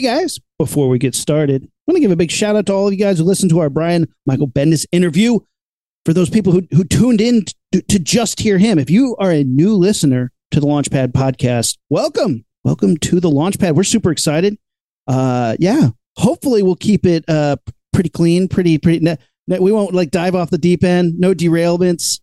Hey 0.00 0.06
guys, 0.06 0.40
before 0.58 0.88
we 0.88 0.98
get 0.98 1.14
started, 1.14 1.62
I 1.62 1.68
want 1.86 1.96
to 1.96 2.00
give 2.00 2.10
a 2.10 2.16
big 2.16 2.30
shout 2.30 2.56
out 2.56 2.64
to 2.64 2.72
all 2.72 2.86
of 2.86 2.92
you 2.94 2.98
guys 2.98 3.18
who 3.18 3.24
listened 3.24 3.50
to 3.50 3.58
our 3.58 3.68
Brian 3.68 4.08
Michael 4.24 4.48
Bendis 4.48 4.86
interview. 4.92 5.40
For 6.06 6.14
those 6.14 6.30
people 6.30 6.54
who, 6.54 6.66
who 6.70 6.84
tuned 6.84 7.20
in 7.20 7.44
to, 7.72 7.82
to 7.82 7.98
just 7.98 8.40
hear 8.40 8.56
him, 8.56 8.78
if 8.78 8.88
you 8.88 9.14
are 9.18 9.30
a 9.30 9.44
new 9.44 9.74
listener 9.74 10.32
to 10.52 10.60
the 10.60 10.66
Launchpad 10.66 11.08
podcast, 11.08 11.76
welcome. 11.90 12.46
Welcome 12.64 12.96
to 12.96 13.20
the 13.20 13.28
Launchpad. 13.28 13.74
We're 13.74 13.84
super 13.84 14.10
excited. 14.10 14.56
Uh, 15.06 15.56
yeah, 15.58 15.90
hopefully 16.16 16.62
we'll 16.62 16.76
keep 16.76 17.04
it 17.04 17.22
uh, 17.28 17.56
pretty 17.92 18.08
clean, 18.08 18.48
pretty, 18.48 18.78
pretty. 18.78 19.00
Ne- 19.00 19.18
ne- 19.48 19.58
we 19.58 19.70
won't 19.70 19.92
like 19.92 20.10
dive 20.10 20.34
off 20.34 20.48
the 20.48 20.56
deep 20.56 20.82
end, 20.82 21.20
no 21.20 21.34
derailments. 21.34 22.20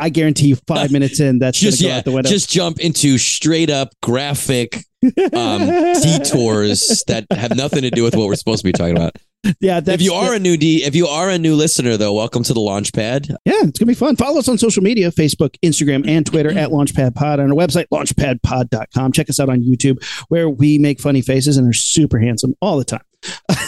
I 0.00 0.08
guarantee 0.08 0.48
you 0.48 0.56
five 0.66 0.90
minutes 0.92 1.20
in, 1.20 1.38
that's 1.38 1.58
just 1.58 1.80
go 1.80 1.88
yeah, 1.88 1.98
out 1.98 2.04
the 2.04 2.12
window. 2.12 2.28
just 2.28 2.50
jump 2.50 2.80
into 2.80 3.18
straight 3.18 3.70
up 3.70 3.92
graphic 4.02 4.84
um, 5.32 5.60
detours 6.02 7.04
that 7.06 7.26
have 7.30 7.56
nothing 7.56 7.82
to 7.82 7.90
do 7.90 8.02
with 8.02 8.16
what 8.16 8.26
we're 8.26 8.36
supposed 8.36 8.60
to 8.60 8.64
be 8.64 8.72
talking 8.72 8.96
about. 8.96 9.16
yeah, 9.60 9.80
that's, 9.80 10.00
if 10.00 10.02
you 10.02 10.14
are 10.14 10.34
a 10.34 10.38
new 10.38 10.56
D, 10.56 10.84
if 10.84 10.94
you 10.94 11.06
are 11.06 11.28
a 11.28 11.38
new 11.38 11.54
listener, 11.54 11.96
though, 11.96 12.14
welcome 12.14 12.42
to 12.44 12.54
the 12.54 12.60
Launchpad. 12.60 13.28
Yeah, 13.44 13.52
it's 13.64 13.78
gonna 13.78 13.88
be 13.88 13.94
fun. 13.94 14.16
Follow 14.16 14.38
us 14.38 14.48
on 14.48 14.56
social 14.56 14.82
media: 14.82 15.10
Facebook, 15.10 15.56
Instagram, 15.62 16.08
and 16.08 16.24
Twitter 16.24 16.50
at 16.50 16.70
Launchpad 16.70 17.14
Pod. 17.14 17.40
On 17.40 17.50
our 17.50 17.56
website, 17.56 17.86
launchpadpod.com. 17.92 19.12
Check 19.12 19.28
us 19.28 19.38
out 19.38 19.50
on 19.50 19.60
YouTube, 19.60 20.02
where 20.28 20.48
we 20.48 20.78
make 20.78 20.98
funny 20.98 21.20
faces 21.20 21.58
and 21.58 21.68
are 21.68 21.74
super 21.74 22.18
handsome 22.18 22.54
all 22.62 22.78
the 22.78 22.84
time. 22.84 23.02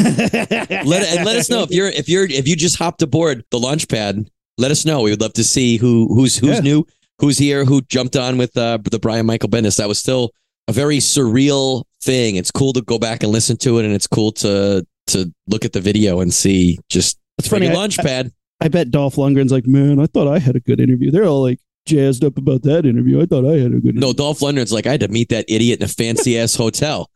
Let 0.00 1.02
and 1.08 1.26
let 1.26 1.36
us 1.36 1.50
know 1.50 1.62
if 1.62 1.70
you're 1.70 1.88
if 1.88 2.08
you're 2.08 2.24
if 2.24 2.48
you 2.48 2.56
just 2.56 2.78
hopped 2.78 3.02
aboard 3.02 3.44
the 3.50 3.58
Launchpad. 3.58 4.28
Let 4.58 4.70
us 4.70 4.84
know. 4.84 5.02
We 5.02 5.10
would 5.10 5.20
love 5.20 5.34
to 5.34 5.44
see 5.44 5.76
who 5.76 6.08
who's 6.14 6.36
who's 6.36 6.56
Yeah. 6.56 6.60
new, 6.60 6.86
who's 7.18 7.38
here, 7.38 7.64
who 7.64 7.82
jumped 7.82 8.16
on 8.16 8.38
with 8.38 8.56
uh, 8.56 8.78
the 8.90 8.98
Brian 8.98 9.26
Michael 9.26 9.48
Bendis. 9.48 9.76
That 9.76 9.88
was 9.88 9.98
still 9.98 10.30
a 10.68 10.72
very 10.72 10.98
surreal 10.98 11.84
thing. 12.02 12.36
It's 12.36 12.50
cool 12.50 12.72
to 12.72 12.80
go 12.82 12.98
back 12.98 13.22
and 13.22 13.30
listen 13.32 13.56
to 13.58 13.78
it, 13.78 13.84
and 13.84 13.94
it's 13.94 14.06
cool 14.06 14.32
to 14.32 14.86
to 15.08 15.32
look 15.46 15.64
at 15.64 15.72
the 15.72 15.80
video 15.80 16.20
and 16.20 16.32
see 16.34 16.78
just 16.88 17.18
It's 17.38 17.48
funny 17.48 17.66
funny. 17.68 17.78
I. 17.78 18.30
I 18.58 18.68
bet 18.68 18.90
Dolph 18.90 19.16
Lundgren's 19.16 19.52
like, 19.52 19.66
man, 19.66 20.00
I 20.00 20.06
thought 20.06 20.26
I 20.26 20.38
had 20.38 20.56
a 20.56 20.60
good 20.60 20.80
interview. 20.80 21.10
They're 21.10 21.26
all 21.26 21.42
like 21.42 21.60
jazzed 21.84 22.24
up 22.24 22.38
about 22.38 22.62
that 22.62 22.86
interview. 22.86 23.20
I 23.20 23.26
thought 23.26 23.44
I 23.44 23.58
had 23.58 23.72
a 23.74 23.78
good. 23.78 23.94
No, 23.94 24.14
Dolph 24.14 24.40
Lundgren's 24.40 24.72
like 24.72 24.86
I 24.86 24.92
had 24.92 25.00
to 25.00 25.08
meet 25.08 25.28
that 25.28 25.44
idiot 25.46 25.78
in 25.80 25.84
a 25.84 25.88
fancy 25.88 26.38
ass 26.38 26.54
hotel. 26.64 27.10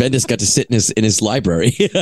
Bendis 0.00 0.26
got 0.28 0.38
to 0.38 0.46
sit 0.46 0.66
in 0.68 0.74
his 0.74 0.90
in 0.90 1.02
his 1.04 1.20
library. 1.20 1.74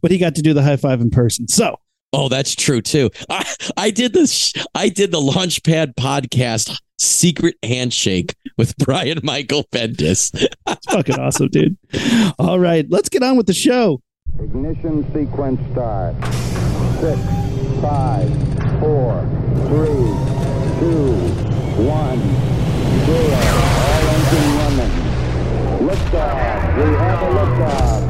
but 0.00 0.10
he 0.10 0.16
got 0.18 0.34
to 0.36 0.42
do 0.42 0.54
the 0.54 0.62
high 0.62 0.76
five 0.76 1.00
in 1.00 1.10
person. 1.10 1.48
So 1.48 1.78
oh, 2.12 2.28
that's 2.28 2.54
true 2.54 2.80
too. 2.80 3.10
I, 3.28 3.44
I 3.76 3.90
did 3.90 4.12
this. 4.12 4.52
I 4.74 4.88
did 4.88 5.12
the 5.12 5.20
Launchpad 5.20 5.94
podcast 5.94 6.78
secret 6.98 7.56
handshake 7.62 8.34
with 8.56 8.76
Brian 8.78 9.20
Michael 9.22 9.64
Bendis. 9.72 10.30
it's 10.66 10.86
fucking 10.86 11.18
awesome, 11.18 11.48
dude. 11.48 11.76
All 12.38 12.58
right, 12.58 12.86
let's 12.90 13.08
get 13.08 13.22
on 13.22 13.36
with 13.36 13.46
the 13.46 13.54
show. 13.54 14.00
Ignition 14.40 15.04
sequence 15.12 15.60
start. 15.72 16.14
Six, 17.00 17.20
five, 17.80 18.28
four, 18.80 19.22
three, 19.68 20.08
two, 20.80 21.14
one, 21.82 22.18
zero. 23.06 23.38
All 23.88 24.08
engine 24.14 24.50
running. 24.58 24.92
Liftoff. 25.88 26.76
We 26.76 26.94
have 26.96 27.22
a 27.22 27.30
liftoff. 27.38 28.07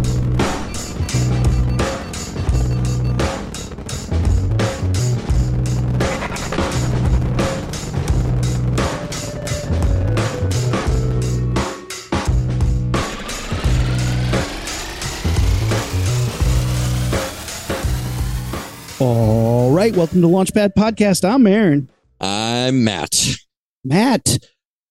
All 19.00 19.70
right, 19.70 19.94
welcome 19.94 20.20
to 20.22 20.26
Launchpad 20.26 20.70
Podcast. 20.76 21.24
I'm 21.28 21.46
Aaron. 21.46 21.88
I'm 22.20 22.82
Matt. 22.82 23.36
Matt, 23.84 24.38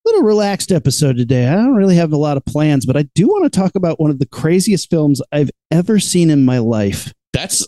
little 0.05 0.21
relaxed 0.23 0.71
episode 0.71 1.17
today. 1.17 1.45
I 1.47 1.55
don't 1.55 1.75
really 1.75 1.97
have 1.97 2.13
a 2.13 2.17
lot 2.17 2.37
of 2.37 2.45
plans, 2.45 2.85
but 2.85 2.95
I 2.95 3.03
do 3.15 3.27
want 3.27 3.51
to 3.51 3.59
talk 3.59 3.75
about 3.75 3.99
one 3.99 4.09
of 4.09 4.19
the 4.19 4.25
craziest 4.25 4.89
films 4.89 5.21
I've 5.33 5.51
ever 5.71 5.99
seen 5.99 6.29
in 6.29 6.45
my 6.45 6.59
life. 6.59 7.11
That's 7.33 7.67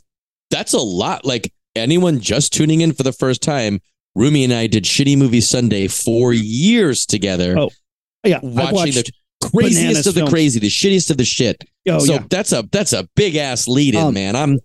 that's 0.49 0.71
a 0.71 0.79
lot. 0.79 1.25
Like 1.25 1.51
anyone 1.75 2.21
just 2.21 2.53
tuning 2.53 2.79
in 2.79 2.93
for 2.93 3.03
the 3.03 3.11
first 3.11 3.41
time, 3.41 3.81
Rumi 4.15 4.45
and 4.45 4.53
I 4.53 4.67
did 4.67 4.85
Shitty 4.85 5.17
Movie 5.17 5.41
Sunday 5.41 5.87
for 5.89 6.31
years 6.31 7.05
together. 7.05 7.57
Oh, 7.59 7.69
Yeah, 8.23 8.39
watching 8.41 8.93
the 8.93 9.11
craziest 9.43 10.07
of 10.07 10.13
the 10.13 10.21
films. 10.21 10.31
crazy, 10.31 10.59
the 10.61 10.69
shittiest 10.69 11.11
of 11.11 11.17
the 11.17 11.25
shit. 11.25 11.65
oh 11.89 11.99
so 11.99 12.13
yeah, 12.13 12.23
that's 12.29 12.53
a 12.53 12.63
that's 12.71 12.93
a 12.93 13.09
big 13.17 13.35
ass 13.35 13.67
lead 13.67 13.93
in, 13.95 14.01
Um, 14.01 14.13
man. 14.13 14.37
I'm 14.37 14.59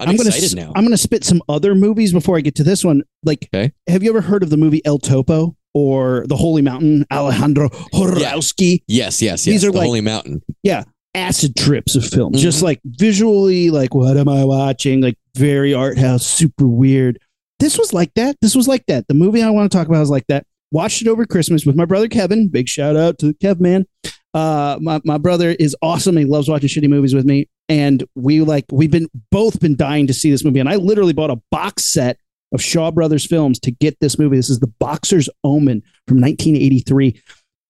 I'm, 0.00 0.10
I'm 0.10 0.16
gonna 0.16 0.30
now. 0.54 0.72
I'm 0.76 0.84
gonna 0.84 0.96
spit 0.96 1.24
some 1.24 1.42
other 1.48 1.74
movies 1.74 2.12
before 2.12 2.36
I 2.36 2.40
get 2.40 2.54
to 2.56 2.64
this 2.64 2.84
one. 2.84 3.02
Like, 3.24 3.48
Okay. 3.54 3.72
have 3.88 4.02
you 4.02 4.10
ever 4.10 4.20
heard 4.20 4.42
of 4.42 4.50
the 4.50 4.56
movie 4.56 4.80
El 4.84 4.98
Topo 4.98 5.56
or 5.74 6.24
The 6.28 6.36
Holy 6.36 6.62
Mountain? 6.62 7.04
Alejandro 7.12 7.68
Jodorowsky. 7.68 8.82
yes, 8.88 9.20
yes, 9.22 9.22
yes. 9.22 9.44
These 9.44 9.64
are 9.64 9.70
the 9.72 9.78
like- 9.78 9.86
Holy 9.86 10.00
Mountain. 10.00 10.42
Yeah, 10.62 10.84
acid 11.14 11.56
trips 11.56 11.94
of 11.96 12.04
films, 12.04 12.38
Mhm. 12.38 12.42
just 12.42 12.62
like 12.62 12.80
visually, 12.84 13.70
like 13.70 13.94
what 13.94 14.16
am 14.16 14.28
I 14.28 14.44
watching? 14.44 15.00
Like 15.00 15.16
very 15.36 15.74
art 15.74 15.98
house, 15.98 16.26
super 16.26 16.66
weird. 16.66 17.18
This 17.58 17.76
was 17.78 17.92
like 17.92 18.12
that. 18.14 18.36
This 18.40 18.54
was 18.54 18.68
like 18.68 18.84
that. 18.86 19.08
The 19.08 19.14
movie 19.14 19.42
I 19.42 19.50
want 19.50 19.70
to 19.70 19.76
talk 19.76 19.88
about 19.88 20.02
is 20.02 20.10
like 20.10 20.26
that. 20.28 20.44
Watched 20.70 21.02
it 21.02 21.08
over 21.08 21.24
Christmas 21.24 21.64
with 21.66 21.74
my 21.76 21.84
brother 21.86 22.08
Kevin. 22.08 22.48
Big 22.48 22.68
shout 22.68 22.94
out 22.94 23.18
to 23.18 23.32
Kev 23.34 23.58
man. 23.58 23.86
Uh, 24.34 24.78
my 24.80 25.00
my 25.04 25.18
brother 25.18 25.50
is 25.58 25.74
awesome. 25.82 26.16
He 26.16 26.24
loves 26.24 26.48
watching 26.48 26.68
shitty 26.68 26.88
movies 26.88 27.14
with 27.14 27.24
me, 27.24 27.48
and 27.68 28.04
we 28.14 28.40
like 28.42 28.64
we've 28.70 28.90
been 28.90 29.08
both 29.30 29.58
been 29.60 29.76
dying 29.76 30.06
to 30.06 30.12
see 30.14 30.30
this 30.30 30.44
movie. 30.44 30.60
And 30.60 30.68
I 30.68 30.76
literally 30.76 31.12
bought 31.14 31.30
a 31.30 31.40
box 31.50 31.86
set 31.86 32.18
of 32.52 32.62
Shaw 32.62 32.90
Brothers 32.90 33.26
films 33.26 33.58
to 33.60 33.70
get 33.70 33.98
this 34.00 34.18
movie. 34.18 34.36
This 34.36 34.50
is 34.50 34.60
The 34.60 34.66
Boxer's 34.78 35.28
Omen 35.44 35.82
from 36.06 36.20
1983, 36.20 37.20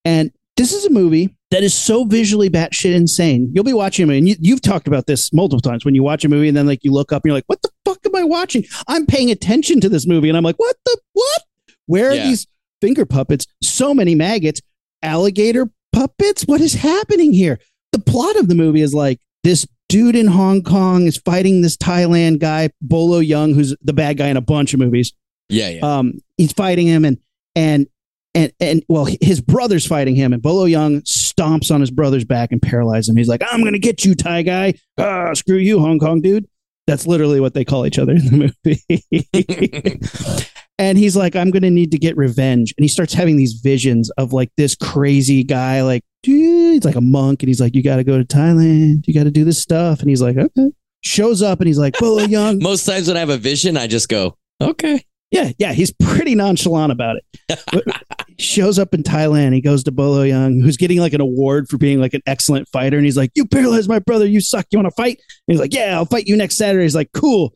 and 0.04 0.32
this 0.56 0.72
is 0.72 0.84
a 0.84 0.90
movie 0.90 1.34
that 1.52 1.62
is 1.62 1.72
so 1.72 2.04
visually 2.04 2.50
batshit 2.50 2.92
insane. 2.94 3.50
You'll 3.54 3.64
be 3.64 3.72
watching 3.72 4.02
a 4.02 4.06
movie, 4.06 4.18
and 4.18 4.28
you, 4.28 4.34
you've 4.40 4.60
talked 4.60 4.88
about 4.88 5.06
this 5.06 5.32
multiple 5.32 5.60
times 5.60 5.84
when 5.84 5.94
you 5.94 6.02
watch 6.02 6.24
a 6.24 6.28
movie 6.28 6.48
and 6.48 6.56
then 6.56 6.66
like 6.66 6.82
you 6.82 6.92
look 6.92 7.12
up 7.12 7.22
and 7.22 7.30
you're 7.30 7.36
like, 7.36 7.44
"What 7.46 7.62
the 7.62 7.70
fuck 7.84 7.98
am 8.04 8.16
I 8.16 8.24
watching?" 8.24 8.64
I'm 8.88 9.06
paying 9.06 9.30
attention 9.30 9.80
to 9.80 9.88
this 9.88 10.06
movie, 10.08 10.28
and 10.28 10.36
I'm 10.36 10.44
like, 10.44 10.56
"What 10.58 10.76
the 10.84 10.98
what? 11.12 11.42
Where 11.86 12.10
are 12.10 12.14
Yeah. 12.14 12.24
these 12.28 12.46
finger 12.80 13.06
puppets? 13.06 13.46
So 13.62 13.94
many 13.94 14.14
maggots, 14.16 14.60
alligator 15.02 15.70
puppets. 15.98 16.42
What 16.44 16.60
is 16.60 16.74
happening 16.74 17.32
here?" 17.32 17.58
The 17.92 17.98
plot 17.98 18.36
of 18.36 18.48
the 18.48 18.54
movie 18.54 18.82
is 18.82 18.94
like 18.94 19.18
this 19.44 19.66
dude 19.88 20.16
in 20.16 20.26
Hong 20.26 20.62
Kong 20.62 21.06
is 21.06 21.16
fighting 21.16 21.62
this 21.62 21.76
Thailand 21.76 22.38
guy, 22.40 22.70
Bolo 22.82 23.20
Yeung, 23.20 23.54
who's 23.54 23.74
the 23.82 23.92
bad 23.94 24.18
guy 24.18 24.28
in 24.28 24.36
a 24.36 24.42
bunch 24.42 24.74
of 24.74 24.80
movies 24.80 25.12
Yeah, 25.48 25.70
yeah. 25.70 25.80
um, 25.98 26.12
he's 26.36 26.52
fighting 26.52 26.86
him 26.86 27.04
and 27.06 27.16
and 27.56 27.86
and 28.34 28.52
and 28.60 28.82
well, 28.88 29.08
his 29.22 29.40
brother's 29.40 29.86
fighting 29.86 30.14
him, 30.14 30.32
and 30.34 30.42
Bolo 30.42 30.66
Yeung 30.66 31.02
stomps 31.04 31.74
on 31.74 31.80
his 31.80 31.90
brother's 31.90 32.24
back 32.24 32.52
and 32.52 32.60
paralyzes 32.60 33.08
him. 33.08 33.16
He's 33.16 33.28
like, 33.28 33.42
"I'm 33.50 33.64
gonna 33.64 33.78
get 33.78 34.04
you, 34.04 34.14
Thai 34.14 34.42
guy. 34.42 34.74
Ah, 34.98 35.32
screw 35.32 35.56
you, 35.56 35.80
Hong 35.80 35.98
Kong 35.98 36.20
dude." 36.20 36.46
That's 36.86 37.06
literally 37.06 37.40
what 37.40 37.54
they 37.54 37.64
call 37.64 37.86
each 37.86 37.98
other 37.98 38.12
in 38.12 38.26
the 38.26 38.52
movie. 38.64 40.44
and 40.78 40.96
he's 40.98 41.16
like, 41.16 41.36
"I'm 41.36 41.50
gonna 41.50 41.70
need 41.70 41.90
to 41.92 41.98
get 41.98 42.16
revenge," 42.16 42.74
and 42.76 42.84
he 42.84 42.88
starts 42.88 43.14
having 43.14 43.36
these 43.36 43.54
visions 43.54 44.10
of 44.10 44.32
like 44.32 44.50
this 44.56 44.74
crazy 44.74 45.44
guy, 45.44 45.82
like 45.82 46.02
dude, 46.22 46.74
he's 46.74 46.84
like 46.84 46.96
a 46.96 47.00
monk, 47.00 47.42
and 47.42 47.48
he's 47.48 47.60
like, 47.60 47.74
"You 47.74 47.82
got 47.82 47.96
to 47.96 48.04
go 48.04 48.18
to 48.18 48.24
Thailand. 48.24 49.06
You 49.06 49.14
got 49.14 49.24
to 49.24 49.30
do 49.30 49.44
this 49.44 49.58
stuff," 49.58 50.00
and 50.00 50.08
he's 50.08 50.22
like, 50.22 50.36
"Okay." 50.36 50.70
Shows 51.02 51.42
up 51.42 51.60
and 51.60 51.68
he's 51.68 51.78
like, 51.78 51.96
Bolo 51.98 52.26
Yeung, 52.26 52.60
Most 52.62 52.84
times 52.84 53.06
when 53.06 53.16
I 53.16 53.20
have 53.20 53.30
a 53.30 53.38
vision, 53.38 53.76
I 53.76 53.86
just 53.86 54.08
go, 54.08 54.36
okay. 54.60 55.04
Yeah, 55.30 55.52
yeah, 55.58 55.72
he's 55.72 55.92
pretty 55.92 56.34
nonchalant 56.34 56.90
about 56.90 57.16
it. 57.16 57.84
Shows 58.38 58.78
up 58.78 58.94
in 58.94 59.02
Thailand. 59.02 59.52
He 59.52 59.60
goes 59.60 59.84
to 59.84 59.92
Bolo 59.92 60.24
Yeung, 60.24 60.62
who's 60.62 60.76
getting 60.76 60.98
like 60.98 61.12
an 61.12 61.20
award 61.20 61.68
for 61.68 61.76
being 61.76 62.00
like 62.00 62.14
an 62.14 62.22
excellent 62.26 62.66
fighter, 62.68 62.96
and 62.96 63.04
he's 63.04 63.16
like, 63.16 63.30
"You 63.34 63.44
paralyzed 63.44 63.90
my 63.90 63.98
brother. 63.98 64.26
You 64.26 64.40
suck. 64.40 64.66
You 64.70 64.78
want 64.78 64.86
to 64.86 64.94
fight?" 65.02 65.18
And 65.18 65.52
he's 65.52 65.60
like, 65.60 65.74
"Yeah, 65.74 65.96
I'll 65.96 66.06
fight 66.06 66.26
you 66.26 66.36
next 66.36 66.56
Saturday." 66.56 66.84
He's 66.84 66.94
like, 66.94 67.10
"Cool." 67.12 67.52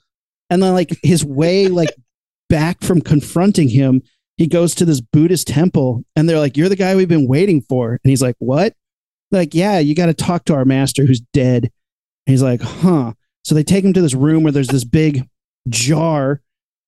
And 0.50 0.62
then 0.62 0.74
like 0.74 0.90
his 1.02 1.24
way 1.24 1.68
like 1.68 1.88
back 2.52 2.82
from 2.82 3.00
confronting 3.00 3.70
him, 3.70 4.02
he 4.36 4.46
goes 4.46 4.74
to 4.74 4.84
this 4.84 5.00
Buddhist 5.00 5.48
temple, 5.48 6.04
and 6.14 6.28
they're 6.28 6.38
like, 6.38 6.56
"You're 6.56 6.68
the 6.68 6.76
guy 6.76 6.94
we've 6.94 7.08
been 7.08 7.26
waiting 7.26 7.62
for." 7.62 7.92
And 7.92 8.10
he's 8.10 8.20
like, 8.20 8.36
"What?" 8.38 8.74
Like, 9.30 9.54
"Yeah, 9.54 9.78
you 9.78 9.94
got 9.94 10.06
to 10.06 10.14
talk 10.14 10.44
to 10.44 10.54
our 10.54 10.66
master 10.66 11.06
who's 11.06 11.22
dead." 11.32 11.64
And 12.26 12.32
he's 12.32 12.42
like, 12.42 12.60
"Huh." 12.60 13.14
So 13.44 13.54
they 13.54 13.64
take 13.64 13.84
him 13.84 13.94
to 13.94 14.02
this 14.02 14.14
room 14.14 14.42
where 14.42 14.52
there's 14.52 14.68
this 14.68 14.84
big 14.84 15.26
jar 15.68 16.42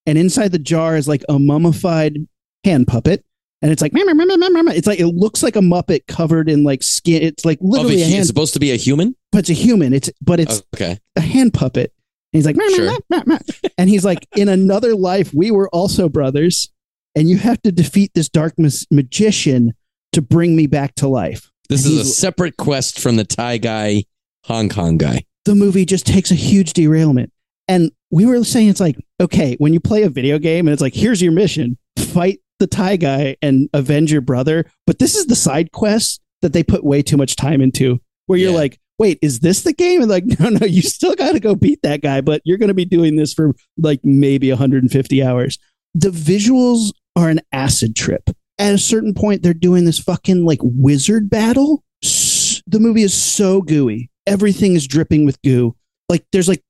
and 0.06 0.18
inside 0.18 0.52
the 0.52 0.58
jar 0.58 0.96
is 0.96 1.08
like 1.08 1.24
a 1.28 1.38
mummified 1.38 2.16
hand 2.64 2.86
puppet 2.86 3.24
and 3.62 3.70
it's 3.72 3.80
like 3.80 3.92
it's 3.94 4.86
like 4.86 5.00
it 5.00 5.06
looks 5.06 5.42
like 5.42 5.56
a 5.56 5.60
muppet 5.60 6.06
covered 6.06 6.48
in 6.48 6.64
like 6.64 6.82
skin 6.82 7.22
it's 7.22 7.44
like 7.44 7.58
literally 7.60 8.02
a 8.02 8.04
hand 8.04 8.18
it's 8.18 8.28
supposed 8.28 8.54
to 8.54 8.60
be 8.60 8.72
a 8.72 8.76
human? 8.76 9.14
but 9.32 9.38
it's 9.38 9.50
a 9.50 9.54
human 9.54 9.92
it's 9.94 10.10
but 10.20 10.40
it's 10.40 10.62
okay. 10.74 10.98
a 11.16 11.20
hand 11.20 11.54
puppet 11.54 11.92
he's 12.34 12.44
like 12.46 12.56
"Meow, 12.56 12.66
meow, 12.66 12.76
Sure. 12.76 12.86
meow, 12.86 12.98
meow, 13.10 13.22
meow." 13.26 13.38
and 13.78 13.88
he's 13.88 14.04
like 14.04 14.26
in 14.36 14.48
another 14.48 14.94
life 14.94 15.32
we 15.34 15.50
were 15.50 15.68
also 15.70 16.08
brothers 16.08 16.70
and 17.16 17.28
you 17.28 17.36
have 17.38 17.62
to 17.62 17.72
defeat 17.72 18.10
this 18.14 18.28
dark 18.28 18.54
mas- 18.58 18.86
magician 18.90 19.72
to 20.12 20.20
bring 20.20 20.54
me 20.56 20.66
back 20.66 20.94
to 20.96 21.08
life 21.08 21.50
This 21.68 21.84
And 21.86 21.94
is 21.94 22.00
a 22.00 22.04
separate 22.04 22.56
quest 22.56 23.00
from 23.00 23.16
the 23.16 23.24
Thai 23.24 23.58
guy, 23.58 24.04
Hong 24.44 24.68
Kong 24.68 24.98
guy. 24.98 25.24
the 25.46 25.54
movie 25.54 25.84
just 25.86 26.06
takes 26.06 26.30
a 26.30 26.34
huge 26.34 26.72
derailment. 26.74 27.30
And 27.68 27.90
we 28.10 28.26
were 28.26 28.44
saying 28.44 28.68
it's 28.68 28.80
like, 28.80 28.96
okay, 29.20 29.56
when 29.58 29.72
you 29.72 29.80
play 29.80 30.02
a 30.02 30.10
video 30.10 30.38
game 30.38 30.66
and 30.66 30.72
it's 30.72 30.82
like, 30.82 30.94
here's 30.94 31.22
your 31.22 31.32
mission, 31.32 31.78
fight 31.98 32.40
the 32.60 32.66
Thai 32.66 32.96
guy 32.96 33.36
and 33.42 33.68
avenge 33.72 34.12
your 34.12 34.20
brother. 34.20 34.66
But 34.86 34.98
this 34.98 35.14
is 35.16 35.26
the 35.26 35.34
side 35.36 35.72
quest 35.72 36.20
that 36.42 36.52
they 36.52 36.62
put 36.62 36.84
way 36.84 37.00
too 37.02 37.16
much 37.16 37.36
time 37.36 37.60
into, 37.62 38.00
where 38.26 38.38
you're 38.38 38.50
Yeah. 38.52 38.56
like, 38.58 38.78
wait, 38.98 39.18
is 39.22 39.40
this 39.40 39.62
the 39.62 39.72
game? 39.72 40.00
And 40.00 40.10
like, 40.10 40.24
no, 40.40 40.48
no, 40.50 40.66
you 40.66 40.82
still 40.82 41.14
got 41.14 41.32
to 41.32 41.40
go 41.40 41.54
beat 41.54 41.80
that 41.82 42.02
guy, 42.02 42.20
but 42.20 42.42
you're 42.44 42.58
going 42.58 42.68
to 42.68 42.74
be 42.74 42.84
doing 42.84 43.16
this 43.16 43.32
for 43.32 43.54
like 43.78 44.00
maybe 44.04 44.50
150 44.50 45.22
hours. 45.22 45.58
The 45.94 46.10
visuals 46.10 46.92
are 47.16 47.28
an 47.28 47.40
acid 47.52 47.96
trip. 47.96 48.30
At 48.58 48.74
a 48.74 48.78
certain 48.78 49.14
point, 49.14 49.42
they're 49.42 49.54
doing 49.54 49.84
this 49.84 49.98
fucking 49.98 50.44
like 50.44 50.60
wizard 50.62 51.28
battle. 51.28 51.82
The 52.02 52.80
movie 52.80 53.02
is 53.02 53.14
so 53.14 53.62
gooey. 53.62 54.10
Everything 54.26 54.74
is 54.74 54.86
dripping 54.86 55.26
with 55.26 55.40
goo. 55.42 55.76
Like 56.08 56.24
there's 56.32 56.48
like 56.48 56.62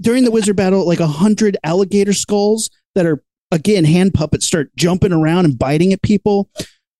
during 0.00 0.24
the 0.24 0.30
wizard 0.30 0.56
battle, 0.56 0.86
like 0.86 1.00
a 1.00 1.06
hundred 1.06 1.56
alligator 1.64 2.12
skulls 2.12 2.70
that 2.94 3.06
are 3.06 3.22
again 3.52 3.84
hand 3.84 4.14
puppets 4.14 4.46
start 4.46 4.70
jumping 4.76 5.12
around 5.12 5.44
and 5.44 5.58
biting 5.58 5.92
at 5.92 6.02
people. 6.02 6.50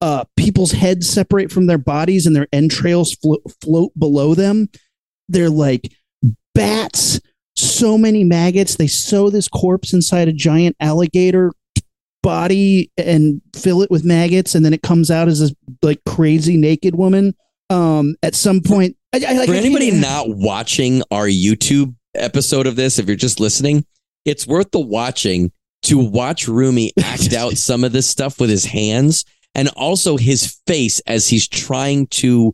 Uh, 0.00 0.24
people's 0.36 0.72
heads 0.72 1.08
separate 1.08 1.52
from 1.52 1.66
their 1.66 1.78
bodies 1.78 2.26
and 2.26 2.34
their 2.34 2.48
entrails 2.52 3.14
flo- 3.14 3.42
float 3.62 3.92
below 3.98 4.34
them. 4.34 4.68
They're 5.28 5.50
like 5.50 5.92
bats. 6.54 7.20
So 7.56 7.98
many 7.98 8.24
maggots. 8.24 8.76
They 8.76 8.86
sew 8.86 9.28
this 9.28 9.48
corpse 9.48 9.92
inside 9.92 10.28
a 10.28 10.32
giant 10.32 10.76
alligator 10.80 11.52
body 12.22 12.90
and 12.96 13.40
fill 13.54 13.82
it 13.82 13.90
with 13.90 14.04
maggots, 14.04 14.54
and 14.54 14.64
then 14.64 14.72
it 14.72 14.82
comes 14.82 15.10
out 15.10 15.28
as 15.28 15.40
this 15.40 15.52
like 15.82 16.00
crazy 16.06 16.56
naked 16.56 16.94
woman. 16.94 17.34
Um, 17.68 18.16
at 18.22 18.34
some 18.34 18.62
point, 18.62 18.96
I, 19.12 19.22
I, 19.26 19.32
like, 19.32 19.48
For 19.48 19.54
anybody 19.54 19.90
not 19.90 20.28
watching 20.28 21.02
our 21.10 21.26
YouTube 21.26 21.94
episode 22.14 22.66
of 22.66 22.76
this, 22.76 22.98
if 22.98 23.06
you're 23.06 23.16
just 23.16 23.40
listening, 23.40 23.84
it's 24.24 24.46
worth 24.46 24.70
the 24.70 24.80
watching 24.80 25.52
to 25.82 25.98
watch 25.98 26.48
Rumi 26.48 26.92
act 27.02 27.32
out 27.34 27.56
some 27.56 27.84
of 27.84 27.92
this 27.92 28.06
stuff 28.06 28.40
with 28.40 28.50
his 28.50 28.64
hands 28.64 29.24
and 29.54 29.68
also 29.76 30.16
his 30.16 30.58
face 30.66 31.00
as 31.06 31.28
he's 31.28 31.48
trying 31.48 32.06
to 32.08 32.52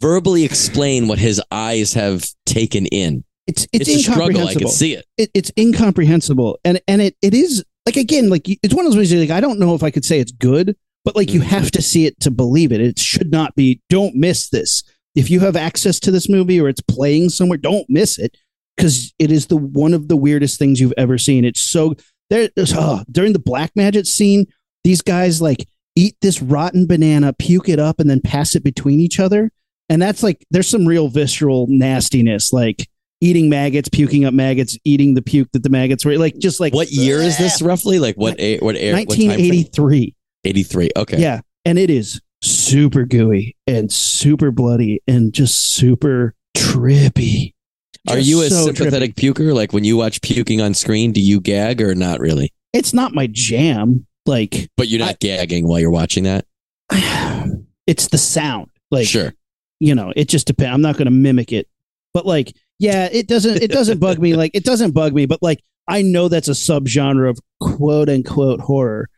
verbally 0.00 0.44
explain 0.44 1.08
what 1.08 1.18
his 1.18 1.40
eyes 1.50 1.94
have 1.94 2.26
taken 2.46 2.86
in. 2.86 3.24
it's 3.46 3.66
it's, 3.72 3.88
It's, 3.88 4.08
a 4.08 4.12
struggle. 4.12 4.46
I 4.46 4.54
can 4.54 4.68
see 4.68 4.94
it. 4.94 5.06
it, 5.16 5.30
it's 5.34 5.50
incomprehensible 5.58 6.58
and 6.64 6.80
and 6.86 7.00
it, 7.00 7.16
it 7.22 7.32
is 7.34 7.64
like 7.86 7.96
again 7.96 8.28
like 8.28 8.46
it's 8.48 8.74
one 8.74 8.84
of 8.84 8.92
those 8.92 8.96
movies 8.96 9.14
like 9.14 9.30
i 9.30 9.40
don't 9.40 9.58
know 9.58 9.74
if 9.74 9.82
i 9.82 9.90
could 9.90 10.04
say 10.04 10.20
it's 10.20 10.32
good 10.32 10.76
but 11.06 11.16
like 11.16 11.32
you 11.32 11.40
Mhm. 11.40 11.44
have 11.44 11.70
to 11.70 11.80
see 11.80 12.04
it 12.04 12.20
to 12.20 12.30
believe 12.30 12.70
it 12.72 12.80
it 12.82 12.98
should 12.98 13.30
not 13.30 13.54
be 13.54 13.80
don't 13.88 14.14
miss 14.14 14.50
this 14.50 14.82
if 15.14 15.30
you 15.30 15.40
have 15.40 15.56
access 15.56 15.98
to 16.00 16.10
this 16.10 16.28
movie 16.28 16.60
or 16.60 16.68
it's 16.68 16.82
playing 16.82 17.30
somewhere 17.30 17.56
don't 17.56 17.88
miss 17.88 18.18
it 18.18 18.36
because 18.76 19.14
it 19.18 19.32
is 19.32 19.46
the 19.46 19.56
one 19.56 19.94
of 19.94 20.08
the 20.08 20.16
weirdest 20.16 20.58
things 20.58 20.78
you've 20.80 20.92
ever 20.98 21.16
seen 21.16 21.46
it's 21.46 21.62
so 21.62 21.94
there 22.28 22.50
oh, 22.74 23.02
during 23.10 23.32
the 23.32 23.38
black 23.38 23.70
magic 23.74 24.04
scene 24.04 24.44
these 24.84 25.00
guys 25.00 25.40
like 25.40 25.66
eat 25.98 26.16
this 26.20 26.40
rotten 26.40 26.86
banana 26.86 27.32
puke 27.32 27.68
it 27.68 27.78
up 27.78 27.98
and 27.98 28.08
then 28.08 28.20
pass 28.20 28.54
it 28.54 28.62
between 28.62 29.00
each 29.00 29.18
other 29.18 29.50
and 29.88 30.00
that's 30.00 30.22
like 30.22 30.46
there's 30.50 30.68
some 30.68 30.86
real 30.86 31.08
visceral 31.08 31.66
nastiness 31.68 32.52
like 32.52 32.88
eating 33.20 33.48
maggots, 33.48 33.88
puking 33.88 34.24
up 34.24 34.34
maggots, 34.34 34.78
eating 34.84 35.14
the 35.14 35.22
puke 35.22 35.50
that 35.52 35.62
the 35.62 35.70
maggots 35.70 36.04
were 36.04 36.16
like 36.18 36.36
just 36.38 36.60
like 36.60 36.74
What 36.74 36.90
year 36.90 37.20
is 37.20 37.38
this 37.38 37.60
roughly? 37.62 37.98
Like 37.98 38.16
what? 38.16 38.38
A, 38.38 38.58
what? 38.58 38.76
air- 38.76 38.94
what 38.94 39.08
time 39.10 39.16
frame? 39.16 39.48
1983. 39.48 40.14
83. 40.44 40.90
Okay. 40.96 41.20
Yeah, 41.20 41.40
and 41.64 41.78
it 41.78 41.90
is 41.90 42.20
super 42.42 43.04
gooey 43.04 43.56
and 43.66 43.92
super 43.92 44.50
bloody 44.50 45.02
and 45.08 45.32
just 45.32 45.74
super 45.74 46.34
trippy. 46.56 47.54
Are 48.08 48.18
you 48.18 48.42
a 48.42 48.48
so 48.48 48.66
sympathetic 48.66 49.14
trippy. 49.14 49.34
puker? 49.34 49.54
Like 49.54 49.72
when 49.72 49.84
you 49.84 49.96
watch 49.96 50.22
puking 50.22 50.60
on 50.60 50.74
screen, 50.74 51.12
do 51.12 51.20
you 51.20 51.40
gag 51.40 51.82
or 51.82 51.94
not 51.94 52.20
really? 52.20 52.52
It's 52.72 52.94
not 52.94 53.14
my 53.14 53.28
jam. 53.30 54.06
Like 54.28 54.70
But 54.76 54.88
you're 54.88 55.00
not 55.00 55.18
gagging 55.20 55.66
while 55.66 55.80
you're 55.80 55.90
watching 55.90 56.24
that. 56.24 56.44
it's 57.86 58.08
the 58.08 58.18
sound. 58.18 58.70
Like 58.90 59.06
sure. 59.06 59.32
you 59.80 59.94
know, 59.94 60.12
it 60.14 60.28
just 60.28 60.46
depends. 60.46 60.74
I'm 60.74 60.82
not 60.82 60.96
going 60.96 61.06
to 61.06 61.10
mimic 61.10 61.52
it, 61.52 61.66
but 62.14 62.26
like, 62.26 62.54
yeah, 62.78 63.08
it 63.10 63.26
doesn't. 63.26 63.62
It 63.62 63.70
doesn't 63.70 63.98
bug 63.98 64.18
me. 64.18 64.36
Like, 64.36 64.52
it 64.54 64.64
doesn't 64.64 64.92
bug 64.92 65.12
me. 65.12 65.26
But 65.26 65.42
like, 65.42 65.62
I 65.88 66.02
know 66.02 66.28
that's 66.28 66.48
a 66.48 66.52
subgenre 66.52 67.28
of 67.28 67.38
quote 67.60 68.08
unquote 68.08 68.60
horror. 68.60 69.08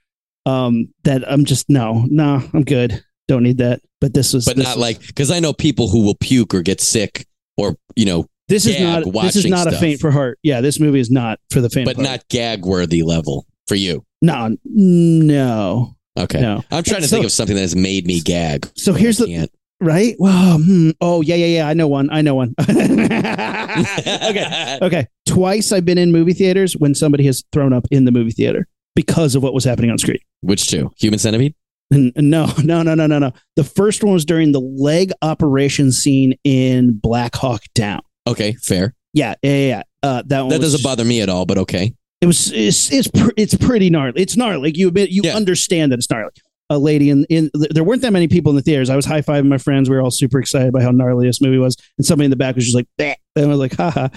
Um, 0.46 0.94
that 1.04 1.30
I'm 1.30 1.44
just 1.44 1.68
no, 1.68 2.06
no, 2.08 2.42
I'm 2.54 2.64
good. 2.64 3.04
Don't 3.28 3.42
need 3.42 3.58
that. 3.58 3.80
But 4.00 4.14
this 4.14 4.32
was, 4.32 4.46
But 4.46 4.56
this 4.56 4.64
not 4.64 4.76
was- 4.76 4.82
like 4.82 5.06
because 5.06 5.30
I 5.30 5.40
know 5.40 5.52
people 5.52 5.88
who 5.88 6.04
will 6.04 6.16
puke 6.16 6.54
or 6.54 6.62
get 6.62 6.80
sick 6.80 7.26
or 7.56 7.76
you 7.96 8.06
know, 8.06 8.26
this 8.48 8.64
is 8.64 8.80
not. 8.80 9.04
This 9.04 9.36
is 9.36 9.46
not 9.46 9.66
a 9.66 9.72
faint 9.72 10.00
for 10.00 10.10
heart. 10.10 10.38
Yeah, 10.42 10.60
this 10.60 10.80
movie 10.80 11.00
is 11.00 11.10
not 11.10 11.38
for 11.50 11.60
the 11.60 11.68
faint. 11.68 11.86
but 11.86 11.96
heart. 11.96 12.08
not 12.08 12.28
gag 12.28 12.64
worthy 12.64 13.02
level 13.02 13.46
for 13.68 13.74
you. 13.74 14.04
No, 14.22 14.56
no, 14.64 15.96
Okay. 16.18 16.40
no. 16.40 16.62
I'm 16.70 16.82
trying 16.82 17.02
to 17.02 17.08
So- 17.08 17.16
think 17.16 17.26
of 17.26 17.32
something 17.32 17.54
that 17.56 17.62
has 17.62 17.76
made 17.76 18.06
me 18.06 18.20
gag. 18.20 18.68
So 18.76 18.92
here's 18.92 19.18
the 19.18 19.48
right. 19.80 20.14
Well, 20.18 20.58
hmm, 20.58 20.90
oh 21.00 21.20
yeah, 21.22 21.36
yeah, 21.36 21.46
yeah. 21.46 21.68
I 21.68 21.74
know 21.74 21.88
one. 21.88 22.08
I 22.10 22.22
know 22.22 22.34
one. 22.34 22.54
okay. 22.60 23.66
Okay. 24.82 25.06
Twice 25.26 25.72
I've 25.72 25.84
been 25.84 25.98
in 25.98 26.12
movie 26.12 26.32
theaters 26.32 26.76
when 26.76 26.94
somebody 26.94 27.24
has 27.26 27.44
thrown 27.52 27.72
up 27.72 27.86
in 27.90 28.04
the 28.04 28.12
movie 28.12 28.30
theater 28.32 28.66
because 28.96 29.34
of 29.34 29.42
what 29.42 29.54
was 29.54 29.64
happening 29.64 29.90
on 29.90 29.98
screen. 29.98 30.18
Which 30.40 30.66
two? 30.68 30.90
Human 30.98 31.18
centipede? 31.18 31.54
No, 31.92 32.10
no, 32.62 32.82
no, 32.82 32.94
no, 32.94 33.06
no, 33.06 33.18
no. 33.18 33.32
The 33.56 33.64
first 33.64 34.02
one 34.02 34.14
was 34.14 34.24
during 34.24 34.52
the 34.52 34.60
leg 34.60 35.12
operation 35.22 35.92
scene 35.92 36.34
in 36.44 36.98
Black 36.98 37.34
Hawk 37.36 37.62
Down. 37.74 38.00
Okay, 38.26 38.52
fair. 38.62 38.94
Yeah, 39.12 39.34
yeah, 39.42 39.56
yeah. 39.56 39.82
Uh, 40.02 40.22
that 40.26 40.40
one 40.40 40.50
That 40.50 40.60
doesn't 40.60 40.82
bother 40.82 41.04
me 41.04 41.20
at 41.20 41.28
all, 41.28 41.46
but 41.46 41.58
okay. 41.58 41.94
It 42.20 42.26
was 42.26 42.52
it's 42.52 42.92
it's, 42.92 43.08
pr- 43.08 43.30
it's 43.36 43.54
pretty 43.56 43.88
gnarly. 43.90 44.20
It's 44.20 44.36
gnarly. 44.36 44.68
Like 44.68 44.76
you 44.76 44.88
admit, 44.88 45.10
you 45.10 45.22
Yeah. 45.24 45.36
understand 45.36 45.92
that 45.92 45.98
it's 45.98 46.10
gnarly. 46.10 46.32
A 46.68 46.78
lady 46.78 47.10
in 47.10 47.24
in 47.30 47.50
there 47.54 47.82
weren't 47.82 48.02
that 48.02 48.12
many 48.12 48.28
people 48.28 48.50
in 48.50 48.56
the 48.56 48.62
theaters. 48.62 48.90
I 48.90 48.96
was 48.96 49.04
high 49.06 49.22
fiving 49.22 49.48
my 49.48 49.58
friends. 49.58 49.88
We 49.90 49.96
were 49.96 50.02
all 50.02 50.10
super 50.12 50.38
excited 50.38 50.72
by 50.72 50.82
how 50.82 50.90
gnarly 50.92 51.26
this 51.26 51.40
movie 51.40 51.58
was, 51.58 51.76
and 51.98 52.06
somebody 52.06 52.26
in 52.26 52.30
the 52.30 52.36
back 52.36 52.54
was 52.54 52.64
just 52.64 52.76
like, 52.76 52.86
"Bah," 52.96 53.14
and 53.34 53.46
I 53.46 53.48
was 53.48 53.58
like, 53.58 53.74
haha. 53.74 54.08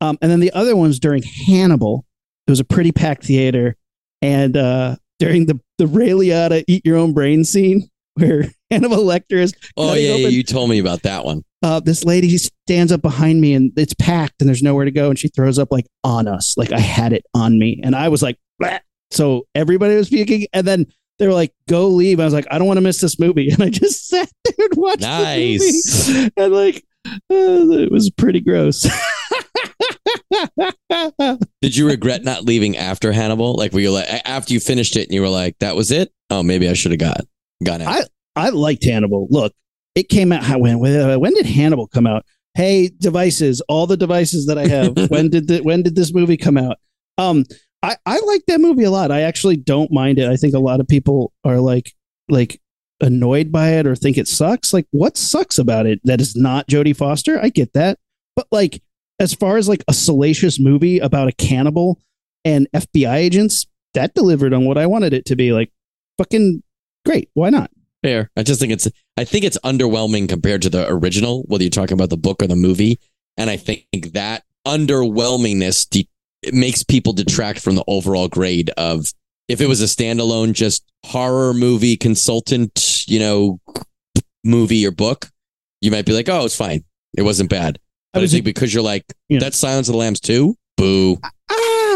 Um, 0.00 0.16
and 0.22 0.30
then 0.30 0.38
the 0.38 0.52
other 0.52 0.76
ones 0.76 1.00
during 1.00 1.24
Hannibal, 1.24 2.04
it 2.46 2.50
was 2.52 2.60
a 2.60 2.64
pretty 2.64 2.92
packed 2.92 3.24
theater, 3.24 3.74
and 4.22 4.56
uh, 4.56 4.94
during 5.18 5.46
the 5.46 5.58
the 5.78 5.88
Ray 5.88 6.10
Liotta 6.10 6.62
eat 6.68 6.86
your 6.86 6.96
own 6.98 7.14
brain 7.14 7.42
scene 7.44 7.88
where 8.18 8.44
Hannibal 8.70 8.98
Lecter 9.04 9.32
is 9.38 9.54
Oh 9.76 9.94
yeah, 9.94 10.14
yeah, 10.16 10.28
you 10.28 10.42
told 10.42 10.68
me 10.70 10.78
about 10.78 11.02
that 11.02 11.24
one. 11.24 11.42
uh, 11.62 11.80
this 11.80 12.04
lady 12.04 12.36
stands 12.38 12.92
up 12.92 13.02
behind 13.02 13.40
me 13.40 13.54
and 13.54 13.72
it's 13.76 13.94
packed 13.94 14.34
and 14.40 14.48
there's 14.48 14.62
nowhere 14.62 14.84
to 14.84 14.90
go 14.90 15.08
and 15.10 15.18
she 15.18 15.28
throws 15.28 15.58
up 15.58 15.68
like 15.72 15.86
on 16.04 16.28
us 16.28 16.56
like 16.56 16.70
i 16.72 16.78
had 16.78 17.12
it 17.12 17.24
on 17.34 17.58
me 17.58 17.80
and 17.82 17.96
i 17.96 18.08
was 18.08 18.22
like 18.22 18.36
"Bleh." 18.62 18.78
so 19.10 19.46
everybody 19.54 19.94
was 19.96 20.08
puking 20.08 20.46
and 20.52 20.66
then 20.66 20.86
they 21.18 21.26
were 21.26 21.32
like 21.32 21.52
go 21.68 21.88
leave 21.88 22.20
i 22.20 22.24
was 22.24 22.34
like 22.34 22.46
i 22.50 22.58
don't 22.58 22.66
want 22.68 22.76
to 22.76 22.82
miss 22.82 23.00
this 23.00 23.18
movie 23.18 23.50
and 23.52 23.62
i 23.62 23.70
just 23.70 24.06
sat 24.10 24.30
there 24.44 24.66
and 24.66 24.76
watched 24.76 25.00
Nice. 25.00 26.06
the 26.06 26.12
movie 26.12 26.30
and 26.36 26.52
like 26.52 26.84
uh, 27.06 27.80
it 27.80 27.90
was 27.90 28.10
pretty 28.10 28.40
gross 28.40 28.86
Did 31.62 31.76
you 31.76 31.86
regret 31.86 32.22
not 32.24 32.44
leaving 32.44 32.76
after 32.76 33.12
Hannibal? 33.12 33.54
Like 33.54 33.72
were 33.72 33.80
you 33.80 33.90
like 33.92 34.06
after 34.24 34.52
you 34.52 34.60
finished 34.60 34.96
it 34.96 35.04
and 35.08 35.12
you 35.14 35.20
were 35.22 35.28
like, 35.28 35.58
that 35.60 35.74
was 35.76 35.90
it? 35.90 36.12
Oh, 36.30 36.42
maybe 36.42 36.68
I 36.68 36.74
should 36.74 36.92
have 36.92 37.00
got 37.00 37.20
gone 37.64 37.82
out. 37.82 38.04
I 38.36 38.50
liked 38.50 38.84
Hannibal. 38.84 39.26
Look, 39.30 39.52
it 39.94 40.08
came 40.08 40.32
out. 40.32 40.42
How 40.44 40.58
when 40.58 40.78
when 40.78 41.34
did 41.34 41.46
Hannibal 41.46 41.86
come 41.86 42.06
out? 42.06 42.24
Hey, 42.54 42.90
devices, 42.98 43.60
all 43.62 43.86
the 43.86 43.96
devices 43.96 44.46
that 44.46 44.58
I 44.58 44.66
have. 44.66 44.96
when 45.10 45.30
did 45.30 45.48
the, 45.48 45.60
when 45.60 45.82
did 45.82 45.94
this 45.94 46.12
movie 46.12 46.36
come 46.36 46.56
out? 46.56 46.78
Um, 47.18 47.44
I 47.82 47.96
I 48.06 48.18
like 48.20 48.42
that 48.46 48.60
movie 48.60 48.84
a 48.84 48.90
lot. 48.90 49.10
I 49.10 49.22
actually 49.22 49.56
don't 49.56 49.92
mind 49.92 50.18
it. 50.18 50.28
I 50.28 50.36
think 50.36 50.54
a 50.54 50.58
lot 50.58 50.80
of 50.80 50.88
people 50.88 51.32
are 51.44 51.58
like 51.58 51.92
like 52.28 52.60
annoyed 53.00 53.52
by 53.52 53.70
it 53.70 53.86
or 53.86 53.94
think 53.94 54.18
it 54.18 54.26
sucks. 54.26 54.72
Like, 54.72 54.86
what 54.90 55.16
sucks 55.16 55.58
about 55.58 55.86
it? 55.86 56.00
That 56.04 56.20
is 56.20 56.34
not 56.34 56.66
Jodie 56.66 56.96
Foster. 56.96 57.40
I 57.40 57.48
get 57.48 57.72
that, 57.74 57.98
but 58.34 58.46
like 58.50 58.82
as 59.18 59.34
far 59.34 59.56
as 59.56 59.68
like 59.68 59.84
a 59.88 59.92
salacious 59.92 60.60
movie 60.60 60.98
about 60.98 61.28
a 61.28 61.32
cannibal 61.32 62.00
and 62.44 62.68
FBI 62.74 63.14
agents, 63.14 63.66
that 63.94 64.14
delivered 64.14 64.52
on 64.52 64.64
what 64.64 64.78
I 64.78 64.86
wanted 64.86 65.12
it 65.12 65.24
to 65.26 65.36
be. 65.36 65.52
Like, 65.52 65.72
fucking 66.18 66.62
great. 67.08 67.30
Why 67.34 67.48
not? 67.50 67.70
Fair. 68.02 68.30
I 68.36 68.42
just 68.42 68.60
think 68.60 68.72
it's 68.72 68.86
I 69.16 69.24
think 69.24 69.44
it's 69.44 69.58
underwhelming 69.64 70.28
compared 70.28 70.62
to 70.62 70.70
the 70.70 70.86
original, 70.88 71.42
whether 71.48 71.64
you're 71.64 71.70
talking 71.70 71.94
about 71.94 72.10
the 72.10 72.16
book 72.16 72.42
or 72.42 72.46
the 72.46 72.54
movie. 72.54 72.98
And 73.36 73.48
I 73.48 73.56
think 73.56 73.86
that 74.12 74.44
underwhelmingness 74.66 75.88
de- 75.88 76.08
it 76.42 76.54
makes 76.54 76.82
people 76.82 77.12
detract 77.12 77.60
from 77.60 77.74
the 77.74 77.84
overall 77.88 78.28
grade 78.28 78.70
of 78.76 79.06
if 79.48 79.60
it 79.60 79.66
was 79.66 79.80
a 79.80 79.86
standalone 79.86 80.52
just 80.52 80.84
horror 81.04 81.54
movie 81.54 81.96
consultant, 81.96 83.04
you 83.08 83.18
know, 83.18 83.60
movie 84.44 84.86
or 84.86 84.90
book, 84.90 85.30
you 85.80 85.90
might 85.90 86.04
be 86.06 86.12
like, 86.12 86.28
"Oh, 86.28 86.44
it's 86.44 86.56
fine. 86.56 86.84
It 87.16 87.22
wasn't 87.22 87.50
bad." 87.50 87.78
But 88.12 88.20
I, 88.20 88.22
was 88.22 88.32
think 88.32 88.44
because 88.44 88.72
you're 88.72 88.82
like, 88.82 89.04
Yeah. 89.28 89.40
"That's 89.40 89.58
Silence 89.58 89.88
of 89.88 89.92
the 89.92 89.98
Lambs 89.98 90.20
too." 90.20 90.56
Boo. 90.76 91.18
Ah, 91.24 91.30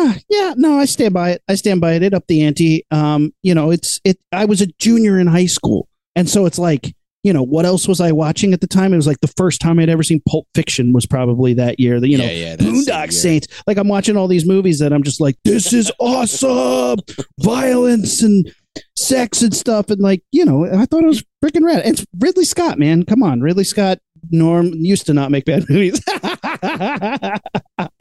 yeah, 0.28 0.54
no, 0.56 0.78
I 0.78 0.84
stand 0.84 1.14
by 1.14 1.30
it. 1.30 1.42
I 1.48 1.54
stand 1.54 1.80
by 1.80 1.94
it. 1.94 2.02
It 2.02 2.14
up 2.14 2.26
the 2.28 2.42
ante. 2.42 2.84
Um, 2.90 3.32
you 3.42 3.54
know, 3.54 3.70
it's 3.70 4.00
it. 4.04 4.18
I 4.32 4.44
was 4.44 4.60
a 4.60 4.66
junior 4.78 5.18
in 5.18 5.26
high 5.26 5.46
school, 5.46 5.88
and 6.16 6.28
so 6.28 6.46
it's 6.46 6.58
like 6.58 6.94
you 7.22 7.32
know, 7.32 7.42
what 7.42 7.64
else 7.64 7.86
was 7.86 8.00
I 8.00 8.10
watching 8.10 8.52
at 8.52 8.60
the 8.60 8.66
time? 8.66 8.92
It 8.92 8.96
was 8.96 9.06
like 9.06 9.20
the 9.20 9.32
first 9.36 9.60
time 9.60 9.78
I'd 9.78 9.88
ever 9.88 10.02
seen 10.02 10.20
Pulp 10.28 10.48
Fiction 10.54 10.92
was 10.92 11.06
probably 11.06 11.54
that 11.54 11.78
year. 11.78 12.00
The, 12.00 12.08
you 12.08 12.18
know, 12.18 12.24
yeah, 12.24 12.30
yeah, 12.30 12.56
Boondock. 12.56 13.12
Saints. 13.12 13.46
Like 13.66 13.76
I'm 13.78 13.88
watching 13.88 14.16
all 14.16 14.26
these 14.26 14.46
movies 14.46 14.80
that 14.80 14.92
I'm 14.92 15.04
just 15.04 15.20
like, 15.20 15.36
this 15.44 15.72
is 15.72 15.92
awesome. 16.00 16.98
Violence 17.38 18.22
and 18.22 18.52
sex 18.96 19.42
and 19.42 19.54
stuff. 19.54 19.88
And 19.90 20.00
like, 20.00 20.24
you 20.32 20.44
know, 20.44 20.66
I 20.66 20.84
thought 20.86 21.04
it 21.04 21.06
was 21.06 21.22
freaking 21.44 21.64
rad. 21.64 21.82
It's 21.84 22.04
Ridley 22.18 22.44
Scott, 22.44 22.78
man. 22.78 23.04
Come 23.04 23.22
on. 23.22 23.40
Ridley 23.40 23.64
Scott, 23.64 23.98
Norm 24.30 24.72
used 24.74 25.06
to 25.06 25.14
not 25.14 25.30
make 25.30 25.44
bad 25.44 25.64
movies. 25.68 26.02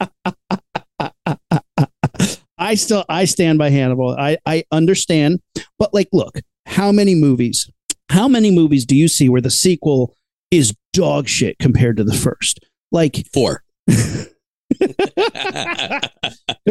I 2.62 2.76
still 2.76 3.04
I 3.08 3.24
stand 3.24 3.58
by 3.58 3.70
Hannibal. 3.70 4.14
I, 4.16 4.38
I 4.46 4.62
understand. 4.70 5.40
But 5.80 5.92
like, 5.92 6.08
look, 6.12 6.38
how 6.66 6.92
many 6.92 7.16
movies, 7.16 7.68
how 8.08 8.28
many 8.28 8.52
movies 8.52 8.86
do 8.86 8.94
you 8.94 9.08
see 9.08 9.28
where 9.28 9.40
the 9.40 9.50
sequel 9.50 10.14
is 10.52 10.72
dog 10.92 11.26
shit 11.26 11.58
compared 11.58 11.96
to 11.96 12.04
the 12.04 12.14
first? 12.14 12.64
Like 12.92 13.26
Four. 13.32 13.64
good 14.78 15.18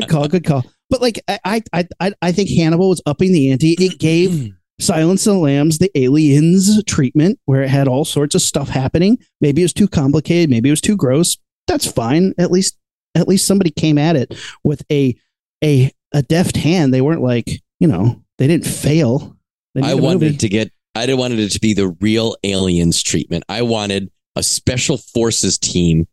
call, 0.07 0.29
good 0.29 0.45
call. 0.45 0.63
But 0.89 1.01
like 1.01 1.19
I 1.27 1.61
I 1.73 1.87
I 1.99 2.13
I 2.21 2.31
think 2.31 2.49
Hannibal 2.49 2.87
was 2.89 3.01
upping 3.05 3.33
the 3.33 3.51
ante. 3.51 3.75
It 3.77 3.99
gave 3.99 4.49
Silence 4.79 5.27
of 5.27 5.33
the 5.33 5.39
Lambs 5.39 5.79
the 5.79 5.91
aliens 5.95 6.81
treatment 6.85 7.37
where 7.45 7.63
it 7.63 7.69
had 7.69 7.89
all 7.89 8.05
sorts 8.05 8.33
of 8.33 8.41
stuff 8.41 8.69
happening. 8.69 9.17
Maybe 9.41 9.61
it 9.61 9.65
was 9.65 9.73
too 9.73 9.89
complicated, 9.89 10.49
maybe 10.49 10.69
it 10.69 10.71
was 10.71 10.79
too 10.79 10.95
gross. 10.95 11.37
That's 11.67 11.91
fine. 11.91 12.33
At 12.37 12.49
least 12.49 12.77
at 13.13 13.27
least 13.27 13.45
somebody 13.45 13.71
came 13.71 13.97
at 13.97 14.15
it 14.15 14.33
with 14.63 14.83
a 14.89 15.17
a 15.63 15.91
a 16.13 16.21
deft 16.21 16.57
hand. 16.57 16.93
They 16.93 17.01
weren't 17.01 17.21
like, 17.21 17.61
you 17.79 17.87
know, 17.87 18.21
they 18.37 18.47
didn't 18.47 18.65
fail. 18.67 19.35
They 19.75 19.81
I 19.81 19.93
wanted 19.93 20.21
movie. 20.21 20.37
to 20.37 20.49
get. 20.49 20.71
I 20.95 21.05
didn't 21.05 21.19
wanted 21.19 21.39
it 21.39 21.49
to 21.51 21.59
be 21.59 21.73
the 21.73 21.89
real 22.01 22.35
aliens 22.43 23.01
treatment. 23.01 23.45
I 23.47 23.61
wanted 23.61 24.11
a 24.35 24.43
special 24.43 24.97
forces 24.97 25.57
team 25.57 26.07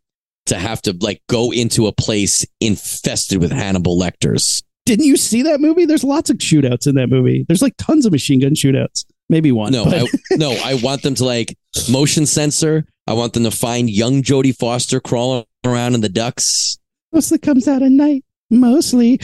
to 0.47 0.57
have 0.57 0.81
to 0.83 0.97
like 1.01 1.21
go 1.29 1.53
into 1.53 1.87
a 1.89 1.93
place 1.93 2.47
infested 2.61 3.41
with 3.41 3.51
Hannibal 3.51 3.99
Lecters. 3.99 4.63
Didn't 4.87 5.05
you 5.05 5.17
see 5.17 5.43
that 5.43 5.61
movie? 5.61 5.85
There's 5.85 6.05
lots 6.05 6.31
of 6.31 6.39
shootouts 6.39 6.87
in 6.87 6.95
that 6.95 7.09
movie. 7.09 7.45
There's 7.47 7.61
like 7.61 7.75
tons 7.77 8.07
of 8.07 8.13
machine 8.13 8.41
gun 8.41 8.55
shootouts. 8.55 9.05
Maybe 9.29 9.53
one. 9.53 9.73
No, 9.73 9.85
I, 9.85 10.07
no, 10.33 10.53
I 10.65 10.75
want 10.75 11.03
them 11.03 11.15
to 11.17 11.25
like 11.25 11.57
motion 11.91 12.25
sensor. 12.25 12.87
I 13.07 13.13
want 13.13 13.35
them 13.35 13.45
to 13.45 13.51
find 13.51 13.91
young 13.91 14.23
Jodie 14.23 14.57
Foster 14.57 15.01
crawling 15.01 15.45
around 15.65 15.95
in 15.95 16.01
the 16.01 16.09
ducks. 16.09 16.79
mostly 17.13 17.39
comes 17.39 17.69
out 17.69 17.83
at 17.83 17.91
night. 17.91 18.25
Mostly. 18.51 19.19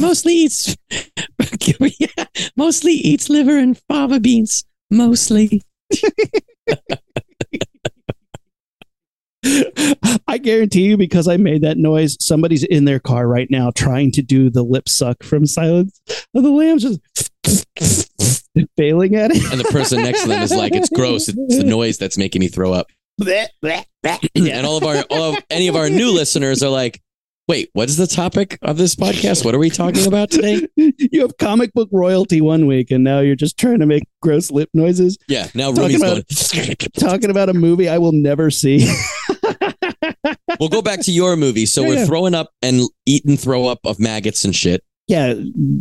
Mostly 0.00 0.34
eats, 0.34 0.76
mostly 2.56 2.92
eats 2.92 3.28
liver 3.28 3.58
and 3.58 3.78
fava 3.88 4.18
beans. 4.20 4.64
Mostly. 4.90 5.62
I 10.26 10.38
guarantee 10.38 10.84
you, 10.84 10.96
because 10.96 11.28
I 11.28 11.36
made 11.36 11.62
that 11.62 11.76
noise, 11.76 12.16
somebody's 12.18 12.64
in 12.64 12.86
their 12.86 12.98
car 12.98 13.28
right 13.28 13.48
now 13.50 13.70
trying 13.70 14.10
to 14.12 14.22
do 14.22 14.50
the 14.50 14.62
lip 14.62 14.88
suck 14.88 15.22
from 15.22 15.46
Silence 15.46 16.00
of 16.34 16.42
the 16.42 16.50
Lambs, 16.50 16.82
just 16.82 17.70
failing 18.76 19.14
at 19.14 19.30
it. 19.32 19.52
And 19.52 19.60
the 19.60 19.68
person 19.70 20.02
next 20.02 20.22
to 20.22 20.28
them 20.28 20.42
is 20.42 20.52
like, 20.52 20.74
"It's 20.74 20.88
gross. 20.88 21.28
It's 21.28 21.58
the 21.58 21.64
noise 21.64 21.98
that's 21.98 22.16
making 22.16 22.40
me 22.40 22.48
throw 22.48 22.72
up." 22.72 22.86
And 24.34 24.66
all 24.66 24.76
of 24.76 24.84
our, 24.84 25.04
all 25.10 25.34
of, 25.34 25.44
any 25.50 25.68
of 25.68 25.76
our 25.76 25.88
new 25.88 26.10
listeners 26.12 26.62
are 26.62 26.70
like, 26.70 27.00
"Wait, 27.48 27.70
what 27.74 27.88
is 27.88 27.96
the 27.96 28.06
topic 28.06 28.58
of 28.62 28.76
this 28.76 28.94
podcast? 28.94 29.44
What 29.44 29.54
are 29.54 29.58
we 29.58 29.70
talking 29.70 30.06
about 30.06 30.30
today?" 30.30 30.66
you 30.76 31.20
have 31.22 31.36
comic 31.38 31.72
book 31.72 31.88
royalty 31.92 32.40
one 32.40 32.66
week, 32.66 32.90
and 32.90 33.04
now 33.04 33.20
you're 33.20 33.36
just 33.36 33.58
trying 33.58 33.80
to 33.80 33.86
make 33.86 34.04
gross 34.22 34.50
lip 34.50 34.70
noises, 34.74 35.18
Yeah, 35.28 35.48
now 35.54 35.72
Talking 35.72 35.82
Ruby's 35.82 36.02
about- 36.02 36.24
going. 36.54 36.76
talking 36.98 37.30
about 37.30 37.48
a 37.48 37.54
movie 37.54 37.88
I 37.88 37.98
will 37.98 38.12
never 38.12 38.50
see. 38.50 38.88
We'll 40.60 40.68
go 40.68 40.82
back 40.82 41.00
to 41.00 41.10
your 41.12 41.34
movie. 41.36 41.66
So 41.66 41.82
Yeah, 41.82 41.88
we're 41.88 41.94
yeah. 41.96 42.06
throwing 42.06 42.34
up 42.34 42.50
and 42.62 42.82
eating 43.06 43.36
throw 43.36 43.66
up 43.66 43.80
of 43.84 43.98
maggots 43.98 44.44
and 44.44 44.54
shit. 44.54 44.82
yeah, 45.08 45.34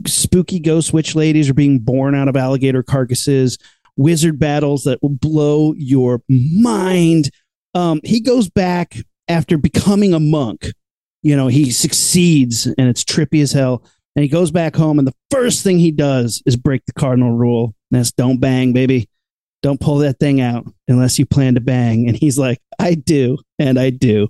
spooky 0.08 0.60
ghost 0.60 0.92
witch 0.94 1.16
ladies 1.16 1.50
are 1.50 1.54
being 1.54 1.80
born 1.80 2.16
out 2.16 2.28
of 2.28 2.36
alligator 2.36 2.82
carcasses, 2.82 3.58
wizard 3.98 4.40
battles 4.40 4.84
that 4.84 5.02
will 5.02 5.10
blow 5.10 5.74
your 5.78 6.22
mind. 6.30 7.30
Um, 7.76 8.02
he 8.04 8.20
goes 8.20 8.50
back 8.50 8.98
after 9.28 9.58
becoming 9.58 10.14
a 10.14 10.20
monk. 10.20 10.72
You 11.24 11.36
know, 11.36 11.48
he 11.48 11.72
succeeds 11.72 12.68
and 12.68 12.88
it's 12.88 13.04
trippy 13.04 13.42
as 13.42 13.52
hell. 13.52 13.84
And 14.16 14.22
he 14.22 14.30
goes 14.30 14.52
back 14.52 14.76
home, 14.76 15.00
and 15.00 15.08
the 15.08 15.16
first 15.32 15.64
thing 15.64 15.80
he 15.80 15.90
does 15.90 16.44
is 16.46 16.56
break 16.56 16.86
the 16.86 16.94
cardinal 16.94 17.32
rule. 17.32 17.74
And 17.92 18.00
that's 18.00 18.12
don't 18.12 18.40
bang, 18.40 18.72
baby. 18.72 19.10
Don't 19.64 19.80
pull 19.80 19.98
that 20.00 20.20
thing 20.20 20.40
out 20.40 20.66
unless 20.88 21.18
you 21.18 21.26
plan 21.26 21.56
to 21.56 21.62
bang. 21.62 22.08
And 22.08 22.16
he's 22.16 22.38
like, 22.38 22.60
I 22.78 22.94
do, 22.94 23.40
and 23.58 23.80
I 23.80 23.90
do. 23.90 24.28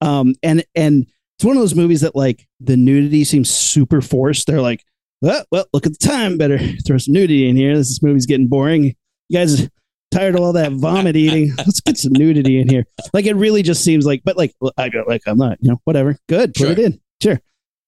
Um, 0.00 0.34
and 0.44 0.64
and 0.76 1.06
it's 1.36 1.44
one 1.44 1.56
of 1.56 1.62
those 1.62 1.74
movies 1.74 2.02
that 2.02 2.14
like 2.14 2.46
the 2.60 2.76
nudity 2.76 3.24
seems 3.24 3.50
super 3.50 4.00
forced. 4.00 4.46
They're 4.46 4.60
like, 4.60 4.84
well, 5.20 5.44
well, 5.50 5.66
look 5.72 5.86
at 5.86 5.98
the 5.98 6.06
time. 6.06 6.38
Better 6.38 6.58
throw 6.86 6.98
some 6.98 7.14
nudity 7.14 7.48
in 7.48 7.56
here. 7.56 7.76
This 7.76 8.02
movie's 8.02 8.26
getting 8.26 8.48
boring. 8.48 8.94
You 9.28 9.38
guys 9.38 9.68
tired 10.10 10.34
of 10.34 10.40
all 10.40 10.52
that 10.54 10.72
vomit 10.72 11.16
eating? 11.16 11.54
Let's 11.58 11.80
get 11.80 11.96
some 11.98 12.12
nudity 12.12 12.60
in 12.60 12.68
here. 12.68 12.84
Like 13.12 13.26
it 13.26 13.34
really 13.36 13.62
just 13.62 13.82
seems 13.84 14.06
like, 14.06 14.22
but 14.24 14.36
like 14.36 14.52
I 14.76 14.90
like 15.06 15.22
I'm 15.26 15.38
not, 15.38 15.58
you 15.60 15.70
know, 15.70 15.80
whatever. 15.84 16.16
Good, 16.28 16.54
put 16.54 16.62
Sure. 16.62 16.70
it 16.72 16.78
in, 16.78 17.00
sure. 17.22 17.40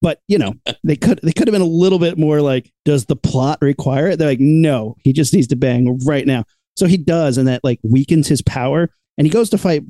But 0.02 0.20
you 0.28 0.38
know, 0.38 0.54
they 0.84 0.96
could 0.96 1.20
they 1.22 1.32
could 1.32 1.46
have 1.48 1.52
been 1.52 1.62
a 1.62 1.64
little 1.66 1.98
bit 1.98 2.18
more 2.18 2.40
like, 2.40 2.70
does 2.84 3.06
the 3.06 3.16
plot 3.16 3.58
require 3.60 4.08
it? 4.08 4.18
They're 4.18 4.28
like, 4.28 4.40
no, 4.40 4.96
he 5.02 5.12
just 5.12 5.32
needs 5.34 5.46
to 5.48 5.56
bang 5.56 5.98
right 6.06 6.26
now. 6.26 6.44
So 6.76 6.86
he 6.86 6.96
does, 6.96 7.36
and 7.38 7.48
that 7.48 7.62
like 7.64 7.78
weakens 7.82 8.28
his 8.28 8.42
power. 8.42 8.88
And 9.18 9.26
he 9.26 9.30
goes 9.30 9.50
to 9.50 9.58
fight 9.58 9.82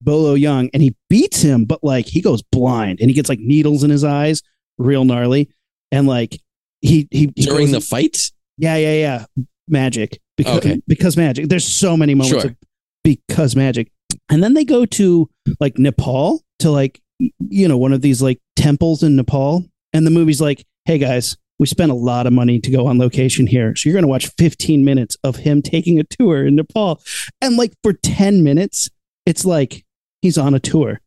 Bolo 0.00 0.36
Yeung, 0.36 0.68
and 0.72 0.82
he 0.82 0.94
beats 1.10 1.40
him, 1.42 1.64
but 1.64 1.82
like 1.82 2.06
he 2.06 2.20
goes 2.20 2.42
blind, 2.42 3.00
and 3.00 3.10
he 3.10 3.14
gets 3.14 3.28
like 3.28 3.40
needles 3.40 3.82
in 3.82 3.90
his 3.90 4.04
eyes, 4.04 4.42
real 4.78 5.04
gnarly, 5.04 5.50
and 5.90 6.06
like 6.06 6.40
he 6.82 7.08
he, 7.10 7.32
he 7.34 7.42
During 7.46 7.72
the 7.72 7.80
fight? 7.80 8.30
yeah 8.58 8.76
yeah 8.76 8.94
yeah 8.94 9.44
magic 9.68 10.20
because 10.36 10.58
Okay. 10.58 10.80
because 10.86 11.16
magic. 11.16 11.48
There's 11.48 11.64
so 11.66 11.96
many 11.96 12.14
moments 12.14 12.42
Sure. 12.42 12.50
of 12.50 12.56
because 13.04 13.54
magic, 13.56 13.90
and 14.28 14.42
then 14.42 14.54
they 14.54 14.64
go 14.64 14.84
to 14.86 15.28
like 15.60 15.78
Nepal 15.78 16.42
to 16.60 16.70
like 16.70 17.00
you 17.48 17.66
know 17.68 17.78
one 17.78 17.92
of 17.92 18.00
these 18.02 18.20
like 18.22 18.38
temples 18.56 19.02
in 19.02 19.16
Nepal, 19.16 19.64
and 19.92 20.06
the 20.06 20.10
movie's 20.10 20.40
like, 20.40 20.64
hey 20.84 20.98
guys. 20.98 21.36
We 21.58 21.64
spent 21.64 21.90
a 21.90 21.94
lot 21.94 22.26
of 22.26 22.34
money 22.34 22.60
to 22.60 22.70
go 22.70 22.86
on 22.86 22.98
location 22.98 23.46
here. 23.46 23.74
So 23.74 23.88
you're 23.88 23.94
going 23.94 24.02
to 24.02 24.08
watch 24.08 24.26
15 24.36 24.84
minutes 24.84 25.16
of 25.24 25.36
him 25.36 25.62
taking 25.62 25.98
a 25.98 26.04
tour 26.04 26.46
in 26.46 26.54
Nepal. 26.56 27.00
And 27.40 27.56
like 27.56 27.72
for 27.82 27.94
10 27.94 28.44
minutes, 28.44 28.90
it's 29.24 29.46
like 29.46 29.82
he's 30.20 30.36
on 30.36 30.52
a 30.52 30.60
tour. 30.60 31.00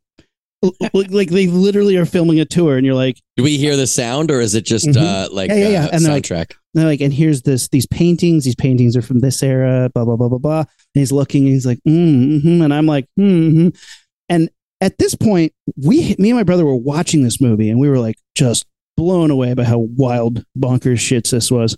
Like, 0.92 1.10
like 1.10 1.30
they 1.30 1.46
literally 1.46 1.96
are 1.96 2.04
filming 2.04 2.38
a 2.38 2.44
tour, 2.44 2.76
and 2.76 2.84
you're 2.84 2.94
like, 2.94 3.18
Do 3.36 3.42
we 3.42 3.56
hear 3.56 3.76
the 3.76 3.86
sound 3.86 4.30
or 4.30 4.40
is 4.40 4.54
it 4.54 4.66
just 4.66 4.86
Mhm. 4.86 4.96
uh, 4.98 5.28
like 5.32 5.48
Yeah, 5.48 5.56
yeah, 5.56 5.68
yeah. 5.68 5.84
uh, 5.86 5.88
And 5.92 6.04
they're 6.04 6.12
like- 6.12 6.24
soundtrack? 6.24 6.52
they're 6.74 6.84
like, 6.86 7.00
and 7.00 7.12
here's 7.14 7.42
this 7.42 7.68
these 7.68 7.86
paintings. 7.86 8.44
These 8.44 8.56
paintings 8.56 8.94
are 8.96 9.02
from 9.02 9.20
this 9.20 9.42
era. 9.42 9.90
Blah 9.94 10.04
blah 10.04 10.16
blah 10.16 10.28
blah 10.28 10.38
blah. 10.38 10.58
And 10.60 10.66
he's 11.00 11.12
looking, 11.12 11.44
and 11.44 11.54
he's 11.54 11.64
like, 11.66 11.78
mm, 11.88 12.42
hmm 12.42 12.62
and 12.62 12.74
I'm 12.74 12.86
like, 12.86 13.06
mm-hmm. 13.18 13.68
And 14.28 14.50
at 14.82 14.98
this 14.98 15.14
point, 15.14 15.52
we, 15.76 16.14
me 16.18 16.30
and 16.30 16.36
my 16.38 16.42
brother, 16.42 16.64
were 16.66 16.76
watching 16.76 17.22
this 17.22 17.40
movie, 17.40 17.70
and 17.70 17.78
we 17.80 17.88
were 17.88 17.98
like, 17.98 18.16
just 18.34 18.66
blown 18.96 19.30
away 19.30 19.54
by 19.54 19.64
how 19.64 19.78
wild 19.78 20.44
bonkers 20.58 20.96
shits 20.98 21.30
this 21.30 21.50
was. 21.50 21.74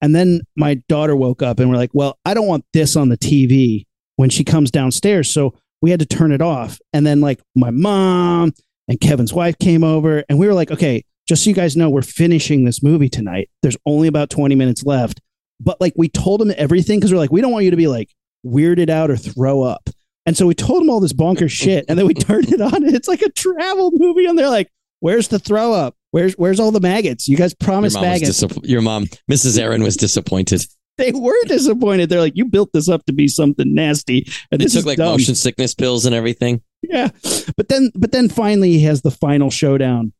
And 0.00 0.14
then 0.14 0.42
my 0.56 0.74
daughter 0.88 1.14
woke 1.16 1.42
up, 1.42 1.58
and 1.60 1.68
we're 1.70 1.76
like, 1.76 1.90
well, 1.92 2.18
I 2.24 2.34
don't 2.34 2.46
want 2.48 2.64
this 2.72 2.94
on 2.96 3.08
the 3.08 3.18
TV 3.18 3.84
when 4.16 4.30
she 4.30 4.44
comes 4.44 4.70
downstairs, 4.70 5.28
so 5.28 5.54
we 5.82 5.90
had 5.90 6.00
to 6.00 6.06
turn 6.06 6.32
it 6.32 6.40
off. 6.40 6.80
And 6.92 7.04
then 7.04 7.20
like 7.20 7.40
my 7.54 7.70
mom 7.70 8.52
and 8.88 9.00
Kevin's 9.00 9.32
wife 9.32 9.58
came 9.58 9.84
over, 9.84 10.24
and 10.28 10.38
we 10.38 10.46
were 10.46 10.54
like, 10.54 10.70
okay, 10.70 11.04
just 11.28 11.44
so 11.44 11.50
you 11.50 11.54
guys 11.54 11.76
know, 11.76 11.90
we're 11.90 12.02
finishing 12.02 12.64
this 12.64 12.82
movie 12.82 13.08
tonight. 13.08 13.50
There's 13.62 13.76
only 13.86 14.08
about 14.08 14.30
20 14.30 14.54
minutes 14.54 14.84
left. 14.84 15.20
But 15.60 15.80
like 15.80 15.92
we 15.96 16.08
told 16.08 16.40
them 16.40 16.52
everything 16.56 16.98
because 16.98 17.12
we're 17.12 17.18
like, 17.18 17.30
we 17.30 17.40
don't 17.40 17.52
want 17.52 17.64
you 17.64 17.70
to 17.70 17.76
be 17.76 17.86
like 17.86 18.10
weirded 18.44 18.90
out 18.90 19.10
or 19.10 19.16
throw 19.16 19.62
up. 19.62 19.88
And 20.26 20.36
so 20.36 20.46
we 20.46 20.54
told 20.54 20.82
them 20.82 20.90
all 20.90 21.00
this 21.00 21.12
bonkers 21.12 21.50
shit. 21.62 21.84
And 21.88 21.98
then 21.98 22.06
we 22.06 22.14
turned 22.14 22.52
it 22.52 22.60
on 22.60 22.74
and 22.74 22.94
it's 22.94 23.08
like 23.08 23.22
a 23.22 23.30
travel 23.30 23.90
movie. 23.92 24.26
And 24.26 24.38
they're 24.38 24.48
like, 24.48 24.68
where's 25.00 25.28
the 25.28 25.38
throw 25.38 25.72
up? 25.72 25.94
Where's 26.10 26.34
where's 26.34 26.60
all 26.60 26.72
the 26.72 26.80
maggots? 26.80 27.28
You 27.28 27.36
guys 27.36 27.54
promised 27.54 27.96
was 27.96 28.02
maggots. 28.02 28.42
your 28.64 28.82
mom, 28.82 29.06
Mrs. 29.30 29.58
Aaron, 29.58 29.82
was 29.82 29.96
disappointed. 29.96 30.66
They 30.98 31.12
were 31.12 31.34
disappointed. 31.46 32.08
They're 32.08 32.20
like, 32.20 32.36
you 32.36 32.44
built 32.44 32.70
this 32.72 32.88
up 32.88 33.04
to 33.06 33.12
be 33.12 33.26
something 33.28 33.74
nasty. 33.74 34.26
And 34.50 34.60
They 34.60 34.66
took 34.66 34.84
like 34.86 34.98
dumb. 34.98 35.12
motion 35.12 35.34
sickness 35.34 35.74
pills 35.74 36.04
and 36.06 36.14
everything. 36.14 36.60
yeah 36.82 37.08
but 37.56 37.68
then 37.68 37.90
but 37.94 38.10
then 38.12 38.28
finally 38.28 38.72
he 38.72 38.82
has 38.82 39.02
the 39.02 39.10
final 39.10 39.50
showdown 39.50 40.12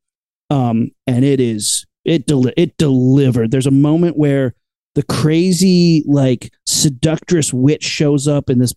um 0.51 0.91
and 1.09 1.25
it 1.25 1.41
is 1.41 1.85
it 2.05 2.25
deli- 2.27 2.55
it 2.57 2.77
delivered 2.79 3.51
there's 3.51 3.67
a 3.67 3.71
moment 3.73 4.17
where 4.17 4.55
the 4.95 5.03
crazy 5.03 6.05
like 6.07 6.53
seductress 6.67 7.53
witch 7.53 7.83
shows 7.83 8.29
up 8.29 8.49
in 8.49 8.59
this 8.61 8.73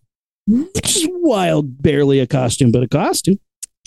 just 0.84 1.08
wild 1.12 1.82
barely 1.82 2.20
a 2.20 2.26
costume 2.28 2.72
but 2.72 2.82
a 2.84 2.88
costume 2.88 3.38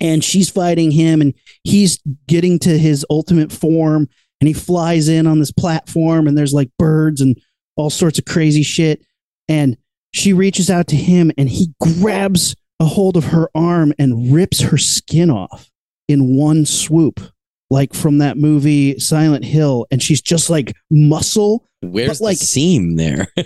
and 0.00 0.22
she's 0.22 0.48
fighting 0.50 0.92
him 0.92 1.20
and 1.20 1.34
he's 1.64 1.98
getting 2.28 2.58
to 2.60 2.78
his 2.78 3.04
ultimate 3.10 3.50
form 3.50 4.08
and 4.40 4.46
he 4.46 4.54
flies 4.54 5.08
in 5.08 5.26
on 5.26 5.40
this 5.40 5.50
platform 5.52 6.28
and 6.28 6.38
there's 6.38 6.54
like 6.54 6.70
birds 6.78 7.20
and 7.20 7.36
all 7.78 7.88
sorts 7.88 8.18
of 8.18 8.26
crazy 8.26 8.62
shit 8.62 9.00
and 9.48 9.78
she 10.12 10.32
reaches 10.34 10.68
out 10.68 10.86
to 10.88 10.96
him 10.96 11.30
and 11.38 11.48
he 11.48 11.72
grabs 11.80 12.54
a 12.80 12.84
hold 12.84 13.16
of 13.16 13.24
her 13.26 13.48
arm 13.54 13.92
and 13.98 14.32
rips 14.32 14.60
her 14.60 14.76
skin 14.78 15.30
off 15.30 15.70
in 16.08 16.36
one 16.36 16.64
swoop, 16.66 17.20
like 17.70 17.92
from 17.94 18.18
that 18.18 18.36
movie 18.38 18.98
Silent 18.98 19.44
Hill. 19.44 19.86
And 19.90 20.02
she's 20.02 20.20
just 20.22 20.48
like 20.50 20.74
muscle, 20.90 21.64
Where's 21.82 22.20
like- 22.20 22.38
the 22.38 22.44
seam 22.46 22.96
there 22.96 23.28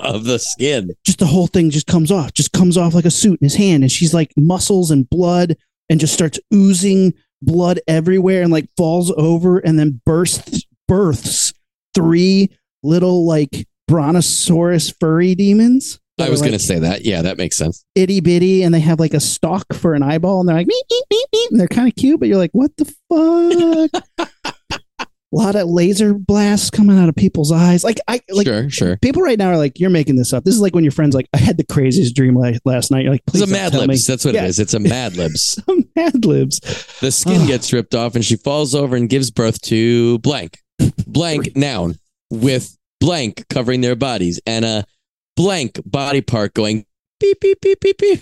of 0.00 0.24
the 0.24 0.38
skin? 0.40 0.90
just 1.06 1.18
the 1.18 1.26
whole 1.26 1.46
thing 1.46 1.70
just 1.70 1.86
comes 1.86 2.10
off, 2.10 2.32
just 2.34 2.52
comes 2.52 2.76
off 2.76 2.94
like 2.94 3.04
a 3.04 3.10
suit 3.10 3.40
in 3.40 3.46
his 3.46 3.54
hand. 3.54 3.82
And 3.84 3.90
she's 3.92 4.12
like 4.14 4.32
muscles 4.36 4.90
and 4.90 5.08
blood 5.08 5.56
and 5.88 6.00
just 6.00 6.14
starts 6.14 6.38
oozing 6.52 7.14
blood 7.42 7.78
everywhere 7.86 8.42
and 8.42 8.52
like 8.52 8.68
falls 8.76 9.12
over 9.16 9.58
and 9.58 9.78
then 9.78 10.00
bursts, 10.04 10.64
births 10.88 11.52
three 11.94 12.50
little 12.82 13.26
like 13.26 13.66
brontosaurus 13.88 14.90
furry 15.00 15.34
demons. 15.34 15.98
I 16.20 16.28
was 16.30 16.40
like, 16.40 16.50
going 16.50 16.58
to 16.58 16.64
say 16.64 16.78
that. 16.78 17.04
Yeah, 17.04 17.22
that 17.22 17.36
makes 17.38 17.56
sense. 17.56 17.84
itty 17.94 18.20
bitty 18.20 18.62
and 18.62 18.72
they 18.72 18.80
have 18.80 19.00
like 19.00 19.14
a 19.14 19.20
stalk 19.20 19.72
for 19.74 19.94
an 19.94 20.02
eyeball 20.02 20.40
and 20.40 20.48
they're 20.48 20.56
like 20.56 20.66
meep, 20.68 20.82
meep, 20.92 21.02
meep, 21.12 21.24
meep, 21.34 21.50
and 21.50 21.58
they're 21.58 21.68
kind 21.68 21.88
of 21.88 21.96
cute, 21.96 22.20
but 22.20 22.28
you're 22.28 22.38
like, 22.38 22.52
what 22.52 22.70
the 22.76 22.84
fuck? 23.08 24.28
a 25.00 25.06
lot 25.32 25.56
of 25.56 25.66
laser 25.68 26.12
blasts 26.14 26.68
coming 26.70 26.98
out 26.98 27.08
of 27.08 27.16
people's 27.16 27.50
eyes. 27.50 27.82
Like 27.82 27.98
I 28.06 28.20
like 28.30 28.46
sure, 28.46 28.68
sure. 28.70 28.96
people 28.98 29.22
right 29.22 29.38
now 29.38 29.48
are 29.48 29.56
like, 29.56 29.80
you're 29.80 29.90
making 29.90 30.16
this 30.16 30.32
up. 30.34 30.44
This 30.44 30.54
is 30.54 30.60
like 30.60 30.74
when 30.74 30.84
your 30.84 30.92
friend's 30.92 31.16
like, 31.16 31.26
I 31.32 31.38
had 31.38 31.56
the 31.56 31.64
craziest 31.64 32.14
dream 32.14 32.36
la- 32.36 32.52
last 32.66 32.90
night. 32.90 33.02
You're 33.04 33.12
like, 33.12 33.22
It's 33.26 33.32
please 33.32 33.42
a 33.42 33.46
don't 33.46 33.72
Mad. 33.72 33.74
Libs. 33.74 34.06
That's 34.06 34.24
what 34.24 34.34
Yeah. 34.34 34.44
it 34.44 34.48
is. 34.48 34.58
It's 34.60 34.74
a 34.74 34.80
Mad 34.80 35.16
Libs. 35.16 35.60
Mad 35.96 36.24
libs. 36.24 36.60
The 37.00 37.10
skin 37.10 37.46
gets 37.46 37.72
ripped 37.72 37.94
off 37.94 38.14
and 38.14 38.24
she 38.24 38.36
falls 38.36 38.74
over 38.74 38.94
and 38.96 39.08
gives 39.08 39.30
birth 39.30 39.60
to 39.62 40.18
blank. 40.20 40.58
Blank 41.06 41.56
noun 41.56 41.96
with 42.32 42.76
blank 43.00 43.44
covering 43.50 43.80
their 43.82 43.96
bodies 43.96 44.40
and 44.46 44.64
a 44.64 44.84
blank 45.36 45.80
body 45.84 46.20
part 46.20 46.54
going 46.54 46.84
beep, 47.20 47.38
beep, 47.40 47.60
beep, 47.60 47.80
beep, 47.80 47.98
beep. 47.98 48.20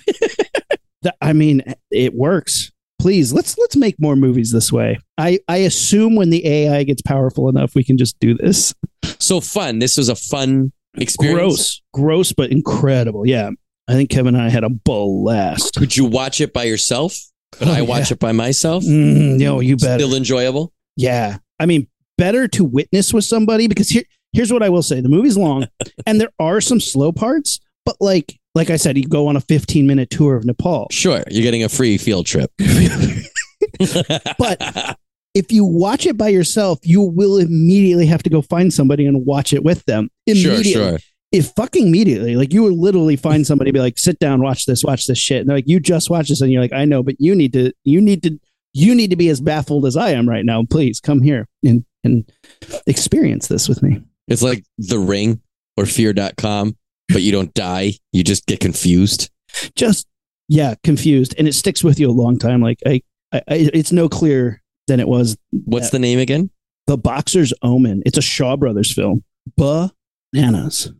I 1.22 1.32
mean, 1.32 1.62
it 1.90 2.14
works. 2.14 2.70
Please 3.00 3.32
let's 3.32 3.56
let's 3.56 3.76
make 3.76 3.94
more 3.98 4.16
movies 4.16 4.52
this 4.52 4.70
way. 4.70 4.98
I 5.16 5.38
I 5.48 5.58
assume 5.58 6.16
when 6.16 6.28
the 6.30 6.46
AI 6.46 6.82
gets 6.82 7.00
powerful 7.00 7.48
enough, 7.48 7.74
we 7.74 7.82
can 7.82 7.96
just 7.96 8.18
do 8.20 8.34
this. 8.34 8.74
so 9.18 9.40
fun. 9.40 9.78
This 9.78 9.96
was 9.96 10.10
a 10.10 10.14
fun 10.16 10.72
experience. 10.98 11.38
Gross, 11.38 11.82
gross, 11.94 12.32
but 12.32 12.50
incredible. 12.50 13.26
Yeah, 13.26 13.50
I 13.88 13.92
think 13.94 14.10
Kevin 14.10 14.34
and 14.34 14.44
I 14.44 14.50
had 14.50 14.64
a 14.64 14.68
blast. 14.68 15.76
Could 15.76 15.96
you 15.96 16.04
watch 16.04 16.42
it 16.42 16.52
by 16.52 16.64
yourself? 16.64 17.16
Could 17.52 17.68
Oh, 17.68 17.72
I 17.72 17.80
watch 17.82 18.10
it 18.12 18.18
by 18.18 18.32
myself? 18.32 18.84
Mm, 18.84 19.38
no, 19.38 19.60
you 19.60 19.76
better. 19.78 20.02
Still 20.04 20.14
enjoyable? 20.14 20.72
Yeah. 20.96 21.38
I 21.58 21.64
mean, 21.66 21.88
better 22.20 22.46
to 22.48 22.64
witness 22.64 23.12
with 23.14 23.24
somebody 23.24 23.66
because 23.66 23.88
here, 23.88 24.04
here's 24.32 24.52
what 24.52 24.62
I 24.62 24.68
will 24.68 24.82
say. 24.82 25.00
The 25.00 25.08
movie's 25.08 25.36
long 25.38 25.66
and 26.06 26.20
there 26.20 26.30
are 26.38 26.60
some 26.60 26.78
slow 26.80 27.10
parts, 27.12 27.58
but 27.86 27.96
like 28.00 28.38
like 28.54 28.68
I 28.70 28.76
said, 28.76 28.96
you 28.98 29.06
go 29.06 29.26
on 29.28 29.36
a 29.36 29.40
15 29.40 29.86
minute 29.86 30.10
tour 30.10 30.34
of 30.36 30.44
Nepal. 30.44 30.88
Sure. 30.90 31.22
You're 31.30 31.42
getting 31.44 31.62
a 31.64 31.68
free 31.68 31.96
field 31.98 32.26
trip. 32.26 32.50
But- 34.38 34.96
If 35.32 35.52
you 35.52 35.64
watch 35.64 36.06
it 36.06 36.16
by 36.18 36.28
yourself, 36.28 36.80
you 36.82 37.00
will 37.02 37.36
immediately 37.38 38.06
have 38.06 38.20
to 38.24 38.30
go 38.30 38.42
find 38.42 38.72
somebody 38.72 39.06
and 39.06 39.24
watch 39.24 39.52
it 39.52 39.62
with 39.62 39.84
them. 39.84 40.08
sure, 40.28 40.54
Immediately. 40.54 40.72
sure. 40.72 40.98
If 41.30 41.52
fucking 41.54 41.86
immediately, 41.86 42.34
like 42.34 42.52
you 42.52 42.64
would 42.64 42.72
literally 42.72 43.14
find 43.14 43.46
somebody 43.46 43.70
be 43.70 43.78
like, 43.78 43.96
sit 43.96 44.18
down, 44.18 44.42
watch 44.42 44.66
this, 44.66 44.82
watch 44.82 45.06
this 45.06 45.18
shit. 45.18 45.38
And 45.40 45.48
they're 45.48 45.58
like, 45.58 45.68
you 45.68 45.78
just 45.78 46.10
watch 46.10 46.30
this. 46.30 46.40
And 46.40 46.50
you're 46.50 46.60
like, 46.60 46.72
I 46.72 46.84
know, 46.84 47.04
but 47.04 47.14
you 47.20 47.36
need 47.36 47.52
to, 47.52 47.72
you 47.84 48.00
need 48.00 48.24
to, 48.24 48.40
you 48.72 48.92
need 48.92 49.10
to 49.10 49.16
be 49.16 49.28
as 49.28 49.40
baffled 49.40 49.86
as 49.86 49.96
I 49.96 50.10
am 50.10 50.28
right 50.28 50.44
now. 50.44 50.64
Please 50.68 50.98
come 50.98 51.22
here 51.22 51.46
and, 51.64 51.84
and 52.04 52.30
experience 52.86 53.48
this 53.48 53.68
with 53.68 53.82
me. 53.82 54.02
It's 54.28 54.42
like 54.42 54.64
The 54.78 54.98
Ring 54.98 55.40
or 55.76 55.86
Fear.com, 55.86 56.76
but 57.08 57.22
you 57.22 57.32
don't 57.32 57.52
die. 57.54 57.92
You 58.12 58.22
just 58.24 58.46
get 58.46 58.60
confused. 58.60 59.30
just 59.76 60.06
yeah 60.48 60.74
confused. 60.84 61.34
And 61.38 61.46
it 61.48 61.54
sticks 61.54 61.82
with 61.84 61.98
you 62.00 62.08
a 62.10 62.12
long 62.12 62.38
time. 62.38 62.60
Like 62.60 62.78
i, 62.86 63.00
I 63.32 63.42
it's 63.48 63.92
no 63.92 64.08
clearer 64.08 64.60
than 64.86 65.00
it 65.00 65.08
was. 65.08 65.36
What's 65.50 65.90
the 65.90 65.98
name 65.98 66.18
again? 66.18 66.50
the 66.86 66.96
boxer's 66.98 67.52
omen. 67.62 68.02
It's 68.04 68.18
a 68.18 68.22
shaw 68.22 68.56
brothers 68.56 68.92
film. 68.92 69.22
Bananas. 69.56 70.92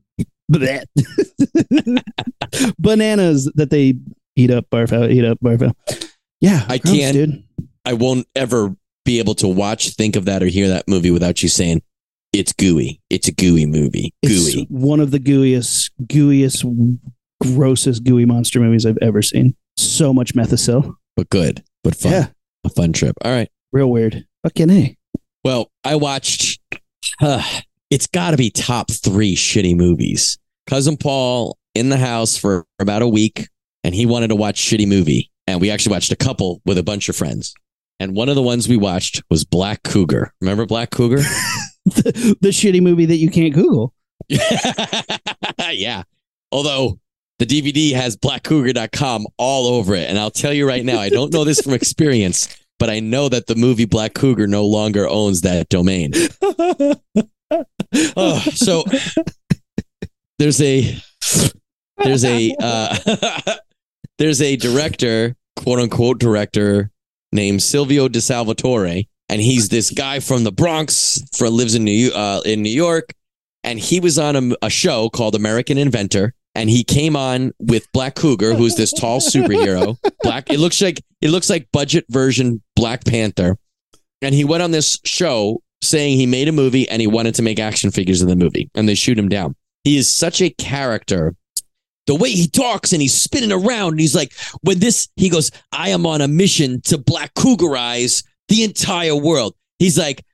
Bananas 2.79 3.51
that 3.55 3.69
they 3.71 3.95
eat 4.37 4.51
up 4.51 4.69
barf 4.71 4.93
out 4.93 5.11
eat 5.11 5.25
up 5.25 5.39
barf 5.41 5.63
out. 5.67 5.77
Yeah 6.41 6.65
I 6.69 6.79
can't- 6.79 7.15
dude. 7.15 7.45
I 7.85 7.95
won't 7.95 8.27
ever 8.37 8.77
be 9.05 9.19
able 9.19 9.35
to 9.37 9.49
watch, 9.49 9.91
think 9.95 10.17
of 10.17 10.25
that, 10.27 10.43
or 10.43 10.47
hear 10.47 10.69
that 10.69 10.87
movie 10.89 11.11
without 11.11 11.43
you 11.43 11.49
saying 11.49 11.83
it's 12.33 12.53
gooey. 12.53 13.01
It's 13.11 13.29
a 13.29 13.33
gooey 13.33 13.67
movie. 13.67 14.13
it's 14.23 14.55
Gooey. 14.55 14.67
one 14.71 15.01
of 15.01 15.11
the 15.11 15.19
gooeyest 15.19 15.91
gooeyest 16.05 16.99
grossest 17.43 18.05
gooey 18.05 18.27
monster 18.27 18.61
movies 18.61 18.85
i've 18.85 18.99
ever 19.01 19.23
seen 19.23 19.55
so 19.79 20.13
much 20.13 20.35
methicil 20.35 20.95
but 21.17 21.31
good, 21.31 21.63
but 21.83 21.95
fun. 21.97 22.13
yeah 22.13 22.27
A 22.65 22.69
fun 22.69 22.93
trip. 22.93 23.17
All 23.25 23.31
right. 23.33 23.49
real 23.73 23.91
weird 23.91 24.25
fucking 24.43 24.71
a 24.71 24.97
Well, 25.45 25.71
I 25.85 25.97
watched. 25.97 26.61
Uh, 27.21 27.43
it's 27.91 28.07
got 28.07 28.31
to 28.31 28.37
be 28.37 28.51
top 28.51 28.91
three 28.91 29.35
shitty 29.35 29.77
movies. 29.77 30.39
Cousin 30.67 30.97
Paul 30.97 31.59
in 31.75 31.89
the 31.89 31.97
house 31.97 32.37
for 32.37 32.65
about 32.79 33.03
a 33.03 33.09
week, 33.09 33.49
and 33.85 33.95
he 33.95 34.07
wanted 34.07 34.29
to 34.29 34.37
watch 34.37 34.61
shitty 34.61 34.87
movie, 34.87 35.31
and 35.47 35.61
we 35.61 35.71
actually 35.71 35.93
watched 35.93 36.13
a 36.13 36.17
couple 36.17 36.63
with 36.65 36.79
a 36.79 36.83
bunch 36.83 37.09
of 37.09 37.17
friends. 37.17 37.53
And 38.01 38.17
one 38.17 38.31
of 38.31 38.35
the 38.35 38.43
ones 38.43 38.67
we 38.67 38.79
watched 38.79 39.23
was 39.31 39.45
Black 39.45 39.83
Cougar. 39.83 40.33
Remember 40.41 40.65
Black 40.65 40.91
Cougar? 40.91 41.17
the, 41.85 42.37
the 42.41 42.49
shitty 42.49 42.81
movie 42.81 43.05
that 43.05 43.17
you 43.17 43.31
can't 43.31 43.53
Google. 43.53 43.95
yeah. 44.29 46.03
Although 46.51 46.99
the 47.39 47.47
DVD 47.47 47.93
has 47.93 48.17
blackcougar.com 48.17 49.27
all 49.37 49.67
over 49.67 49.95
it. 49.95 50.09
And 50.09 50.19
I'll 50.19 50.31
tell 50.31 50.53
you 50.53 50.67
right 50.67 50.85
now, 50.85 50.99
I 50.99 51.11
don't 51.11 51.33
know 51.33 51.45
this 51.45 51.61
from 51.61 51.75
experience, 51.75 52.49
but 52.79 52.89
I 52.89 53.01
know 53.01 53.29
that 53.29 53.47
the 53.47 53.55
movie 53.55 53.85
Black 53.85 54.15
Cougar 54.15 54.47
no 54.47 54.65
longer 54.65 55.07
owns 55.07 55.43
that 55.43 55.69
domain. 55.69 56.13
Oh, 58.17 58.39
so 58.55 58.85
there's 60.39 60.61
a 60.63 60.97
there's 61.99 62.25
a 62.25 62.55
uh, 62.61 62.97
there's 64.19 64.41
a 64.41 64.55
director, 64.55 65.35
quote 65.57 65.81
unquote 65.81 66.21
director, 66.21 66.93
named 67.33 67.62
Silvio 67.62 68.09
De 68.09 68.21
Salvatore, 68.21 69.05
and 69.29 69.40
he's 69.40 69.69
this 69.69 69.90
guy 69.90 70.21
from 70.21 70.45
the 70.45 70.53
Bronx, 70.53 71.23
for 71.37 71.49
lives 71.49 71.75
in 71.75 71.85
New 71.85 72.11
uh, 72.12 72.40
in 72.45 72.62
New 72.62 72.71
York, 72.71 73.12
and 73.64 73.79
he 73.79 74.01
was 74.01 74.19
on 74.19 74.37
a, 74.37 74.57
a 74.66 74.71
show 74.71 75.09
called 75.09 75.35
American 75.35 75.79
Inventor, 75.79 76.35
and 76.55 76.69
he 76.69 76.85
came 76.85 77.16
on 77.16 77.53
with 77.59 77.90
Black 77.93 78.14
Cougar, 78.14 78.55
who's 78.55 78.75
this 78.75 78.93
tall 78.93 79.21
superhero. 79.21 79.97
Black, 80.23 80.51
it 80.51 80.59
looks 80.59 80.81
like 80.81 81.03
it 81.21 81.31
looks 81.31 81.51
like 81.51 81.69
budget 81.73 82.05
version 82.09 82.62
Black 82.77 83.05
Panther, 83.05 83.57
and 84.23 84.35
he 84.35 84.45
went 84.45 84.62
on 84.62 84.71
this 84.71 84.99
show 85.05 85.62
saying 85.83 86.16
he 86.16 86.27
made 86.27 86.49
a 86.49 86.53
movie 86.53 86.88
and 86.88 87.01
he 87.01 87.07
wanted 87.07 87.35
to 87.35 87.43
make 87.43 87.59
action 87.59 87.90
figures 87.90 88.23
in 88.23 88.29
the 88.29 88.37
movie, 88.37 88.71
and 88.75 88.88
they 88.88 88.95
shoot 88.95 89.19
him 89.19 89.29
down. 89.29 89.55
He 89.85 89.97
is 89.97 90.12
such 90.12 90.43
a 90.43 90.51
character. 90.51 91.35
The 92.11 92.16
way 92.16 92.33
he 92.33 92.49
talks 92.49 92.92
and 92.92 93.01
he's 93.01 93.14
spinning 93.14 93.53
around, 93.53 93.92
and 93.92 94.01
he's 94.01 94.16
like, 94.16 94.33
when 94.62 94.81
this, 94.81 95.07
he 95.14 95.29
goes, 95.29 95.53
I 95.70 95.90
am 95.90 96.05
on 96.07 96.20
a 96.20 96.27
mission 96.27 96.81
to 96.87 96.99
black 96.99 97.33
cougarize 97.35 98.25
the 98.49 98.64
entire 98.64 99.14
world. 99.14 99.55
He's 99.79 99.96
like, 99.96 100.25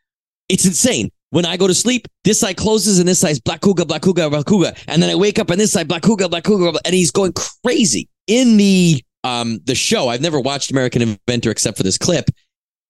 it's 0.49 0.65
insane. 0.65 1.11
When 1.33 1.45
I 1.45 1.59
go 1.59 1.67
to 1.67 1.75
sleep, 1.75 2.09
this 2.25 2.41
side 2.41 2.57
closes 2.57 2.99
and 2.99 3.07
this 3.07 3.19
side's 3.19 3.41
black 3.41 3.61
cougar, 3.61 3.85
black 3.85 4.01
cougar, 4.01 4.31
black 4.31 4.47
cougar. 4.47 4.73
And 4.89 5.03
then 5.03 5.11
I 5.11 5.17
wake 5.17 5.39
up 5.39 5.51
and 5.51 5.61
this 5.61 5.73
side 5.73 5.87
black 5.87 6.01
cougar, 6.01 6.31
black 6.31 6.45
cougar, 6.45 6.79
and 6.87 6.95
he's 6.95 7.11
going 7.11 7.35
crazy. 7.63 8.09
In 8.27 8.57
the 8.57 9.05
um 9.23 9.61
the 9.65 9.75
show, 9.75 10.09
I've 10.09 10.23
never 10.23 10.41
watched 10.41 10.71
American 10.71 11.03
Inventor 11.03 11.51
except 11.51 11.77
for 11.77 11.83
this 11.83 11.99
clip. 11.99 12.31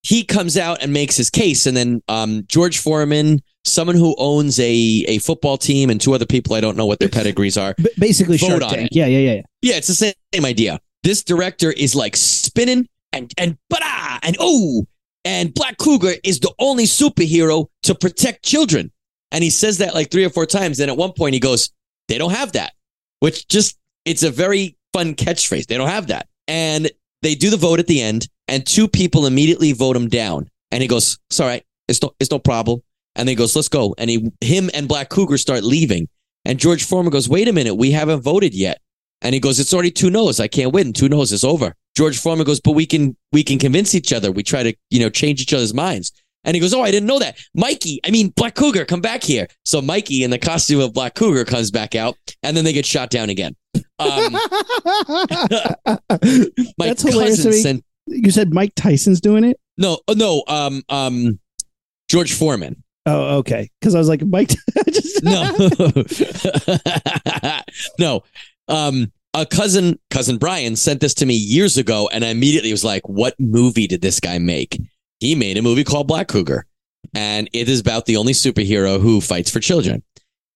He 0.05 0.23
comes 0.23 0.57
out 0.57 0.81
and 0.81 0.93
makes 0.93 1.17
his 1.17 1.29
case, 1.29 1.67
and 1.67 1.77
then 1.77 2.03
um 2.07 2.45
George 2.47 2.79
Foreman, 2.79 3.43
someone 3.67 3.97
who 3.97 4.15
owns 4.19 4.59
a 4.61 5.05
a 5.09 5.19
football 5.19 5.59
team, 5.59 5.91
and 5.91 6.01
two 6.01 6.15
other 6.15 6.27
people 6.27 6.55
I 6.55 6.61
don't 6.61 6.77
know 6.77 6.87
what 6.87 6.99
their 6.99 7.09
pedigrees 7.09 7.57
are. 7.57 7.75
B- 7.77 7.89
basically, 7.99 8.37
Vote 8.39 8.49
Shark 8.49 8.63
on 8.63 8.71
Tank. 8.71 8.87
it. 8.93 8.97
Yeah, 8.97 9.07
yeah, 9.07 9.19
yeah, 9.19 9.33
yeah. 9.35 9.43
Yeah, 9.63 9.77
it's 9.77 9.89
the 9.89 9.95
same, 9.95 10.15
same 10.35 10.45
idea. 10.45 10.81
This 11.03 11.23
director 11.23 11.71
is 11.71 11.95
like 11.95 12.17
spinning 12.17 12.89
and 13.13 13.33
and 13.39 13.59
bada 13.73 14.19
and 14.23 14.37
oh 14.41 14.87
and 15.25 15.53
Black 15.53 15.77
Cougar 15.79 16.15
is 16.23 16.39
the 16.41 16.53
only 16.59 16.85
superhero 16.85 17.67
to 17.83 17.95
protect 17.95 18.45
children. 18.45 18.93
And 19.33 19.43
he 19.43 19.51
says 19.51 19.79
that 19.79 19.93
like 19.93 20.11
three 20.11 20.25
or 20.25 20.31
four 20.31 20.47
times. 20.47 20.79
Then 20.79 20.89
at 20.89 20.97
one 20.97 21.13
point 21.13 21.35
he 21.35 21.41
goes, 21.41 21.71
"They 22.09 22.17
don't 22.17 22.31
have 22.31 22.53
that," 22.53 22.73
which 23.21 23.49
just 23.49 23.77
it's 24.05 24.23
a 24.23 24.31
very 24.31 24.77
fun 24.93 25.15
catchphrase. 25.15 25.67
They 25.67 25.77
don't 25.77 25.89
have 25.89 26.07
that, 26.07 26.29
and 26.47 26.91
they 27.23 27.35
do 27.35 27.51
the 27.51 27.57
vote 27.57 27.81
at 27.81 27.89
the 27.89 28.01
end, 28.01 28.29
and 28.47 28.65
two 28.65 28.87
people 28.87 29.27
immediately 29.27 29.73
vote 29.73 29.97
him 29.97 30.09
down. 30.09 30.49
And 30.71 30.81
he 30.81 30.87
goes, 30.89 31.19
"It's 31.29 31.41
all 31.41 31.49
right. 31.49 31.65
It's 31.89 32.01
no 32.01 32.15
it's 32.21 32.31
no 32.31 32.39
problem." 32.39 32.83
And 33.17 33.27
then 33.27 33.33
he 33.33 33.35
goes, 33.35 33.57
"Let's 33.57 33.69
go." 33.69 33.95
And 33.99 34.09
he 34.09 34.31
him 34.41 34.71
and 34.75 34.87
Black 34.87 35.09
Cougar 35.09 35.39
start 35.39 35.65
leaving. 35.65 36.09
And 36.45 36.61
George 36.61 36.85
Foreman 36.85 37.11
goes, 37.11 37.29
"Wait 37.29 37.49
a 37.49 37.53
minute, 37.53 37.75
we 37.75 37.91
haven't 37.91 38.21
voted 38.21 38.55
yet." 38.55 38.81
And 39.23 39.35
he 39.35 39.41
goes, 39.41 39.59
"It's 39.59 39.75
already 39.75 39.91
two 39.91 40.11
no's. 40.11 40.39
I 40.39 40.47
can't 40.47 40.73
win. 40.73 40.93
Two 40.93 41.09
no's. 41.09 41.33
is 41.33 41.43
over." 41.43 41.75
George 41.97 42.19
Foreman 42.19 42.47
goes, 42.47 42.61
"But 42.61 42.73
we 42.73 42.87
can 42.87 43.17
we 43.33 43.43
can 43.43 43.59
convince 43.59 43.95
each 43.95 44.13
other. 44.13 44.31
We 44.31 44.43
try 44.43 44.63
to 44.63 44.75
you 44.91 45.01
know 45.01 45.11
change 45.11 45.41
each 45.41 45.55
other's 45.55 45.75
minds." 45.75 46.13
And 46.47 46.55
he 46.55 46.61
goes, 46.61 46.73
Oh, 46.73 46.81
I 46.81 46.93
didn't 46.93 47.09
know 47.09 47.19
that. 47.19 47.37
Mikey, 47.55 48.01
I 48.07 48.11
mean, 48.13 48.29
Black 48.29 48.55
Cougar, 48.55 48.85
come 48.85 49.01
back 49.01 49.25
here. 49.25 49.49
So 49.65 49.83
Mikey 49.83 50.23
in 50.23 50.31
the 50.31 50.39
costume 50.39 50.81
of 50.81 50.95
Black 50.95 51.17
Cougar 51.17 51.45
comes 51.45 51.73
back 51.73 51.97
out 51.97 52.17
and 52.45 52.57
then 52.57 52.65
they 52.65 52.73
get 52.73 52.87
shot 52.87 53.11
down 53.11 53.31
again. 53.31 53.57
Um, 53.99 54.33
my 56.79 56.87
That's 56.87 57.03
hilarious 57.03 57.43
cousin 57.43 57.53
sent, 57.53 57.85
you 58.07 58.31
said 58.31 58.55
Mike 58.55 58.75
Tyson's 58.77 59.21
doing 59.21 59.43
it. 59.43 59.59
no, 59.77 59.99
oh, 60.07 60.13
no, 60.13 60.45
um, 60.47 60.85
um, 60.89 61.41
George 62.09 62.33
Foreman. 62.33 62.85
Oh, 63.07 63.39
okay. 63.39 63.71
Because 63.81 63.95
I 63.95 63.99
was 63.99 64.09
like, 64.09 64.23
Mike. 64.27 64.53
I 64.77 64.91
just, 64.91 65.23
No, 65.23 65.53
no. 67.99 68.23
Um, 68.69 69.13
a 69.33 69.47
cousin, 69.47 69.99
cousin 70.11 70.39
Brian 70.39 70.77
sent 70.77 71.01
this 71.01 71.15
to 71.15 71.27
me 71.27 71.35
years 71.35 71.77
ago, 71.77 72.09
and 72.13 72.25
I 72.25 72.29
immediately 72.29 72.73
was 72.73 72.85
like, 72.85 73.07
"What 73.09 73.35
movie 73.39 73.87
did 73.87 74.01
this 74.01 74.19
guy 74.19 74.39
make?" 74.39 74.81
He 75.21 75.35
made 75.35 75.57
a 75.57 75.63
movie 75.63 75.85
called 75.85 76.09
Black 76.09 76.27
Cougar, 76.29 76.67
and 77.15 77.49
it 77.53 77.69
is 77.69 77.81
about 77.81 78.07
the 78.07 78.17
only 78.17 78.33
superhero 78.33 79.01
who 79.01 79.21
fights 79.21 79.51
for 79.51 79.61
children. 79.61 80.03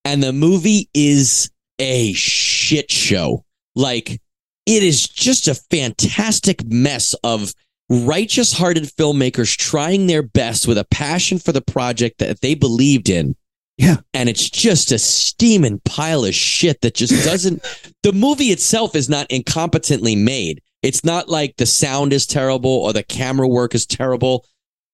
And 0.04 0.22
the 0.22 0.32
movie 0.32 0.88
is 0.94 1.50
a 1.78 2.12
shit 2.14 2.90
show. 2.90 3.44
Like, 3.76 4.20
it 4.66 4.82
is 4.82 5.06
just 5.06 5.46
a 5.46 5.54
fantastic 5.54 6.64
mess 6.64 7.14
of 7.22 7.52
righteous 7.90 8.52
hearted 8.52 8.84
filmmakers 8.84 9.56
trying 9.56 10.06
their 10.06 10.22
best 10.22 10.66
with 10.66 10.78
a 10.78 10.86
passion 10.90 11.38
for 11.38 11.52
the 11.52 11.60
project 11.60 12.18
that 12.18 12.40
they 12.40 12.54
believed 12.54 13.10
in. 13.10 13.34
Yeah. 13.76 13.96
and 14.12 14.28
it's 14.28 14.50
just 14.50 14.92
a 14.92 14.98
steaming 14.98 15.80
pile 15.86 16.26
of 16.26 16.34
shit 16.34 16.82
that 16.82 16.94
just 16.94 17.24
doesn't 17.24 17.62
the 18.02 18.12
movie 18.12 18.52
itself 18.52 18.94
is 18.94 19.08
not 19.08 19.28
incompetently 19.30 20.22
made. 20.22 20.60
It's 20.82 21.02
not 21.02 21.28
like 21.28 21.56
the 21.56 21.66
sound 21.66 22.12
is 22.12 22.26
terrible 22.26 22.70
or 22.70 22.92
the 22.92 23.02
camera 23.02 23.48
work 23.48 23.74
is 23.74 23.86
terrible. 23.86 24.46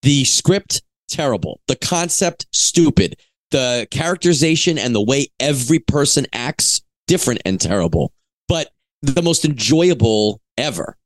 The 0.03 0.25
script 0.25 0.83
terrible. 1.09 1.61
The 1.67 1.77
concept 1.77 2.47
stupid. 2.53 3.17
The 3.51 3.87
characterization 3.91 4.79
and 4.79 4.95
the 4.95 5.03
way 5.03 5.29
every 5.41 5.79
person 5.81 6.27
acts 6.33 6.81
different 7.07 7.43
and 7.45 7.61
terrible. 7.61 8.13
But 8.49 8.71
the 9.03 9.23
most 9.23 9.45
enjoyable 9.45 10.41
ever 10.57 10.97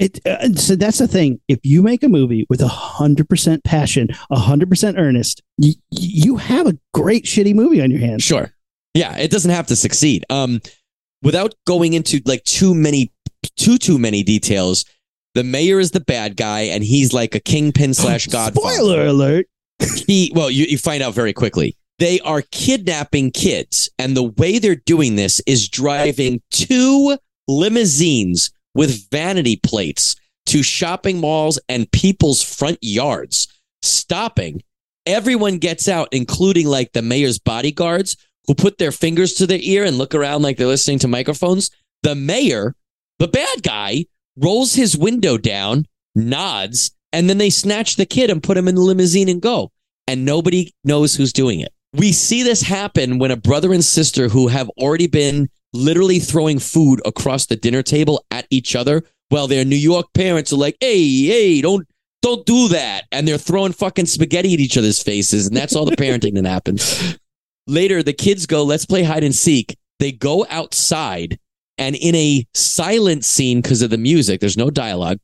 It, 0.00 0.18
uh, 0.26 0.54
so 0.54 0.76
that's 0.76 0.96
the 0.96 1.06
thing. 1.06 1.40
If 1.46 1.60
you 1.62 1.82
make 1.82 2.02
a 2.02 2.08
movie 2.08 2.46
with 2.48 2.62
a 2.62 2.68
hundred 2.68 3.28
percent 3.28 3.62
passion, 3.64 4.08
a 4.30 4.38
hundred 4.38 4.70
percent 4.70 4.96
earnest, 4.98 5.42
you, 5.58 5.74
you 5.90 6.36
have 6.38 6.66
a 6.66 6.78
great 6.94 7.26
shitty 7.26 7.54
movie 7.54 7.82
on 7.82 7.90
your 7.90 8.00
hands. 8.00 8.22
Sure. 8.22 8.50
Yeah, 8.94 9.18
it 9.18 9.30
doesn't 9.30 9.50
have 9.50 9.66
to 9.66 9.76
succeed. 9.76 10.24
Um, 10.30 10.62
without 11.22 11.54
going 11.66 11.92
into 11.92 12.22
like 12.24 12.42
too 12.44 12.74
many, 12.74 13.12
too 13.56 13.76
too 13.76 13.98
many 13.98 14.22
details, 14.22 14.86
the 15.34 15.44
mayor 15.44 15.78
is 15.78 15.90
the 15.90 16.00
bad 16.00 16.34
guy, 16.34 16.60
and 16.62 16.82
he's 16.82 17.12
like 17.12 17.34
a 17.34 17.40
kingpin 17.40 17.92
slash 17.92 18.26
godfather. 18.28 18.72
Spoiler 18.74 19.04
alert. 19.04 19.46
He 20.06 20.32
well, 20.34 20.50
you, 20.50 20.64
you 20.64 20.78
find 20.78 21.02
out 21.02 21.12
very 21.12 21.34
quickly. 21.34 21.76
They 21.98 22.20
are 22.20 22.40
kidnapping 22.40 23.32
kids, 23.32 23.90
and 23.98 24.16
the 24.16 24.22
way 24.38 24.58
they're 24.58 24.76
doing 24.76 25.16
this 25.16 25.40
is 25.46 25.68
driving 25.68 26.40
two 26.50 27.18
limousines 27.46 28.50
with 28.74 29.10
vanity 29.10 29.56
plates 29.56 30.16
to 30.46 30.62
shopping 30.62 31.18
malls 31.18 31.58
and 31.68 31.90
people's 31.92 32.42
front 32.42 32.78
yards, 32.82 33.48
stopping. 33.82 34.62
Everyone 35.06 35.58
gets 35.58 35.88
out, 35.88 36.08
including 36.12 36.66
like 36.66 36.92
the 36.92 37.02
mayor's 37.02 37.38
bodyguards 37.38 38.16
who 38.46 38.54
put 38.54 38.78
their 38.78 38.92
fingers 38.92 39.34
to 39.34 39.46
their 39.46 39.60
ear 39.62 39.84
and 39.84 39.98
look 39.98 40.14
around 40.14 40.42
like 40.42 40.56
they're 40.56 40.66
listening 40.66 40.98
to 41.00 41.08
microphones. 41.08 41.70
The 42.02 42.14
mayor, 42.14 42.74
the 43.18 43.28
bad 43.28 43.62
guy, 43.62 44.06
rolls 44.36 44.74
his 44.74 44.96
window 44.96 45.38
down, 45.38 45.86
nods, 46.14 46.90
and 47.12 47.28
then 47.28 47.38
they 47.38 47.50
snatch 47.50 47.96
the 47.96 48.06
kid 48.06 48.30
and 48.30 48.42
put 48.42 48.56
him 48.56 48.68
in 48.68 48.74
the 48.74 48.80
limousine 48.80 49.28
and 49.28 49.42
go. 49.42 49.70
And 50.06 50.24
nobody 50.24 50.72
knows 50.84 51.14
who's 51.14 51.32
doing 51.32 51.60
it. 51.60 51.72
We 51.92 52.12
see 52.12 52.42
this 52.42 52.62
happen 52.62 53.18
when 53.18 53.30
a 53.30 53.36
brother 53.36 53.72
and 53.72 53.84
sister 53.84 54.28
who 54.28 54.48
have 54.48 54.68
already 54.70 55.06
been 55.06 55.48
literally 55.72 56.18
throwing 56.18 56.58
food 56.58 57.00
across 57.04 57.46
the 57.46 57.56
dinner 57.56 57.82
table 57.82 58.24
at 58.30 58.46
each 58.50 58.74
other 58.74 59.02
while 59.28 59.46
their 59.46 59.64
New 59.64 59.76
York 59.76 60.06
parents 60.14 60.52
are 60.52 60.56
like, 60.56 60.76
hey, 60.80 61.26
hey, 61.26 61.60
don't 61.60 61.86
don't 62.22 62.44
do 62.44 62.68
that. 62.68 63.04
And 63.12 63.26
they're 63.26 63.38
throwing 63.38 63.72
fucking 63.72 64.06
spaghetti 64.06 64.52
at 64.52 64.60
each 64.60 64.76
other's 64.76 65.02
faces. 65.02 65.46
And 65.46 65.56
that's 65.56 65.74
all 65.74 65.86
the 65.86 65.96
parenting 65.96 66.34
that 66.34 66.46
happens. 66.46 67.18
Later, 67.66 68.02
the 68.02 68.12
kids 68.12 68.46
go, 68.46 68.62
let's 68.62 68.84
play 68.84 69.02
hide 69.02 69.24
and 69.24 69.34
seek. 69.34 69.76
They 70.00 70.12
go 70.12 70.44
outside 70.50 71.38
and 71.78 71.96
in 71.96 72.14
a 72.14 72.46
silent 72.52 73.24
scene 73.24 73.62
because 73.62 73.80
of 73.80 73.88
the 73.88 73.98
music, 73.98 74.40
there's 74.40 74.56
no 74.56 74.70
dialogue. 74.70 75.18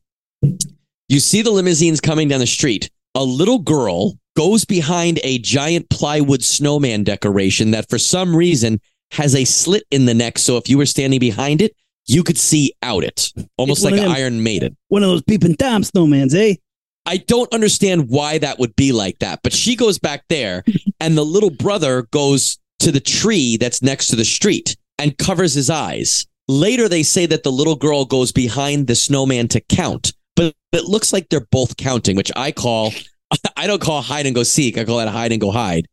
You 1.08 1.20
see 1.20 1.42
the 1.42 1.50
limousines 1.50 2.00
coming 2.00 2.28
down 2.28 2.40
the 2.40 2.46
street. 2.46 2.90
A 3.14 3.22
little 3.22 3.58
girl 3.58 4.14
goes 4.36 4.64
behind 4.64 5.20
a 5.22 5.38
giant 5.38 5.90
plywood 5.90 6.42
snowman 6.42 7.04
decoration 7.04 7.72
that 7.72 7.88
for 7.88 7.98
some 7.98 8.34
reason 8.34 8.80
has 9.12 9.34
a 9.34 9.44
slit 9.44 9.84
in 9.90 10.04
the 10.06 10.14
neck. 10.14 10.38
So 10.38 10.56
if 10.56 10.68
you 10.68 10.78
were 10.78 10.86
standing 10.86 11.20
behind 11.20 11.62
it, 11.62 11.74
you 12.06 12.22
could 12.22 12.38
see 12.38 12.72
out 12.82 13.04
it, 13.04 13.32
almost 13.56 13.84
like 13.84 13.94
an 13.94 14.08
Iron 14.08 14.42
Maiden. 14.42 14.76
One 14.88 15.02
of 15.02 15.08
those 15.08 15.22
peeping 15.22 15.56
Tom 15.56 15.82
snowmans, 15.82 16.34
eh? 16.34 16.56
I 17.04 17.18
don't 17.18 17.52
understand 17.52 18.08
why 18.08 18.38
that 18.38 18.58
would 18.58 18.74
be 18.76 18.92
like 18.92 19.20
that, 19.20 19.40
but 19.42 19.52
she 19.52 19.76
goes 19.76 19.98
back 19.98 20.24
there 20.28 20.64
and 21.00 21.16
the 21.16 21.24
little 21.24 21.50
brother 21.50 22.02
goes 22.10 22.58
to 22.80 22.92
the 22.92 23.00
tree 23.00 23.56
that's 23.56 23.82
next 23.82 24.08
to 24.08 24.16
the 24.16 24.24
street 24.24 24.76
and 24.98 25.16
covers 25.18 25.54
his 25.54 25.70
eyes. 25.70 26.26
Later, 26.48 26.88
they 26.88 27.02
say 27.02 27.26
that 27.26 27.42
the 27.42 27.52
little 27.52 27.74
girl 27.74 28.04
goes 28.04 28.30
behind 28.30 28.86
the 28.86 28.94
snowman 28.94 29.48
to 29.48 29.60
count, 29.60 30.12
but 30.36 30.54
it 30.72 30.84
looks 30.84 31.12
like 31.12 31.28
they're 31.28 31.46
both 31.50 31.76
counting, 31.76 32.16
which 32.16 32.30
I 32.36 32.52
call, 32.52 32.92
I 33.56 33.66
don't 33.66 33.80
call 33.80 34.02
hide 34.02 34.26
and 34.26 34.34
go 34.34 34.42
seek. 34.44 34.78
I 34.78 34.84
call 34.84 34.98
that 34.98 35.08
hide 35.08 35.32
and 35.32 35.40
go 35.40 35.50
hide. 35.50 35.86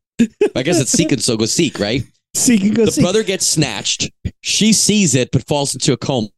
I 0.56 0.62
guess 0.62 0.80
it's 0.80 0.91
seek 0.91 1.12
and 1.12 1.21
so 1.21 1.38
go 1.38 1.45
seek, 1.45 1.80
right? 1.80 2.04
Seek 2.36 2.62
and 2.63 2.76
go 2.76 2.86
the 2.86 2.91
seek. 2.91 3.04
brother 3.04 3.24
gets 3.24 3.46
snatched. 3.46 4.10
She 4.41 4.74
sees 4.74 5.15
it, 5.15 5.32
but 5.32 5.46
falls 5.48 5.74
into 5.74 5.93
a 5.93 5.98
coma. 5.98 6.30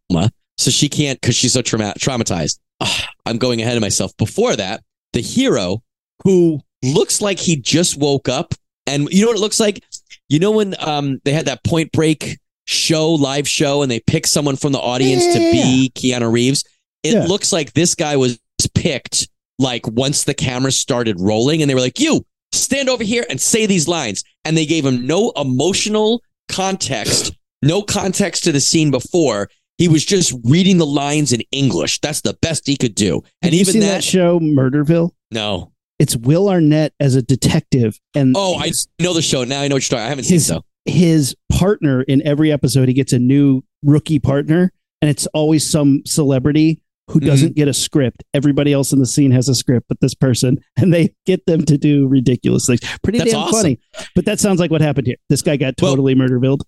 So 0.57 0.71
she 0.71 0.87
can't 0.89 1.19
because 1.19 1.35
she's 1.35 1.53
so 1.53 1.61
trauma- 1.61 1.93
traumatized. 1.99 2.59
Ah, 2.81 3.07
I'm 3.25 3.37
going 3.37 3.61
ahead 3.61 3.75
of 3.77 3.81
myself. 3.81 4.15
Before 4.17 4.55
that, 4.55 4.83
the 5.13 5.21
hero 5.21 5.81
who 6.23 6.59
looks 6.83 7.21
like 7.21 7.39
he 7.39 7.55
just 7.55 7.97
woke 7.97 8.27
up, 8.29 8.53
and 8.87 9.09
you 9.11 9.21
know 9.21 9.27
what 9.29 9.37
it 9.37 9.41
looks 9.41 9.59
like? 9.59 9.83
You 10.29 10.39
know 10.39 10.51
when 10.51 10.75
um 10.79 11.19
they 11.23 11.31
had 11.33 11.45
that 11.45 11.63
Point 11.63 11.91
Break 11.91 12.37
show, 12.67 13.11
live 13.13 13.47
show, 13.47 13.81
and 13.81 13.91
they 13.91 13.99
pick 14.01 14.25
someone 14.27 14.55
from 14.55 14.71
the 14.71 14.79
audience 14.79 15.23
Yeah, 15.25 15.33
to 15.33 15.39
be 15.51 15.91
Keanu 15.95 16.31
Reeves. 16.31 16.63
It 17.03 17.13
Yeah. 17.13 17.25
looks 17.25 17.53
like 17.53 17.73
this 17.73 17.95
guy 17.95 18.15
was 18.17 18.39
picked 18.73 19.27
like 19.59 19.85
once 19.87 20.23
the 20.23 20.33
camera 20.33 20.71
started 20.71 21.19
rolling, 21.19 21.61
and 21.61 21.69
they 21.69 21.75
were 21.75 21.81
like, 21.81 21.99
"You 21.99 22.25
stand 22.55 22.89
over 22.89 23.03
here 23.03 23.25
and 23.29 23.39
say 23.39 23.65
these 23.65 23.87
lines," 23.87 24.23
and 24.43 24.57
they 24.57 24.65
gave 24.65 24.85
him 24.85 25.05
no 25.07 25.31
emotional 25.35 26.21
context, 26.49 27.33
no 27.61 27.81
context 27.81 28.43
to 28.45 28.51
the 28.51 28.59
scene 28.61 28.91
before. 28.91 29.49
He 29.77 29.87
was 29.89 30.05
just 30.05 30.33
reading 30.45 30.77
the 30.77 30.85
lines 30.85 31.33
in 31.33 31.41
English. 31.51 31.99
That's 31.99 32.21
the 32.21 32.33
best 32.41 32.65
he 32.65 32.77
could 32.77 32.95
do. 32.95 33.15
Have 33.15 33.23
And 33.43 33.53
you 33.53 33.59
even 33.61 33.73
seen 33.73 33.81
that, 33.81 33.87
that 33.95 34.03
show, 34.03 34.39
Murderville? 34.39 35.11
no. 35.31 35.71
It's 35.97 36.13
Will 36.17 36.49
Arnett 36.49 36.91
as 36.99 37.15
a 37.15 37.21
detective, 37.21 37.97
and 38.13 38.35
Oh, 38.37 38.55
I 38.57 38.71
know 38.99 39.13
the 39.13 39.21
show 39.21 39.45
now. 39.45 39.61
I 39.61 39.69
know 39.69 39.75
what 39.75 39.89
you're 39.89 39.97
talking. 39.97 40.05
I 40.05 40.09
haven't 40.09 40.25
seen 40.25 40.33
His- 40.35 40.45
so. 40.47 40.65
his 40.83 41.33
partner 41.49 42.01
in 42.01 42.21
every 42.27 42.51
episode, 42.51 42.89
he 42.89 42.93
gets 42.93 43.13
a 43.13 43.19
new 43.19 43.61
rookie 43.81 44.19
partner, 44.19 44.73
and 45.01 45.09
it's 45.09 45.25
always 45.27 45.65
some 45.65 46.01
celebrity 46.05 46.81
who 47.07 47.19
Mm-hmm. 47.19 47.27
doesn't 47.29 47.55
get 47.55 47.67
a 47.67 47.73
script. 47.73 48.23
Everybody 48.33 48.73
else 48.73 48.91
in 48.91 48.99
the 48.99 49.05
scene 49.05 49.31
has 49.31 49.47
a 49.49 49.55
script, 49.55 49.85
but 49.87 49.99
this 50.01 50.15
person, 50.15 50.57
and 50.77 50.93
they 50.93 51.13
get 51.25 51.45
them 51.45 51.63
to 51.65 51.77
do 51.77 52.07
ridiculous 52.07 52.65
things. 52.67 52.79
Pretty 53.03 53.19
That's 53.19 53.31
damn 53.31 53.41
awesome. 53.41 53.59
funny. 53.59 53.79
But 54.15 54.25
that 54.25 54.39
sounds 54.39 54.59
like 54.59 54.71
what 54.71 54.81
happened 54.81 55.07
here. 55.07 55.17
This 55.29 55.41
guy 55.41 55.57
got 55.57 55.75
Well- 55.81 55.91
totally 55.91 56.15
murdervilled. 56.15 56.61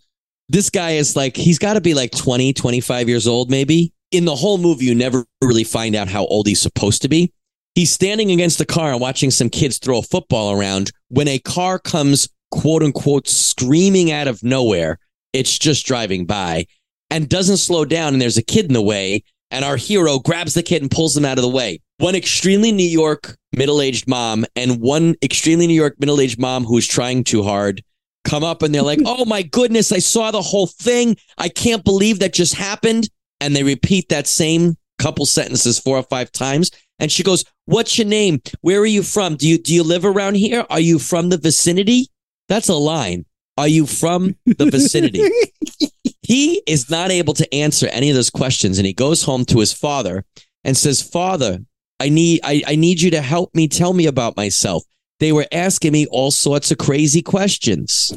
This 0.50 0.70
guy 0.70 0.92
is 0.92 1.16
like 1.18 1.36
he's 1.36 1.60
got 1.60 1.74
to 1.74 1.82
be 1.82 1.94
like 1.94 2.12
20, 2.12 2.54
25 2.54 3.10
years 3.10 3.28
old, 3.28 3.50
maybe. 3.52 3.92
In 4.12 4.24
the 4.24 4.36
whole 4.36 4.58
movie, 4.58 4.86
you 4.86 4.96
never 4.96 5.26
really 5.44 5.66
find 5.66 5.94
out 5.94 6.08
how 6.08 6.26
old 6.28 6.48
he's 6.48 6.62
supposed 6.62 7.02
to 7.02 7.10
be. 7.10 7.34
He's 7.76 7.92
standing 7.92 8.32
against 8.32 8.62
a 8.62 8.66
car 8.66 8.92
and 8.94 9.02
watching 9.02 9.30
some 9.30 9.50
kids 9.50 9.78
throw 9.78 9.98
a 10.00 10.02
football 10.02 10.54
around 10.54 10.94
when 11.10 11.28
a 11.28 11.38
car 11.40 11.80
comes, 11.80 12.30
quote 12.52 12.82
unquote, 12.82 13.28
screaming 13.28 14.10
out 14.12 14.30
of 14.30 14.42
nowhere. 14.42 15.00
It's 15.34 15.60
just 15.60 15.86
driving 15.86 16.26
by 16.26 16.66
and 17.12 17.28
doesn't 17.28 17.58
slow 17.58 17.84
down. 17.84 18.14
And 18.14 18.22
there's 18.22 18.38
a 18.38 18.42
kid 18.42 18.68
in 18.68 18.74
the 18.74 18.82
way. 18.82 19.26
And 19.52 19.64
our 19.64 19.78
hero 19.78 20.20
grabs 20.20 20.54
the 20.54 20.64
kid 20.64 20.82
and 20.82 20.92
pulls 20.92 21.16
him 21.16 21.26
out 21.26 21.38
of 21.38 21.42
the 21.42 21.50
way. 21.50 21.80
One 22.00 22.16
extremely 22.16 22.72
New 22.72 22.88
York 22.88 23.38
middle 23.54 23.82
aged 23.82 24.08
mom 24.08 24.46
and 24.56 24.82
one 24.82 25.16
extremely 25.24 25.68
New 25.68 25.74
York 25.74 25.96
middle 26.00 26.20
aged 26.20 26.40
mom 26.40 26.64
who's 26.64 26.88
trying 26.88 27.24
too 27.24 27.44
hard 27.44 27.82
come 28.26 28.44
up 28.44 28.62
and 28.62 28.74
they're 28.76 28.82
like, 28.82 29.00
oh 29.06 29.26
my 29.26 29.42
goodness, 29.42 29.92
I 29.92 30.00
saw 30.00 30.32
the 30.32 30.42
whole 30.42 30.68
thing. 30.68 31.18
I 31.38 31.50
can't 31.50 31.84
believe 31.84 32.20
that 32.20 32.34
just 32.34 32.56
happened. 32.56 33.10
And 33.40 33.56
they 33.56 33.64
repeat 33.64 34.10
that 34.10 34.28
same 34.28 34.76
couple 34.98 35.26
sentences 35.26 35.80
four 35.80 35.98
or 35.98 36.04
five 36.04 36.32
times. 36.32 36.72
And 37.00 37.12
she 37.12 37.24
goes, 37.24 37.46
What's 37.66 37.98
your 37.98 38.08
name? 38.08 38.42
Where 38.62 38.80
are 38.80 38.86
you 38.86 39.04
from? 39.04 39.36
Do 39.36 39.48
you 39.48 39.58
do 39.58 39.74
you 39.74 39.84
live 39.84 40.06
around 40.06 40.36
here? 40.36 40.66
Are 40.70 40.80
you 40.80 41.00
from 41.00 41.30
the 41.30 41.38
vicinity? 41.38 42.08
That's 42.50 42.70
a 42.70 42.76
line. 42.76 43.26
Are 43.58 43.68
you 43.68 43.86
from 43.86 44.36
the 44.46 44.66
vicinity? 44.66 45.22
he 46.28 46.62
is 46.68 46.90
not 46.90 47.10
able 47.10 47.34
to 47.34 47.54
answer 47.54 47.88
any 47.88 48.10
of 48.10 48.16
those 48.16 48.30
questions. 48.30 48.78
And 48.78 48.86
he 48.86 48.92
goes 48.92 49.24
home 49.24 49.46
to 49.46 49.60
his 49.60 49.72
father 49.72 50.26
and 50.66 50.76
says, 50.76 51.02
Father, 51.02 51.60
I 52.02 52.10
need 52.10 52.42
I, 52.44 52.62
I 52.68 52.76
need 52.76 53.00
you 53.00 53.10
to 53.12 53.22
help 53.22 53.56
me 53.56 53.70
tell 53.70 53.94
me 53.94 54.08
about 54.08 54.36
myself. 54.36 54.84
they 55.22 55.32
were 55.32 55.48
asking 55.54 55.94
me 55.94 56.06
all 56.08 56.30
sorts 56.30 56.70
of 56.70 56.78
crazy 56.78 57.22
questions. 57.22 58.12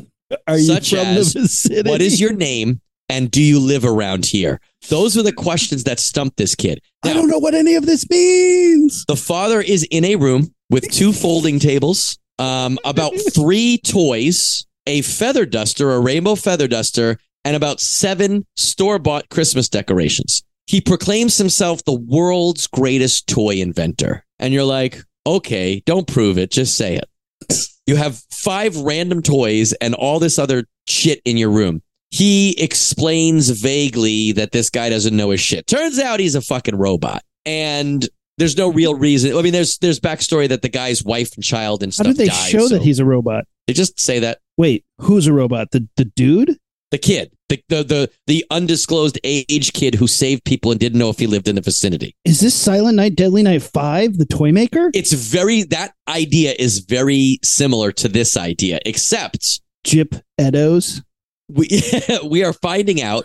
Are 0.49 0.59
you 0.59 0.65
Such 0.65 0.91
from 0.91 0.99
as, 0.99 1.35
the 1.35 1.41
vicinity? 1.43 1.89
What 1.89 2.03
is 2.03 2.21
your 2.21 2.33
name 2.33 2.81
and 3.09 3.31
do 3.31 3.41
you 3.41 3.61
live 3.61 3.85
around 3.85 4.27
here? 4.27 4.61
Those 4.89 5.17
are 5.17 5.23
the 5.23 5.33
questions 5.33 5.85
that 5.85 6.01
stumped 6.01 6.37
this 6.37 6.57
kid. 6.57 6.81
I 7.05 7.13
don't 7.13 7.29
know 7.29 7.39
what 7.39 7.55
any 7.55 7.77
of 7.77 7.87
this 7.87 8.11
means. 8.11 9.05
the 9.07 9.17
father 9.17 9.61
is 9.61 9.87
in 9.91 10.05
a 10.05 10.17
room 10.17 10.53
with 10.69 10.91
two 10.91 11.13
folding 11.13 11.61
tables, 11.61 12.19
um, 12.41 12.77
about 12.85 13.13
three 13.33 13.79
toys, 13.79 14.67
a 14.87 15.03
feather 15.03 15.47
duster, 15.47 15.93
a 15.93 16.01
rainbow 16.01 16.35
feather 16.35 16.67
duster, 16.67 17.19
and 17.45 17.57
about 17.57 17.81
seven 17.81 18.47
store 18.57 18.99
bought 18.99 19.29
Christmas 19.29 19.69
decorations. 19.69 20.43
He 20.67 20.81
proclaims 20.81 21.37
himself 21.37 21.85
the 21.85 21.99
world's 21.99 22.67
greatest 22.67 23.27
toy 23.27 23.57
inventor. 23.57 24.25
And 24.39 24.55
you're 24.55 24.65
like, 24.65 25.03
okay, 25.27 25.83
don't 25.87 26.07
prove 26.07 26.39
it, 26.39 26.51
just 26.51 26.77
say 26.77 26.97
it. 26.97 27.67
You 27.87 27.97
have 27.97 28.23
five 28.31 28.77
random 28.77 29.21
toys 29.21 29.73
and 29.75 29.95
all 29.95 30.21
this 30.21 30.39
other 30.39 30.65
shit 30.89 31.21
in 31.25 31.37
your 31.37 31.51
room. 31.51 31.83
He 32.11 32.55
explains 32.63 33.49
vaguely 33.51 34.33
that 34.33 34.53
this 34.53 34.71
guy 34.71 34.91
doesn't 34.91 35.17
know 35.17 35.31
his 35.31 35.41
shit. 35.41 35.67
Turns 35.67 35.99
out 35.99 36.21
he's 36.21 36.35
a 36.37 36.41
fucking 36.41 36.77
robot. 36.77 37.23
And 37.45 38.09
there's 38.39 38.57
no 38.57 38.71
real 38.73 38.95
reason. 38.95 39.37
I 39.37 39.43
mean, 39.43 39.53
there's 39.53 39.79
there's 39.79 40.01
backstory 40.01 40.49
that 40.49 40.63
the 40.63 40.69
guy's 40.69 41.03
wife 41.05 41.35
and 41.35 41.45
child 41.45 41.83
and 41.83 41.91
How 41.91 42.05
stuff 42.05 42.07
did 42.07 42.17
they 42.17 42.29
show 42.29 42.69
so 42.69 42.79
that 42.79 42.83
he's 42.83 42.99
a 42.99 43.05
robot? 43.05 43.45
They 43.67 43.73
just 43.73 43.99
say 43.99 44.21
that 44.21 44.39
Wait, 44.57 44.85
who's 44.99 45.27
a 45.27 45.33
robot? 45.33 45.71
The 45.71 45.89
the 45.97 46.05
dude? 46.05 46.57
The 46.91 46.99
kid, 46.99 47.33
the 47.49 47.63
the 47.69 47.83
the, 47.85 48.11
the 48.27 48.45
undisclosed 48.51 49.19
age 49.25 49.73
kid 49.73 49.95
who 49.95 50.07
saved 50.07 50.45
people 50.45 50.71
and 50.71 50.81
didn't 50.81 50.99
know 50.99 51.11
if 51.11 51.19
he 51.19 51.27
lived 51.27 51.49
in 51.49 51.55
the 51.55 51.61
vicinity. 51.61 52.15
Is 52.25 52.41
this 52.41 52.55
Silent 52.55 52.97
Night, 52.97 53.15
Deadly 53.15 53.43
Night 53.43 53.63
Five, 53.63 54.19
the 54.19 54.27
toy 54.27 54.53
maker? 54.53 54.91
It's 54.95 55.13
very 55.13 55.63
that 55.65 55.95
idea 56.09 56.55
is 56.59 56.81
very 56.81 57.39
similar 57.43 57.93
to 57.93 58.09
this 58.09 58.37
idea, 58.37 58.81
except 58.85 59.61
Jip 59.85 60.15
Edos. 60.39 61.03
we 61.49 61.69
we 62.29 62.45
are 62.45 62.53
finding 62.53 63.03
out 63.03 63.25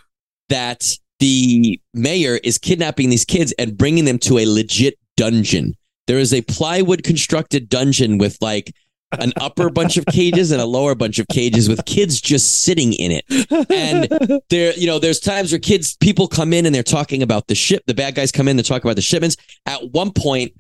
that 0.50 0.86
the 1.20 1.80
mayor 1.94 2.40
is 2.44 2.58
kidnapping 2.58 3.10
these 3.10 3.26
kids 3.26 3.54
and 3.58 3.78
bringing 3.78 4.06
them 4.06 4.20
to 4.20 4.38
a 4.38 4.46
legit 4.46 4.96
dungeon. 5.16 5.74
There 6.08 6.20
is 6.20 6.34
a 6.34 6.42
plywood 6.42 7.04
constructed 7.04 7.68
dungeon 7.68 8.18
with 8.18 8.38
like 8.42 8.76
an 9.12 9.32
upper 9.40 9.70
bunch 9.70 9.98
of 9.98 10.06
cages 10.08 10.52
and 10.52 10.62
a 10.62 10.66
lower 10.66 10.96
bunch 10.96 11.20
of 11.20 11.28
cages 11.28 11.70
with 11.70 11.86
kids 11.86 12.20
just 12.20 12.62
sitting 12.62 12.94
in 12.94 13.12
it. 13.12 13.26
And 13.72 14.42
there, 14.50 14.74
you 14.74 14.88
know, 14.88 15.00
there's 15.00 15.20
times 15.20 15.52
where 15.52 15.60
kids, 15.60 15.96
people 15.98 16.28
come 16.28 16.54
in 16.54 16.66
and 16.66 16.74
they're 16.74 16.84
talking 16.84 17.22
about 17.22 17.48
the 17.48 17.56
ship. 17.56 17.84
The 17.88 17.94
bad 17.94 18.16
guys 18.16 18.32
come 18.32 18.48
in, 18.48 18.58
they 18.58 18.64
talk 18.64 18.84
about 18.84 18.96
the 18.96 19.02
shipments. 19.02 19.38
At 19.66 19.92
one 19.92 20.12
point, 20.12 20.54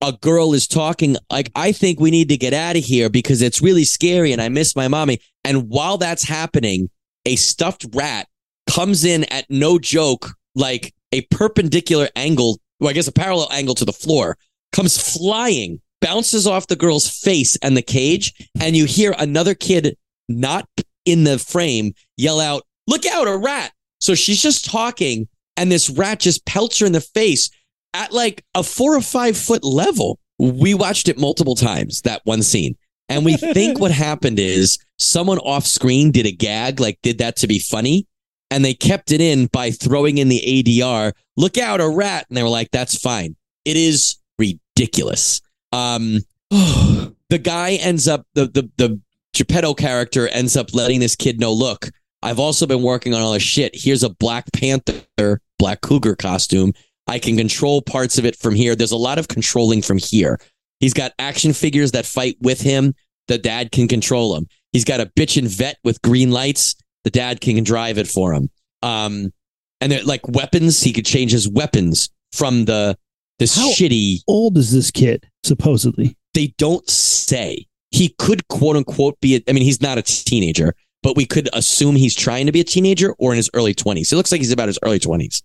a 0.00 0.12
girl 0.12 0.54
is 0.54 0.66
talking 0.66 1.16
like, 1.30 1.50
I 1.54 1.72
think 1.72 2.00
we 2.00 2.10
need 2.10 2.30
to 2.30 2.36
get 2.36 2.54
out 2.54 2.76
of 2.76 2.84
here 2.84 3.10
because 3.10 3.42
it's 3.42 3.60
really 3.60 3.84
scary 3.84 4.32
and 4.32 4.40
I 4.40 4.48
miss 4.48 4.74
my 4.74 4.88
mommy. 4.88 5.20
And 5.44 5.68
while 5.68 5.98
that's 5.98 6.22
happening, 6.24 6.88
a 7.26 7.36
stuffed 7.36 7.86
rat 7.92 8.28
comes 8.66 9.04
in 9.04 9.24
at 9.24 9.44
no 9.50 9.78
joke, 9.78 10.30
like 10.54 10.94
a 11.12 11.22
perpendicular 11.22 12.08
angle, 12.16 12.60
well, 12.78 12.90
I 12.90 12.92
guess 12.94 13.08
a 13.08 13.12
parallel 13.12 13.48
angle 13.52 13.74
to 13.74 13.84
the 13.84 13.92
floor, 13.92 14.38
comes 14.72 14.96
flying, 14.96 15.80
bounces 16.00 16.46
off 16.46 16.66
the 16.66 16.76
girl's 16.76 17.08
face 17.08 17.56
and 17.62 17.76
the 17.76 17.82
cage, 17.82 18.32
and 18.60 18.76
you 18.76 18.84
hear 18.84 19.14
another 19.18 19.54
kid 19.54 19.96
not 20.28 20.68
in 21.04 21.24
the 21.24 21.38
frame 21.38 21.94
yell 22.16 22.40
out, 22.40 22.62
Look 22.86 23.06
out, 23.06 23.28
a 23.28 23.36
rat. 23.36 23.72
So 24.00 24.16
she's 24.16 24.42
just 24.42 24.64
talking, 24.64 25.28
and 25.56 25.70
this 25.70 25.88
rat 25.88 26.18
just 26.18 26.44
pelts 26.44 26.80
her 26.80 26.86
in 26.86 26.92
the 26.92 27.00
face 27.00 27.48
at 27.94 28.12
like 28.12 28.44
a 28.56 28.64
four 28.64 28.96
or 28.96 29.00
five 29.00 29.36
foot 29.36 29.62
level. 29.62 30.18
We 30.40 30.74
watched 30.74 31.08
it 31.08 31.16
multiple 31.16 31.54
times, 31.54 32.00
that 32.02 32.22
one 32.24 32.42
scene. 32.42 32.76
And 33.08 33.24
we 33.24 33.36
think 33.36 33.78
what 33.80 33.92
happened 33.92 34.40
is 34.40 34.78
someone 34.98 35.38
off 35.38 35.66
screen 35.66 36.10
did 36.10 36.26
a 36.26 36.32
gag, 36.32 36.80
like 36.80 36.98
did 37.02 37.18
that 37.18 37.36
to 37.36 37.46
be 37.46 37.60
funny. 37.60 38.08
And 38.50 38.64
they 38.64 38.74
kept 38.74 39.12
it 39.12 39.20
in 39.20 39.46
by 39.46 39.70
throwing 39.70 40.18
in 40.18 40.28
the 40.28 40.42
ADR, 40.44 41.12
look 41.36 41.58
out, 41.58 41.80
a 41.80 41.88
rat. 41.88 42.26
And 42.28 42.36
they 42.36 42.42
were 42.42 42.48
like, 42.48 42.72
that's 42.72 42.98
fine. 42.98 43.36
It 43.64 43.76
is 43.76 44.16
ridiculous. 44.36 45.40
Um, 45.72 46.18
the 46.50 47.40
guy 47.42 47.72
ends 47.74 48.08
up, 48.08 48.26
the, 48.34 48.46
the, 48.46 48.70
the 48.76 49.00
Geppetto 49.32 49.74
character 49.74 50.28
ends 50.28 50.56
up 50.56 50.74
letting 50.74 51.00
this 51.00 51.16
kid 51.16 51.38
know, 51.38 51.52
look, 51.52 51.90
I've 52.22 52.38
also 52.38 52.66
been 52.66 52.82
working 52.82 53.14
on 53.14 53.22
all 53.22 53.32
this 53.32 53.42
shit. 53.42 53.72
Here's 53.74 54.02
a 54.02 54.10
Black 54.10 54.44
Panther, 54.52 55.40
Black 55.58 55.80
Cougar 55.80 56.16
costume. 56.16 56.72
I 57.06 57.18
can 57.18 57.36
control 57.36 57.82
parts 57.82 58.18
of 58.18 58.24
it 58.24 58.36
from 58.36 58.54
here. 58.54 58.76
There's 58.76 58.92
a 58.92 58.96
lot 58.96 59.18
of 59.18 59.28
controlling 59.28 59.82
from 59.82 59.98
here. 59.98 60.38
He's 60.80 60.94
got 60.94 61.12
action 61.18 61.52
figures 61.52 61.92
that 61.92 62.06
fight 62.06 62.36
with 62.40 62.60
him. 62.60 62.94
The 63.28 63.38
dad 63.38 63.72
can 63.72 63.88
control 63.88 64.36
him. 64.36 64.48
He's 64.72 64.84
got 64.84 65.00
a 65.00 65.06
bitchin' 65.06 65.48
vet 65.48 65.78
with 65.82 66.02
green 66.02 66.30
lights. 66.30 66.74
The 67.04 67.10
dad 67.10 67.40
can 67.40 67.62
drive 67.64 67.98
it 67.98 68.06
for 68.06 68.32
him. 68.32 68.50
Um, 68.82 69.32
and 69.80 70.04
like 70.04 70.26
weapons. 70.28 70.82
He 70.82 70.92
could 70.92 71.06
change 71.06 71.32
his 71.32 71.48
weapons 71.48 72.10
from 72.32 72.66
the 72.66 72.96
this 73.40 73.56
How- 73.56 73.72
shitty. 73.72 74.20
Old 74.28 74.56
is 74.56 74.70
this 74.70 74.92
kid, 74.92 75.26
supposedly? 75.42 76.16
They 76.34 76.54
don't 76.58 76.88
say 76.88 77.66
he 77.90 78.14
could 78.20 78.46
quote 78.46 78.76
unquote 78.76 79.20
be. 79.20 79.34
A, 79.34 79.40
I 79.48 79.52
mean, 79.52 79.64
he's 79.64 79.82
not 79.82 79.98
a 79.98 80.02
teenager, 80.02 80.76
but 81.02 81.16
we 81.16 81.26
could 81.26 81.48
assume 81.52 81.96
he's 81.96 82.14
trying 82.14 82.46
to 82.46 82.52
be 82.52 82.60
a 82.60 82.64
teenager 82.64 83.14
or 83.18 83.32
in 83.32 83.36
his 83.36 83.50
early 83.52 83.74
twenties. 83.74 84.12
It 84.12 84.16
looks 84.16 84.30
like 84.30 84.40
he's 84.40 84.52
about 84.52 84.68
his 84.68 84.78
early 84.84 85.00
twenties. 85.00 85.42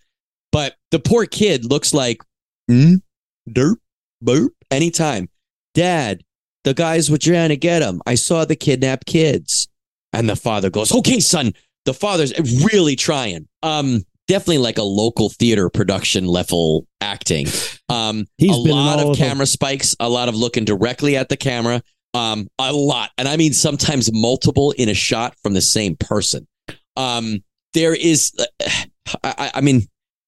But 0.52 0.76
the 0.92 1.00
poor 1.00 1.26
kid 1.26 1.66
looks 1.66 1.92
like 1.92 2.22
mm, 2.70 3.02
derp, 3.50 3.78
burp, 4.22 4.54
anytime. 4.70 5.28
Dad, 5.74 6.22
the 6.64 6.74
guys 6.74 7.10
were 7.10 7.18
trying 7.18 7.50
to 7.50 7.58
get 7.58 7.82
him. 7.82 8.02
I 8.06 8.16
saw 8.16 8.46
the 8.46 8.56
kidnapped 8.56 9.08
kids. 9.08 9.68
And 10.14 10.30
the 10.30 10.36
father 10.38 10.70
goes, 10.70 10.94
okay, 10.94 11.20
son. 11.20 11.54
The 11.84 11.94
father's 11.94 12.34
really 12.64 12.96
trying. 12.96 13.48
Um, 13.62 14.06
definitely 14.28 14.58
like 14.60 14.78
a 14.78 14.84
local 14.84 15.30
theater 15.30 15.70
production 15.70 16.26
level 16.26 16.86
acting. 17.02 17.48
Um, 17.90 18.26
He's 18.38 18.52
a 18.56 18.60
lot 18.60 19.00
of 19.00 19.10
of 19.12 19.18
them. 19.18 19.28
camera 19.28 19.46
spikes, 19.46 19.96
a 20.00 20.10
lot 20.10 20.30
of 20.30 20.36
looking 20.36 20.66
directly 20.66 21.16
at 21.18 21.30
the 21.30 21.38
camera. 21.38 21.82
Um, 22.14 22.48
a 22.60 22.72
lot, 22.72 23.12
and 23.18 23.28
I 23.28 23.36
mean 23.38 23.52
sometimes 23.54 24.10
multiple 24.14 24.72
in 24.72 24.88
a 24.90 24.94
shot 24.94 25.36
from 25.44 25.54
the 25.54 25.62
same 25.62 25.96
person. 25.98 26.48
Um, 26.96 27.44
there 27.74 27.94
is, 27.94 28.32
I, 29.24 29.34
I- 29.38 29.52
I 29.56 29.62
mean, 29.62 29.82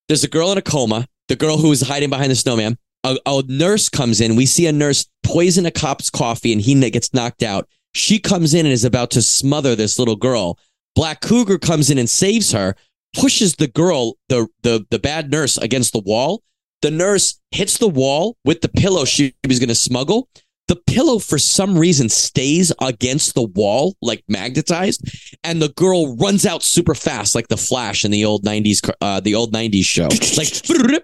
there's 0.10 0.24
a 0.24 0.28
girl 0.30 0.52
in 0.52 0.58
a 0.58 0.62
coma. 0.62 1.08
The 1.30 1.36
girl 1.36 1.58
who 1.58 1.72
is 1.72 1.82
hiding 1.82 2.10
behind 2.10 2.32
the 2.32 2.36
snowman. 2.36 2.78
A, 3.04 3.18
a 3.26 3.44
nurse 3.48 3.90
comes 3.90 4.22
in. 4.22 4.36
We 4.36 4.46
see 4.46 4.66
a 4.68 4.72
nurse 4.72 5.06
poison 5.24 5.66
a 5.66 5.72
cop's 5.72 6.10
coffee, 6.10 6.52
and 6.54 6.62
he 6.62 6.90
gets 6.90 7.14
knocked 7.14 7.44
out. 7.44 7.68
She 7.94 8.20
comes 8.20 8.54
in 8.54 8.66
and 8.66 8.74
is 8.74 8.86
about 8.86 9.12
to 9.12 9.22
smother 9.22 9.76
this 9.76 9.98
little 10.00 10.16
girl. 10.16 10.58
Black 10.96 11.22
Cougar 11.22 11.60
comes 11.60 11.90
in 11.90 11.98
and 11.98 12.10
saves 12.10 12.52
her, 12.54 12.76
pushes 13.18 13.56
the 13.56 13.68
girl, 13.68 14.14
the 14.30 14.48
the 14.64 14.86
the 14.90 15.00
bad 15.00 15.32
nurse, 15.32 15.58
against 15.58 15.94
the 15.94 16.00
wall. 16.00 16.44
The 16.82 16.92
nurse 16.92 17.40
hits 17.52 17.78
the 17.80 17.88
wall 17.90 18.38
with 18.46 18.62
the 18.62 18.70
pillow 18.70 19.04
she 19.04 19.34
was 19.48 19.60
going 19.60 19.70
to 19.70 19.76
smuggle. 19.76 20.30
The 20.68 20.76
pillow, 20.76 21.18
for 21.18 21.38
some 21.40 21.78
reason, 21.78 22.10
stays 22.10 22.74
against 22.82 23.36
the 23.36 23.44
wall, 23.44 23.96
like 24.02 24.22
magnetized, 24.28 25.02
and 25.44 25.62
the 25.62 25.70
girl 25.70 26.16
runs 26.18 26.46
out 26.46 26.62
super 26.62 26.94
fast, 26.94 27.36
like 27.36 27.48
the 27.48 27.56
Flash 27.58 28.04
in 28.06 28.12
the 28.12 28.26
old 28.26 28.44
'90s, 28.44 28.88
uh, 29.02 29.20
the 29.22 29.34
old 29.34 29.54
'90s 29.54 29.86
show. 29.86 30.08
Like, 30.38 30.50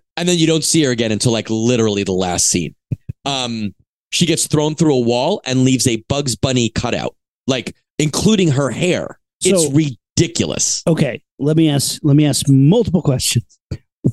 and 0.18 0.28
then 0.30 0.38
you 0.38 0.48
don't 0.48 0.64
see 0.66 0.84
her 0.84 0.92
again 0.92 1.12
until 1.14 1.32
like 1.32 1.50
literally 1.50 2.04
the 2.04 2.12
last 2.12 2.48
scene. 2.50 2.76
Um, 3.26 3.74
she 4.12 4.26
gets 4.26 4.48
thrown 4.48 4.76
through 4.76 4.96
a 4.96 5.00
wall 5.02 5.42
and 5.46 5.64
leaves 5.64 5.88
a 5.88 5.96
Bugs 6.10 6.36
Bunny 6.36 6.70
cutout, 6.70 7.16
like 7.48 7.74
including 7.98 8.50
her 8.50 8.70
hair. 8.70 9.18
it's 9.44 9.64
So- 9.64 9.70
ridiculous. 10.18 10.84
Okay, 10.88 11.22
let 11.40 11.58
me 11.58 11.70
ask. 11.70 12.00
Let 12.04 12.16
me 12.16 12.26
ask 12.26 12.46
multiple 12.50 13.02
questions. 13.02 13.60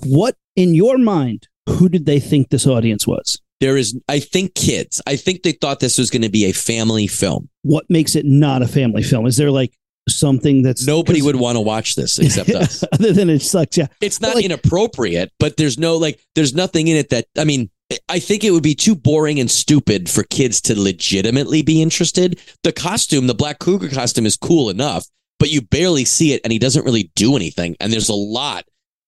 What 0.05 0.37
in 0.57 0.75
your 0.75 0.99
mind? 0.99 1.49
Who 1.69 1.89
did 1.89 2.07
they 2.07 2.21
think 2.21 2.49
this 2.51 2.67
audience 2.67 3.07
was? 3.07 3.41
There 3.61 3.77
is, 3.77 3.99
I 4.09 4.21
think, 4.21 4.55
kids. 4.55 5.03
I 5.07 5.17
think 5.17 5.43
they 5.43 5.53
thought 5.53 5.81
this 5.81 5.99
was 5.99 6.11
going 6.11 6.23
to 6.23 6.31
be 6.31 6.47
a 6.47 6.53
family 6.53 7.07
film. 7.07 7.49
What 7.63 7.85
makes 7.89 8.17
it 8.17 8.25
not 8.25 8.63
a 8.63 8.69
family 8.69 9.03
film? 9.03 9.27
Is 9.27 9.37
there 9.37 9.51
like 9.51 9.77
something 10.09 10.63
that's 10.63 10.87
nobody 10.87 11.23
would 11.23 11.37
want 11.37 11.57
to 11.57 11.61
watch 11.61 11.95
this 11.95 12.19
except 12.19 12.51
us. 12.51 12.83
other 12.93 13.13
than 13.13 13.29
it 13.31 13.41
sucks? 13.41 13.77
Yeah, 13.77 13.87
It's 14.01 14.21
not 14.21 14.35
like- 14.37 14.45
inappropriate, 14.45 15.31
but 15.39 15.57
there's 15.59 15.79
no 15.79 15.97
like, 15.99 16.21
there's 16.35 16.55
nothing 16.55 16.89
in 16.89 16.97
it 16.97 17.11
that, 17.11 17.27
I 17.39 17.45
mean, 17.45 17.71
I 18.09 18.19
think 18.19 18.43
it 18.45 18.53
would 18.53 18.63
be 18.63 18.75
too 18.75 18.95
boring 18.95 19.39
and 19.39 19.51
stupid 19.51 20.09
for 20.09 20.23
kids 20.23 20.61
to 20.63 20.81
legitimately 20.81 21.63
be 21.63 21.83
interested. 21.83 22.41
The 22.63 22.73
costume, 22.73 23.27
the 23.27 23.35
Black 23.35 23.59
Cougar 23.59 23.89
costume 23.91 24.27
is 24.27 24.37
cool 24.37 24.71
enough, 24.71 25.07
but 25.41 25.51
you 25.51 25.63
barely 25.63 26.05
see 26.05 26.33
it 26.33 26.41
and 26.45 26.53
he 26.53 26.61
doesn't 26.61 26.85
really 26.85 27.11
do 27.17 27.35
anything. 27.35 27.75
And 27.81 27.93
there's 27.93 28.11
a 28.11 28.15
lot 28.15 28.65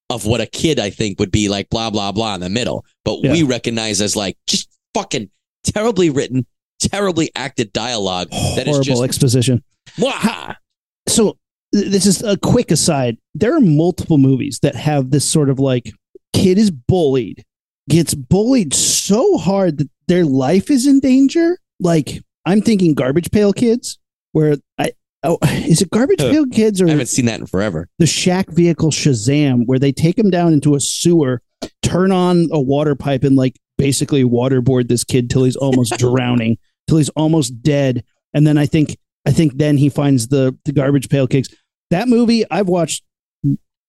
of 0.09 0.25
what 0.25 0.41
a 0.41 0.45
kid, 0.45 0.79
I 0.79 0.89
think, 0.89 1.19
would 1.19 1.31
be 1.31 1.47
like 1.47 1.69
blah, 1.69 1.89
blah, 1.89 2.11
blah 2.11 2.35
in 2.35 2.41
the 2.41 2.49
middle. 2.49 2.85
But 3.05 3.21
we 3.21 3.43
recognize 3.43 4.01
as 4.01 4.15
like 4.15 4.37
just 4.47 4.67
fucking 4.93 5.29
terribly 5.63 6.09
written, 6.09 6.45
terribly 6.79 7.31
acted 7.35 7.71
dialogue 7.71 8.29
that 8.31 8.67
is 8.67 8.75
horrible 8.75 8.83
just, 8.83 9.03
exposition. 9.03 9.63
Mwah! 9.97 10.55
So 11.07 11.37
this 11.71 12.05
is 12.05 12.23
a 12.23 12.35
quick 12.35 12.71
aside. 12.71 13.17
There 13.35 13.55
are 13.55 13.61
multiple 13.61 14.17
movies 14.17 14.59
that 14.63 14.75
have 14.75 15.11
this 15.11 15.29
sort 15.29 15.49
of 15.49 15.59
like 15.59 15.91
kid 16.33 16.57
is 16.57 16.71
bullied, 16.71 17.43
gets 17.89 18.15
bullied 18.15 18.73
so 18.73 19.37
hard 19.37 19.77
that 19.77 19.89
their 20.07 20.25
life 20.25 20.71
is 20.71 20.87
in 20.87 20.99
danger. 20.99 21.59
Like 21.79 22.19
I'm 22.45 22.61
thinking 22.61 22.95
Garbage 22.95 23.31
Pail 23.31 23.53
Kids, 23.53 23.99
where 24.31 24.57
I 24.79 24.93
oh 25.23 25.37
is 25.43 25.81
it 25.81 25.89
Garbage. 25.89 26.19
Pail 26.19 26.45
Kids 26.45 26.81
or 26.81 26.87
I 26.87 26.91
haven't 26.91 27.07
seen 27.07 27.25
that 27.25 27.39
in 27.39 27.45
forever. 27.45 27.87
the 27.99 28.05
Shaq 28.05 28.53
vehicle 28.53 28.91
Shazam, 28.91 29.63
where 29.65 29.79
they 29.79 29.91
take 29.91 30.17
him 30.17 30.29
down 30.29 30.53
into 30.53 30.75
a 30.75 30.79
sewer, 30.79 31.41
turn 31.81 32.11
on 32.11 32.49
a 32.51 32.61
water 32.61 32.95
pipe, 32.95 33.23
and 33.23 33.35
like 33.35 33.59
basically 33.77 34.23
waterboard 34.23 34.87
this 34.87 35.03
kid 35.03 35.29
till 35.29 35.43
he's 35.43 35.55
almost 35.55 35.93
drowning, 35.97 36.57
till 36.87 36.97
he's 36.97 37.09
almost 37.09 37.61
dead, 37.61 38.03
and 38.33 38.45
then 38.45 38.57
I 38.57 38.65
think 38.65 38.97
I 39.25 39.31
think 39.31 39.57
then 39.57 39.77
he 39.77 39.89
finds 39.89 40.27
the 40.27 40.57
the 40.65 40.71
Garbage 40.71 41.09
Pail 41.09 41.27
Kids. 41.27 41.53
That 41.89 42.07
movie 42.07 42.43
I've 42.49 42.67
watched 42.69 43.03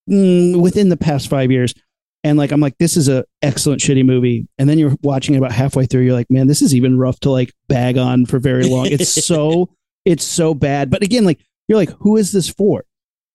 mm, 0.09 0.61
within 0.61 0.89
the 0.89 0.97
past 0.97 1.29
five 1.29 1.51
years. 1.51 1.75
And 2.23 2.39
like 2.39 2.53
I'm 2.53 2.61
like, 2.61 2.79
this 2.79 2.97
is 2.97 3.09
a 3.09 3.25
excellent 3.43 3.83
shitty 3.83 4.05
movie. 4.05 4.49
And 4.59 4.69
then 4.69 4.79
you're 4.79 4.97
watching 5.03 5.35
it 5.35 5.39
about 5.39 5.53
halfway 5.53 5.85
through, 5.85 6.03
you're 6.03 6.15
like, 6.15 6.31
man, 6.31 6.47
this 6.47 6.63
is 6.63 6.75
even 6.75 6.99
rough 6.99 7.21
to 7.21 7.31
like 7.31 7.53
bag 7.69 7.99
on 7.99 8.25
for 8.25 8.39
very 8.39 8.65
long. 8.65 8.87
It's 8.87 9.25
so 9.27 9.69
it's 10.05 10.25
so 10.25 10.55
bad. 10.55 10.91
But 10.91 11.03
again, 11.03 11.25
like 11.25 11.41
you're 11.69 11.79
like, 11.79 11.91
who 12.01 12.17
is 12.17 12.33
this 12.33 12.49
for? 12.49 12.85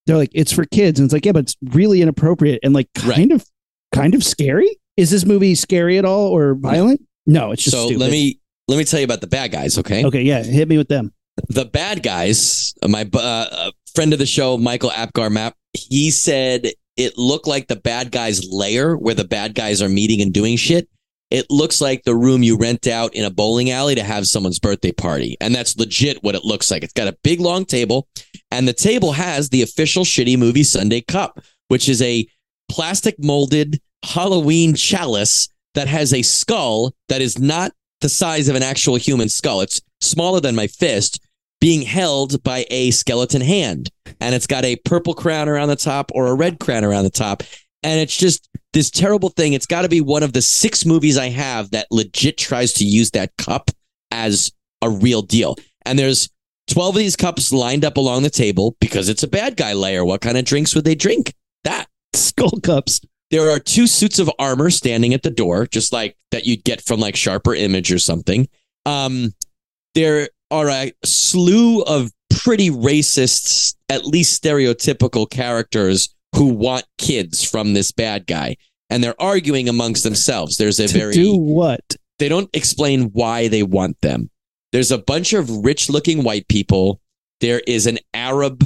They're 0.05 0.17
like, 0.17 0.31
it's 0.33 0.51
for 0.51 0.65
kids. 0.65 0.99
And 0.99 1.05
it's 1.07 1.13
like, 1.13 1.25
yeah, 1.25 1.31
but 1.33 1.43
it's 1.43 1.55
really 1.63 2.01
inappropriate 2.01 2.59
and 2.63 2.73
like 2.73 2.87
kind 2.95 3.31
of 3.31 3.45
kind 3.93 4.15
of 4.15 4.23
scary. 4.23 4.77
Is 4.97 5.11
this 5.11 5.25
movie 5.25 5.55
scary 5.55 5.97
at 5.97 6.05
all 6.05 6.27
or 6.27 6.55
violent? 6.55 7.01
No, 7.25 7.51
it's 7.51 7.63
just 7.63 7.75
so 7.75 7.85
stupid. 7.85 8.01
let 8.01 8.11
me 8.11 8.39
let 8.67 8.77
me 8.77 8.83
tell 8.83 8.99
you 8.99 9.03
about 9.05 9.21
the 9.21 9.27
bad 9.27 9.51
guys. 9.51 9.77
Okay, 9.77 10.03
Okay, 10.05 10.21
yeah, 10.23 10.43
hit 10.43 10.67
me 10.67 10.77
with 10.77 10.87
them. 10.89 11.13
the 11.47 11.65
bad 11.65 12.03
guys. 12.03 12.73
My 12.87 13.07
uh, 13.13 13.17
uh, 13.19 13.71
friend 13.95 14.13
of 14.13 14.19
the 14.19 14.25
show, 14.25 14.57
Michael 14.57 14.91
Apgar 14.91 15.29
Map, 15.29 15.55
he 15.73 16.11
said 16.11 16.67
it 16.97 17.17
looked 17.17 17.47
like 17.47 17.67
the 17.67 17.75
bad 17.77 18.11
guys' 18.11 18.45
lair 18.51 18.95
where 18.95 19.15
the 19.15 19.23
bad 19.25 19.55
guys 19.55 19.81
are 19.81 19.89
meeting 19.89 20.21
and 20.21 20.33
doing 20.33 20.57
shit. 20.57 20.89
It 21.31 21.45
looks 21.49 21.79
like 21.79 22.03
the 22.03 22.15
room 22.15 22.41
you 22.41 22.57
rent 22.57 22.87
out 22.87 23.13
in 23.13 23.23
a 23.23 23.29
bowling 23.29 23.69
alley 23.69 23.95
to 23.95 24.03
have 24.03 24.25
someone's 24.25 24.59
birthday 24.59 24.91
party. 24.91 25.37
And 25.39 25.53
that's 25.53 25.77
legit 25.77 26.23
what 26.23 26.35
it 26.35 26.43
looks 26.43 26.71
like. 26.71 26.83
It's 26.83 26.93
got 26.93 27.07
a 27.07 27.17
big 27.23 27.39
long 27.39 27.65
table, 27.65 28.07
and 28.51 28.67
the 28.67 28.73
table 28.73 29.11
has 29.11 29.49
the 29.49 29.61
official 29.61 30.03
Shitty 30.03 30.37
Movie 30.37 30.63
Sunday 30.63 31.01
cup, 31.01 31.39
which 31.67 31.87
is 31.87 32.01
a 32.01 32.27
plastic 32.69 33.15
molded 33.19 33.79
Halloween 34.03 34.75
chalice 34.75 35.49
that 35.75 35.87
has 35.87 36.13
a 36.13 36.21
skull 36.21 36.93
that 37.09 37.21
is 37.21 37.37
not 37.37 37.73
the 38.01 38.09
size 38.09 38.47
of 38.47 38.55
an 38.55 38.63
actual 38.63 38.95
human 38.95 39.29
skull. 39.29 39.61
It's 39.61 39.81
smaller 40.01 40.39
than 40.39 40.55
my 40.55 40.67
fist, 40.67 41.19
being 41.61 41.81
held 41.81 42.41
by 42.43 42.65
a 42.69 42.91
skeleton 42.91 43.41
hand. 43.41 43.91
And 44.21 44.33
it's 44.33 44.47
got 44.47 44.65
a 44.65 44.77
purple 44.77 45.13
crown 45.13 45.49
around 45.49 45.67
the 45.67 45.75
top 45.75 46.11
or 46.15 46.27
a 46.27 46.33
red 46.33 46.59
crown 46.59 46.83
around 46.83 47.03
the 47.03 47.09
top. 47.09 47.43
And 47.83 47.99
it's 47.99 48.17
just 48.17 48.49
this 48.73 48.89
terrible 48.89 49.29
thing. 49.29 49.53
It's 49.53 49.65
got 49.65 49.83
to 49.83 49.89
be 49.89 50.01
one 50.01 50.23
of 50.23 50.33
the 50.33 50.41
six 50.41 50.85
movies 50.85 51.17
I 51.17 51.29
have 51.29 51.71
that 51.71 51.87
legit 51.91 52.37
tries 52.37 52.73
to 52.73 52.85
use 52.85 53.11
that 53.11 53.35
cup 53.37 53.71
as 54.11 54.51
a 54.81 54.89
real 54.89 55.21
deal. 55.21 55.55
And 55.85 55.97
there's 55.97 56.29
12 56.67 56.95
of 56.95 56.99
these 56.99 57.15
cups 57.15 57.51
lined 57.51 57.83
up 57.83 57.97
along 57.97 58.23
the 58.23 58.29
table 58.29 58.75
because 58.79 59.09
it's 59.09 59.23
a 59.23 59.27
bad 59.27 59.57
guy 59.57 59.73
layer. 59.73 60.05
What 60.05 60.21
kind 60.21 60.37
of 60.37 60.45
drinks 60.45 60.75
would 60.75 60.85
they 60.85 60.95
drink? 60.95 61.33
That. 61.63 61.87
Skull 62.15 62.59
cups. 62.63 63.01
There 63.31 63.51
are 63.51 63.59
two 63.59 63.85
suits 63.85 64.17
of 64.17 64.31
armor 64.39 64.71
standing 64.71 65.13
at 65.13 65.21
the 65.21 65.29
door, 65.29 65.67
just 65.67 65.93
like 65.93 66.17
that 66.31 66.45
you'd 66.45 66.63
get 66.63 66.81
from 66.81 66.99
like 66.99 67.15
Sharper 67.15 67.53
Image 67.53 67.91
or 67.91 67.99
something. 67.99 68.47
Um, 68.87 69.33
there 69.93 70.29
are 70.49 70.67
a 70.69 70.91
slew 71.05 71.83
of 71.83 72.11
pretty 72.31 72.71
racist, 72.71 73.75
at 73.89 74.05
least 74.05 74.41
stereotypical 74.41 75.29
characters 75.29 76.15
who 76.39 76.45
want 76.53 76.85
kids 76.97 77.43
from 77.43 77.73
this 77.73 77.91
bad 77.91 78.25
guy. 78.25 78.55
And 78.89 79.03
they're 79.03 79.21
arguing 79.21 79.67
amongst 79.67 80.03
themselves. 80.05 80.55
There's 80.57 80.79
a 80.79 80.87
To 80.87 80.97
very 80.97 81.13
do 81.13 81.35
what? 81.35 81.81
they 82.17 82.29
don't 82.29 82.49
explain 82.53 83.09
why 83.11 83.49
they 83.49 83.61
want 83.61 83.99
them. 84.01 84.29
There's 84.71 84.89
a 84.91 84.97
bunch 84.97 85.33
of 85.33 85.49
rich 85.65 85.89
looking 85.89 86.23
white 86.23 86.47
people. 86.47 87.01
There 87.41 87.61
is 87.67 87.87
an 87.87 87.99
Arab, 88.13 88.65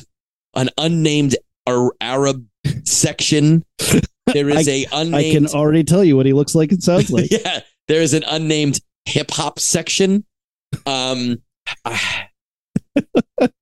an 0.55 0.69
unnamed 0.77 1.35
Arab 1.99 2.45
section. 2.85 3.65
There 4.27 4.49
is 4.49 4.67
a 4.69 4.85
I 4.85 5.01
unnamed. 5.01 5.47
can 5.49 5.59
already 5.59 5.83
tell 5.83 6.03
you 6.03 6.15
what 6.15 6.25
he 6.27 6.33
looks 6.33 6.53
like 6.55 6.71
and 6.71 6.83
sounds 6.83 7.09
like. 7.11 7.31
yeah, 7.31 7.61
there 7.87 8.01
is 8.01 8.13
an 8.13 8.23
unnamed 8.27 8.79
hip 9.05 9.31
hop 9.31 9.59
section. 9.59 10.25
Um, 10.85 11.41
ah, 11.85 12.27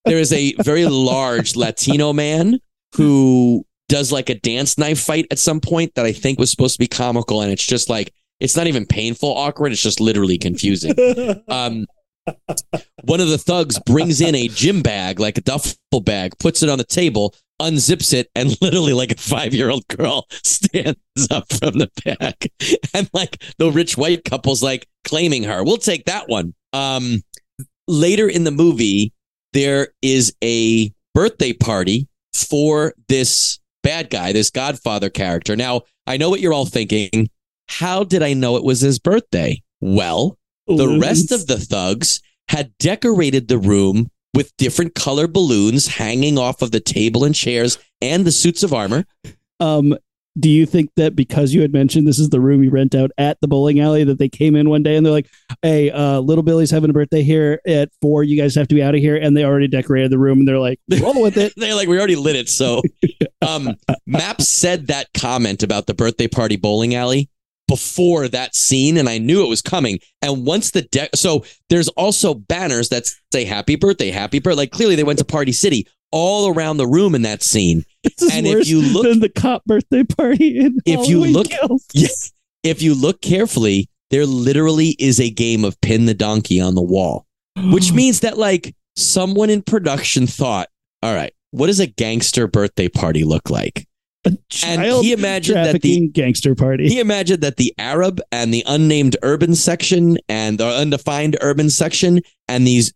there 0.06 0.18
is 0.20 0.34
a 0.34 0.54
very 0.64 0.86
large 0.86 1.56
Latino 1.56 2.12
man 2.14 2.60
who 2.96 3.66
does 3.92 4.10
like 4.10 4.30
a 4.30 4.36
dance 4.36 4.78
knife 4.78 5.02
fight 5.02 5.28
at 5.32 5.38
some 5.38 5.60
point 5.60 5.96
that 5.96 6.06
I 6.06 6.14
think 6.14 6.40
was 6.40 6.50
supposed 6.50 6.76
to 6.76 6.80
be 6.80 6.88
comical, 6.88 7.42
and 7.42 7.52
it's 7.52 7.66
just 7.66 7.90
like 7.90 8.14
it's 8.40 8.56
not 8.56 8.68
even 8.68 8.86
painful, 8.86 9.30
awkward. 9.30 9.74
It's 9.74 9.82
just 9.82 10.00
literally 10.00 10.38
confusing. 10.38 10.96
Um, 11.48 11.86
one 13.04 13.20
of 13.20 13.30
the 13.30 13.38
thugs 13.38 13.80
brings 13.80 14.22
in 14.22 14.36
a 14.36 14.48
gym 14.48 14.84
bag, 14.84 15.20
like 15.20 15.40
a 15.40 15.42
duffel 15.42 15.76
bag, 16.02 16.38
puts 16.38 16.62
it 16.62 16.70
on 16.70 16.78
the 16.78 16.84
table, 16.84 17.36
unzips 17.60 18.14
it, 18.14 18.30
and 18.36 18.56
literally, 18.62 18.94
like 18.94 19.12
a 19.12 19.16
five 19.16 19.54
year 19.54 19.70
old 19.70 19.86
girl, 19.90 20.28
stands 20.44 20.98
up 21.30 21.52
from 21.52 21.80
the 21.80 21.90
bag. 22.06 22.50
And 22.94 23.10
like 23.14 23.44
the 23.58 23.72
rich 23.72 23.98
white 23.98 24.24
couple's 24.24 24.64
like 24.64 24.88
claiming 25.04 25.44
her. 25.44 25.64
We'll 25.64 25.78
take 25.78 26.06
that 26.06 26.30
one. 26.30 26.54
Um, 26.74 27.24
later 27.88 28.30
in 28.30 28.44
the 28.44 28.52
movie, 28.52 29.14
there 29.54 29.90
is 30.02 30.34
a 30.44 30.94
birthday 31.14 31.54
party 31.54 32.08
for 32.34 32.94
this 33.08 33.61
bad 33.92 34.10
guy, 34.10 34.32
this 34.32 34.50
Godfather 34.50 35.10
character. 35.10 35.58
Now, 35.58 35.82
I 36.08 36.16
know 36.16 36.30
what 36.30 36.40
you're 36.40 36.54
all 36.54 36.66
thinking. 36.66 37.30
How 37.68 38.06
did 38.06 38.24
I 38.24 38.32
know 38.32 38.56
it 38.56 38.64
was 38.64 38.80
his 38.80 39.00
birthday? 39.00 39.62
Well, 39.82 40.38
the 40.66 40.98
rest 40.98 41.34
of 41.34 41.48
the 41.48 41.58
thugs 41.58 42.22
had 42.48 42.72
decorated 42.78 43.50
the 43.50 43.58
room 43.58 44.10
with 44.34 44.56
different 44.56 44.96
color 44.96 45.28
balloons 45.28 45.88
hanging 45.88 46.38
off 46.38 46.62
of 46.62 46.72
the 46.72 46.80
table 46.80 47.26
and 47.26 47.36
chairs 47.36 47.78
and 48.02 48.24
the 48.24 48.32
suits 48.32 48.64
of 48.64 48.74
armor. 48.74 49.04
Um, 49.60 49.98
do 50.40 50.50
you 50.50 50.66
think 50.66 50.92
that 50.96 51.16
because 51.16 51.54
you 51.54 51.62
had 51.62 51.74
mentioned 51.74 52.08
this 52.08 52.20
is 52.20 52.30
the 52.30 52.40
room 52.40 52.64
you 52.64 52.70
rent 52.70 52.96
out 52.96 53.12
at 53.18 53.40
the 53.42 53.48
bowling 53.48 53.80
alley 53.80 54.04
that 54.06 54.18
they 54.18 54.30
came 54.30 54.56
in 54.56 54.70
one 54.70 54.84
day 54.84 54.96
and 54.96 55.06
they're 55.06 55.12
like, 55.12 55.30
"Hey, 55.62 55.92
uh, 55.92 56.20
little 56.20 56.44
Billy's 56.44 56.72
having 56.72 56.90
a 56.90 56.94
birthday 56.94 57.22
here 57.22 57.60
at 57.68 57.90
four. 58.02 58.24
You 58.24 58.42
guys 58.42 58.56
have 58.56 58.68
to 58.70 58.76
be 58.76 58.82
out 58.82 58.96
of 58.96 59.02
here," 59.02 59.18
and 59.18 59.36
they 59.36 59.44
already 59.44 59.68
decorated 59.68 60.12
the 60.12 60.20
room 60.20 60.40
and 60.40 60.48
they're 60.48 60.60
like, 60.60 60.80
"Roll 61.02 61.22
with 61.22 61.38
it." 61.38 61.54
They're 61.58 61.76
like, 61.76 61.88
we 61.88 61.98
already 61.98 62.16
lit 62.16 62.36
it. 62.36 62.50
So, 62.50 62.82
um, 63.42 63.76
Maps 64.08 64.48
said 64.48 64.88
that 64.88 65.08
comment 65.14 65.64
about 65.64 65.86
the 65.86 65.94
birthday 65.94 66.28
party 66.28 66.56
bowling 66.56 66.96
alley 66.96 67.30
before 67.68 68.28
that 68.28 68.56
scene, 68.56 68.98
and 68.98 69.08
I 69.08 69.18
knew 69.18 69.44
it 69.46 69.50
was 69.50 69.62
coming. 69.62 70.00
And 70.22 70.46
once 70.46 70.72
the 70.72 70.82
deck, 70.84 71.12
so 71.16 71.46
there's 71.70 71.88
also 71.90 72.34
banners 72.34 72.90
that 72.90 73.06
say 73.34 73.44
"Happy 73.44 73.76
Birthday, 73.76 74.12
Happy 74.12 74.40
Birthday." 74.40 74.58
Like 74.58 74.72
clearly, 74.72 74.96
they 74.96 75.04
went 75.04 75.20
to 75.20 75.26
Party 75.26 75.52
City 75.52 75.88
all 76.12 76.54
around 76.54 76.78
the 76.78 76.88
room 76.88 77.16
in 77.16 77.22
that 77.24 77.44
scene. 77.44 77.86
And 78.32 78.46
if 78.48 78.68
you 78.68 78.82
look- 78.82 79.04
than 79.06 79.20
the 79.20 79.30
cop 79.30 79.64
birthday 79.66 80.04
party. 80.04 80.60
In 80.60 80.80
If 80.86 81.08
you 81.08 81.26
look- 81.26 81.50
Kills. 81.50 81.86
Yes. 81.94 82.32
If 82.64 82.82
you 82.82 82.94
look 82.94 83.22
carefully, 83.22 83.90
there 84.12 84.26
literally 84.26 84.90
is 85.00 85.20
a 85.20 85.30
game 85.30 85.64
of 85.66 85.80
pin 85.82 86.06
the 86.06 86.14
donkey 86.14 86.60
on 86.60 86.76
the 86.76 86.82
wall, 86.82 87.26
which 87.72 87.92
means 87.92 88.20
that 88.22 88.38
like 88.38 88.76
someone 88.96 89.50
in 89.50 89.62
production 89.62 90.28
thought, 90.28 90.68
all 91.02 91.16
right, 91.16 91.34
what 91.52 91.68
does 91.68 91.80
a 91.80 91.88
gangster 91.88 92.48
birthday 92.48 92.88
party 92.88 93.24
look 93.24 93.50
like? 93.50 93.88
and 94.24 94.82
he 95.02 95.14
imagined 95.14 95.58
that 95.66 95.82
the- 95.82 96.08
gangster 96.10 96.54
party. 96.54 96.88
He 96.88 97.00
imagined 97.00 97.42
that 97.42 97.58
the 97.58 97.74
Arab 97.80 98.22
and 98.32 98.54
the 98.54 98.64
unnamed 98.68 99.18
urban 99.24 99.56
section 99.56 100.18
and 100.30 100.60
the 100.60 100.68
undefined 100.68 101.38
urban 101.42 101.72
section 101.72 102.22
and 102.48 102.68
these 102.68 102.94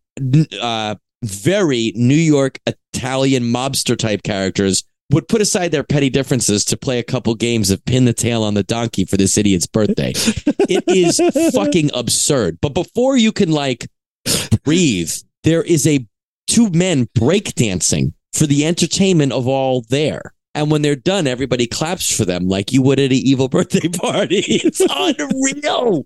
uh, 0.61 0.95
very 1.25 1.91
New 1.95 2.15
York 2.15 2.59
Italian 2.65 3.43
mobster 3.43 3.97
type 3.97 4.23
characters 4.23 4.83
would 5.11 5.27
put 5.27 5.41
aside 5.41 5.71
their 5.71 5.83
petty 5.83 6.09
differences 6.09 6.65
to 6.65 6.77
play 6.77 6.97
a 6.97 7.03
couple 7.03 7.35
games 7.35 7.69
of 7.69 7.83
pin 7.85 8.05
the 8.05 8.13
tail 8.13 8.43
on 8.43 8.55
the 8.55 8.63
donkey 8.63 9.05
for 9.05 9.17
this 9.17 9.37
idiot's 9.37 9.67
birthday. 9.67 10.13
it 10.15 10.83
is 10.87 11.21
fucking 11.53 11.91
absurd. 11.93 12.57
But 12.61 12.73
before 12.73 13.15
you 13.15 13.31
can 13.31 13.51
like 13.51 13.87
breathe, 14.63 15.11
there 15.43 15.61
is 15.61 15.85
a 15.85 16.05
two 16.47 16.69
men 16.71 17.07
breakdancing 17.17 18.13
for 18.33 18.47
the 18.47 18.65
entertainment 18.65 19.31
of 19.31 19.47
all 19.47 19.85
there. 19.89 20.33
And 20.55 20.71
when 20.71 20.81
they're 20.81 20.95
done, 20.95 21.27
everybody 21.27 21.67
claps 21.67 22.15
for 22.15 22.25
them 22.25 22.47
like 22.47 22.71
you 22.71 22.81
would 22.81 22.99
at 22.99 23.11
an 23.11 23.17
evil 23.17 23.49
birthday 23.49 23.87
party. 23.89 24.43
It's 24.47 24.81
unreal. 24.89 26.05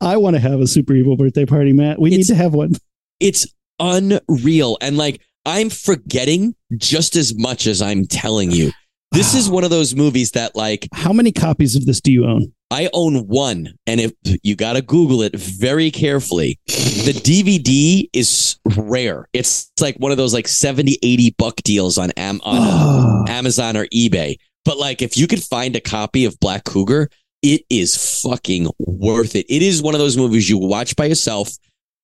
I 0.00 0.16
want 0.16 0.34
to 0.34 0.40
have 0.40 0.60
a 0.60 0.66
super 0.66 0.94
evil 0.94 1.16
birthday 1.16 1.44
party, 1.46 1.72
Matt. 1.72 2.00
We 2.00 2.10
need 2.10 2.26
to 2.26 2.34
have 2.34 2.54
one. 2.54 2.72
It's 3.20 3.46
unreal. 3.78 4.78
And 4.80 4.96
like, 4.96 5.20
I'm 5.46 5.70
forgetting 5.70 6.54
just 6.76 7.16
as 7.16 7.34
much 7.36 7.66
as 7.66 7.82
I'm 7.82 8.06
telling 8.06 8.50
you. 8.50 8.72
This 9.12 9.34
is 9.34 9.48
one 9.50 9.64
of 9.64 9.70
those 9.70 9.94
movies 9.94 10.32
that, 10.32 10.56
like, 10.56 10.88
How 10.92 11.12
many 11.12 11.32
copies 11.32 11.76
of 11.76 11.86
this 11.86 12.00
do 12.00 12.12
you 12.12 12.24
own? 12.24 12.52
I 12.70 12.90
own 12.92 13.28
one, 13.28 13.74
and 13.86 14.00
if 14.00 14.12
you 14.42 14.56
got 14.56 14.72
to 14.72 14.82
Google 14.82 15.22
it 15.22 15.36
very 15.36 15.92
carefully, 15.92 16.58
the 16.66 17.12
DVD 17.12 18.08
is 18.12 18.56
rare. 18.76 19.28
It's 19.32 19.70
like 19.80 19.96
one 19.98 20.10
of 20.10 20.18
those 20.18 20.34
like 20.34 20.48
70, 20.48 20.98
80 21.00 21.34
buck 21.38 21.56
deals 21.62 21.98
on, 21.98 22.10
Am- 22.16 22.40
on 22.42 23.28
Amazon 23.28 23.76
or 23.76 23.86
eBay. 23.88 24.38
But 24.64 24.78
like, 24.78 25.02
if 25.02 25.16
you 25.16 25.28
could 25.28 25.42
find 25.44 25.76
a 25.76 25.80
copy 25.80 26.24
of 26.24 26.40
Black 26.40 26.64
Cougar, 26.64 27.10
it 27.42 27.62
is 27.68 28.22
fucking 28.22 28.68
worth 28.78 29.36
it. 29.36 29.46
It 29.48 29.62
is 29.62 29.82
one 29.82 29.94
of 29.94 30.00
those 30.00 30.16
movies 30.16 30.48
you 30.48 30.58
watch 30.58 30.96
by 30.96 31.04
yourself, 31.04 31.50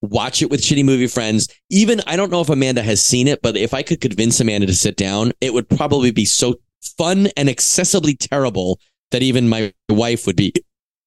watch 0.02 0.42
it 0.42 0.50
with 0.50 0.60
shitty 0.60 0.84
movie 0.84 1.06
friends. 1.06 1.48
Even 1.70 2.00
I 2.06 2.16
don't 2.16 2.30
know 2.30 2.40
if 2.40 2.48
Amanda 2.48 2.82
has 2.82 3.02
seen 3.02 3.28
it, 3.28 3.42
but 3.42 3.56
if 3.56 3.74
I 3.74 3.82
could 3.82 4.00
convince 4.00 4.40
Amanda 4.40 4.66
to 4.66 4.74
sit 4.74 4.96
down, 4.96 5.32
it 5.40 5.52
would 5.52 5.68
probably 5.68 6.10
be 6.10 6.24
so 6.24 6.56
fun 6.96 7.28
and 7.36 7.48
accessibly 7.48 8.16
terrible 8.18 8.80
that 9.10 9.22
even 9.22 9.48
my 9.48 9.72
wife 9.88 10.26
would 10.26 10.36
be 10.36 10.52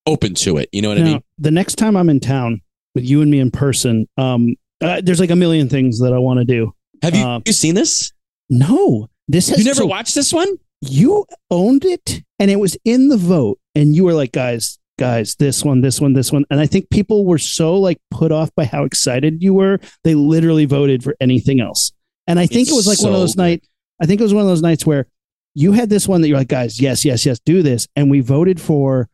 open 0.05 0.35
to 0.35 0.57
it. 0.57 0.69
You 0.71 0.81
know 0.81 0.89
what 0.89 0.97
I 0.97 1.03
mean? 1.03 1.23
the 1.37 1.51
next 1.51 1.75
time 1.75 1.95
I'm 1.95 2.09
in 2.09 2.19
town 2.19 2.61
with 2.95 3.05
you 3.05 3.21
and 3.21 3.31
me 3.31 3.39
in 3.39 3.51
person, 3.51 4.07
um, 4.17 4.55
uh, 4.81 5.01
there's 5.03 5.19
like 5.19 5.31
a 5.31 5.35
million 5.35 5.69
things 5.69 5.99
that 5.99 6.13
I 6.13 6.19
want 6.19 6.39
to 6.39 6.45
do. 6.45 6.73
Have 7.01 7.15
you, 7.15 7.23
um, 7.23 7.41
you 7.45 7.53
seen 7.53 7.75
this? 7.75 8.11
No, 8.49 9.09
this 9.27 9.49
has 9.49 9.59
You 9.59 9.65
never 9.65 9.81
so 9.81 9.85
watched 9.85 10.15
this 10.15 10.33
one? 10.33 10.57
You 10.81 11.25
owned 11.49 11.85
it, 11.85 12.21
and 12.39 12.51
it 12.51 12.59
was 12.59 12.77
in 12.83 13.07
the 13.07 13.17
vote, 13.17 13.57
and 13.73 13.95
you 13.95 14.03
were 14.03 14.13
like, 14.13 14.33
guys, 14.33 14.77
guys, 14.99 15.35
this 15.35 15.63
one, 15.63 15.81
this 15.81 15.99
one, 15.99 16.13
this 16.13 16.31
one, 16.31 16.45
and 16.49 16.59
I 16.59 16.65
think 16.65 16.89
people 16.89 17.25
were 17.25 17.37
so 17.37 17.75
like 17.77 17.99
put 18.11 18.31
off 18.31 18.53
by 18.55 18.65
how 18.65 18.83
excited 18.83 19.41
you 19.41 19.53
were, 19.53 19.79
they 20.03 20.15
literally 20.15 20.65
voted 20.65 21.03
for 21.03 21.15
anything 21.19 21.59
else. 21.59 21.91
And 22.27 22.39
I 22.39 22.45
think 22.45 22.67
It's 22.67 22.71
it 22.71 22.75
was 22.75 22.87
like 22.87 23.01
one 23.01 23.13
of 23.13 23.19
those 23.19 23.35
nights. 23.35 23.67
I 24.01 24.05
think 24.05 24.19
it 24.21 24.23
was 24.23 24.33
one 24.33 24.43
of 24.43 24.49
those 24.49 24.61
nights 24.61 24.85
where 24.85 25.07
you 25.55 25.71
had 25.73 25.89
this 25.89 26.07
one 26.07 26.21
that 26.21 26.27
you're 26.27 26.37
like, 26.37 26.47
guys, 26.47 26.79
yes, 26.79 27.03
yes, 27.05 27.25
yes, 27.25 27.39
do 27.45 27.61
this, 27.61 27.87
and 27.95 28.09
we 28.09 28.21
voted 28.21 28.59
for 28.61 29.09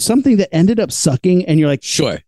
something 0.00 0.38
that 0.38 0.54
ended 0.54 0.80
up 0.80 0.90
sucking, 0.90 1.44
and 1.46 1.58
you're 1.60 1.68
like, 1.68 1.82
Sure. 1.84 2.18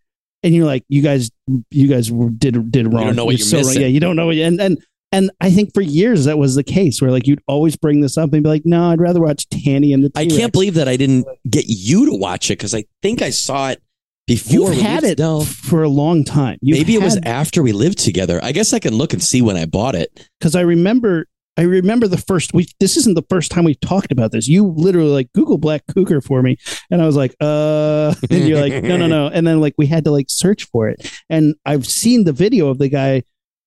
and 0.42 0.54
you're 0.54 0.66
like, 0.66 0.84
you 0.88 1.02
guys, 1.02 1.30
you 1.70 1.88
guys 1.88 2.08
did 2.10 2.70
did 2.70 2.92
wrong. 2.92 3.06
don't 3.06 3.16
know 3.16 3.24
what 3.24 3.38
you're 3.38 3.46
so 3.46 3.62
wrong. 3.62 3.74
Yeah, 3.80 3.88
you 3.88 3.98
don't 4.00 4.14
know 4.16 4.26
what. 4.26 4.36
You, 4.36 4.44
and 4.44 4.60
and 4.60 4.78
and 5.12 5.30
I 5.40 5.50
think 5.50 5.72
for 5.74 5.80
years 5.80 6.24
that 6.24 6.38
was 6.38 6.54
the 6.54 6.64
case, 6.64 7.00
where 7.00 7.10
like 7.10 7.26
you'd 7.26 7.42
always 7.46 7.76
bring 7.76 8.00
this 8.00 8.18
up 8.18 8.32
and 8.32 8.42
be 8.42 8.48
like, 8.48 8.62
no, 8.64 8.90
I'd 8.90 9.00
rather 9.00 9.20
watch 9.20 9.48
Tammy 9.48 9.92
and 9.92 10.04
the. 10.04 10.10
I 10.14 10.24
T-Rex." 10.24 10.36
can't 10.38 10.52
believe 10.52 10.74
that 10.74 10.88
I 10.88 10.96
didn't 10.96 11.26
get 11.48 11.64
you 11.68 12.06
to 12.06 12.14
watch 12.16 12.50
it 12.50 12.58
because 12.58 12.74
I 12.74 12.84
think 13.02 13.22
I 13.22 13.30
saw 13.30 13.70
it 13.70 13.82
before. 14.26 14.72
you've 14.72 14.82
had 14.82 15.04
it 15.04 15.18
No, 15.18 15.42
for 15.42 15.82
a 15.84 15.88
long 15.88 16.24
time. 16.24 16.58
You've 16.60 16.78
maybe 16.78 16.94
it 16.94 17.02
was 17.02 17.16
after 17.24 17.62
we 17.62 17.72
lived 17.72 17.98
together. 17.98 18.40
I 18.42 18.52
guess 18.52 18.72
I 18.72 18.78
can 18.80 18.94
look 18.94 19.12
and 19.12 19.22
see 19.22 19.40
when 19.42 19.56
I 19.56 19.64
bought 19.66 19.94
it. 19.94 20.28
because 20.40 20.54
I 20.56 20.62
remember 20.62 21.26
I 21.58 21.62
remember 21.62 22.06
the 22.06 22.18
first 22.18 22.52
we 22.52 22.66
this 22.80 22.98
isn't 22.98 23.14
the 23.14 23.24
first 23.30 23.50
time 23.50 23.64
we've 23.64 23.80
talked 23.80 24.12
about 24.12 24.32
this. 24.32 24.46
You 24.48 24.66
literally 24.76 25.10
like 25.10 25.32
Google 25.32 25.56
Black 25.56 25.84
Cougar 25.94 26.20
for 26.20 26.42
me. 26.42 26.56
And 26.90 27.00
I 27.00 27.06
was 27.06 27.16
like, 27.16 27.34
uh 27.40 28.14
and 28.30 28.46
you're 28.48 28.60
like, 28.60 28.82
no, 28.82 28.96
no, 28.96 29.06
no. 29.06 29.28
And 29.32 29.46
then 29.46 29.60
like 29.60 29.74
we 29.78 29.86
had 29.86 30.04
to 30.04 30.10
like 30.10 30.26
search 30.28 30.64
for 30.64 30.88
it. 30.88 31.10
And 31.30 31.54
I've 31.64 31.86
seen 31.86 32.24
the 32.24 32.32
video 32.32 32.68
of 32.68 32.78
the 32.78 32.88
guy 32.88 33.22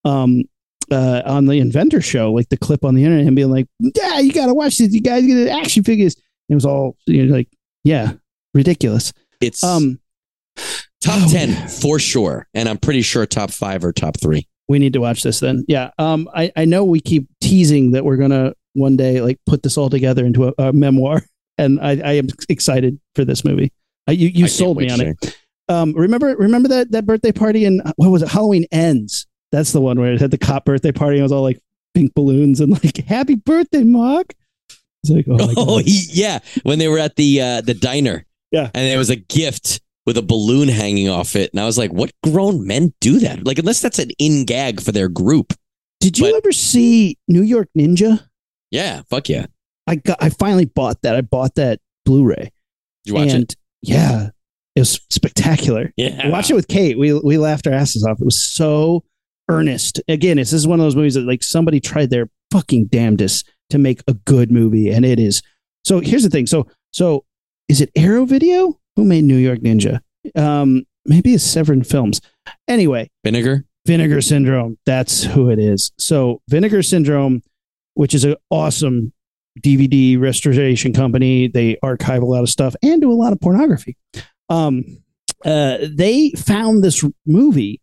um 0.05 0.43
uh 0.91 1.21
on 1.25 1.45
the 1.45 1.59
inventor 1.59 2.01
show, 2.01 2.31
like 2.33 2.49
the 2.49 2.57
clip 2.57 2.83
on 2.83 2.95
the 2.95 3.03
internet, 3.03 3.25
him 3.25 3.35
being 3.35 3.51
like, 3.51 3.67
Yeah, 3.79 4.19
you 4.19 4.31
gotta 4.31 4.53
watch 4.53 4.77
this, 4.77 4.93
you 4.93 5.01
guys 5.01 5.25
get 5.25 5.47
action 5.47 5.83
figures. 5.83 6.15
It 6.49 6.55
was 6.55 6.65
all 6.65 6.97
you 7.05 7.25
know, 7.25 7.35
like, 7.35 7.47
yeah, 7.83 8.13
ridiculous. 8.53 9.13
It's 9.41 9.63
Um 9.63 9.99
top 11.01 11.19
oh, 11.23 11.31
ten 11.31 11.67
for 11.67 11.99
sure, 11.99 12.47
and 12.53 12.67
I'm 12.67 12.77
pretty 12.77 13.01
sure 13.01 13.25
top 13.25 13.51
five 13.51 13.83
or 13.83 13.93
top 13.93 14.19
three. 14.19 14.47
we 14.67 14.79
need 14.79 14.93
to 14.93 14.99
watch 14.99 15.23
this 15.23 15.39
then. 15.39 15.65
Yeah. 15.67 15.91
Um, 15.97 16.29
I, 16.35 16.51
I 16.55 16.65
know 16.65 16.83
we 16.83 16.99
keep 16.99 17.27
teasing 17.41 17.91
that 17.91 18.05
we're 18.05 18.17
gonna 18.17 18.53
one 18.73 18.95
day 18.97 19.21
like 19.21 19.39
put 19.45 19.63
this 19.63 19.77
all 19.77 19.89
together 19.89 20.25
into 20.25 20.47
a, 20.47 20.53
a 20.57 20.73
memoir, 20.73 21.21
and 21.57 21.79
I, 21.79 21.91
I 21.91 22.11
am 22.13 22.27
excited 22.49 22.99
for 23.15 23.25
this 23.25 23.43
movie. 23.43 23.71
Uh, 24.07 24.13
you 24.13 24.27
I 24.27 24.31
you 24.31 24.43
can't 24.43 24.51
sold 24.51 24.77
me 24.77 24.89
on 24.89 25.01
it. 25.01 25.37
Um, 25.67 25.93
remember 25.93 26.35
remember 26.35 26.67
that 26.69 26.91
that 26.91 27.05
birthday 27.05 27.31
party 27.31 27.65
and 27.65 27.81
what 27.95 28.09
was 28.09 28.23
it? 28.23 28.29
Halloween 28.29 28.65
ends. 28.71 29.27
That's 29.51 29.71
the 29.71 29.81
one 29.81 29.99
where 29.99 30.13
it 30.13 30.21
had 30.21 30.31
the 30.31 30.37
cop 30.37 30.65
birthday 30.65 30.91
party. 30.91 31.15
And 31.15 31.19
it 31.21 31.23
was 31.23 31.31
all 31.31 31.41
like 31.43 31.59
pink 31.95 32.13
balloons 32.13 32.59
and 32.61 32.71
like 32.83 32.97
happy 32.97 33.35
birthday, 33.35 33.83
Mark. 33.83 34.33
It's 35.03 35.11
like 35.11 35.25
oh, 35.29 35.53
Oh, 35.57 35.77
he, 35.77 36.05
yeah, 36.11 36.39
when 36.63 36.79
they 36.79 36.87
were 36.87 36.99
at 36.99 37.15
the 37.15 37.41
uh, 37.41 37.61
the 37.61 37.73
diner. 37.73 38.25
Yeah. 38.51 38.71
and 38.73 38.87
there 38.87 38.97
was 38.97 39.11
a 39.11 39.15
gift 39.15 39.79
with 40.07 40.17
a 40.17 40.23
balloon 40.23 40.69
hanging 40.69 41.07
off 41.07 41.35
it, 41.35 41.51
and 41.53 41.59
I 41.59 41.65
was 41.65 41.77
like, 41.77 41.91
"What 41.93 42.11
grown 42.23 42.65
men 42.65 42.93
do 42.99 43.19
that? 43.19 43.45
Like, 43.45 43.59
unless 43.59 43.79
that's 43.79 43.99
an 43.99 44.09
in 44.17 44.45
gag 44.45 44.81
for 44.81 44.91
their 44.91 45.07
group." 45.07 45.53
Did 45.99 46.17
you 46.17 46.25
but- 46.25 46.35
ever 46.35 46.51
see 46.51 47.17
New 47.27 47.43
York 47.43 47.67
Ninja? 47.77 48.27
Yeah, 48.71 49.01
fuck 49.09 49.29
yeah. 49.29 49.45
I 49.87 49.95
got 49.95 50.17
I 50.21 50.29
finally 50.29 50.65
bought 50.65 51.01
that. 51.03 51.15
I 51.15 51.21
bought 51.21 51.55
that 51.55 51.79
Blu-ray. 52.05 52.35
Did 52.35 52.51
you 53.05 53.13
watch 53.13 53.29
and 53.29 53.43
it? 53.43 53.55
yeah, 53.81 54.29
it 54.75 54.79
was 54.79 54.99
spectacular. 55.09 55.91
Yeah, 55.97 56.19
I 56.23 56.29
watched 56.29 56.49
it 56.51 56.55
with 56.55 56.67
Kate. 56.67 56.97
We 56.97 57.13
we 57.13 57.37
laughed 57.37 57.67
our 57.67 57.73
asses 57.73 58.03
off. 58.03 58.19
It 58.19 58.25
was 58.25 58.41
so 58.43 59.03
earnest. 59.49 60.01
Again, 60.07 60.37
this 60.37 60.53
is 60.53 60.67
one 60.67 60.79
of 60.79 60.85
those 60.85 60.95
movies 60.95 61.15
that 61.15 61.25
like 61.25 61.43
somebody 61.43 61.79
tried 61.79 62.09
their 62.09 62.29
fucking 62.51 62.87
damnedest 62.87 63.49
to 63.69 63.77
make 63.77 64.01
a 64.07 64.13
good 64.13 64.51
movie, 64.51 64.89
and 64.89 65.05
it 65.05 65.19
is. 65.19 65.41
So 65.83 65.99
here's 65.99 66.23
the 66.23 66.29
thing. 66.29 66.47
So 66.47 66.67
so 66.91 67.25
is 67.67 67.81
it 67.81 67.91
Arrow 67.95 68.25
Video? 68.25 68.79
Who 68.95 69.05
made 69.05 69.23
New 69.23 69.37
York 69.37 69.59
Ninja? 69.59 69.99
Um, 70.35 70.83
maybe 71.05 71.33
it's 71.33 71.43
Severin 71.43 71.83
Films. 71.83 72.21
Anyway, 72.67 73.09
Vinegar. 73.23 73.65
Vinegar 73.85 74.21
Syndrome. 74.21 74.77
That's 74.85 75.23
who 75.23 75.49
it 75.49 75.59
is. 75.59 75.91
So 75.97 76.41
Vinegar 76.47 76.83
Syndrome, 76.83 77.41
which 77.93 78.13
is 78.13 78.23
an 78.23 78.35
awesome 78.49 79.13
DVD 79.61 80.19
restoration 80.19 80.93
company. 80.93 81.47
They 81.47 81.77
archive 81.81 82.21
a 82.21 82.25
lot 82.25 82.41
of 82.41 82.49
stuff 82.49 82.75
and 82.83 83.01
do 83.01 83.11
a 83.11 83.13
lot 83.13 83.33
of 83.33 83.39
pornography. 83.39 83.97
Um, 84.49 84.83
uh, 85.45 85.77
they 85.89 86.31
found 86.31 86.83
this 86.83 87.03
movie 87.25 87.81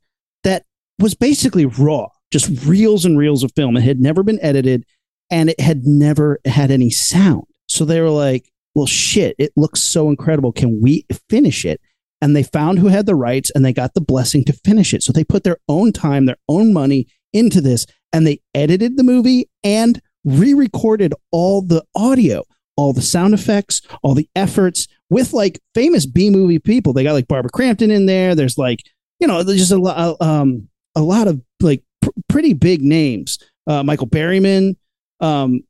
was 0.99 1.15
basically 1.15 1.67
raw, 1.67 2.09
just 2.33 2.65
reels 2.65 3.05
and 3.05 3.19
reels 3.19 3.43
of 3.43 3.53
film. 3.55 3.77
It 3.77 3.83
had 3.83 4.01
never 4.01 4.23
been 4.23 4.39
edited 4.43 4.85
and 5.31 5.51
it 5.51 5.61
had 5.61 5.85
never 5.85 6.41
had 6.45 6.71
any 6.71 6.91
sound. 6.91 7.45
So 7.69 7.85
they 7.85 8.01
were 8.01 8.11
like, 8.11 8.51
well, 8.75 8.87
shit, 8.87 9.35
it 9.39 9.53
looks 9.57 9.83
so 9.83 10.09
incredible. 10.09 10.53
Can 10.53 10.81
we 10.83 11.05
finish 11.29 11.65
it? 11.65 11.81
And 12.21 12.35
they 12.35 12.43
found 12.43 12.79
who 12.79 12.89
had 12.89 13.07
the 13.07 13.15
rights 13.15 13.51
and 13.55 13.65
they 13.65 13.73
got 13.73 13.95
the 13.95 14.01
blessing 14.01 14.45
to 14.45 14.53
finish 14.53 14.95
it. 14.95 15.03
So 15.03 15.13
they 15.13 15.25
put 15.25 15.45
their 15.45 15.59
own 15.69 15.93
time, 15.93 16.27
their 16.27 16.39
own 16.49 16.73
money 16.73 17.07
into 17.33 17.61
this 17.61 17.87
and 18.13 18.27
they 18.27 18.41
edited 18.55 18.97
the 18.97 19.03
movie 19.03 19.49
and 19.63 20.01
re 20.25 20.55
recorded 20.55 21.15
all 21.31 21.63
the 21.63 21.85
audio, 21.95 22.45
all 22.77 22.93
the 22.93 23.03
sound 23.03 23.35
effects, 23.35 23.83
all 24.03 24.15
the 24.15 24.29
efforts 24.35 24.89
with 25.11 25.33
like 25.33 25.61
famous 25.75 26.07
B 26.07 26.31
movie 26.31 26.59
people. 26.59 26.93
They 26.93 27.05
got 27.05 27.13
like 27.13 27.29
Barbara 27.29 27.51
Crampton 27.51 27.91
in 27.91 28.07
there. 28.07 28.35
There's 28.35 28.59
like, 28.59 28.81
you 29.21 29.27
know, 29.27 29.43
there's 29.43 29.59
just 29.59 29.73
a 29.73 29.79
lot, 29.79 30.21
um, 30.21 30.69
a 30.97 31.03
lot 31.03 31.29
of 31.29 31.41
like 31.61 31.83
pr- 32.03 32.11
pretty 32.29 32.55
big 32.55 32.83
names. 32.83 33.39
Uh, 33.67 33.83
Michael 33.83 34.09
Berryman 34.09 34.77
um, 35.21 35.61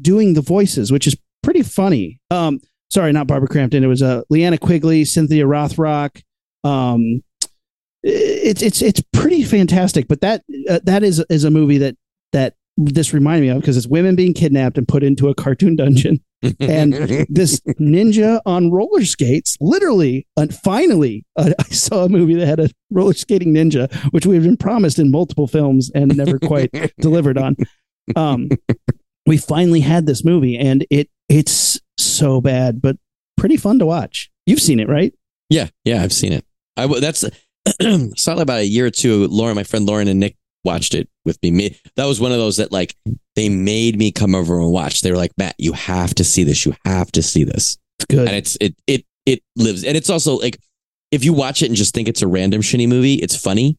doing 0.00 0.34
the 0.34 0.40
voices, 0.40 0.92
which 0.92 1.06
is 1.06 1.16
pretty 1.42 1.62
funny. 1.62 2.18
Um, 2.30 2.60
sorry, 2.90 3.12
not 3.12 3.26
Barbara 3.26 3.48
Crampton. 3.48 3.84
It 3.84 3.88
was 3.88 4.02
uh, 4.02 4.22
Linnea 4.30 4.60
Quigley, 4.60 5.04
Cynthia 5.04 5.44
Rothrock. 5.44 6.22
Um, 6.64 7.22
it's 8.02 8.62
it's 8.62 8.82
it's 8.82 9.02
pretty 9.12 9.44
fantastic. 9.44 10.08
But 10.08 10.20
that 10.22 10.42
uh, 10.68 10.80
that 10.84 11.02
is 11.02 11.24
is 11.30 11.44
a 11.44 11.50
movie 11.50 11.78
that 11.78 11.96
that 12.32 12.54
this 12.76 13.12
reminded 13.12 13.42
me 13.42 13.48
of 13.50 13.60
because 13.60 13.76
it's 13.76 13.86
women 13.86 14.16
being 14.16 14.34
kidnapped 14.34 14.78
and 14.78 14.88
put 14.88 15.02
into 15.02 15.28
a 15.28 15.34
cartoon 15.34 15.76
dungeon 15.76 16.20
and 16.60 16.92
this 17.28 17.60
ninja 17.80 18.40
on 18.46 18.70
roller 18.70 19.04
skates 19.04 19.56
literally 19.60 20.26
and 20.36 20.54
finally 20.54 21.24
uh, 21.36 21.50
i 21.58 21.62
saw 21.64 22.04
a 22.04 22.08
movie 22.08 22.34
that 22.34 22.46
had 22.46 22.60
a 22.60 22.68
roller 22.90 23.12
skating 23.12 23.54
ninja 23.54 23.92
which 24.12 24.26
we've 24.26 24.42
been 24.42 24.56
promised 24.56 24.98
in 24.98 25.10
multiple 25.10 25.46
films 25.46 25.90
and 25.94 26.16
never 26.16 26.38
quite 26.38 26.70
delivered 27.00 27.38
on 27.38 27.54
um 28.16 28.48
we 29.26 29.36
finally 29.36 29.80
had 29.80 30.06
this 30.06 30.24
movie 30.24 30.56
and 30.58 30.84
it 30.90 31.08
it's 31.28 31.78
so 31.98 32.40
bad 32.40 32.82
but 32.82 32.96
pretty 33.36 33.56
fun 33.56 33.78
to 33.78 33.86
watch 33.86 34.30
you've 34.46 34.60
seen 34.60 34.80
it 34.80 34.88
right 34.88 35.14
Yeah, 35.50 35.68
yeah, 35.84 36.02
I've 36.02 36.12
seen 36.12 36.32
it. 36.32 36.44
I 36.76 36.82
w- 36.82 37.00
that's 37.00 37.20
saw 38.16 38.32
it 38.32 38.40
about 38.40 38.60
a 38.60 38.66
year 38.66 38.86
or 38.86 38.90
two. 38.90 39.28
Lauren, 39.28 39.54
my 39.54 39.62
friend 39.64 39.86
Lauren 39.86 40.08
and 40.08 40.18
Nick 40.18 40.36
watched 40.64 40.94
it 40.94 41.08
with 41.24 41.38
me. 41.42 41.50
me. 41.50 41.76
That 41.96 42.06
was 42.06 42.20
one 42.20 42.32
of 42.32 42.38
those 42.38 42.56
that 42.56 42.72
like 42.72 42.96
they 43.36 43.48
made 43.48 43.96
me 43.96 44.12
come 44.12 44.34
over 44.34 44.58
and 44.58 44.70
watch. 44.70 45.00
They 45.00 45.10
were 45.10 45.16
like, 45.16 45.32
Matt, 45.38 45.54
you 45.58 45.72
have 45.72 46.14
to 46.14 46.24
see 46.24 46.44
this. 46.44 46.64
You 46.64 46.74
have 46.84 47.10
to 47.12 47.22
see 47.22 47.44
this. 47.44 47.78
it's 47.98 48.06
good 48.06 48.28
And 48.28 48.36
it's 48.36 48.56
it 48.60 48.74
it 48.86 49.04
it 49.26 49.42
lives. 49.56 49.84
And 49.84 49.96
it's 49.96 50.10
also 50.10 50.36
like 50.36 50.58
if 51.10 51.24
you 51.24 51.32
watch 51.32 51.62
it 51.62 51.66
and 51.66 51.76
just 51.76 51.94
think 51.94 52.08
it's 52.08 52.22
a 52.22 52.28
random 52.28 52.62
shitty 52.62 52.88
movie, 52.88 53.14
it's 53.14 53.36
funny. 53.36 53.78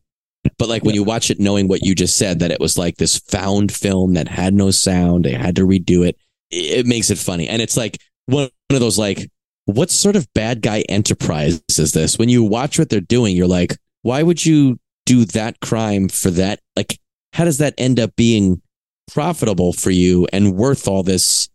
But 0.58 0.68
like 0.68 0.84
when 0.84 0.94
you 0.94 1.04
watch 1.04 1.32
it 1.32 1.40
knowing 1.40 1.70
what 1.70 1.84
you 1.84 1.96
just 1.96 2.18
said, 2.18 2.40
that 2.40 2.52
it 2.52 2.60
was 2.60 2.78
like 2.78 2.98
this 2.98 3.18
found 3.18 3.72
film 3.72 4.14
that 4.16 4.28
had 4.28 4.54
no 4.54 4.72
sound, 4.72 5.24
they 5.24 5.32
had 5.32 5.56
to 5.56 5.62
redo 5.62 6.06
it 6.06 6.18
it 6.54 6.86
makes 6.86 7.10
it 7.10 7.18
funny. 7.18 7.48
And 7.48 7.62
it's 7.62 7.76
like 7.76 7.98
one 8.28 8.50
of 8.70 8.80
those 8.80 8.98
like, 8.98 9.30
what 9.66 9.90
sort 9.90 10.16
of 10.16 10.28
bad 10.34 10.62
guy 10.62 10.82
enterprise 10.90 11.62
is 11.78 11.92
this? 11.92 12.18
When 12.18 12.30
you 12.30 12.44
watch 12.44 12.78
what 12.78 12.90
they're 12.90 13.02
doing, 13.02 13.36
you're 13.36 13.48
like, 13.48 13.78
why 14.02 14.22
would 14.22 14.46
you 14.46 14.78
do 15.06 15.26
that 15.26 15.60
crime 15.60 16.10
for 16.10 16.32
that? 16.32 16.60
Like, 16.76 17.00
how 17.34 17.46
does 17.46 17.58
that 17.58 17.74
end 17.78 18.00
up 18.00 18.16
being 18.16 18.62
profitable 19.12 19.74
for 19.74 19.92
you 19.92 20.28
and 20.32 20.56
worth 20.56 20.88
all 20.88 21.04
this 21.04 21.50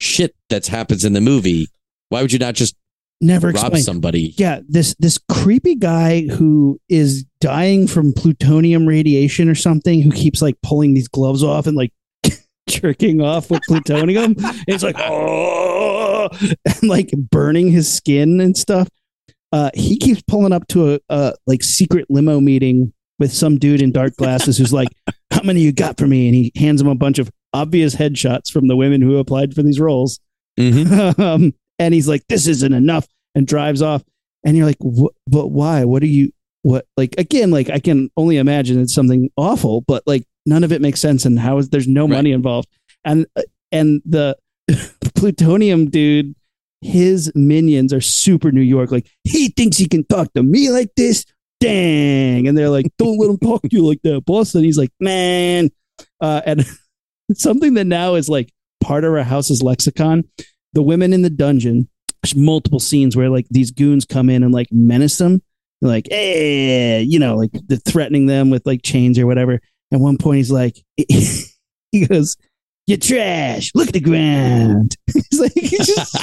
shit 0.00 0.34
that 0.48 0.66
happens 0.66 1.04
in 1.04 1.12
the 1.12 1.20
movie? 1.20 1.68
Why 2.08 2.22
would 2.22 2.32
you 2.32 2.38
not 2.38 2.54
just 2.54 2.74
never 3.20 3.48
rob 3.48 3.56
explained 3.56 3.84
somebody? 3.84 4.34
yeah 4.36 4.60
this 4.68 4.94
this 4.98 5.18
creepy 5.30 5.74
guy 5.74 6.22
who 6.22 6.78
is 6.88 7.24
dying 7.40 7.86
from 7.86 8.12
plutonium 8.12 8.86
radiation 8.86 9.48
or 9.48 9.54
something 9.54 10.02
who 10.02 10.10
keeps 10.10 10.42
like 10.42 10.56
pulling 10.62 10.94
these 10.94 11.08
gloves 11.08 11.42
off 11.42 11.66
and 11.66 11.76
like 11.76 11.92
jerking 12.68 13.20
off 13.20 13.50
with 13.50 13.62
plutonium 13.62 14.34
it's 14.68 14.82
like 14.82 14.96
oh 14.98 16.28
and 16.66 16.82
like 16.82 17.10
burning 17.30 17.70
his 17.70 17.92
skin 17.92 18.40
and 18.40 18.56
stuff 18.56 18.88
uh 19.54 19.70
he 19.74 19.96
keeps 19.96 20.20
pulling 20.22 20.52
up 20.52 20.66
to 20.68 20.94
a, 20.94 21.00
a 21.08 21.34
like 21.46 21.62
secret 21.62 22.06
limo 22.10 22.40
meeting 22.40 22.92
with 23.20 23.32
some 23.32 23.56
dude 23.58 23.80
in 23.80 23.92
dark 23.92 24.16
glasses 24.16 24.58
who's 24.58 24.72
like, 24.72 24.88
"How 25.32 25.42
many 25.44 25.60
you 25.60 25.72
got 25.72 25.96
for 25.98 26.06
me?" 26.06 26.26
And 26.26 26.34
he 26.34 26.52
hands 26.56 26.80
him 26.80 26.88
a 26.88 26.94
bunch 26.96 27.18
of 27.20 27.30
obvious 27.52 27.94
headshots 27.94 28.50
from 28.50 28.66
the 28.66 28.74
women 28.76 29.00
who 29.00 29.18
applied 29.18 29.54
for 29.54 29.62
these 29.62 29.78
roles. 29.78 30.18
Mhm. 30.58 31.18
um, 31.28 31.54
and 31.78 31.94
he's 31.94 32.08
like, 32.08 32.22
"This 32.28 32.46
isn't 32.48 32.72
enough," 32.72 33.06
and 33.36 33.46
drives 33.46 33.80
off. 33.82 34.02
And 34.46 34.56
you're 34.56 34.66
like, 34.66 34.78
But 35.26 35.48
why? 35.52 35.84
What 35.84 36.02
are 36.02 36.06
you? 36.18 36.30
What? 36.62 36.86
Like 36.96 37.14
again? 37.18 37.50
Like 37.50 37.70
I 37.70 37.78
can 37.78 38.10
only 38.16 38.36
imagine 38.38 38.80
it's 38.80 38.94
something 38.94 39.30
awful, 39.36 39.82
but 39.82 40.02
like 40.06 40.24
none 40.46 40.64
of 40.64 40.72
it 40.72 40.80
makes 40.82 41.00
sense. 41.00 41.24
And 41.24 41.38
how 41.38 41.58
is 41.58 41.68
there's 41.70 41.88
no 41.88 42.02
Right. 42.02 42.10
money 42.16 42.32
involved? 42.32 42.68
And 43.04 43.26
and 43.72 44.02
the 44.04 44.36
plutonium 45.14 45.90
dude, 45.90 46.34
his 46.80 47.32
minions 47.34 47.92
are 47.92 48.00
super 48.00 48.52
New 48.52 48.60
York. 48.60 48.90
Like 48.90 49.10
he 49.24 49.48
thinks 49.48 49.76
he 49.76 49.88
can 49.88 50.04
talk 50.04 50.32
to 50.34 50.42
me 50.42 50.70
like 50.70 50.90
this. 50.96 51.24
Dang! 51.60 52.46
And 52.46 52.58
they're 52.58 52.68
like, 52.68 52.86
"Don't 52.98 53.18
let 53.18 53.30
him 53.30 53.38
talk 53.38 53.62
to 53.62 53.68
you 53.70 53.86
like 53.86 54.02
that, 54.02 54.24
boss." 54.26 54.54
And 54.54 54.64
he's 54.64 54.76
like, 54.76 54.90
"Man," 55.00 55.70
uh, 56.20 56.42
and 56.44 56.66
something 57.34 57.74
that 57.74 57.86
now 57.86 58.16
is 58.16 58.28
like 58.28 58.52
part 58.82 59.04
of 59.04 59.14
our 59.14 59.22
house's 59.22 59.62
lexicon. 59.62 60.24
The 60.72 60.82
women 60.82 61.12
in 61.12 61.22
the 61.22 61.30
dungeon. 61.30 61.88
Multiple 62.34 62.80
scenes 62.80 63.14
where 63.14 63.28
like 63.28 63.46
these 63.50 63.70
goons 63.70 64.06
come 64.06 64.30
in 64.30 64.42
and 64.42 64.52
like 64.52 64.68
menace 64.72 65.18
them, 65.18 65.42
like, 65.82 66.06
"Hey," 66.08 67.02
you 67.02 67.18
know, 67.18 67.36
like 67.36 67.50
threatening 67.86 68.24
them 68.24 68.48
with 68.48 68.64
like 68.64 68.82
chains 68.82 69.18
or 69.18 69.26
whatever. 69.26 69.60
At 69.92 70.00
one 70.00 70.16
point, 70.16 70.38
he's 70.38 70.50
like, 70.50 70.82
he 70.96 72.06
goes, 72.08 72.36
"You 72.86 72.96
trash! 72.96 73.70
Look 73.74 73.88
at 73.88 73.94
the 73.94 74.00
ground." 74.00 74.96
He's 75.12 75.40
like, 75.40 75.52
he's 75.54 75.86
just 75.86 76.16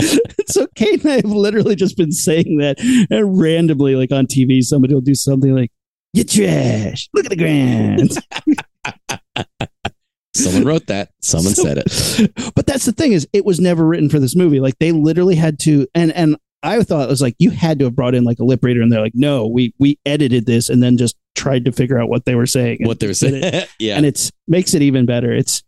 so 0.46 0.66
Kate 0.74 1.02
and 1.02 1.12
I 1.12 1.16
have 1.16 1.24
literally 1.26 1.74
just 1.76 1.96
been 1.96 2.12
saying 2.12 2.58
that, 2.58 2.78
and 3.10 3.38
randomly, 3.40 3.96
like 3.96 4.12
on 4.12 4.26
TV, 4.26 4.62
somebody 4.62 4.94
will 4.94 5.00
do 5.00 5.14
something 5.14 5.54
like, 5.54 5.70
"You 6.12 6.24
trash! 6.24 7.08
Look 7.14 7.26
at 7.26 7.30
the 7.30 7.36
ground." 7.36 8.18
Someone 10.34 10.64
wrote 10.64 10.86
that. 10.88 11.10
Someone 11.22 11.54
So- 11.54 11.62
said 11.62 11.78
it. 11.78 12.54
But 12.54 12.66
that's 12.66 12.84
the 12.84 12.92
thing 12.92 13.12
is, 13.12 13.26
it 13.32 13.46
was 13.46 13.58
never 13.58 13.86
written 13.86 14.10
for 14.10 14.18
this 14.20 14.36
movie. 14.36 14.60
Like 14.60 14.78
they 14.78 14.92
literally 14.92 15.34
had 15.34 15.58
to, 15.60 15.86
and 15.94 16.12
and 16.12 16.36
I 16.62 16.82
thought 16.82 17.04
it 17.04 17.08
was 17.10 17.22
like 17.22 17.36
you 17.38 17.50
had 17.50 17.78
to 17.78 17.86
have 17.86 17.96
brought 17.96 18.14
in 18.14 18.24
like 18.24 18.38
a 18.38 18.44
lip 18.44 18.62
reader, 18.62 18.82
and 18.82 18.92
they're 18.92 19.00
like, 19.00 19.14
"No, 19.14 19.46
we 19.46 19.72
we 19.78 19.98
edited 20.04 20.46
this 20.46 20.68
and 20.68 20.82
then 20.82 20.98
just 20.98 21.16
tried 21.36 21.64
to 21.66 21.72
figure 21.72 21.98
out 22.00 22.08
what 22.08 22.24
they 22.24 22.34
were 22.34 22.46
saying." 22.46 22.78
and 22.80 22.88
What 22.88 22.98
they 23.00 23.06
were 23.06 23.12
did 23.12 23.34
it. 23.34 23.42
saying. 23.52 23.66
yeah. 23.78 23.96
and 23.96 24.04
it's 24.06 24.32
makes 24.48 24.74
it 24.74 24.82
even 24.82 25.06
better. 25.06 25.32
It's 25.32 25.62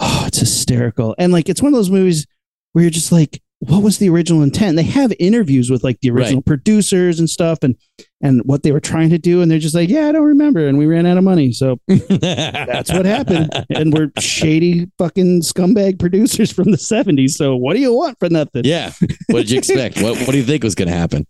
oh, 0.00 0.24
it's 0.26 0.38
hysterical, 0.38 1.14
and 1.18 1.32
like 1.32 1.48
it's 1.48 1.62
one 1.62 1.72
of 1.72 1.78
those 1.78 1.90
movies 1.90 2.26
where 2.72 2.82
you're 2.82 2.90
just 2.90 3.12
like, 3.12 3.40
what 3.60 3.82
was 3.82 3.98
the 3.98 4.10
original 4.10 4.42
intent? 4.42 4.76
They 4.76 4.82
have 4.82 5.12
interviews 5.20 5.70
with 5.70 5.84
like 5.84 6.00
the 6.00 6.10
original 6.10 6.42
producers 6.42 7.18
and 7.20 7.30
stuff, 7.30 7.60
and 7.62 7.76
and 8.20 8.42
what 8.44 8.62
they 8.62 8.72
were 8.72 8.80
trying 8.80 9.10
to 9.10 9.18
do, 9.18 9.40
and 9.42 9.50
they're 9.50 9.58
just 9.58 9.74
like, 9.74 9.88
yeah, 9.88 10.08
I 10.08 10.12
don't 10.12 10.24
remember, 10.24 10.66
and 10.66 10.76
we 10.78 10.86
ran 10.86 11.06
out 11.06 11.16
of 11.18 11.24
money, 11.24 11.52
so 11.52 11.78
that's 11.88 12.92
what 12.92 13.04
happened, 13.06 13.50
and 13.70 13.92
we're 13.94 14.10
shady 14.18 14.90
fucking 14.98 15.42
scumbag 15.42 15.98
producers 15.98 16.50
from 16.52 16.70
the 16.72 16.76
'70s. 16.76 17.30
So 17.30 17.54
what 17.56 17.74
do 17.74 17.80
you 17.80 17.92
want 17.94 18.18
for 18.18 18.28
nothing? 18.28 18.62
yeah. 18.64 18.92
What 19.28 19.40
did 19.42 19.50
you 19.50 19.58
expect? 19.58 20.00
What 20.02 20.18
What 20.18 20.30
do 20.32 20.38
you 20.38 20.44
think 20.44 20.64
was 20.64 20.74
going 20.74 20.88
to 20.88 20.94
happen? 20.94 21.26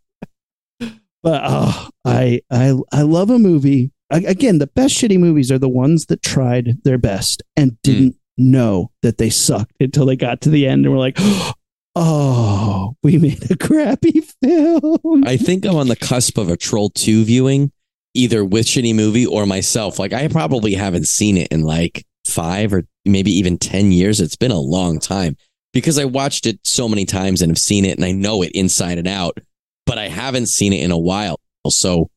But 1.25 1.41
oh, 1.43 1.89
I 2.05 2.43
I 2.51 2.75
I 2.93 3.03
love 3.03 3.31
a 3.31 3.39
movie. 3.39 3.91
A- 4.12 4.27
Again, 4.27 4.59
the 4.59 4.66
best 4.66 4.95
shitty 4.95 5.18
movies 5.18 5.51
are 5.51 5.59
the 5.59 5.70
ones 5.70 6.07
that 6.07 6.22
tried 6.22 6.85
their 6.85 6.99
best 6.99 7.43
and 7.57 7.70
hmm. 7.70 7.77
didn't 7.83 8.16
know 8.37 8.91
that 9.03 9.16
they 9.16 9.31
sucked 9.31 9.75
until 9.81 10.05
they 10.05 10.16
got 10.16 10.43
to 10.43 10.51
the 10.51 10.66
end 10.66 10.85
and 10.85 10.93
were 10.93 11.01
like, 11.01 11.16
"Oh, 11.97 12.95
we 13.03 13.16
made 13.18 13.51
a 13.51 13.57
crappy 13.57 14.20
film." 14.43 15.25
I 15.25 15.39
think 15.39 15.64
I'm 15.64 15.77
on 15.77 15.89
the 15.89 15.97
cusp 15.97 16.37
of 16.37 16.51
a 16.51 16.59
Troll 16.59 16.91
2 16.91 17.25
viewing, 17.25 17.72
either 18.12 18.45
with 18.45 18.66
Shitty 18.66 18.95
Movie 18.95 19.25
or 19.25 19.47
myself. 19.47 19.99
Like, 19.99 20.12
I 20.12 20.29
probably 20.29 20.75
haven't 20.75 21.09
seen 21.09 21.39
it 21.39 21.49
in 21.51 21.62
like 21.62 22.05
five 22.27 22.75
or 22.75 22.85
maybe 23.07 23.31
even 23.31 23.57
10 23.57 23.93
years. 23.93 24.20
It's 24.20 24.37
been 24.37 24.51
a 24.51 24.61
long 24.61 24.99
time 24.99 25.39
because 25.72 25.99
I 25.99 26.05
watched 26.05 26.45
it 26.45 26.61
so 26.64 26.87
many 26.87 27.07
times 27.07 27.41
and 27.41 27.51
have 27.51 27.59
seen 27.59 27.87
it 27.87 27.97
and 27.97 28.05
I 28.05 28.12
know 28.12 28.43
it 28.43 28.53
inside 28.53 28.99
and 28.99 29.09
out, 29.09 29.39
but 29.87 29.99
I 29.99 30.09
haven't 30.09 30.47
seen 30.47 30.72
it 30.72 30.82
in 30.82 30.91
a 30.91 30.99
while. 30.99 31.41
So, 31.68 32.11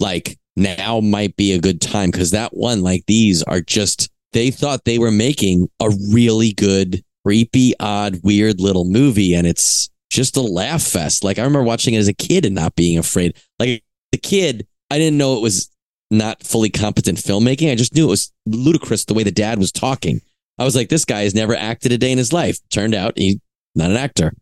like, 0.00 0.38
now 0.56 1.00
might 1.00 1.36
be 1.36 1.52
a 1.52 1.60
good 1.60 1.80
time 1.80 2.10
because 2.10 2.32
that 2.32 2.56
one, 2.56 2.82
like 2.82 3.04
these, 3.06 3.42
are 3.44 3.60
just, 3.60 4.10
they 4.32 4.50
thought 4.50 4.84
they 4.84 4.98
were 4.98 5.10
making 5.10 5.68
a 5.80 5.90
really 6.12 6.52
good, 6.52 7.02
creepy, 7.24 7.74
odd, 7.80 8.20
weird 8.22 8.60
little 8.60 8.84
movie. 8.84 9.34
And 9.34 9.46
it's 9.46 9.88
just 10.10 10.36
a 10.36 10.42
laugh 10.42 10.82
fest. 10.82 11.24
Like, 11.24 11.38
I 11.38 11.42
remember 11.42 11.62
watching 11.62 11.94
it 11.94 11.98
as 11.98 12.08
a 12.08 12.14
kid 12.14 12.44
and 12.44 12.54
not 12.54 12.74
being 12.74 12.98
afraid. 12.98 13.36
Like, 13.58 13.82
the 14.12 14.18
kid, 14.18 14.66
I 14.90 14.98
didn't 14.98 15.18
know 15.18 15.36
it 15.36 15.42
was 15.42 15.70
not 16.10 16.42
fully 16.42 16.70
competent 16.70 17.18
filmmaking. 17.18 17.70
I 17.70 17.74
just 17.74 17.94
knew 17.94 18.06
it 18.06 18.10
was 18.10 18.32
ludicrous 18.46 19.04
the 19.04 19.14
way 19.14 19.22
the 19.22 19.30
dad 19.30 19.58
was 19.58 19.70
talking. 19.70 20.20
I 20.58 20.64
was 20.64 20.74
like, 20.74 20.88
this 20.88 21.04
guy 21.04 21.22
has 21.22 21.34
never 21.34 21.54
acted 21.54 21.92
a 21.92 21.98
day 21.98 22.10
in 22.10 22.18
his 22.18 22.32
life. 22.32 22.58
Turned 22.70 22.94
out 22.94 23.16
he's 23.16 23.36
not 23.74 23.90
an 23.90 23.96
actor. 23.96 24.32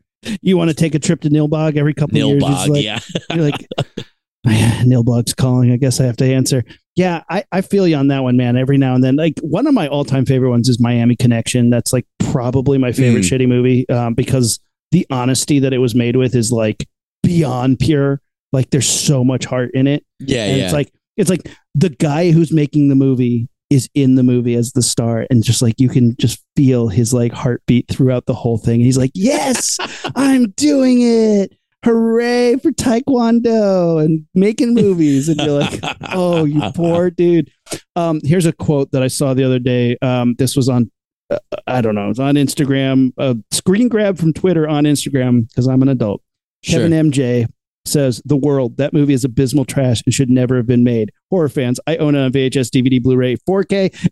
You 0.42 0.56
want 0.56 0.70
to 0.70 0.74
take 0.76 0.94
a 0.94 0.98
trip 0.98 1.20
to 1.22 1.28
Nilbog 1.30 1.76
every 1.76 1.94
couple 1.94 2.18
of 2.20 2.26
years? 2.28 2.42
Nilbog, 2.42 2.68
like- 2.68 2.84
yeah. 2.84 2.98
You're 3.32 3.44
like, 3.44 3.66
"Ah, 4.46 4.82
Nilbog's 4.84 5.34
calling. 5.34 5.70
I 5.72 5.76
guess 5.76 6.00
I 6.00 6.04
have 6.04 6.16
to 6.18 6.24
answer. 6.24 6.64
Yeah, 6.96 7.22
I, 7.30 7.44
I 7.52 7.60
feel 7.60 7.86
you 7.86 7.96
on 7.96 8.08
that 8.08 8.22
one, 8.22 8.36
man. 8.36 8.56
Every 8.56 8.78
now 8.78 8.94
and 8.94 9.04
then, 9.04 9.16
like 9.16 9.38
one 9.40 9.66
of 9.66 9.74
my 9.74 9.86
all 9.88 10.04
time 10.04 10.24
favorite 10.26 10.50
ones 10.50 10.68
is 10.68 10.80
Miami 10.80 11.14
Connection. 11.16 11.70
That's 11.70 11.92
like 11.92 12.06
probably 12.18 12.78
my 12.78 12.92
favorite 12.92 13.22
Mm. 13.24 13.30
shitty 13.30 13.48
movie 13.48 13.88
um, 13.90 14.14
because 14.14 14.58
the 14.92 15.06
honesty 15.10 15.58
that 15.58 15.72
it 15.72 15.78
was 15.78 15.94
made 15.94 16.16
with 16.16 16.34
is 16.34 16.50
like 16.52 16.86
beyond 17.22 17.78
pure. 17.78 18.20
Like 18.52 18.70
there's 18.70 18.88
so 18.88 19.22
much 19.24 19.44
heart 19.44 19.72
in 19.74 19.86
it, 19.86 20.04
Yeah, 20.20 20.44
and 20.46 20.58
yeah. 20.58 20.64
it's 20.64 20.72
like 20.72 20.90
it's 21.16 21.28
like 21.30 21.50
the 21.74 21.90
guy 21.90 22.30
who's 22.30 22.52
making 22.52 22.88
the 22.88 22.94
movie 22.94 23.48
is 23.70 23.88
in 23.94 24.14
the 24.14 24.22
movie 24.22 24.54
as 24.54 24.72
the 24.72 24.82
star, 24.82 25.26
and 25.30 25.42
just 25.42 25.62
like 25.62 25.74
you 25.78 25.88
can 25.88 26.16
just 26.16 26.42
feel 26.54 26.88
his 26.88 27.12
like 27.12 27.32
heartbeat 27.32 27.88
throughout 27.88 28.26
the 28.26 28.34
whole 28.34 28.58
thing. 28.58 28.76
And 28.76 28.84
he's 28.84 28.98
like, 28.98 29.12
"Yes, 29.14 29.78
I'm 30.16 30.50
doing 30.50 31.02
it." 31.02 31.56
Hooray 31.84 32.56
for 32.56 32.72
Taekwondo 32.72 34.04
and 34.04 34.26
making 34.34 34.74
movies. 34.74 35.28
And 35.28 35.40
you're 35.40 35.60
like, 35.60 35.78
oh, 36.10 36.44
you 36.44 36.60
poor 36.74 37.10
dude. 37.10 37.52
Um, 37.94 38.20
here's 38.24 38.46
a 38.46 38.52
quote 38.52 38.90
that 38.90 39.04
I 39.04 39.06
saw 39.06 39.34
the 39.34 39.44
other 39.44 39.60
day. 39.60 39.96
Um, 40.02 40.34
this 40.36 40.56
was 40.56 40.68
on, 40.68 40.90
uh, 41.30 41.38
I 41.68 41.82
don't 41.82 41.94
know, 41.94 42.10
it's 42.10 42.18
on 42.18 42.34
Instagram, 42.34 43.12
a 43.18 43.36
screen 43.52 43.88
grab 43.88 44.18
from 44.18 44.32
Twitter 44.32 44.66
on 44.66 44.82
Instagram 44.82 45.46
because 45.48 45.68
I'm 45.68 45.80
an 45.80 45.88
adult. 45.88 46.22
Sure. 46.64 46.80
Kevin 46.80 47.12
MJ 47.12 47.46
says, 47.88 48.20
The 48.24 48.36
World, 48.36 48.76
that 48.78 48.92
movie 48.92 49.12
is 49.14 49.24
abysmal 49.24 49.64
trash 49.64 50.02
and 50.04 50.12
should 50.14 50.30
never 50.30 50.56
have 50.56 50.66
been 50.66 50.84
made. 50.84 51.12
Horror 51.30 51.48
fans, 51.48 51.80
I 51.86 51.96
own 51.96 52.14
it 52.14 52.20
on 52.20 52.32
VHS, 52.32 52.68
DVD, 52.70 53.02
Blu 53.02 53.16
ray, 53.16 53.36
4K, 53.36 54.08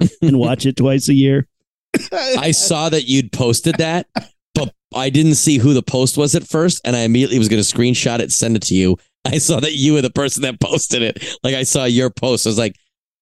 and 0.22 0.38
watch 0.38 0.66
it 0.66 0.76
twice 0.76 1.08
a 1.08 1.14
year. 1.14 1.46
I 2.12 2.50
saw 2.50 2.88
that 2.88 3.04
you'd 3.04 3.32
posted 3.32 3.76
that, 3.76 4.06
but 4.54 4.74
I 4.94 5.10
didn't 5.10 5.36
see 5.36 5.58
who 5.58 5.74
the 5.74 5.82
post 5.82 6.16
was 6.16 6.34
at 6.34 6.46
first, 6.46 6.80
and 6.84 6.96
I 6.96 7.00
immediately 7.00 7.38
was 7.38 7.48
going 7.48 7.62
to 7.62 7.74
screenshot 7.76 8.18
it, 8.20 8.32
send 8.32 8.56
it 8.56 8.62
to 8.62 8.74
you. 8.74 8.96
I 9.24 9.38
saw 9.38 9.60
that 9.60 9.74
you 9.74 9.94
were 9.94 10.02
the 10.02 10.10
person 10.10 10.42
that 10.42 10.60
posted 10.60 11.02
it. 11.02 11.24
Like 11.42 11.54
I 11.54 11.62
saw 11.62 11.84
your 11.84 12.10
post. 12.10 12.46
I 12.46 12.50
was 12.50 12.58
like, 12.58 12.76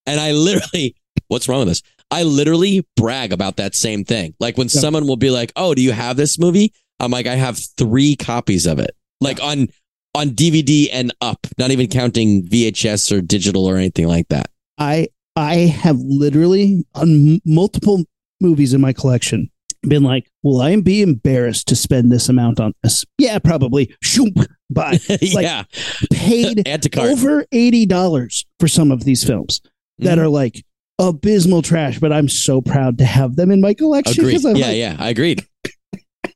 and 0.07 0.19
I 0.19 0.33
literally, 0.33 0.97
what's 1.29 1.49
wrong 1.49 1.61
with 1.61 1.69
this? 1.69 1.83
I 2.11 2.25
literally 2.25 2.87
brag 2.97 3.33
about 3.33 3.57
that 3.59 3.75
same 3.75 4.05
thing. 4.05 4.35
Like 4.41 4.59
when 4.59 4.67
Yeah. 4.67 4.81
someone 4.81 5.07
will 5.07 5.17
be 5.17 5.31
like, 5.31 5.53
"Oh, 5.57 5.75
do 5.75 5.81
you 5.81 5.93
have 5.93 6.17
this 6.17 6.39
movie?" 6.39 6.73
I'm 7.01 7.11
like, 7.11 7.27
"I 7.27 7.35
have 7.37 7.59
three 7.77 8.17
copies 8.17 8.67
of 8.67 8.79
it." 8.79 8.95
Like 9.21 9.43
on 9.43 9.69
on 10.15 10.31
DVD 10.31 10.89
and 10.93 11.13
up, 11.21 11.47
not 11.59 11.71
even 11.71 11.89
counting 11.89 12.47
VHS 12.47 13.11
or 13.17 13.21
digital 13.23 13.65
or 13.67 13.77
anything 13.77 14.07
like 14.09 14.29
that. 14.29 14.51
I 14.79 15.09
I 15.37 15.55
have 15.57 15.97
literally 15.99 16.85
on 16.95 17.35
m- 17.35 17.41
multiple 17.47 18.05
movies 18.41 18.75
in 18.75 18.81
my 18.81 18.93
collection 18.93 19.49
been 19.89 20.03
like, 20.05 20.31
will 20.45 20.61
I 20.61 20.77
be 20.81 21.03
embarrassed 21.03 21.67
to 21.69 21.75
spend 21.77 22.13
this 22.13 22.29
amount 22.29 22.61
on 22.61 22.73
this? 22.85 23.05
Yeah, 23.19 23.39
probably. 23.41 23.93
Shoop, 24.03 24.35
buy. 24.71 24.99
Like, 25.09 25.43
yeah, 25.45 25.65
Paid 26.13 26.69
over 26.99 27.47
eighty 27.53 27.87
dollars 27.87 28.45
for 28.61 28.69
some 28.69 28.93
of 28.93 29.05
these 29.05 29.25
films 29.25 29.61
that 29.99 30.19
Mhm. 30.19 30.23
are 30.23 30.29
like 30.29 30.65
abysmal 30.99 31.63
trash, 31.63 31.99
but 31.99 32.13
I'm 32.13 32.29
so 32.29 32.61
proud 32.61 32.99
to 32.99 33.05
have 33.05 33.35
them 33.37 33.51
in 33.51 33.61
my 33.61 33.75
collection. 33.75 34.25
Agreed. 34.25 34.41
Yeah, 34.43 34.49
like, 34.67 34.77
yeah, 34.77 34.97
I 34.99 35.09
agreed. 35.09 35.45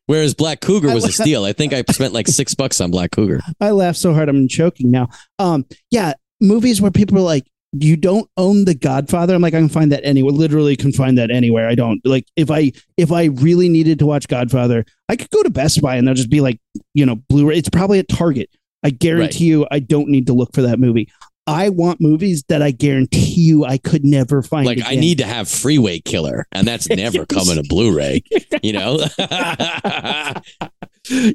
Whereas 0.07 0.35
Black 0.35 0.61
Cougar 0.61 0.95
was 0.95 1.05
a 1.05 1.13
steal. 1.13 1.45
I 1.45 1.53
think 1.53 1.73
I 1.73 1.83
spent 1.91 2.15
like 2.15 2.29
six 2.29 2.55
bucks 2.55 2.81
on 2.81 2.91
Black 2.91 3.11
Cougar. 3.11 3.41
I 3.61 3.71
laugh 3.73 3.97
so 3.97 4.15
hard 4.15 4.29
I'm 4.29 4.49
choking 4.49 4.91
now. 4.91 5.09
Um, 5.39 5.67
yeah, 5.91 6.13
movies 6.41 6.81
where 6.81 6.93
people 6.93 7.19
are 7.19 7.23
like, 7.23 7.47
you 7.73 7.97
don't 7.97 8.31
own 8.37 8.65
The 8.65 8.75
Godfather. 8.75 9.35
I'm 9.35 9.43
like, 9.43 9.53
I 9.53 9.59
can 9.59 9.69
find 9.69 9.93
that 9.93 10.05
anywhere. 10.05 10.33
Literally, 10.33 10.77
can 10.77 10.93
find 10.93 11.19
that 11.19 11.31
anywhere. 11.31 11.69
I 11.69 11.75
don't 11.75 12.01
like 12.05 12.27
if 12.37 12.51
I 12.51 12.73
if 12.97 13.13
I 13.13 13.25
really 13.25 13.69
needed 13.69 13.99
to 13.99 14.07
watch 14.07 14.29
Godfather, 14.29 14.85
I 15.09 15.17
could 15.17 15.31
go 15.31 15.43
to 15.43 15.51
Best 15.51 15.83
Buy 15.83 15.97
and 15.97 16.07
they'll 16.07 16.15
just 16.15 16.31
be 16.31 16.41
like, 16.41 16.59
you 16.95 17.05
know, 17.05 17.17
Blu-ray. 17.29 17.59
It's 17.59 17.69
probably 17.69 17.99
at 17.99 18.09
Target. 18.09 18.49
I 18.83 18.91
guarantee 18.91 19.47
you, 19.47 19.67
I 19.71 19.81
don't 19.81 20.09
need 20.09 20.29
to 20.29 20.33
look 20.33 20.55
for 20.55 20.63
that 20.63 20.79
movie. 20.79 21.11
I 21.47 21.69
want 21.69 22.01
movies 22.01 22.43
that 22.49 22.63
I 22.63 22.71
guarantee 22.73 23.35
you 23.41 23.65
I 23.65 23.79
could 23.79 24.05
never 24.05 24.43
find. 24.43 24.67
Like 24.67 24.81
I 24.85 24.97
need 24.97 25.19
to 25.19 25.27
have 25.27 25.49
Freeway 25.49 26.01
Killer, 26.01 26.47
and 26.53 26.67
that's 26.67 26.89
never 26.89 27.27
coming 27.27 27.57
to 27.57 27.65
Blu-ray. 27.69 28.23
You 28.63 28.73
know, 28.73 28.99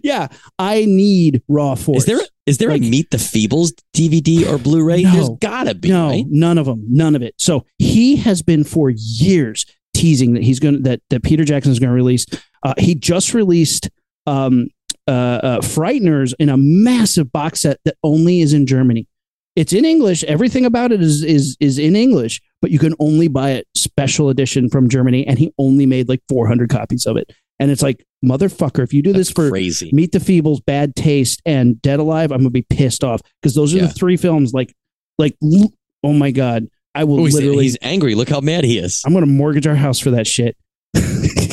yeah, 0.04 0.28
I 0.60 0.86
need 0.86 1.42
Raw 1.48 1.76
Force. 1.76 2.00
is 2.00 2.06
there 2.06 2.20
Is 2.46 2.58
there 2.58 2.70
Like- 2.70 2.82
a 2.82 2.90
Meet 2.90 3.12
the 3.12 3.18
Feebles 3.18 3.72
DVD 3.96 4.48
or 4.48 4.58
Blu-ray? 4.58 5.04
No. 5.04 5.12
There's 5.14 5.30
gotta 5.40 5.76
be. 5.76 5.90
no, 5.90 6.10
right? 6.10 6.26
none 6.28 6.58
of 6.58 6.66
them, 6.66 6.84
none 6.90 7.16
of 7.16 7.22
it. 7.22 7.36
So 7.38 7.66
he 7.78 8.18
has 8.18 8.42
been 8.42 8.64
for 8.64 8.90
years 8.90 9.66
teasing 9.94 10.34
that 10.34 10.44
he's 10.44 10.60
going 10.60 10.84
that 10.84 11.02
that 11.10 11.24
Peter 11.24 11.44
Jackson 11.46 11.72
is 11.72 11.80
going 11.80 11.90
to 11.90 11.96
release. 11.96 12.26
Uh, 12.64 12.74
he 12.78 12.96
just 12.96 13.34
released 13.34 13.90
um, 14.28 14.68
uh, 15.08 15.12
uh, 15.12 15.58
Frighteners 15.60 16.34
in 16.40 16.50
a 16.50 16.58
massive 16.58 17.32
box 17.32 17.62
set 17.62 17.80
that 17.86 17.96
only 18.04 18.42
is 18.42 18.54
in 18.54 18.66
Germany. 18.68 19.08
It's 19.56 19.74
in 19.74 19.84
English. 19.86 20.24
Everything 20.24 20.66
about 20.66 20.92
it 20.92 21.02
is 21.02 21.24
is 21.24 21.58
is 21.60 21.78
in 21.78 21.96
English, 21.96 22.42
but 22.62 22.72
you 22.72 22.80
can 22.80 22.94
only 23.00 23.28
buy 23.28 23.52
it 23.52 23.68
special 23.76 24.30
edition 24.30 24.70
from 24.70 24.88
Germany. 24.90 25.28
And 25.28 25.38
he 25.38 25.54
only 25.58 25.86
made 25.86 26.08
like 26.08 26.22
400 26.30 26.70
copies 26.70 27.06
of 27.06 27.18
it. 27.18 27.32
And 27.60 27.70
it's 27.70 27.82
like 27.82 28.06
motherfucker, 28.26 28.82
if 28.84 28.94
you 28.94 29.02
do 29.02 29.12
this 29.14 29.30
for 29.30 29.50
crazy. 29.50 29.90
Meet 29.94 30.14
the 30.14 30.20
Feebles, 30.20 30.64
Bad 30.66 30.96
Taste, 30.96 31.42
and 31.46 31.82
Dead 31.82 32.00
Alive, 32.00 32.32
I'm 32.32 32.40
gonna 32.40 32.50
be 32.50 32.62
pissed 32.64 33.04
off 33.04 33.22
because 33.42 33.54
those 33.54 33.74
are 33.74 33.78
Yeah. 33.78 33.86
the 33.88 33.94
three 33.94 34.16
films. 34.18 34.54
Like, 34.54 34.74
like, 35.20 35.36
oh 36.04 36.14
my 36.14 36.32
god, 36.32 36.68
I 36.96 37.04
will 37.04 37.20
Oh, 37.20 37.26
he's, 37.26 37.36
literally. 37.36 37.64
he's 37.66 37.78
angry. 37.82 38.16
Look 38.16 38.30
how 38.30 38.40
mad 38.42 38.64
he 38.64 38.78
is. 38.78 39.02
I'm 39.06 39.14
gonna 39.14 39.26
mortgage 39.26 39.68
our 39.68 39.76
house 39.76 40.00
for 40.00 40.12
that 40.12 40.28
shit. 40.28 40.56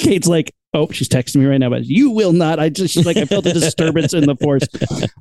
Kate's 0.09 0.29
like, 0.29 0.55
oh, 0.75 0.91
she's 0.91 1.09
texting 1.09 1.37
me 1.37 1.47
right 1.47 1.59
now, 1.59 1.71
but 1.71 1.85
you 1.85 2.11
will 2.11 2.33
not. 2.33 2.59
I 2.59 2.69
just 2.69 2.95
she's 2.95 3.07
like, 3.07 3.17
I 3.17 3.25
felt 3.25 3.47
a 3.47 3.53
disturbance 3.53 4.15
in 4.15 4.27
the 4.27 4.37
force. 4.37 4.65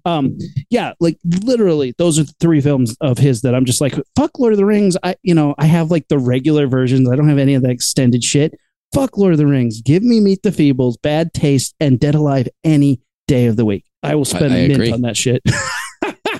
Um, 0.05 0.37
yeah, 0.69 0.93
like 0.99 1.17
literally, 1.43 1.93
those 1.97 2.17
are 2.19 2.23
the 2.23 2.33
three 2.39 2.61
films 2.61 2.95
of 3.01 3.17
his 3.17 3.41
that 3.41 3.53
I'm 3.53 3.65
just 3.65 3.81
like, 3.81 3.95
fuck 4.15 4.39
Lord 4.39 4.53
of 4.53 4.57
the 4.57 4.65
Rings. 4.65 4.95
I, 5.03 5.15
you 5.23 5.35
know, 5.35 5.53
I 5.57 5.65
have 5.65 5.91
like 5.91 6.07
the 6.07 6.17
regular 6.17 6.67
versions. 6.67 7.09
I 7.09 7.15
don't 7.15 7.27
have 7.27 7.37
any 7.37 7.55
of 7.55 7.63
the 7.63 7.69
extended 7.69 8.23
shit. 8.23 8.53
Fuck 8.93 9.17
Lord 9.17 9.33
of 9.33 9.37
the 9.37 9.47
Rings. 9.47 9.81
Give 9.81 10.01
me 10.01 10.21
Meet 10.21 10.43
the 10.43 10.49
Feebles, 10.49 10.95
Bad 11.01 11.33
Taste, 11.33 11.75
and 11.79 11.99
Dead 11.99 12.15
Alive 12.15 12.47
any 12.63 13.01
day 13.27 13.47
of 13.47 13.57
the 13.57 13.65
week. 13.65 13.83
I 14.01 14.15
will 14.15 14.25
spend 14.25 14.53
I 14.53 14.57
a 14.57 14.67
mint 14.69 14.93
on 14.93 15.01
that 15.01 15.17
shit. 15.17 15.41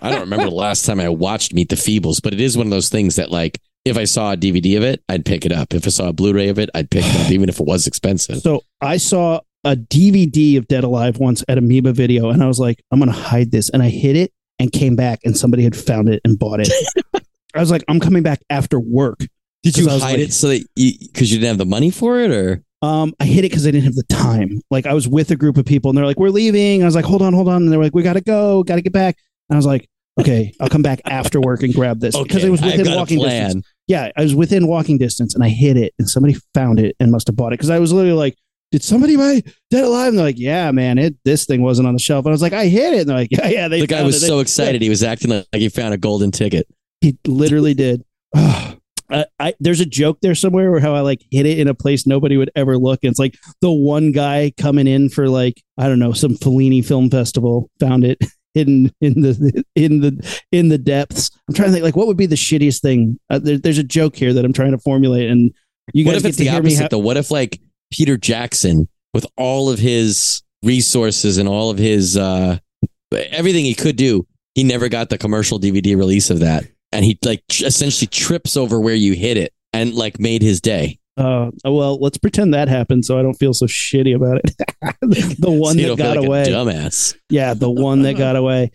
I 0.02 0.12
don't 0.12 0.22
remember 0.22 0.46
the 0.46 0.52
last 0.52 0.86
time 0.86 1.00
I 1.00 1.10
watched 1.10 1.54
Meet 1.54 1.70
the 1.70 1.76
Feebles, 1.76 2.22
but 2.22 2.34
it 2.34 2.40
is 2.40 2.58
one 2.58 2.68
of 2.68 2.72
those 2.72 2.90
things 2.90 3.18
that, 3.18 3.32
like, 3.32 3.60
if 3.88 3.98
I 3.98 4.04
saw 4.06 4.34
a 4.34 4.38
DVD 4.38 4.78
of 4.78 4.84
it, 4.84 5.04
I'd 5.10 5.26
pick 5.26 5.46
it 5.46 5.52
up. 5.52 5.74
If 5.74 5.86
I 5.86 5.90
saw 5.90 6.08
a 6.10 6.14
Blu-ray 6.14 6.50
of 6.50 6.60
it, 6.60 6.70
I'd 6.76 6.90
pick 6.90 7.06
it 7.06 7.26
up, 7.26 7.32
even 7.32 7.50
if 7.50 7.60
it 7.60 7.66
was 7.66 7.88
expensive. 7.88 8.40
So 8.40 8.62
I 8.82 8.98
saw 8.98 9.42
a 9.64 9.76
DVD 9.76 10.58
of 10.58 10.68
Dead 10.68 10.84
Alive 10.84 11.18
once 11.18 11.44
at 11.48 11.58
Amoeba 11.58 11.94
Video, 11.94 12.30
and 12.30 12.44
I 12.44 12.48
was 12.48 12.60
like, 12.60 12.82
I'm 12.92 13.00
gonna 13.00 13.12
hide 13.12 13.52
this, 13.52 13.70
and 13.70 13.82
I 13.82 13.90
hid 13.90 14.16
it 14.16 14.32
and 14.60 14.72
came 14.72 14.96
back, 14.96 15.20
and 15.24 15.38
somebody 15.38 15.64
had 15.64 15.76
found 15.76 16.10
it 16.10 16.22
and 16.24 16.38
bought 16.38 16.60
it. 16.62 16.72
I 17.56 17.60
was 17.60 17.72
like, 17.72 17.84
I'm 17.88 18.00
coming 18.00 18.24
back 18.24 18.40
after 18.50 18.80
work. 18.80 19.20
Did 19.64 19.78
you 19.78 19.90
hide 19.90 20.00
like- 20.02 20.20
it 20.20 20.34
so 20.34 20.50
that 20.50 20.66
you 20.76 20.94
because 21.00 21.32
you 21.32 21.40
didn't 21.40 21.50
have 21.50 21.58
the 21.58 21.66
money 21.66 21.90
for 21.90 22.20
it, 22.20 22.32
or 22.32 22.64
Um, 22.82 23.14
I 23.20 23.26
hid 23.26 23.40
it 23.40 23.50
because 23.50 23.66
I 23.68 23.72
didn't 23.72 23.86
have 23.86 23.96
the 23.96 24.04
time. 24.04 24.62
Like 24.70 24.86
I 24.86 24.94
was 24.94 25.08
with 25.08 25.32
a 25.32 25.36
group 25.36 25.58
of 25.58 25.66
people, 25.66 25.90
and 25.90 25.98
they're 25.98 26.06
like, 26.06 26.20
"We're 26.20 26.30
leaving." 26.30 26.84
I 26.84 26.86
was 26.86 26.96
like, 26.96 27.06
"Hold 27.06 27.22
on, 27.22 27.34
hold 27.34 27.50
on," 27.50 27.64
and 27.64 27.72
they're 27.72 27.82
like, 27.82 27.96
"We 27.96 28.04
gotta 28.04 28.22
go, 28.22 28.64
gotta 28.64 28.82
get 28.82 28.94
back." 28.94 29.18
And 29.50 29.56
I 29.56 29.58
was 29.58 29.66
like, 29.66 29.90
"Okay, 30.20 30.54
I'll 30.60 30.70
come 30.70 30.82
back 30.82 31.02
after 31.06 31.40
work 31.40 31.64
and 31.64 31.74
grab 31.74 32.00
this 32.00 32.18
because 32.18 32.44
it 32.44 32.50
was 32.50 32.62
within 32.62 32.96
walking 32.96 33.20
distance." 33.20 33.66
Yeah, 33.88 34.12
I 34.18 34.24
was 34.24 34.36
within 34.36 34.68
walking 34.68 34.98
distance, 34.98 35.34
and 35.36 35.44
I 35.44 35.50
hid 35.50 35.78
it, 35.78 35.94
and 36.00 36.10
somebody 36.10 36.36
found 36.54 36.80
it 36.80 36.96
and 37.00 37.12
must 37.12 37.28
have 37.28 37.36
bought 37.36 37.54
it 37.54 37.60
because 37.60 37.70
I 37.70 37.80
was 37.80 37.94
literally 37.94 38.18
like, 38.18 38.36
"Did 38.72 38.84
somebody 38.84 39.16
buy 39.16 39.44
Dead 39.70 39.84
Alive?" 39.84 40.10
And 40.10 40.18
they're 40.18 40.26
like, 40.26 40.40
"Yeah, 40.40 40.72
man, 40.72 40.98
it 40.98 41.16
this 41.24 41.46
thing 41.46 41.62
wasn't 41.62 41.88
on 41.88 41.94
the 41.94 42.00
shelf." 42.00 42.26
And 42.26 42.32
I 42.32 42.34
was 42.34 42.42
like, 42.42 42.54
"I 42.54 42.66
hid 42.68 42.94
it," 42.94 43.00
and 43.02 43.10
they're 43.10 43.18
like, 43.18 43.32
"Yeah, 43.32 43.48
yeah." 43.48 43.68
They 43.68 43.82
The 43.82 43.88
guy 43.88 44.04
was 44.04 44.22
it. 44.22 44.28
so 44.28 44.40
excited, 44.40 44.82
he 44.82 44.90
was 44.90 45.04
acting 45.04 45.32
like, 45.32 45.46
he 45.54 45.70
found 45.70 45.94
a 45.94 45.98
golden 45.98 46.32
ticket. 46.32 46.68
He 47.02 47.18
literally 47.26 47.74
did. 47.74 48.04
I, 49.10 49.26
I, 49.40 49.54
there's 49.60 49.80
a 49.80 49.86
joke 49.86 50.20
there 50.22 50.36
somewhere 50.36 50.70
where 50.70 50.82
how 50.82 50.94
I 50.94 51.00
like 51.00 51.22
hit 51.32 51.46
it 51.46 51.60
in 51.60 51.68
a 51.68 51.74
place 51.74 52.06
nobody 52.06 52.36
would 52.36 52.52
ever 52.56 52.78
look. 52.78 53.04
And 53.04 53.12
it's 53.12 53.20
like 53.20 53.38
the 53.62 53.72
one 53.72 54.12
guy 54.12 54.52
coming 54.58 54.88
in 54.88 55.10
for 55.10 55.30
like 55.30 55.62
I 55.78 55.88
don't 55.88 56.00
know 56.00 56.12
some 56.12 56.36
Fellini 56.36 56.84
film 56.84 57.10
festival 57.10 57.70
found 57.80 58.04
it 58.04 58.18
hidden 58.58 58.92
in 59.02 59.22
the 59.22 59.64
in 59.76 60.02
the 60.02 60.42
in 60.52 60.70
the 60.70 60.78
depths. 60.78 61.32
I'm 61.48 61.54
trying 61.54 61.70
to 61.70 61.74
think 61.74 61.84
like 61.84 61.96
what 61.96 62.08
would 62.08 62.18
be 62.18 62.26
the 62.26 62.36
shittiest 62.36 62.82
thing. 62.82 63.20
Uh, 63.30 63.40
there, 63.40 63.58
there's 63.58 63.78
a 63.78 63.84
joke 63.84 64.16
here 64.16 64.34
that 64.34 64.44
I'm 64.44 64.54
trying 64.54 64.72
to 64.72 64.78
formulate, 64.80 65.30
and 65.30 65.54
you 65.94 66.06
what 66.06 66.16
if 66.16 66.24
get 66.24 66.30
it's 66.30 66.38
to 66.38 66.44
the 66.44 66.50
hear 66.50 66.60
opposite 66.60 66.82
ha- 66.84 66.88
though? 66.92 67.00
What 67.00 67.18
if 67.18 67.32
like 67.32 67.60
Peter 67.92 68.18
Jackson 68.18 68.88
with 69.14 69.26
all 69.38 69.70
of 69.70 69.80
his 69.80 70.44
resources 70.64 71.38
and 71.38 71.48
all 71.48 71.70
of 71.70 71.78
his 71.78 72.18
uh 72.18 72.58
everything 73.12 73.66
he 73.66 73.76
could 73.76 73.96
do, 73.96 74.26
he 74.56 74.64
never 74.64 74.90
got 74.90 75.10
the 75.10 75.18
commercial 75.18 75.60
DVD 75.60 75.96
release 75.96 76.30
of 76.30 76.40
that. 76.40 76.66
And 76.92 77.06
he 77.06 77.18
like 77.24 77.44
essentially 77.62 78.08
trips 78.08 78.58
over 78.58 78.80
where 78.80 78.96
you 78.96 79.14
hit 79.14 79.38
it 79.38 79.54
and 79.74 79.94
like 79.94 80.20
made 80.20 80.42
his 80.42 80.62
day. 80.62 81.00
Uh, 81.18 81.52
well, 81.66 81.98
let's 82.00 82.18
pretend 82.18 82.54
that 82.54 82.68
happened, 82.68 83.06
so 83.06 83.18
I 83.20 83.22
don't 83.22 83.34
feel 83.36 83.54
so 83.54 83.66
shitty 83.66 84.16
about 84.16 84.38
it. 84.44 84.54
the 85.40 85.52
one 85.52 85.78
So 85.78 85.96
that 85.96 85.98
got 85.98 86.18
like 86.18 86.26
away. 86.28 86.46
dumbass. 86.46 87.16
Yeah, 87.30 87.54
the 87.54 87.70
one 87.70 88.04
that 88.04 88.14
got 88.18 88.36
away. 88.36 88.72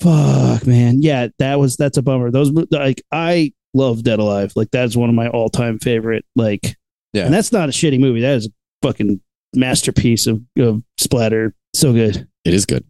Fuck, 0.00 0.66
man. 0.66 1.00
Yeah, 1.02 1.28
that 1.38 1.58
was 1.58 1.76
that's 1.76 1.96
a 1.96 2.02
bummer. 2.02 2.30
Those 2.30 2.50
like 2.70 3.02
I 3.12 3.52
love 3.74 4.02
Dead 4.02 4.18
Alive. 4.18 4.52
Like 4.56 4.70
that's 4.70 4.94
one 4.96 5.08
of 5.08 5.14
my 5.14 5.28
all 5.28 5.48
time 5.48 5.78
favorite. 5.78 6.24
Like, 6.36 6.76
Yeah. 7.12 7.24
and 7.24 7.34
that's 7.34 7.50
not 7.52 7.68
a 7.68 7.72
shitty 7.72 7.98
movie. 7.98 8.20
That 8.20 8.36
is 8.36 8.46
a 8.46 8.50
fucking 8.86 9.20
masterpiece 9.54 10.26
of 10.26 10.42
of 10.58 10.82
splatter. 10.98 11.54
So 11.74 11.92
good. 11.92 12.28
It 12.44 12.54
is 12.54 12.66
good. 12.66 12.84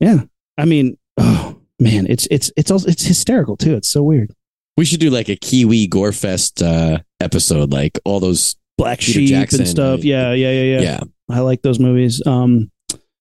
Yeah. 0.00 0.20
I 0.56 0.64
mean, 0.64 0.96
oh 1.18 1.56
man, 1.80 2.06
it's 2.08 2.28
it's 2.30 2.52
it's 2.56 2.70
also 2.70 2.88
it's 2.88 3.04
hysterical 3.04 3.56
too. 3.56 3.74
It's 3.74 3.88
so 3.88 4.02
weird. 4.02 4.32
We 4.76 4.84
should 4.84 5.00
do 5.00 5.10
like 5.10 5.28
a 5.28 5.36
Kiwi 5.36 5.86
Gore 5.88 6.12
Fest 6.12 6.62
uh, 6.62 6.98
episode, 7.22 7.72
like 7.72 7.98
all 8.04 8.20
those. 8.20 8.56
Black 8.78 8.98
Peter 9.00 9.12
Sheep 9.20 9.28
Jackson, 9.28 9.60
and 9.60 9.68
stuff. 9.68 9.96
right? 9.98 10.04
Yeah, 10.04 10.32
yeah, 10.32 10.50
yeah, 10.50 10.62
yeah, 10.62 10.80
Yeah. 10.80 11.00
I 11.30 11.40
like 11.40 11.60
those 11.62 11.78
movies. 11.78 12.22
Um, 12.26 12.70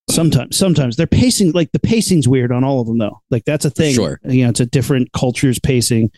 sometimes, 0.10 0.58
sometimes 0.58 0.96
they're 0.96 1.08
pacing 1.08 1.52
like 1.52 1.72
the 1.74 1.80
pacing's 1.80 2.28
weird 2.28 2.52
on 2.52 2.64
all 2.64 2.80
of 2.82 2.88
them 2.88 2.98
though. 2.98 3.22
Like 3.30 3.44
that's 3.46 3.66
a 3.66 3.70
thing. 3.70 3.94
sure. 3.94 4.20
You 4.24 4.44
know, 4.46 4.50
it's 4.50 4.60
a 4.62 4.66
different 4.66 5.12
culture's 5.12 5.60
pacing, 5.60 6.10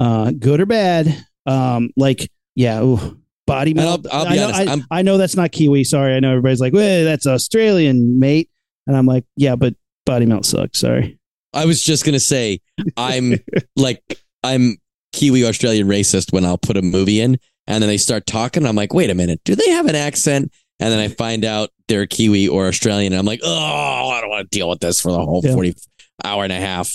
uh, 0.00 0.32
good 0.32 0.60
or 0.60 0.66
bad. 0.66 1.24
Um, 1.46 1.90
like 1.96 2.30
yeah, 2.56 2.82
ooh, 2.82 3.18
body 3.46 3.70
And 3.70 3.80
I'll- 3.80 3.86
melt. 3.98 4.06
I'll 4.12 4.24
be 4.24 4.30
I 4.32 4.36
know, 4.36 4.44
honest, 4.52 4.86
I, 4.90 4.98
I 4.98 5.02
know 5.02 5.16
that's 5.18 5.36
not 5.36 5.52
Kiwi. 5.52 5.84
Sorry, 5.84 6.14
I 6.14 6.20
know 6.20 6.30
everybody's 6.30 6.60
like, 6.60 6.72
well, 6.72 7.04
that's 7.04 7.26
Australian, 7.26 8.18
mate. 8.18 8.50
And 8.86 8.96
I'm 8.96 9.06
like, 9.06 9.24
yeah, 9.36 9.54
but 9.56 9.74
body 10.04 10.26
melt 10.26 10.44
sucks. 10.44 10.80
Sorry. 10.80 11.18
I 11.54 11.64
was 11.64 11.82
just 11.82 12.04
gonna 12.04 12.20
say 12.20 12.60
I'm 12.96 13.36
like 13.76 14.02
I'm 14.42 14.76
Kiwi 15.12 15.44
Australian 15.44 15.88
racist 15.88 16.32
when 16.32 16.44
I'll 16.44 16.58
put 16.58 16.76
a 16.76 16.82
movie 16.82 17.20
in 17.20 17.38
and 17.66 17.82
then 17.82 17.88
they 17.88 17.96
start 17.98 18.26
talking. 18.26 18.66
I'm 18.66 18.76
like, 18.76 18.94
wait 18.94 19.10
a 19.10 19.14
minute, 19.14 19.40
do 19.44 19.54
they 19.54 19.70
have 19.70 19.86
an 19.86 19.94
accent? 19.96 20.52
And 20.78 20.90
then 20.92 20.98
I 20.98 21.08
find 21.08 21.44
out 21.44 21.70
they're 21.88 22.06
Kiwi 22.06 22.48
or 22.48 22.66
Australian. 22.68 23.12
And 23.12 23.20
I'm 23.20 23.26
like, 23.26 23.40
oh, 23.44 24.08
I 24.10 24.20
don't 24.20 24.30
want 24.30 24.50
to 24.50 24.56
deal 24.58 24.68
with 24.68 24.80
this 24.80 25.00
for 25.00 25.12
the 25.12 25.18
whole 25.18 25.42
Yeah. 25.44 25.52
40 25.52 25.74
hour 26.24 26.44
and 26.44 26.52
a 26.52 26.56
half. 26.60 26.92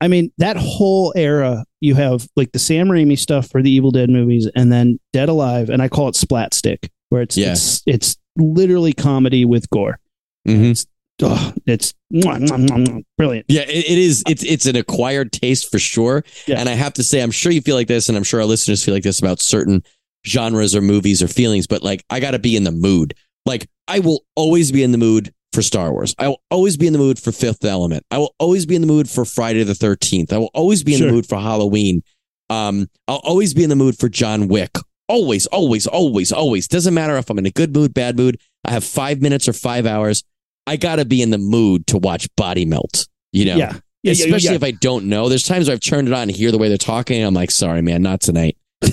I 0.00 0.08
mean, 0.08 0.32
that 0.38 0.56
whole 0.56 1.12
era, 1.14 1.64
you 1.80 1.94
have 1.94 2.26
like 2.34 2.50
the 2.50 2.58
Sam 2.58 2.88
Raimi 2.88 3.16
stuff 3.16 3.48
for 3.50 3.62
the 3.62 3.70
Evil 3.70 3.92
Dead 3.92 4.10
movies, 4.10 4.48
and 4.56 4.72
then 4.72 4.98
Dead 5.12 5.28
Alive, 5.28 5.70
and 5.70 5.80
I 5.80 5.88
call 5.88 6.08
it 6.08 6.16
Splat 6.16 6.54
Stick, 6.54 6.90
where 7.10 7.22
it's 7.22 7.36
Yeah. 7.36 7.52
it's 7.52 7.82
it's 7.86 8.16
literally 8.36 8.92
comedy 8.92 9.44
with 9.44 9.70
gore. 9.70 10.00
Mhm. 10.48 10.72
It's 10.72 10.86
oh, 11.22 11.52
it's 11.66 11.94
brilliant. 12.10 13.46
Yeah, 13.48 13.62
it, 13.62 13.90
it 13.90 13.98
is. 13.98 14.22
It's 14.28 14.44
it's 14.44 14.66
an 14.66 14.76
acquired 14.76 15.32
taste 15.32 15.70
for 15.70 15.78
sure. 15.78 16.24
Yeah. 16.46 16.58
And 16.58 16.68
I 16.68 16.72
have 16.72 16.94
to 16.94 17.02
say, 17.02 17.20
I'm 17.22 17.30
sure 17.30 17.52
you 17.52 17.60
feel 17.60 17.76
like 17.76 17.88
this, 17.88 18.08
and 18.08 18.16
I'm 18.16 18.24
sure 18.24 18.40
our 18.40 18.46
listeners 18.46 18.84
feel 18.84 18.94
like 18.94 19.02
this 19.02 19.18
about 19.20 19.40
certain 19.40 19.82
genres 20.26 20.74
or 20.74 20.80
movies 20.80 21.22
or 21.22 21.28
feelings. 21.28 21.66
But 21.66 21.82
like, 21.82 22.04
I 22.10 22.20
got 22.20 22.32
to 22.32 22.38
be 22.38 22.56
in 22.56 22.64
the 22.64 22.72
mood. 22.72 23.14
Like, 23.44 23.68
I 23.88 23.98
will 23.98 24.24
always 24.36 24.70
be 24.70 24.82
in 24.82 24.92
the 24.92 24.98
mood 24.98 25.32
for 25.52 25.62
Star 25.62 25.92
Wars. 25.92 26.14
I 26.18 26.28
will 26.28 26.40
always 26.50 26.76
be 26.76 26.86
in 26.86 26.92
the 26.92 26.98
mood 26.98 27.18
for 27.18 27.32
Fifth 27.32 27.64
Element. 27.64 28.04
I 28.10 28.18
will 28.18 28.34
always 28.38 28.64
be 28.66 28.74
in 28.76 28.80
the 28.80 28.86
mood 28.86 29.10
for 29.10 29.24
Friday 29.24 29.62
the 29.64 29.74
Thirteenth. 29.74 30.32
I 30.32 30.38
will 30.38 30.50
always 30.54 30.82
be 30.84 30.92
in 30.94 30.98
Sure. 30.98 31.08
the 31.08 31.12
mood 31.14 31.26
for 31.28 31.36
Halloween. 31.38 32.02
Um, 32.50 32.88
I'll 33.08 33.22
always 33.24 33.54
be 33.54 33.62
in 33.64 33.70
the 33.70 33.76
mood 33.76 33.98
for 33.98 34.08
John 34.08 34.48
Wick. 34.48 34.70
Always, 35.08 35.46
always, 35.46 35.86
always, 35.86 36.32
always. 36.32 36.68
Doesn't 36.68 36.94
matter 36.94 37.16
if 37.16 37.28
I'm 37.28 37.38
in 37.38 37.46
a 37.46 37.50
good 37.50 37.74
mood, 37.74 37.92
bad 37.92 38.16
mood. 38.16 38.38
I 38.64 38.70
have 38.70 38.84
five 38.84 39.20
minutes 39.20 39.48
or 39.48 39.52
five 39.52 39.84
hours. 39.86 40.22
I 40.66 40.76
got 40.76 40.96
to 40.96 41.04
be 41.04 41.22
in 41.22 41.30
the 41.30 41.38
mood 41.38 41.86
to 41.88 41.98
watch 41.98 42.28
Body 42.36 42.64
Melt. 42.64 43.06
You 43.32 43.46
know, 43.46 43.56
Yeah. 43.56 43.72
Yeah, 44.04 44.10
yeah, 44.14 44.24
especially 44.24 44.48
yeah. 44.50 44.54
if 44.56 44.64
I 44.64 44.72
don't 44.72 45.04
know. 45.04 45.28
There's 45.28 45.44
times 45.44 45.68
where 45.68 45.74
I've 45.74 45.80
turned 45.80 46.08
it 46.08 46.14
on 46.14 46.22
and 46.22 46.30
hear 46.32 46.50
the 46.50 46.58
way 46.58 46.68
they're 46.68 46.76
talking. 46.76 47.18
And 47.18 47.26
I'm 47.28 47.34
like, 47.34 47.52
sorry, 47.52 47.82
man, 47.82 48.02
not 48.02 48.20
tonight. 48.20 48.56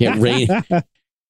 Yeah, 0.00 0.16
rain, 0.18 0.48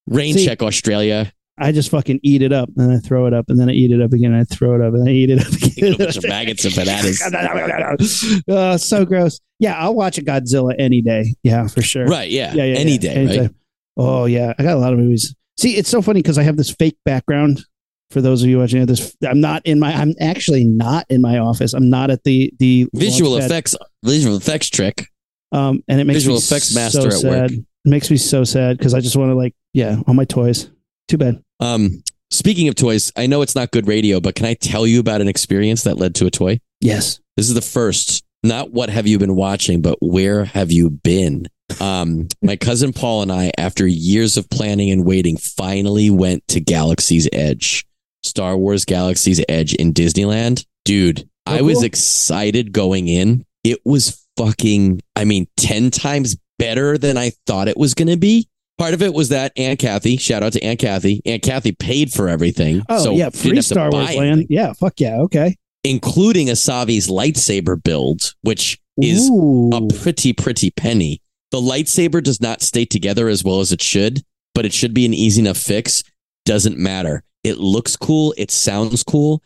rain 0.07 0.35
See- 0.35 0.45
check 0.47 0.63
Australia. 0.63 1.31
I 1.59 1.71
just 1.71 1.91
fucking 1.91 2.19
eat 2.25 2.43
it 2.43 2.53
up, 2.53 2.69
and 2.77 2.91
then 2.91 2.97
I 2.97 2.99
throw 2.99 3.27
it 3.27 3.35
up, 3.35 3.45
and 3.49 3.61
then 3.61 3.69
I 3.69 3.73
eat 3.73 3.93
it 3.93 4.01
up 4.03 4.13
again, 4.13 4.33
and 4.33 4.41
I 4.41 4.45
throw 4.45 4.75
it 4.75 4.81
up, 4.81 4.93
and 4.95 5.09
I 5.09 5.13
eat 5.13 5.31
it 5.31 5.41
up 5.41 5.53
again. 5.53 5.93
a 5.95 5.99
bunch 5.99 6.17
of 6.17 6.25
maggots 6.27 6.65
and 6.65 6.75
bananas. 6.75 8.43
uh, 8.49 8.77
so 8.79 9.05
gross. 9.05 9.39
Yeah, 9.61 9.79
I'll 9.79 9.95
watch 9.95 10.19
a 10.19 10.23
Godzilla 10.23 10.75
any 10.79 11.01
day. 11.01 11.35
Yeah, 11.45 11.69
for 11.69 11.81
sure. 11.83 12.07
Right? 12.07 12.29
Yeah. 12.31 12.55
Yeah, 12.55 12.65
yeah, 12.65 12.79
Any 12.79 12.93
yeah. 12.93 12.99
day. 12.99 13.09
Anytime. 13.15 13.41
Right? 13.43 13.51
Oh 13.97 14.25
yeah, 14.25 14.53
I 14.59 14.63
got 14.65 14.77
a 14.77 14.81
lot 14.81 14.93
of 14.95 14.99
movies. 14.99 15.33
See, 15.61 15.77
it's 15.77 15.89
so 15.89 16.03
funny 16.03 16.23
because 16.23 16.39
I 16.39 16.43
have 16.43 16.57
this 16.57 16.71
fake 16.73 16.97
background. 17.05 17.65
For 18.11 18.21
those 18.21 18.43
of 18.43 18.49
you 18.49 18.59
watching 18.59 18.83
it, 18.83 18.87
this 18.87 19.17
I'm 19.27 19.41
not 19.41 19.63
in 19.65 19.81
my. 19.81 19.93
I'm 19.93 20.15
actually 20.21 20.65
not 20.65 21.07
in 21.09 21.21
my 21.21 21.39
office. 21.39 21.73
I'm 21.73 21.91
not 21.91 22.11
at 22.11 22.23
the 22.25 22.53
the 22.59 22.89
Visual 22.95 23.37
effects. 23.39 23.75
Visual 24.05 24.37
effects 24.37 24.69
trick. 24.69 25.09
Um, 25.53 25.83
and 25.89 26.01
it 26.01 26.05
makes 26.05 26.19
Visual 26.19 26.37
me 26.37 26.43
effects 26.43 26.69
so 26.71 26.81
master 26.81 27.07
at 27.09 27.13
sad. 27.15 27.31
work. 27.31 27.51
It 27.53 27.89
makes 27.89 28.11
me 28.11 28.17
so 28.17 28.45
sad 28.45 28.79
because 28.79 28.95
I 28.95 29.01
just 29.01 29.17
want 29.17 29.31
to 29.31 29.35
like, 29.35 29.55
yeah, 29.73 30.01
all 30.07 30.15
my 30.15 30.25
toys. 30.25 30.71
Too 31.09 31.19
bad. 31.19 31.43
Um, 31.61 32.03
speaking 32.31 32.69
of 32.69 32.75
toys, 32.75 33.13
I 33.17 33.27
know 33.27 33.43
it's 33.43 33.55
not 33.55 33.71
good 33.71 33.87
radio, 33.87 34.21
but 34.21 34.35
can 34.35 34.47
I 34.47 34.55
tell 34.55 34.87
you 34.87 35.01
about 35.01 35.21
an 35.21 35.29
experience 35.29 35.83
that 35.85 35.97
led 35.97 36.15
to 36.17 36.27
a 36.27 36.31
toy? 36.31 36.61
Yes. 36.81 37.21
This 37.37 37.49
is 37.49 37.55
the 37.55 37.63
first 37.63 38.25
not 38.45 38.73
what 38.73 38.91
have 38.91 39.07
you 39.07 39.19
been 39.19 39.35
watching, 39.35 39.81
but 39.81 39.97
where 40.01 40.45
have 40.45 40.71
you 40.71 40.91
been? 40.91 41.47
Um, 41.81 42.29
my 42.43 42.57
cousin 42.57 42.93
Paul 42.93 43.23
and 43.23 43.33
I, 43.33 43.51
after 43.57 43.87
years 43.87 44.37
of 44.37 44.49
planning 44.51 44.91
and 44.91 45.05
waiting, 45.05 45.39
finally 45.39 46.11
went 46.11 46.47
to 46.49 46.61
Galaxy's 46.61 47.27
Edge, 47.33 47.87
Star 48.25 48.57
Wars 48.57 48.85
Galaxy's 48.85 49.45
Edge 49.49 49.75
in 49.75 49.93
Disneyland. 49.93 50.65
Dude, 50.85 51.29
Oh, 51.47 51.57
I 51.57 51.61
was 51.61 51.79
cool. 51.79 51.85
excited 51.85 52.73
going 52.73 53.07
in. 53.09 53.45
It 53.65 53.79
was 53.85 54.27
fucking, 54.39 55.01
I 55.15 55.25
mean, 55.25 55.47
10 55.59 55.91
times 55.91 56.37
better 56.59 56.97
than 56.97 57.19
I 57.19 57.33
thought 57.47 57.69
it 57.69 57.77
was 57.77 57.93
going 57.95 58.09
to 58.09 58.17
be. 58.17 58.49
Part 58.79 58.95
of 58.95 59.03
it 59.03 59.13
was 59.13 59.29
that 59.29 59.53
Aunt 59.57 59.79
Kathy, 59.79 60.17
shout 60.17 60.43
out 60.43 60.55
to 60.55 60.65
Aunt 60.65 60.81
Kathy. 60.81 61.21
Aunt 61.27 61.43
Kathy 61.43 61.73
paid 61.73 62.13
for 62.13 62.29
everything. 62.29 62.83
Oh 62.89 63.05
so 63.05 63.13
yeah, 63.13 63.29
free 63.31 63.61
Star 63.63 63.91
Wars 63.91 64.07
anything, 64.09 64.19
land. 64.21 64.47
Yeah, 64.49 64.73
fuck 64.73 64.95
yeah. 64.99 65.17
Okay. 65.21 65.55
Including 65.85 66.49
a 66.49 66.55
Savi's 66.55 67.09
lightsaber 67.09 67.81
build, 67.83 68.35
which 68.41 68.79
is 69.01 69.29
Ooh. 69.31 69.71
a 69.73 69.87
pretty, 70.01 70.33
pretty 70.33 70.71
penny. 70.71 71.21
The 71.53 71.61
lightsaber 71.61 72.23
does 72.23 72.41
not 72.41 72.63
stay 72.63 72.85
together 72.85 73.29
as 73.29 73.45
well 73.45 73.61
as 73.61 73.71
it 73.71 73.83
should, 73.83 74.23
but 74.55 74.65
it 74.65 74.73
should 74.73 74.95
be 74.95 75.05
an 75.07 75.15
easy 75.15 75.41
enough 75.43 75.59
fix. 75.59 76.03
Doesn't 76.45 76.79
matter. 76.79 77.23
It 77.45 77.59
looks 77.59 77.97
cool. 77.97 78.35
It 78.37 78.51
sounds 78.51 79.03
cool. 79.03 79.43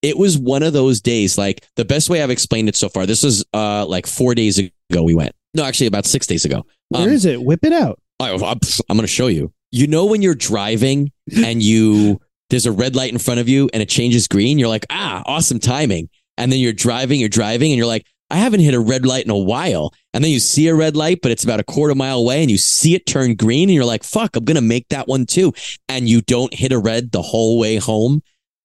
It 0.00 0.18
was 0.18 0.36
one 0.36 0.62
of 0.62 0.72
those 0.72 1.00
days. 1.00 1.38
Like 1.38 1.64
the 1.76 1.84
best 1.84 2.10
way 2.10 2.22
I've 2.22 2.30
explained 2.30 2.68
it 2.68 2.76
so 2.76 2.88
far. 2.88 3.06
This 3.06 3.22
was 3.22 3.44
uh 3.54 3.86
like 3.86 4.06
four 4.06 4.34
days 4.34 4.58
ago. 4.58 5.02
We 5.02 5.14
went. 5.14 5.34
No, 5.54 5.64
actually, 5.64 5.86
about 5.86 6.06
six 6.06 6.26
days 6.26 6.44
ago. 6.44 6.66
Where 6.88 7.10
is 7.10 7.26
um, 7.26 7.32
it? 7.32 7.42
Whip 7.42 7.64
it 7.64 7.72
out. 7.72 8.00
I, 8.18 8.32
I'm, 8.32 8.40
I'm 8.42 8.96
going 8.96 9.00
to 9.00 9.06
show 9.06 9.26
you. 9.26 9.52
You 9.70 9.86
know 9.86 10.06
when 10.06 10.22
you're 10.22 10.34
driving 10.34 11.12
and 11.34 11.62
you 11.62 12.20
there's 12.50 12.66
a 12.66 12.72
red 12.72 12.94
light 12.94 13.10
in 13.10 13.18
front 13.18 13.40
of 13.40 13.48
you 13.48 13.70
and 13.72 13.82
it 13.82 13.88
changes 13.88 14.28
green. 14.28 14.58
You're 14.58 14.68
like, 14.68 14.84
ah, 14.90 15.22
awesome 15.24 15.58
timing. 15.58 16.10
And 16.36 16.52
then 16.52 16.58
you're 16.58 16.74
driving, 16.74 17.18
you're 17.18 17.30
driving, 17.30 17.72
and 17.72 17.78
you're 17.78 17.86
like, 17.86 18.06
I 18.30 18.36
haven't 18.36 18.60
hit 18.60 18.74
a 18.74 18.80
red 18.80 19.06
light 19.06 19.24
in 19.24 19.30
a 19.30 19.36
while. 19.36 19.94
And 20.14 20.22
then 20.22 20.30
you 20.30 20.40
see 20.40 20.68
a 20.68 20.74
red 20.74 20.94
light, 20.94 21.20
but 21.22 21.30
it's 21.30 21.44
about 21.44 21.60
a 21.60 21.64
quarter 21.64 21.94
mile 21.94 22.18
away, 22.18 22.42
and 22.42 22.50
you 22.50 22.58
see 22.58 22.94
it 22.94 23.06
turn 23.06 23.34
green, 23.34 23.68
and 23.68 23.74
you're 23.74 23.84
like, 23.84 24.04
fuck, 24.04 24.36
I'm 24.36 24.44
gonna 24.44 24.60
make 24.60 24.88
that 24.88 25.08
one 25.08 25.26
too. 25.26 25.52
And 25.88 26.08
you 26.08 26.20
don't 26.22 26.52
hit 26.52 26.72
a 26.72 26.78
red 26.78 27.12
the 27.12 27.22
whole 27.22 27.58
way 27.58 27.76
home. 27.76 28.22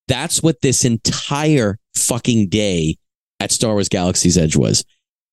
That's 0.07 0.41
what 0.41 0.61
this 0.61 0.85
entire 0.85 1.77
fucking 1.95 2.49
day 2.49 2.97
at 3.39 3.51
Star 3.51 3.73
Wars 3.73 3.89
Galaxy's 3.89 4.37
Edge 4.37 4.55
was. 4.55 4.83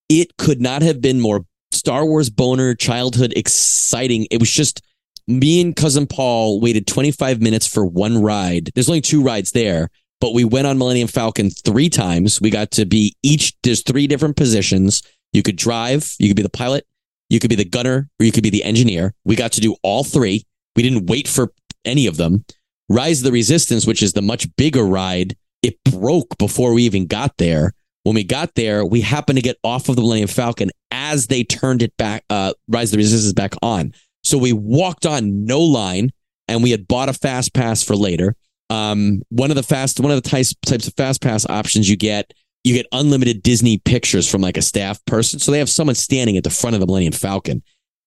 It 0.09 0.37
could 0.37 0.61
not 0.61 0.83
have 0.83 1.01
been 1.01 1.21
more 1.21 1.45
Star 1.73 2.05
Wars 2.05 2.31
boner, 2.31 2.75
childhood 2.75 3.33
exciting. 3.37 4.27
It 4.31 4.41
was 4.41 4.51
just 4.51 4.83
me 5.27 5.61
and 5.61 5.75
cousin 5.75 6.07
Paul 6.07 6.61
waited 6.61 6.87
25 6.87 7.41
minutes 7.41 7.67
for 7.67 7.85
one 7.85 8.23
ride. 8.23 8.71
There's 8.75 8.89
only 8.89 9.01
two 9.01 9.23
rides 9.23 9.53
there, 9.53 9.89
but 10.21 10.35
we 10.35 10.45
went 10.45 10.67
on 10.67 10.79
Millennium 10.79 11.09
Falcon 11.09 11.51
three 11.51 11.89
times. 11.89 12.41
We 12.41 12.51
got 12.51 12.71
to 12.73 12.85
be 12.85 13.17
each, 13.23 13.55
there's 13.63 13.83
three 13.83 14.07
different 14.07 14.37
positions. 14.37 15.03
You 15.35 15.43
could 15.43 15.57
drive, 15.57 16.15
you 16.19 16.29
could 16.29 16.37
be 16.37 16.43
the 16.43 16.49
pilot, 16.49 16.87
you 17.29 17.41
could 17.41 17.51
be 17.51 17.57
the 17.57 17.65
gunner, 17.65 18.09
or 18.19 18.25
you 18.25 18.33
could 18.33 18.43
be 18.43 18.51
the 18.51 18.65
engineer. 18.65 19.13
We 19.25 19.37
got 19.37 19.53
to 19.53 19.61
do 19.61 19.77
all 19.83 20.05
three. 20.05 20.45
We 20.77 20.83
didn't 20.83 21.07
wait 21.07 21.29
for 21.29 21.53
any 21.85 22.07
of 22.07 22.17
them. 22.17 22.47
Rise 22.89 23.19
of 23.19 23.25
the 23.25 23.33
Resistance, 23.33 23.87
which 23.87 24.03
is 24.03 24.13
the 24.13 24.23
much 24.23 24.47
bigger 24.57 24.85
ride, 24.85 25.37
it 25.63 25.83
broke 25.85 26.39
before 26.39 26.73
we 26.73 26.85
even 26.85 27.07
got 27.07 27.37
there. 27.39 27.73
When 28.05 28.15
we 28.15 28.23
got 28.23 28.55
there, 28.55 28.85
we 28.85 29.01
happened 29.01 29.39
to 29.39 29.43
get 29.43 29.57
off 29.65 29.89
of 29.89 29.97
the 29.97 30.03
Millennium 30.03 30.29
Falcon 30.29 30.71
as 30.91 31.27
they 31.27 31.43
turned 31.43 31.83
it 31.83 31.97
back, 31.97 32.25
uh, 32.29 32.53
Rise 32.69 32.89
of 32.89 32.93
the 32.93 32.99
Resistance 32.99 33.33
back 33.33 33.55
on. 33.63 33.95
So 34.23 34.39
we 34.39 34.53
walked 34.53 35.07
on 35.07 35.45
no 35.45 35.61
line 35.61 36.11
and 36.47 36.63
we 36.63 36.71
had 36.71 36.87
bought 36.87 37.09
a 37.09 37.15
fast 37.15 37.55
pass 37.55 37.83
for 37.83 37.97
later. 37.97 38.37
Um, 38.71 39.23
one 39.31 39.51
of 39.51 39.57
the 39.57 39.63
fast, 39.63 40.01
one 40.01 40.13
of 40.13 40.23
the 40.23 40.29
types, 40.29 40.55
types 40.67 40.87
of 40.87 40.95
fast 40.95 41.23
pass 41.23 41.47
options 41.49 41.89
you 41.89 41.97
get, 41.97 42.33
you 42.65 42.75
get 42.75 42.87
unlimited 42.93 43.43
Disney 43.43 43.79
pictures 43.79 44.29
from 44.29 44.41
like 44.41 44.57
a 44.57 44.63
staff 44.63 45.05
person. 45.05 45.39
So 45.39 45.53
they 45.53 45.59
have 45.59 45.69
someone 45.71 45.95
standing 45.95 46.37
at 46.37 46.45
the 46.45 46.51
front 46.51 46.75
of 46.75 46.81
the 46.81 46.87
Millennium 46.87 47.13
Falcon. 47.13 47.63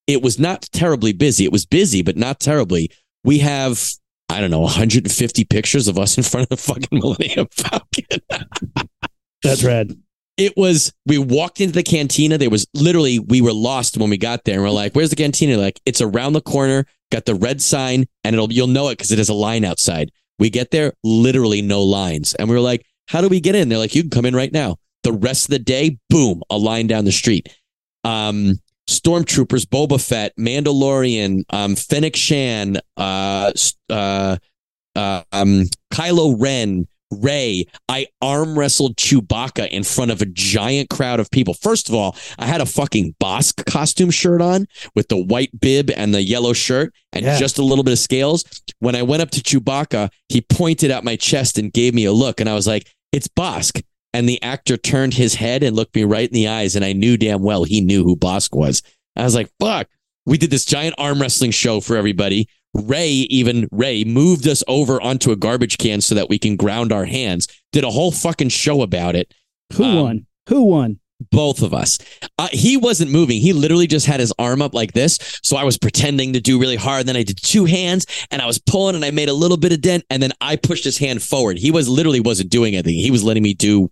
It 0.08 0.22
was 0.22 0.40
not 0.40 0.64
terribly 0.74 1.14
busy. 1.14 1.46
It 1.46 1.52
was 1.52 1.66
busy, 1.66 2.02
but 2.02 2.18
not 2.18 2.40
terribly. 2.40 2.90
We 3.24 3.38
have, 3.40 3.84
I 4.30 4.42
don't 4.42 4.52
know, 4.52 4.62
150 4.62 5.46
pictures 5.46 5.88
of 5.88 6.00
us 6.00 6.18
in 6.18 6.24
front 6.24 6.46
of 6.46 6.50
the 6.50 6.58
fucking 6.58 6.88
Millennium 6.92 7.48
Falcon 7.52 8.22
That's 9.44 9.64
rad. 9.64 9.92
it 10.38 10.58
was 10.58 10.92
we 11.06 11.18
walked 11.18 11.62
into 11.62 11.74
the 11.74 11.84
cantina 11.84 12.38
there 12.38 12.50
was 12.50 12.66
literally 12.74 13.20
we 13.20 13.42
were 13.42 13.54
lost 13.54 13.98
when 13.98 14.10
we 14.10 14.18
got 14.18 14.44
there 14.46 14.56
and 14.56 14.64
we're 14.64 14.70
like 14.70 14.94
where's 14.94 15.10
the 15.12 15.16
cantina 15.16 15.58
like 15.58 15.80
it's 15.86 16.02
around 16.02 16.34
the 16.34 16.42
corner 16.42 16.86
got 17.12 17.26
the 17.26 17.36
red 17.36 17.62
sign 17.62 18.06
and 18.24 18.34
it'll 18.36 18.52
you'll 18.52 18.68
know 18.68 18.90
it 18.90 18.98
because 18.98 19.12
it 19.12 19.18
has 19.18 19.30
a 19.30 19.34
line 19.34 19.64
outside 19.64 20.12
we 20.40 20.50
get 20.50 20.72
there 20.72 20.94
literally 21.04 21.62
no 21.62 21.84
lines 21.84 22.34
and 22.36 22.50
we 22.50 22.56
were 22.56 22.62
like 22.62 22.86
how 23.08 23.22
do 23.22 23.28
we 23.28 23.40
get 23.40 23.56
in 23.56 23.70
they're 23.70 23.78
like 23.78 23.96
you 23.96 24.02
can 24.04 24.10
come 24.10 24.26
in 24.26 24.36
right 24.36 24.52
now 24.54 24.76
the 25.04 25.14
rest 25.14 25.46
of 25.46 25.52
the 25.52 25.60
day 25.60 25.98
boom 26.10 26.42
a 26.50 26.58
line 26.58 26.88
down 26.88 27.06
the 27.06 27.12
street 27.12 27.50
um 28.04 28.54
stormtroopers 28.90 29.66
boba 29.66 30.00
fett 30.04 30.34
mandalorian 30.38 31.44
um 31.50 31.76
fennec 31.76 32.16
shand 32.16 32.82
uh 32.98 33.52
uh 33.90 34.38
uh, 34.96 35.22
um, 35.32 35.66
Kylo 35.94 36.36
Ren, 36.42 36.88
Rey, 37.12 37.66
I 37.88 38.08
arm 38.20 38.58
wrestled 38.58 38.96
Chewbacca 38.98 39.68
in 39.70 39.84
front 39.84 40.10
of 40.10 40.24
a 40.24 40.26
giant 40.26 40.90
crowd 40.90 41.20
of 41.20 41.30
people. 41.30 41.54
First 41.54 41.88
of 41.88 41.94
all, 41.94 42.16
I 42.40 42.48
had 42.48 42.62
a 42.62 42.66
fucking 42.66 43.14
Bossk 43.22 43.64
costume 43.68 44.10
shirt 44.10 44.42
on 44.42 44.66
with 44.96 45.08
the 45.10 45.24
white 45.24 45.52
bib 45.62 45.92
and 45.96 46.16
the 46.16 46.24
yellow 46.24 46.52
shirt 46.52 46.96
and 47.14 47.24
Yeah. 47.24 47.38
just 47.38 47.60
a 47.60 47.64
little 47.64 47.84
bit 47.84 47.92
of 47.92 48.00
scales. 48.00 48.44
When 48.80 48.96
I 48.96 49.04
went 49.04 49.22
up 49.22 49.30
to 49.32 49.42
Chewbacca, 49.42 50.10
he 50.30 50.42
pointed 50.42 50.90
at 50.90 51.04
my 51.04 51.16
chest 51.16 51.60
and 51.60 51.72
gave 51.72 51.94
me 51.94 52.06
a 52.06 52.12
look, 52.12 52.40
and 52.40 52.50
I 52.50 52.56
was 52.56 52.66
like, 52.66 52.92
"It's 53.12 53.28
Bossk." 53.28 53.82
And 54.14 54.28
the 54.28 54.42
actor 54.42 54.78
turned 54.78 55.14
his 55.16 55.36
head 55.36 55.62
and 55.64 55.76
looked 55.76 55.96
me 55.96 56.04
right 56.04 56.28
in 56.28 56.34
the 56.34 56.48
eyes, 56.48 56.76
and 56.76 56.84
I 56.84 56.94
knew 56.94 57.18
damn 57.18 57.44
well 57.44 57.64
he 57.66 57.82
knew 57.82 58.04
who 58.04 58.16
Bossk 58.16 58.56
was. 58.56 58.82
I 59.16 59.24
was 59.24 59.36
like, 59.36 59.50
"Fuck." 59.60 59.88
We 60.26 60.38
did 60.38 60.50
this 60.50 60.66
giant 60.66 60.96
arm 60.98 61.22
wrestling 61.22 61.52
show 61.52 61.80
for 61.80 61.96
everybody. 61.96 62.48
Rey, 62.74 63.10
even 63.10 63.68
Rey, 63.72 64.04
moved 64.04 64.48
us 64.48 64.62
over 64.68 65.02
onto 65.02 65.32
a 65.32 65.36
garbage 65.38 65.78
can 65.78 66.02
so 66.02 66.16
that 66.16 66.30
we 66.30 66.38
can 66.38 66.56
ground 66.58 66.92
our 66.92 67.06
hands. 67.06 67.48
Did 67.72 67.84
a 67.84 67.90
whole 67.92 68.12
fucking 68.12 68.50
show 68.50 68.82
about 68.82 69.16
it. 69.16 69.34
Who 69.74 69.84
Um, 69.84 69.96
won? 69.96 70.26
Who 70.50 70.64
won? 70.64 71.00
Both 71.32 71.64
of 71.64 71.74
us. 71.74 71.98
Uh, 72.38 72.48
he 72.52 72.78
wasn't 72.78 73.12
moving. 73.12 73.42
He 73.42 73.52
literally 73.52 73.88
just 73.88 74.06
had 74.06 74.20
his 74.20 74.32
arm 74.38 74.62
up 74.62 74.74
like 74.74 74.94
this. 74.94 75.40
So 75.42 75.58
I 75.58 75.64
was 75.64 75.78
pretending 75.78 76.34
to 76.34 76.40
do 76.40 76.60
really 76.60 76.76
hard. 76.76 77.08
Then 77.08 77.18
I 77.18 77.24
did 77.24 77.40
two 77.42 77.66
hands 77.66 78.06
and 78.30 78.42
I 78.42 78.46
was 78.46 78.60
pulling 78.60 78.96
and 78.96 79.04
I 79.04 79.10
made 79.12 79.28
a 79.30 79.34
little 79.34 79.58
bit 79.58 79.72
of 79.72 79.82
dent. 79.82 80.04
And 80.12 80.22
then 80.22 80.32
I 80.42 80.56
pushed 80.58 80.84
his 80.84 80.98
hand 80.98 81.24
forward. 81.24 81.58
He 81.58 81.72
was 81.72 81.90
literally 81.90 82.20
wasn't 82.20 82.52
doing 82.52 82.76
anything. 82.76 82.94
He 82.94 83.10
was 83.10 83.24
letting 83.24 83.42
me 83.42 83.56
do 83.56 83.90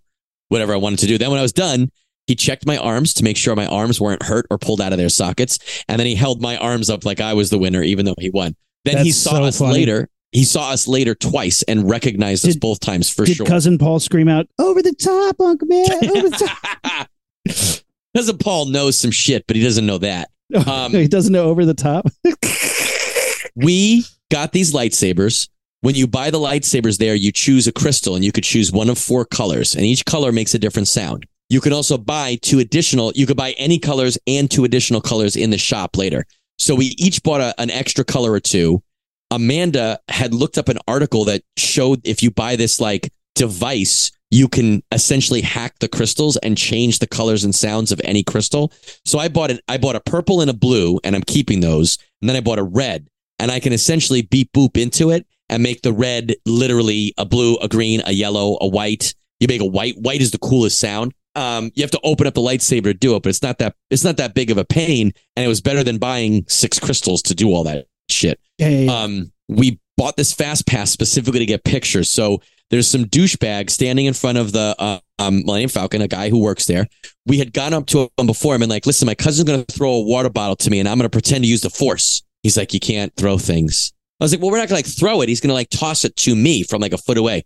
whatever 0.48 0.72
I 0.72 0.76
wanted 0.76 1.00
to 1.00 1.06
do. 1.06 1.18
Then 1.18 1.30
when 1.30 1.40
I 1.40 1.42
was 1.42 1.52
done, 1.52 1.90
he 2.26 2.34
checked 2.34 2.66
my 2.66 2.76
arms 2.76 3.12
to 3.14 3.24
make 3.24 3.36
sure 3.36 3.54
my 3.56 3.66
arms 3.66 4.00
weren't 4.00 4.22
hurt 4.22 4.46
or 4.50 4.58
pulled 4.58 4.80
out 4.80 4.92
of 4.92 4.98
their 4.98 5.08
sockets. 5.08 5.58
And 5.88 5.98
then 5.98 6.06
he 6.06 6.14
held 6.14 6.40
my 6.40 6.56
arms 6.58 6.90
up 6.90 7.04
like 7.04 7.20
I 7.20 7.34
was 7.34 7.50
the 7.50 7.58
winner, 7.58 7.82
even 7.82 8.04
though 8.04 8.14
he 8.18 8.30
won. 8.30 8.54
Then 8.84 9.04
he 9.04 9.10
saw 9.10 9.30
so 9.30 9.44
us 9.44 9.58
funny. 9.58 9.72
later. 9.74 10.08
He 10.32 10.44
saw 10.44 10.70
us 10.70 10.86
later 10.86 11.14
twice 11.14 11.62
and 11.62 11.88
recognized 11.88 12.46
us 12.46 12.56
both 12.56 12.80
times 12.80 13.08
for 13.08 13.24
Did 13.24 13.36
sure. 13.36 13.46
cousin 13.46 13.78
Paul 13.78 14.00
scream 14.00 14.28
out 14.28 14.46
over 14.58 14.82
the 14.82 14.92
top, 14.92 15.40
Uncle 15.40 15.66
Man? 15.66 15.86
Over 15.90 16.28
the 16.28 16.48
top. 16.84 17.08
Cousin 18.16 18.38
Paul 18.38 18.66
know 18.66 18.90
some 18.90 19.10
shit, 19.10 19.46
but 19.46 19.56
he 19.56 19.62
doesn't 19.62 19.86
know 19.86 19.98
that. 19.98 20.30
Um, 20.54 20.92
he 20.92 21.08
doesn't 21.08 21.32
know 21.32 21.46
over 21.46 21.64
the 21.64 21.74
top. 21.74 22.06
we 23.56 24.04
got 24.30 24.52
these 24.52 24.72
lightsabers. 24.72 25.48
When 25.80 25.96
you 25.96 26.06
buy 26.06 26.30
the 26.30 26.38
lightsabers 26.38 26.98
there, 26.98 27.16
you 27.16 27.32
choose 27.32 27.66
a 27.66 27.72
crystal 27.72 28.14
and 28.14 28.24
you 28.24 28.30
could 28.30 28.44
choose 28.44 28.70
one 28.70 28.88
of 28.88 28.96
four 28.96 29.24
colors, 29.24 29.74
and 29.74 29.84
each 29.84 30.04
color 30.04 30.30
makes 30.30 30.54
a 30.54 30.58
different 30.60 30.86
sound. 30.86 31.26
You 31.48 31.60
can 31.60 31.72
also 31.72 31.98
buy 31.98 32.38
two 32.42 32.60
additional, 32.60 33.12
you 33.16 33.26
could 33.26 33.36
buy 33.36 33.56
any 33.58 33.80
colors 33.80 34.18
and 34.28 34.50
two 34.50 34.64
additional 34.64 35.00
colors 35.00 35.34
in 35.34 35.50
the 35.50 35.58
shop 35.58 35.96
later. 35.96 36.26
So 36.58 36.74
we 36.74 36.94
each 36.96 37.22
bought 37.22 37.40
a, 37.40 37.60
an 37.60 37.70
extra 37.70 38.04
color 38.04 38.32
or 38.32 38.40
two. 38.40 38.82
Amanda 39.30 39.98
had 40.08 40.32
looked 40.32 40.58
up 40.58 40.68
an 40.68 40.78
article 40.86 41.24
that 41.24 41.42
showed 41.56 42.00
if 42.06 42.22
you 42.22 42.30
buy 42.30 42.56
this 42.56 42.80
like 42.80 43.12
device, 43.36 44.10
you 44.30 44.48
can 44.48 44.82
essentially 44.90 45.40
hack 45.40 45.78
the 45.78 45.88
crystals 45.88 46.36
and 46.38 46.58
change 46.58 46.98
the 46.98 47.06
colors 47.06 47.44
and 47.44 47.54
sounds 47.54 47.92
of 47.92 48.00
any 48.04 48.24
crystal. 48.24 48.72
So 49.04 49.20
I 49.20 49.28
bought 49.28 49.52
an 49.52 49.60
I 49.68 49.78
bought 49.78 49.94
a 49.94 50.00
purple 50.00 50.40
and 50.40 50.50
a 50.50 50.54
blue, 50.54 50.98
and 51.04 51.14
I'm 51.14 51.22
keeping 51.22 51.60
those. 51.60 51.98
And 52.20 52.28
then 52.28 52.36
I 52.36 52.40
bought 52.40 52.58
a 52.58 52.64
red, 52.64 53.06
and 53.38 53.52
I 53.52 53.60
can 53.60 53.72
essentially 53.72 54.22
beep 54.22 54.52
boop 54.52 54.76
into 54.76 55.10
it 55.10 55.26
and 55.48 55.62
make 55.62 55.82
the 55.82 55.92
red 55.92 56.34
literally 56.44 57.14
a 57.18 57.24
blue, 57.24 57.56
a 57.58 57.68
green, 57.68 58.02
a 58.04 58.12
yellow, 58.12 58.58
a 58.60 58.66
white. 58.66 59.14
You 59.38 59.46
make 59.48 59.60
a 59.60 59.66
white. 59.66 59.96
White 59.98 60.22
is 60.22 60.32
the 60.32 60.38
coolest 60.38 60.80
sound. 60.80 61.12
Um, 61.36 61.70
you 61.74 61.82
have 61.82 61.90
to 61.90 62.00
open 62.02 62.26
up 62.26 62.32
the 62.34 62.40
lightsaber 62.40 62.84
to 62.84 62.94
do 62.94 63.14
it, 63.14 63.22
but 63.22 63.28
it's 63.28 63.42
not 63.42 63.58
that 63.58 63.76
it's 63.90 64.02
not 64.04 64.16
that 64.16 64.34
big 64.34 64.50
of 64.50 64.58
a 64.58 64.64
pain, 64.64 65.12
and 65.36 65.44
it 65.44 65.48
was 65.48 65.60
better 65.60 65.84
than 65.84 65.98
buying 65.98 66.44
six 66.48 66.80
crystals 66.80 67.22
to 67.22 67.34
do 67.34 67.52
all 67.52 67.62
that 67.64 67.86
shit. 68.10 68.40
Yeah, 68.58 68.70
yeah, 68.70 68.78
yeah. 68.80 69.02
Um, 69.02 69.32
we 69.48 69.78
bought 69.96 70.16
this 70.16 70.32
fast 70.32 70.66
pass 70.66 70.90
specifically 70.90 71.40
to 71.40 71.46
get 71.46 71.64
pictures. 71.64 72.10
So 72.10 72.40
there's 72.70 72.88
some 72.88 73.04
douchebag 73.04 73.70
standing 73.70 74.06
in 74.06 74.14
front 74.14 74.38
of 74.38 74.52
the 74.52 74.74
uh, 74.78 74.98
um, 75.18 75.44
Millennium 75.44 75.70
Falcon, 75.70 76.02
a 76.02 76.08
guy 76.08 76.30
who 76.30 76.38
works 76.38 76.66
there. 76.66 76.86
We 77.26 77.38
had 77.38 77.52
gone 77.52 77.72
up 77.72 77.86
to 77.86 78.08
him 78.18 78.26
before 78.26 78.54
him 78.54 78.62
and 78.62 78.70
like, 78.70 78.86
listen, 78.86 79.06
my 79.06 79.14
cousin's 79.14 79.48
going 79.48 79.64
to 79.64 79.72
throw 79.72 79.92
a 79.92 80.04
water 80.04 80.30
bottle 80.30 80.56
to 80.56 80.70
me 80.70 80.80
and 80.80 80.88
I'm 80.88 80.98
going 80.98 81.06
to 81.06 81.10
pretend 81.10 81.44
to 81.44 81.48
use 81.48 81.60
the 81.60 81.70
force. 81.70 82.22
He's 82.42 82.56
like, 82.56 82.74
you 82.74 82.80
can't 82.80 83.14
throw 83.16 83.38
things. 83.38 83.92
I 84.20 84.24
was 84.24 84.32
like, 84.32 84.40
well, 84.40 84.50
we're 84.50 84.58
not 84.58 84.68
going 84.68 84.82
to 84.82 84.86
like 84.88 84.98
throw 84.98 85.20
it. 85.20 85.28
He's 85.28 85.40
going 85.40 85.48
to 85.48 85.54
like 85.54 85.70
toss 85.70 86.04
it 86.04 86.16
to 86.16 86.34
me 86.34 86.62
from 86.62 86.80
like 86.80 86.92
a 86.92 86.98
foot 86.98 87.18
away. 87.18 87.44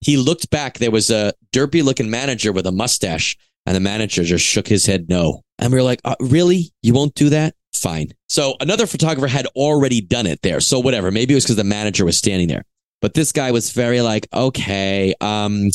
He 0.00 0.16
looked 0.16 0.50
back. 0.50 0.78
There 0.78 0.90
was 0.90 1.10
a 1.10 1.32
derpy 1.52 1.82
looking 1.82 2.10
manager 2.10 2.52
with 2.52 2.66
a 2.66 2.72
mustache 2.72 3.36
And 3.66 3.76
the 3.76 3.80
manager 3.80 4.24
just 4.24 4.44
shook 4.44 4.66
his 4.68 4.86
head 4.86 5.08
no. 5.08 5.42
And 5.58 5.72
we 5.72 5.78
were 5.78 5.84
like, 5.84 6.00
uh, 6.04 6.16
really? 6.20 6.72
You 6.82 6.92
won't 6.92 7.14
do 7.14 7.30
that? 7.30 7.54
Fine. 7.74 8.12
So 8.28 8.56
another 8.60 8.86
photographer 8.86 9.28
had 9.28 9.46
already 9.54 10.00
done 10.00 10.26
it 10.26 10.42
there. 10.42 10.60
So 10.60 10.80
whatever. 10.80 11.10
Maybe 11.10 11.34
it 11.34 11.36
was 11.36 11.44
because 11.44 11.56
the 11.56 11.64
manager 11.64 12.04
was 12.04 12.16
standing 12.16 12.48
there. 12.48 12.64
But 13.02 13.12
this 13.14 13.32
guy 13.32 13.50
was 13.50 13.72
very 13.72 14.00
like, 14.00 14.26
okay, 14.32 15.14
um, 15.20 15.68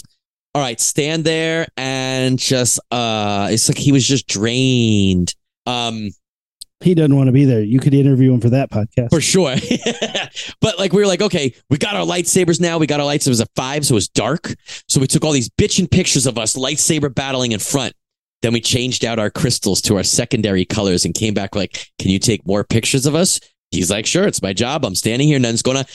all 0.56 0.64
right, 0.64 0.80
stand 0.80 1.24
there 1.24 1.68
and 1.78 2.40
just 2.40 2.80
uh 2.90 3.50
it's 3.52 3.70
like 3.70 3.78
he 3.78 3.92
was 3.92 4.08
just 4.08 4.26
drained. 4.28 5.36
Um 5.68 6.10
He 6.80 6.96
doesn't 6.96 7.16
want 7.16 7.28
to 7.28 7.32
be 7.32 7.46
there. 7.46 7.62
You 7.62 7.80
could 7.80 7.94
interview 7.94 8.34
him 8.34 8.42
for 8.42 8.50
that 8.50 8.72
podcast. 8.72 9.12
for 9.12 9.22
sure. 9.22 9.56
but 10.62 10.80
like 10.80 10.94
we 10.94 11.02
were 11.02 11.06
like, 11.06 11.22
okay, 11.22 11.54
we 11.70 11.78
got 11.78 11.96
our 11.96 12.06
lightsabers 12.06 12.60
now. 12.60 12.80
We 12.80 12.88
got 12.88 13.00
our 13.00 13.06
lightsabers 13.06 13.40
at 13.40 13.50
five, 13.56 13.86
so 13.86 13.94
it 13.94 13.96
was 13.96 14.08
dark. 14.08 14.56
So 14.88 15.00
we 15.00 15.06
took 15.06 15.24
all 15.24 15.32
these 15.32 15.50
bitching 15.50 15.92
pictures 15.92 16.26
of 16.26 16.40
us 16.40 16.56
lightsaber 16.56 17.14
battling 17.14 17.52
in 17.52 17.60
front. 17.60 17.94
Then 18.42 18.54
we 18.54 18.62
changed 18.62 19.06
out 19.06 19.20
our 19.20 19.30
crystals 19.30 19.82
to 19.82 19.98
our 19.98 20.04
secondary 20.04 20.66
colors 20.66 21.06
and 21.06 21.14
came 21.14 21.36
back 21.36 21.56
like, 21.56 21.88
can 22.00 22.10
you 22.10 22.18
take 22.18 22.48
more 22.48 22.64
pictures 22.64 23.06
of 23.06 23.14
us? 23.14 23.40
He's 23.72 23.92
like, 23.92 24.06
sure, 24.06 24.26
it's 24.26 24.42
my 24.42 24.54
job. 24.54 24.86
I'm 24.86 24.96
standing 24.96 25.28
here. 25.28 25.40
None's 25.40 25.62
going 25.62 25.78
to 25.78 25.86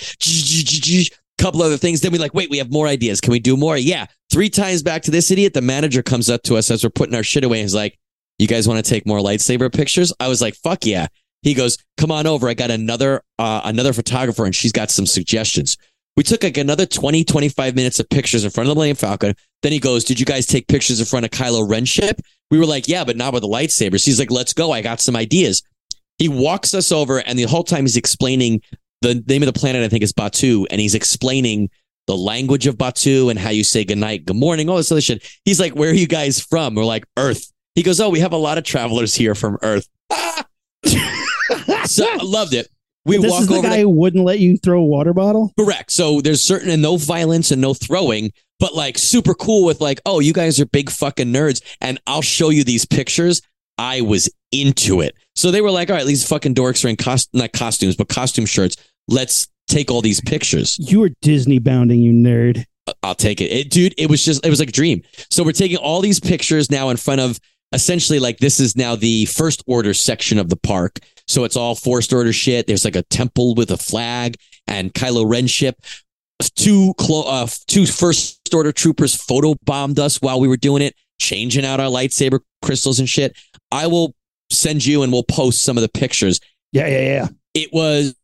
couple 1.39 1.63
other 1.63 1.77
things. 1.77 2.01
Then 2.01 2.13
we 2.13 2.19
like, 2.19 2.35
wait, 2.35 2.51
we 2.51 2.59
have 2.59 2.71
more 2.71 2.87
ideas. 2.87 3.21
Can 3.21 3.33
we 3.33 3.41
do 3.41 3.57
more? 3.57 3.77
Yeah. 3.77 4.07
Three 4.31 4.51
times 4.51 4.83
back 4.83 5.03
to 5.03 5.11
this 5.11 5.31
idiot. 5.31 5.55
The 5.55 5.61
manager 5.61 6.03
comes 6.03 6.31
up 6.31 6.43
to 6.45 6.57
us 6.57 6.71
as 6.71 6.85
we're 6.85 6.91
putting 6.91 7.15
our 7.15 7.23
shit 7.23 7.45
away. 7.45 7.63
He's 7.63 7.75
like, 7.75 7.99
you 8.39 8.47
guys 8.47 8.67
want 8.67 8.85
to 8.85 8.89
take 8.89 9.07
more 9.07 9.19
lightsaber 9.19 9.73
pictures? 9.73 10.13
I 10.21 10.29
was 10.29 10.41
like, 10.41 10.55
fuck 10.55 10.87
yeah. 10.87 11.07
He 11.43 11.55
goes, 11.55 11.77
come 11.97 12.13
on 12.13 12.27
over. 12.27 12.49
I 12.49 12.55
got 12.55 12.71
another, 12.71 13.23
uh, 13.39 13.63
another 13.65 13.93
photographer 13.93 14.45
and 14.45 14.55
she's 14.55 14.73
got 14.73 14.91
some 14.91 15.07
suggestions. 15.07 15.77
We 16.17 16.23
took 16.23 16.43
like 16.43 16.57
another 16.57 16.87
20, 16.87 17.25
25 17.25 17.75
minutes 17.75 17.99
of 17.99 18.09
pictures 18.09 18.45
in 18.45 18.51
front 18.51 18.69
of 18.69 18.71
the 18.71 18.75
Millennium 18.75 18.97
Falcon. 18.97 19.35
Then 19.63 19.73
he 19.73 19.81
goes, 19.81 20.05
did 20.05 20.21
you 20.21 20.27
guys 20.27 20.47
take 20.47 20.69
pictures 20.69 21.01
in 21.01 21.07
front 21.07 21.25
of 21.25 21.31
Kylo 21.31 21.69
Ren 21.69 21.85
ship? 21.85 22.21
We 22.51 22.59
were 22.59 22.67
like, 22.67 22.87
yeah, 22.87 23.05
but 23.05 23.17
not 23.17 23.33
with 23.33 23.43
the 23.43 23.49
lightsabers. 23.49 24.05
He's 24.05 24.19
like, 24.19 24.31
let's 24.31 24.53
go. 24.53 24.73
I 24.73 24.83
got 24.83 25.01
some 25.01 25.17
ideas. 25.17 25.63
He 26.19 26.29
walks 26.29 26.75
us 26.75 26.93
over 26.93 27.19
and 27.19 27.39
the 27.39 27.45
whole 27.45 27.65
time 27.65 27.85
he's 27.85 27.97
explaining 27.97 28.61
the 29.03 29.23
name 29.27 29.43
of 29.43 29.47
the 29.47 29.59
planet, 29.59 29.85
I 29.85 29.89
think 29.89 30.03
is 30.03 30.13
Batuu. 30.13 30.67
And 30.71 30.81
he's 30.81 30.95
explaining 30.95 31.71
the 32.07 32.17
language 32.17 32.67
of 32.67 32.77
Batuu 32.77 33.31
and 33.31 33.39
how 33.39 33.51
you 33.51 33.65
say 33.65 33.85
good 33.85 33.99
night, 33.99 34.25
good 34.25 34.37
morning, 34.37 34.69
all 34.69 34.77
this 34.77 34.91
other 34.91 35.01
shit. 35.01 35.27
He's 35.45 35.61
like, 35.61 35.75
where 35.75 35.91
are 35.91 35.95
you 35.95 36.07
guys 36.07 36.41
from? 36.41 36.75
We're 36.75 36.85
like, 36.85 37.05
Earth. 37.17 37.53
He 37.75 37.83
goes, 37.83 38.01
oh, 38.01 38.11
we 38.11 38.21
have 38.21 38.33
a 38.33 38.37
lot 38.39 38.59
of 38.59 38.65
travelers 38.65 39.15
here 39.15 39.35
from 39.35 39.59
Earth. 39.63 39.89
so 41.85 42.07
I 42.07 42.19
loved 42.23 42.55
it. 42.55 42.69
We 43.05 43.17
this 43.19 43.31
walk 43.31 43.43
is 43.43 43.49
the 43.49 43.55
over 43.55 43.69
guy 43.69 43.77
to- 43.77 43.83
who 43.83 43.91
wouldn't 43.91 44.25
let 44.25 44.39
you 44.39 44.57
throw 44.57 44.81
a 44.81 44.85
water 44.85 45.13
bottle. 45.13 45.53
Correct. 45.59 45.91
So 45.91 46.21
there's 46.21 46.41
certain 46.41 46.71
and 46.71 46.83
no 46.83 46.97
violence 46.97 47.51
and 47.51 47.61
no 47.61 47.75
throwing, 47.75 48.31
but 48.61 48.75
like 48.75 48.99
super 48.99 49.35
cool 49.35 49.65
with 49.65 49.81
like, 49.81 50.01
oh, 50.07 50.21
you 50.21 50.33
guys 50.33 50.61
are 50.61 50.67
big 50.67 50.91
fucking 50.91 51.33
nerds, 51.33 51.63
and 51.81 52.01
I'll 52.07 52.23
show 52.23 52.51
you 52.51 52.63
these 52.63 52.85
pictures. 52.85 53.43
I 53.79 54.03
was 54.03 54.31
into 54.53 55.01
it. 55.01 55.17
So 55.35 55.51
they 55.51 55.61
were 55.61 55.71
like, 55.71 55.91
all 55.91 55.97
right, 55.97 56.07
these 56.07 56.27
fucking 56.29 56.55
dorks 56.55 56.85
are 56.85 56.89
in 56.89 56.97
cost 56.97 57.31
not 57.33 57.53
costumes, 57.53 57.97
but 57.97 58.09
costume 58.09 58.47
shirts. 58.47 58.77
Let's 59.09 59.49
take 59.69 59.91
all 59.91 60.01
these 60.03 60.21
pictures. 60.21 60.77
You 60.79 61.01
were 61.01 61.11
Disney 61.23 61.59
bounding, 61.59 62.01
you 62.01 62.13
nerd. 62.13 62.65
I'll 63.03 63.15
take 63.15 63.41
it. 63.41 63.51
it. 63.53 63.71
Dude, 63.71 63.95
it 63.97 64.11
was 64.11 64.25
just, 64.25 64.45
it 64.45 64.51
was 64.51 64.59
like 64.61 64.71
a 64.71 64.73
dream. 64.73 65.03
So 65.31 65.45
we're 65.45 65.53
taking 65.53 65.77
all 65.77 66.01
these 66.01 66.21
pictures 66.21 66.71
now 66.71 66.91
in 66.91 66.97
front 66.97 67.21
of 67.21 67.39
essentially 67.73 68.19
like 68.19 68.39
this 68.39 68.61
is 68.61 68.77
now 68.77 68.97
the 68.97 69.25
first 69.27 69.63
order 69.67 69.95
section 69.95 70.39
of 70.39 70.49
the 70.49 70.57
park. 70.57 70.99
So 71.29 71.45
it's 71.45 71.57
all 71.57 71.75
first 71.75 72.13
order 72.13 72.33
shit. 72.33 72.67
There's 72.67 72.85
like 72.85 72.97
a 72.97 73.03
temple 73.05 73.55
with 73.55 73.71
a 73.71 73.77
flag 73.77 74.37
and 74.67 74.93
Kylo 74.93 75.29
Ren 75.31 75.47
ship. 75.47 75.77
Two, 76.57 76.93
clo- 76.99 77.23
uh, 77.23 77.47
two 77.69 77.87
first 77.87 78.41
order 78.53 78.73
troopers 78.73 79.15
photo 79.15 79.55
bombed 79.65 79.99
us 80.01 80.21
while 80.21 80.41
we 80.41 80.49
were 80.49 80.57
doing 80.57 80.83
it, 80.83 80.95
changing 81.21 81.65
out 81.65 81.79
our 81.79 81.89
lightsaber 81.89 82.41
crystals 82.63 82.99
and 82.99 83.09
shit. 83.09 83.37
I 83.71 83.87
will 83.87 84.15
send 84.51 84.85
you 84.85 85.03
and 85.05 85.13
we'll 85.13 85.23
post 85.23 85.63
some 85.63 85.79
of 85.79 85.83
the 85.83 85.89
pictures 85.89 86.41
Yeah, 86.73 86.89
yeah, 86.89 87.01
yeah. 87.01 87.29
it 87.55 87.71
was 87.73 88.15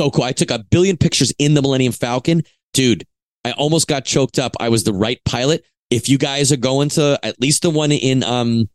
so 0.00 0.10
cool. 0.10 0.24
I 0.24 0.32
took 0.32 0.50
a 0.50 0.64
billion 0.70 0.96
pictures 0.96 1.30
in 1.38 1.52
the 1.52 1.60
Millennium 1.60 1.92
Falcon. 1.92 2.42
Dude, 2.72 3.06
I 3.44 3.52
almost 3.52 3.86
got 3.86 4.06
choked 4.06 4.38
up. 4.38 4.56
I 4.58 4.70
was 4.70 4.84
the 4.84 4.94
right 4.94 5.20
pilot. 5.26 5.62
If 5.90 6.08
you 6.08 6.16
guys 6.16 6.50
are 6.52 6.56
going 6.56 6.88
to 6.90 7.20
at 7.22 7.38
least 7.38 7.62
the 7.62 7.70
one 7.70 7.92
in 7.92 8.24
um 8.24 8.70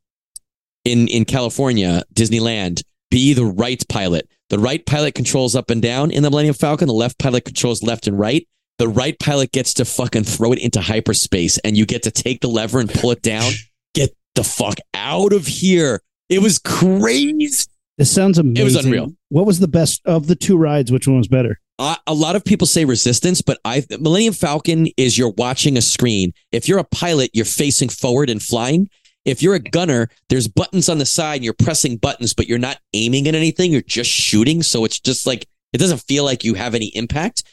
in 0.84 1.07
in 1.07 1.26
California, 1.26 2.03
Disneyland, 2.13 2.84
be 3.09 3.34
the 3.34 3.45
right 3.45 3.84
pilot. 3.89 4.30
The 4.51 4.59
right 4.59 4.86
pilot 4.86 5.15
controls 5.15 5.55
up 5.55 5.71
and 5.71 5.82
down 5.82 6.11
in 6.11 6.21
the 6.21 6.30
Millennium 6.30 6.53
Falcon. 6.53 6.88
The 6.88 6.93
left 6.93 7.17
pilot 7.17 7.45
controls 7.45 7.82
left 7.82 8.05
and 8.05 8.19
right. 8.19 8.47
The 8.78 8.88
right 8.88 9.17
pilot 9.17 9.51
gets 9.51 9.73
to 9.76 9.86
fucking 9.86 10.26
throw 10.26 10.51
it 10.51 10.59
into 10.59 10.80
hyperspace 10.80 11.57
and 11.59 11.76
you 11.76 11.88
get 11.88 12.03
to 12.03 12.11
take 12.11 12.41
the 12.41 12.49
lever 12.49 12.80
and 12.80 12.93
pull 12.93 13.09
it 13.09 13.23
down. 13.23 13.51
Get 13.95 14.13
the 14.36 14.43
fuck 14.43 14.76
out 14.93 15.32
of 15.32 15.47
here. 15.47 16.01
It 16.28 16.39
was 16.39 16.59
crazy. 16.59 17.65
This 17.98 18.12
sounds 18.12 18.38
amazing. 18.38 18.62
It 18.62 18.64
was 18.66 18.76
unreal. 18.76 19.14
What 19.30 19.46
was 19.46 19.60
the 19.60 19.68
best 19.68 20.02
of 20.06 20.28
the 20.28 20.36
two 20.36 20.58
rides? 20.58 20.91
Which 20.91 21.08
one 21.08 21.18
was 21.18 21.28
better? 21.28 21.60
Uh, 21.78 21.96
a 22.08 22.14
lot 22.14 22.36
of 22.36 22.43
people 22.43 22.68
say 22.68 22.86
resistance, 22.86 23.41
but 23.41 23.60
I 23.66 23.84
Millennium 24.00 24.34
Falcon 24.34 24.88
is 24.98 25.18
you're 25.18 25.34
watching 25.38 25.78
a 25.78 25.82
screen. 25.82 26.34
If 26.52 26.68
you're 26.68 26.80
a 26.80 26.86
pilot, 26.86 27.32
you're 27.34 27.46
facing 27.46 27.89
forward 27.89 28.30
and 28.30 28.41
flying. 28.41 28.89
If 29.26 29.41
you're 29.41 29.56
a 29.56 29.60
gunner, 29.60 30.10
there's 30.30 30.48
buttons 30.48 30.88
on 30.88 31.00
the 31.00 31.06
side 31.06 31.38
and 31.38 31.43
you're 31.43 31.54
pressing 31.54 31.98
buttons, 31.98 32.34
but 32.34 32.48
you're 32.48 32.60
not 32.60 32.80
aiming 32.93 33.28
at 33.28 33.36
anything. 33.36 33.72
You're 33.72 33.82
just 33.82 34.10
shooting. 34.10 34.62
So 34.62 34.86
it's 34.86 35.00
just 35.00 35.26
like, 35.26 35.48
it 35.74 35.80
doesn't 35.80 36.04
feel 36.04 36.24
like 36.24 36.43
you 36.43 36.54
have 36.54 36.76
any 36.76 36.88
impact. 36.96 37.43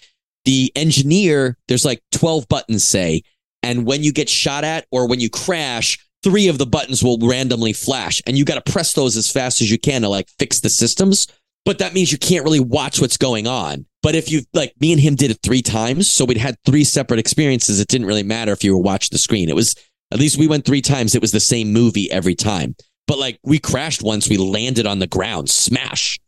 The 0.44 0.70
engineer, 0.76 1.56
there's 1.68 1.84
like 1.84 2.02
12 2.12 2.48
buttons, 2.48 2.84
say, 2.84 3.22
and 3.62 3.86
when 3.86 4.02
you 4.02 4.12
get 4.12 4.28
shot 4.28 4.64
at 4.64 4.86
or 4.90 5.08
when 5.08 5.20
you 5.20 5.30
crash, 5.30 5.98
three 6.22 6.48
of 6.48 6.58
the 6.58 6.66
buttons 6.66 7.02
will 7.02 7.18
randomly 7.18 7.72
flash 7.72 8.20
and 8.26 8.38
you 8.38 8.44
got 8.44 8.64
to 8.64 8.72
press 8.72 8.92
those 8.92 9.16
as 9.16 9.30
fast 9.30 9.60
as 9.60 9.70
you 9.70 9.78
can 9.78 10.02
to 10.02 10.08
like 10.08 10.28
fix 10.38 10.60
the 10.60 10.70
systems. 10.70 11.26
But 11.64 11.78
that 11.78 11.94
means 11.94 12.10
you 12.10 12.18
can't 12.18 12.44
really 12.44 12.60
watch 12.60 13.00
what's 13.00 13.16
going 13.16 13.46
on. 13.46 13.86
But 14.02 14.16
if 14.16 14.32
you 14.32 14.42
like 14.52 14.74
me 14.80 14.92
and 14.92 15.00
him 15.00 15.14
did 15.14 15.30
it 15.30 15.38
three 15.42 15.62
times, 15.62 16.10
so 16.10 16.24
we'd 16.24 16.36
had 16.36 16.56
three 16.66 16.82
separate 16.82 17.20
experiences, 17.20 17.78
it 17.78 17.86
didn't 17.86 18.08
really 18.08 18.24
matter 18.24 18.52
if 18.52 18.64
you 18.64 18.72
were 18.72 18.82
watching 18.82 19.10
the 19.12 19.18
screen. 19.18 19.48
It 19.48 19.54
was 19.54 19.76
at 20.10 20.18
least 20.18 20.38
we 20.38 20.48
went 20.48 20.64
three 20.64 20.82
times. 20.82 21.14
It 21.14 21.22
was 21.22 21.30
the 21.30 21.40
same 21.40 21.72
movie 21.72 22.10
every 22.10 22.34
time. 22.34 22.74
But 23.06 23.18
like 23.18 23.38
we 23.44 23.58
crashed 23.58 24.02
once, 24.02 24.28
we 24.28 24.38
landed 24.38 24.86
on 24.86 24.98
the 24.98 25.06
ground, 25.06 25.50
smash, 25.50 26.18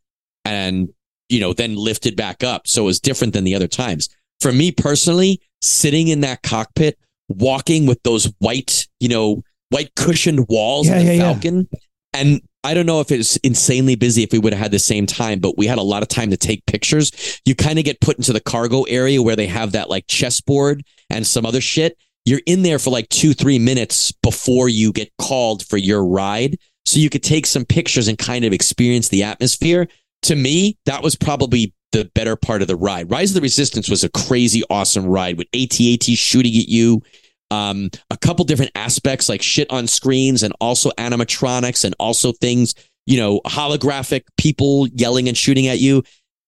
and 0.45 0.89
you 1.29 1.41
know, 1.41 1.53
then 1.53 1.75
lifted 1.75 2.17
back 2.17 2.45
up. 2.45 2.67
So 2.67 2.83
it 2.83 2.87
was 2.87 3.01
different 3.01 3.33
than 3.33 3.45
the 3.45 3.55
other 3.55 3.69
times. 3.69 4.09
For 4.41 4.53
me 4.53 4.71
personally, 4.71 5.41
sitting 5.61 6.09
in 6.09 6.21
that 6.21 6.43
cockpit, 6.43 6.99
walking 7.29 7.87
with 7.87 8.03
those 8.03 8.33
white, 8.39 8.87
you 9.01 9.09
know, 9.09 9.43
white 9.75 9.93
cushioned 9.97 10.47
walls 10.49 10.87
Yeah, 10.87 10.99
the 10.99 11.05
yeah, 11.05 11.13
yeah. 11.13 11.33
Falcon. 11.33 11.69
And 12.13 12.41
I 12.63 12.75
don't 12.75 12.87
know 12.87 13.01
if 13.01 13.11
it's 13.11 13.37
insanely 13.39 13.97
busy 13.97 14.23
if 14.23 14.33
we 14.33 14.39
would 14.39 14.53
have 14.53 14.63
had 14.63 14.71
the 14.71 14.79
same 14.79 15.05
time, 15.05 15.41
but 15.41 15.59
we 15.59 15.67
had 15.67 15.79
a 15.79 15.83
lot 15.83 16.03
of 16.03 16.09
time 16.09 16.31
to 16.31 16.37
take 16.37 16.65
pictures. 16.67 17.41
You 17.45 17.57
kind 17.57 17.79
of 17.79 17.85
get 17.85 18.01
put 18.01 18.17
into 18.17 18.33
the 18.33 18.41
cargo 18.41 18.85
area 18.85 19.21
where 19.21 19.35
they 19.35 19.49
have 19.49 19.73
that 19.73 19.91
like 19.91 20.07
chessboard 20.07 20.85
and 21.11 21.27
some 21.27 21.45
other 21.45 21.61
shit. 21.61 21.99
You're 22.25 22.41
in 22.47 22.63
there 22.63 22.79
for 22.79 22.91
like 22.91 23.09
two, 23.09 23.35
three 23.35 23.59
minutes 23.59 24.13
before 24.13 24.69
you 24.69 24.93
get 24.93 25.11
called 25.19 25.67
for 25.67 25.77
your 25.77 26.07
ride. 26.07 26.57
So 26.87 27.01
you 27.01 27.11
could 27.11 27.25
take 27.25 27.45
some 27.45 27.65
pictures 27.65 28.07
and 28.07 28.17
kind 28.17 28.45
of 28.45 28.53
experience 28.53 29.09
the 29.09 29.25
atmosphere. 29.25 29.89
To 30.23 30.37
me, 30.37 30.79
that 30.87 31.03
was 31.03 31.17
probably 31.17 31.75
the 31.91 32.11
better 32.15 32.37
part 32.37 32.63
of 32.63 32.69
the 32.69 32.77
ride. 32.77 33.11
Rise 33.11 33.31
of 33.31 33.35
the 33.35 33.41
Resistance 33.41 33.91
was 33.91 34.05
a 34.05 34.09
crazy, 34.11 34.63
awesome 34.71 35.07
ride 35.07 35.37
with 35.37 35.49
AT-AT 35.53 36.05
shooting 36.05 36.55
at 36.57 36.69
you. 36.69 37.03
Um, 37.51 37.91
a 38.11 38.17
couple 38.17 38.45
different 38.45 38.73
aspects 38.75 39.29
like 39.29 39.43
shit 39.43 39.71
on 39.71 39.87
screens 39.87 40.43
and 40.43 40.53
also 40.61 40.91
animatronics 40.99 41.85
and 41.85 41.95
also 42.01 42.33
things, 42.33 42.75
you 43.07 43.19
know, 43.19 43.41
holographic 43.47 44.23
people 44.37 44.89
yelling 44.89 45.29
and 45.29 45.37
shooting 45.37 45.69
at 45.69 45.79
you. 45.79 46.03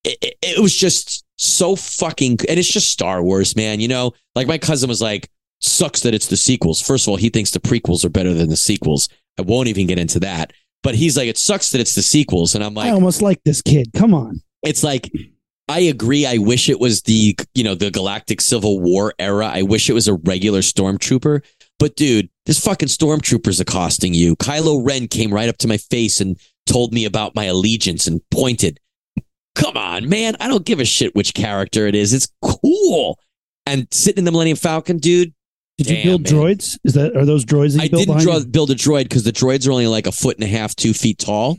It, 0.04 0.18
it, 0.22 0.34
it 0.42 0.58
was 0.58 0.74
just 0.74 1.24
so 1.36 1.76
fucking, 1.76 2.38
and 2.48 2.58
it's 2.58 2.72
just 2.72 2.90
Star 2.90 3.22
Wars, 3.22 3.54
man. 3.56 3.80
You 3.80 3.88
know, 3.88 4.12
like 4.34 4.46
my 4.46 4.58
cousin 4.58 4.88
was 4.88 5.02
like, 5.02 5.28
sucks 5.60 6.00
that 6.00 6.14
it's 6.14 6.26
the 6.26 6.36
sequels. 6.36 6.80
First 6.80 7.06
of 7.06 7.10
all, 7.10 7.16
he 7.16 7.28
thinks 7.28 7.50
the 7.50 7.60
prequels 7.60 8.04
are 8.04 8.10
better 8.10 8.34
than 8.34 8.48
the 8.48 8.56
sequels. 8.56 9.08
I 9.38 9.42
won't 9.42 9.68
even 9.68 9.86
get 9.86 9.98
into 9.98 10.20
that. 10.20 10.52
But 10.82 10.94
he's 10.94 11.16
like, 11.16 11.28
it 11.28 11.38
sucks 11.38 11.70
that 11.70 11.80
it's 11.80 11.94
the 11.94 12.02
sequels. 12.02 12.54
And 12.54 12.62
I'm 12.62 12.74
like, 12.74 12.88
I 12.88 12.92
almost 12.92 13.22
like 13.22 13.42
this 13.44 13.60
kid. 13.62 13.88
Come 13.94 14.14
on. 14.14 14.40
it's 14.62 14.84
like 14.84 15.10
I 15.68 15.80
agree. 15.80 16.26
I 16.26 16.38
wish 16.38 16.68
it 16.68 16.78
was 16.78 17.02
the 17.02 17.36
you 17.54 17.64
know 17.64 17.74
the 17.74 17.90
Galactic 17.90 18.40
Civil 18.40 18.80
War 18.80 19.14
era. 19.18 19.48
I 19.52 19.62
wish 19.62 19.90
it 19.90 19.94
was 19.94 20.08
a 20.08 20.14
regular 20.14 20.60
stormtrooper. 20.60 21.42
But 21.78 21.96
dude, 21.96 22.30
this 22.46 22.64
fucking 22.64 22.88
stormtrooper's 22.88 23.60
accosting 23.60 24.14
you. 24.14 24.36
Kylo 24.36 24.86
Ren 24.86 25.08
came 25.08 25.34
right 25.34 25.48
up 25.48 25.58
to 25.58 25.68
my 25.68 25.76
face 25.76 26.20
and 26.20 26.38
told 26.66 26.92
me 26.92 27.04
about 27.04 27.34
my 27.34 27.44
allegiance 27.44 28.06
and 28.06 28.20
pointed. 28.30 28.80
Come 29.54 29.76
on, 29.76 30.08
man. 30.08 30.36
I 30.38 30.48
don't 30.48 30.64
give 30.64 30.80
a 30.80 30.84
shit 30.84 31.14
which 31.14 31.34
character 31.34 31.86
it 31.86 31.94
is. 31.94 32.12
It's 32.12 32.28
cool. 32.42 33.18
And 33.64 33.88
sitting 33.90 34.18
in 34.18 34.24
the 34.24 34.32
Millennium 34.32 34.56
Falcon, 34.56 34.98
dude. 34.98 35.32
Did 35.78 35.90
you 35.90 36.02
build 36.04 36.22
man. 36.22 36.32
droids? 36.32 36.78
Is 36.84 36.94
that 36.94 37.16
are 37.16 37.26
those 37.26 37.44
droids 37.44 37.76
that 37.76 37.80
you 37.80 37.84
I 37.84 37.88
built 37.88 38.06
didn't 38.06 38.20
draw, 38.20 38.40
build 38.44 38.70
a 38.70 38.74
droid 38.74 39.04
because 39.04 39.24
the 39.24 39.32
droids 39.32 39.68
are 39.68 39.72
only 39.72 39.86
like 39.86 40.06
a 40.06 40.12
foot 40.12 40.36
and 40.36 40.44
a 40.44 40.46
half, 40.46 40.74
two 40.74 40.94
feet 40.94 41.18
tall. 41.18 41.58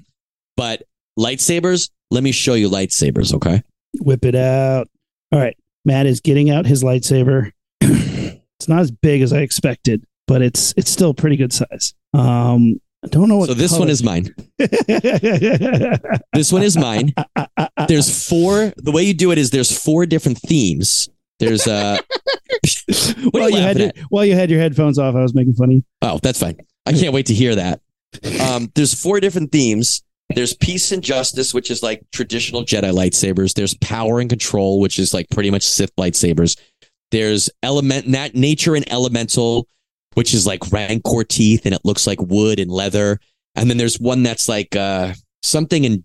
But 0.55 0.83
lightsabers, 1.19 1.91
let 2.09 2.23
me 2.23 2.31
show 2.31 2.55
you 2.55 2.69
lightsabers, 2.69 3.33
okay? 3.35 3.61
Whip 4.01 4.25
it 4.25 4.35
out. 4.35 4.87
All 5.31 5.39
right. 5.39 5.55
Matt 5.85 6.05
is 6.05 6.19
getting 6.21 6.49
out 6.49 6.65
his 6.65 6.83
lightsaber. 6.83 7.51
it's 7.81 8.67
not 8.67 8.79
as 8.79 8.91
big 8.91 9.21
as 9.21 9.31
I 9.33 9.39
expected. 9.39 10.05
but 10.27 10.41
it's 10.41 10.73
it's 10.77 10.91
still 10.91 11.11
a 11.11 11.13
pretty 11.13 11.37
good 11.37 11.53
size. 11.53 11.93
Um, 12.13 12.79
I 13.03 13.07
don't 13.07 13.29
know 13.29 13.37
what. 13.37 13.47
So 13.47 13.53
this 13.53 13.71
color- 13.71 13.81
one 13.81 13.89
is 13.89 14.03
mine. 14.03 14.33
This 16.33 16.51
one 16.51 16.63
is 16.63 16.77
mine. 16.77 17.13
There's 17.87 18.27
four. 18.27 18.73
The 18.77 18.91
way 18.91 19.03
you 19.03 19.13
do 19.13 19.31
it 19.31 19.37
is 19.37 19.49
there's 19.51 19.75
four 19.77 20.05
different 20.05 20.39
themes. 20.39 21.09
There's 21.39 21.67
uh 21.67 21.99
what 23.23 23.33
while 23.33 23.49
you 23.49 23.57
you 23.57 23.61
had 23.61 23.77
your, 23.79 23.91
while 24.09 24.25
you 24.25 24.35
had 24.35 24.49
your 24.49 24.59
headphones 24.59 24.99
off, 24.99 25.15
I 25.15 25.21
was 25.21 25.33
making 25.33 25.53
funny. 25.53 25.83
Oh, 26.01 26.19
that's 26.21 26.39
fine. 26.39 26.57
I 26.85 26.93
can't 26.93 27.13
wait 27.13 27.27
to 27.27 27.33
hear 27.33 27.55
that. 27.55 27.81
Um, 28.41 28.71
there's 28.75 28.93
four 28.93 29.19
different 29.19 29.51
themes. 29.51 30.03
There's 30.35 30.53
peace 30.53 30.91
and 30.91 31.01
justice, 31.01 31.53
which 31.53 31.71
is 31.71 31.81
like 31.81 32.03
traditional 32.11 32.63
Jedi 32.63 32.91
lightsabers. 32.91 33.53
There's 33.53 33.75
power 33.75 34.19
and 34.19 34.29
control, 34.29 34.79
which 34.79 34.99
is 34.99 35.13
like 35.13 35.29
pretty 35.29 35.49
much 35.49 35.63
Sith 35.63 35.95
lightsabers. 35.95 36.59
There's 37.11 37.49
element, 37.63 38.07
nat- 38.07 38.35
nature 38.35 38.75
and 38.75 38.89
elemental, 38.91 39.67
which 40.15 40.33
is 40.33 40.45
like 40.45 40.71
rancor 40.71 41.23
teeth, 41.23 41.65
and 41.65 41.73
it 41.73 41.81
looks 41.85 42.05
like 42.05 42.21
wood 42.21 42.59
and 42.59 42.69
leather. 42.69 43.19
And 43.55 43.69
then 43.69 43.77
there's 43.77 43.99
one 43.99 44.23
that's 44.23 44.49
like 44.49 44.75
uh, 44.75 45.13
something 45.43 45.85
in 45.85 46.03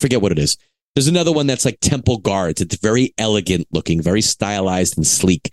forget 0.00 0.20
what 0.20 0.32
it 0.32 0.38
is. 0.38 0.56
There's 0.94 1.08
another 1.08 1.32
one 1.32 1.46
that's 1.46 1.64
like 1.64 1.78
temple 1.80 2.18
guards. 2.18 2.60
It's 2.60 2.76
very 2.76 3.14
elegant 3.16 3.68
looking, 3.70 4.02
very 4.02 4.20
stylized 4.20 4.96
and 4.96 5.06
sleek. 5.06 5.50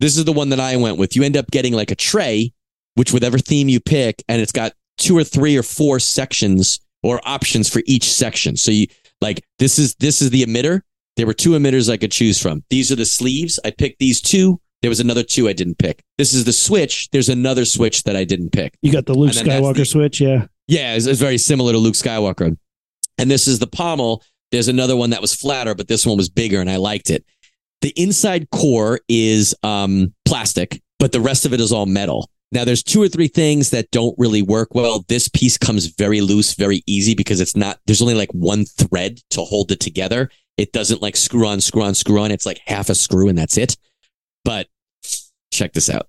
This 0.00 0.16
is 0.16 0.24
the 0.24 0.32
one 0.32 0.48
that 0.48 0.58
I 0.58 0.76
went 0.76 0.98
with. 0.98 1.14
You 1.14 1.22
end 1.22 1.36
up 1.36 1.50
getting 1.50 1.74
like 1.74 1.90
a 1.90 1.94
tray, 1.96 2.52
which 2.94 3.12
whatever 3.12 3.38
theme 3.38 3.68
you 3.68 3.78
pick, 3.78 4.24
and 4.26 4.40
it's 4.40 4.52
got 4.52 4.72
two 4.96 5.16
or 5.16 5.22
three 5.22 5.56
or 5.56 5.62
four 5.62 6.00
sections 6.00 6.80
or 7.04 7.20
options 7.24 7.68
for 7.68 7.82
each 7.86 8.12
section. 8.12 8.56
So 8.56 8.72
you 8.72 8.86
like 9.20 9.44
this 9.60 9.78
is 9.78 9.94
this 10.00 10.20
is 10.20 10.30
the 10.30 10.42
emitter. 10.44 10.80
There 11.16 11.26
were 11.26 11.34
two 11.34 11.50
emitters 11.50 11.88
I 11.88 11.96
could 11.96 12.10
choose 12.10 12.42
from. 12.42 12.64
These 12.70 12.90
are 12.90 12.96
the 12.96 13.06
sleeves. 13.06 13.60
I 13.64 13.70
picked 13.70 14.00
these 14.00 14.20
two. 14.20 14.60
There 14.82 14.88
was 14.88 14.98
another 15.00 15.22
two 15.22 15.48
I 15.48 15.52
didn't 15.52 15.78
pick. 15.78 16.02
This 16.18 16.34
is 16.34 16.44
the 16.44 16.52
switch. 16.52 17.08
There's 17.10 17.28
another 17.28 17.64
switch 17.64 18.02
that 18.02 18.16
I 18.16 18.24
didn't 18.24 18.50
pick. 18.50 18.76
You 18.82 18.90
got 18.90 19.06
the 19.06 19.14
Luke 19.14 19.28
And 19.30 19.38
then 19.38 19.46
that's 19.46 19.62
Skywalker 19.64 19.76
the- 19.76 19.84
switch, 19.84 20.20
yeah. 20.20 20.46
Yeah, 20.66 20.94
it's, 20.94 21.06
it's 21.06 21.20
very 21.20 21.38
similar 21.38 21.72
to 21.72 21.78
Luke 21.78 21.94
Skywalker. 21.94 22.56
And 23.18 23.30
this 23.30 23.46
is 23.46 23.58
the 23.60 23.66
pommel. 23.66 24.22
There's 24.50 24.68
another 24.68 24.96
one 24.96 25.10
that 25.10 25.20
was 25.20 25.34
flatter, 25.34 25.74
but 25.74 25.88
this 25.88 26.04
one 26.06 26.16
was 26.16 26.28
bigger 26.28 26.60
and 26.60 26.68
I 26.70 26.76
liked 26.76 27.10
it. 27.10 27.24
The 27.82 27.92
inside 27.96 28.48
core 28.50 29.00
is 29.08 29.54
um, 29.62 30.14
plastic, 30.24 30.80
but 30.98 31.12
the 31.12 31.20
rest 31.20 31.44
of 31.46 31.52
it 31.52 31.60
is 31.60 31.70
all 31.70 31.86
metal. 31.86 32.28
Now, 32.54 32.64
there's 32.64 32.84
two 32.84 33.02
or 33.02 33.08
three 33.08 33.26
things 33.26 33.70
that 33.70 33.90
don't 33.90 34.14
really 34.16 34.40
work 34.40 34.76
well. 34.76 35.04
This 35.08 35.26
piece 35.26 35.58
comes 35.58 35.86
very 35.86 36.20
loose, 36.20 36.54
very 36.54 36.84
easy 36.86 37.14
because 37.16 37.40
it's 37.40 37.56
not, 37.56 37.80
there's 37.86 38.00
only 38.00 38.14
like 38.14 38.30
one 38.30 38.64
thread 38.64 39.18
to 39.30 39.40
hold 39.40 39.72
it 39.72 39.80
together. 39.80 40.30
It 40.56 40.72
doesn't 40.72 41.02
like 41.02 41.16
screw 41.16 41.48
on, 41.48 41.60
screw 41.60 41.82
on, 41.82 41.96
screw 41.96 42.20
on. 42.20 42.30
It's 42.30 42.46
like 42.46 42.60
half 42.64 42.88
a 42.90 42.94
screw 42.94 43.28
and 43.28 43.36
that's 43.36 43.58
it. 43.58 43.76
But 44.44 44.68
check 45.52 45.72
this 45.72 45.90
out. 45.90 46.08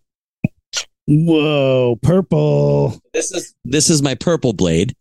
Whoa, 1.08 1.98
purple. 2.04 3.00
this 3.14 3.32
is 3.32 3.56
this 3.64 3.90
is 3.90 4.02
my 4.02 4.16
purple 4.16 4.54
blade 4.54 4.96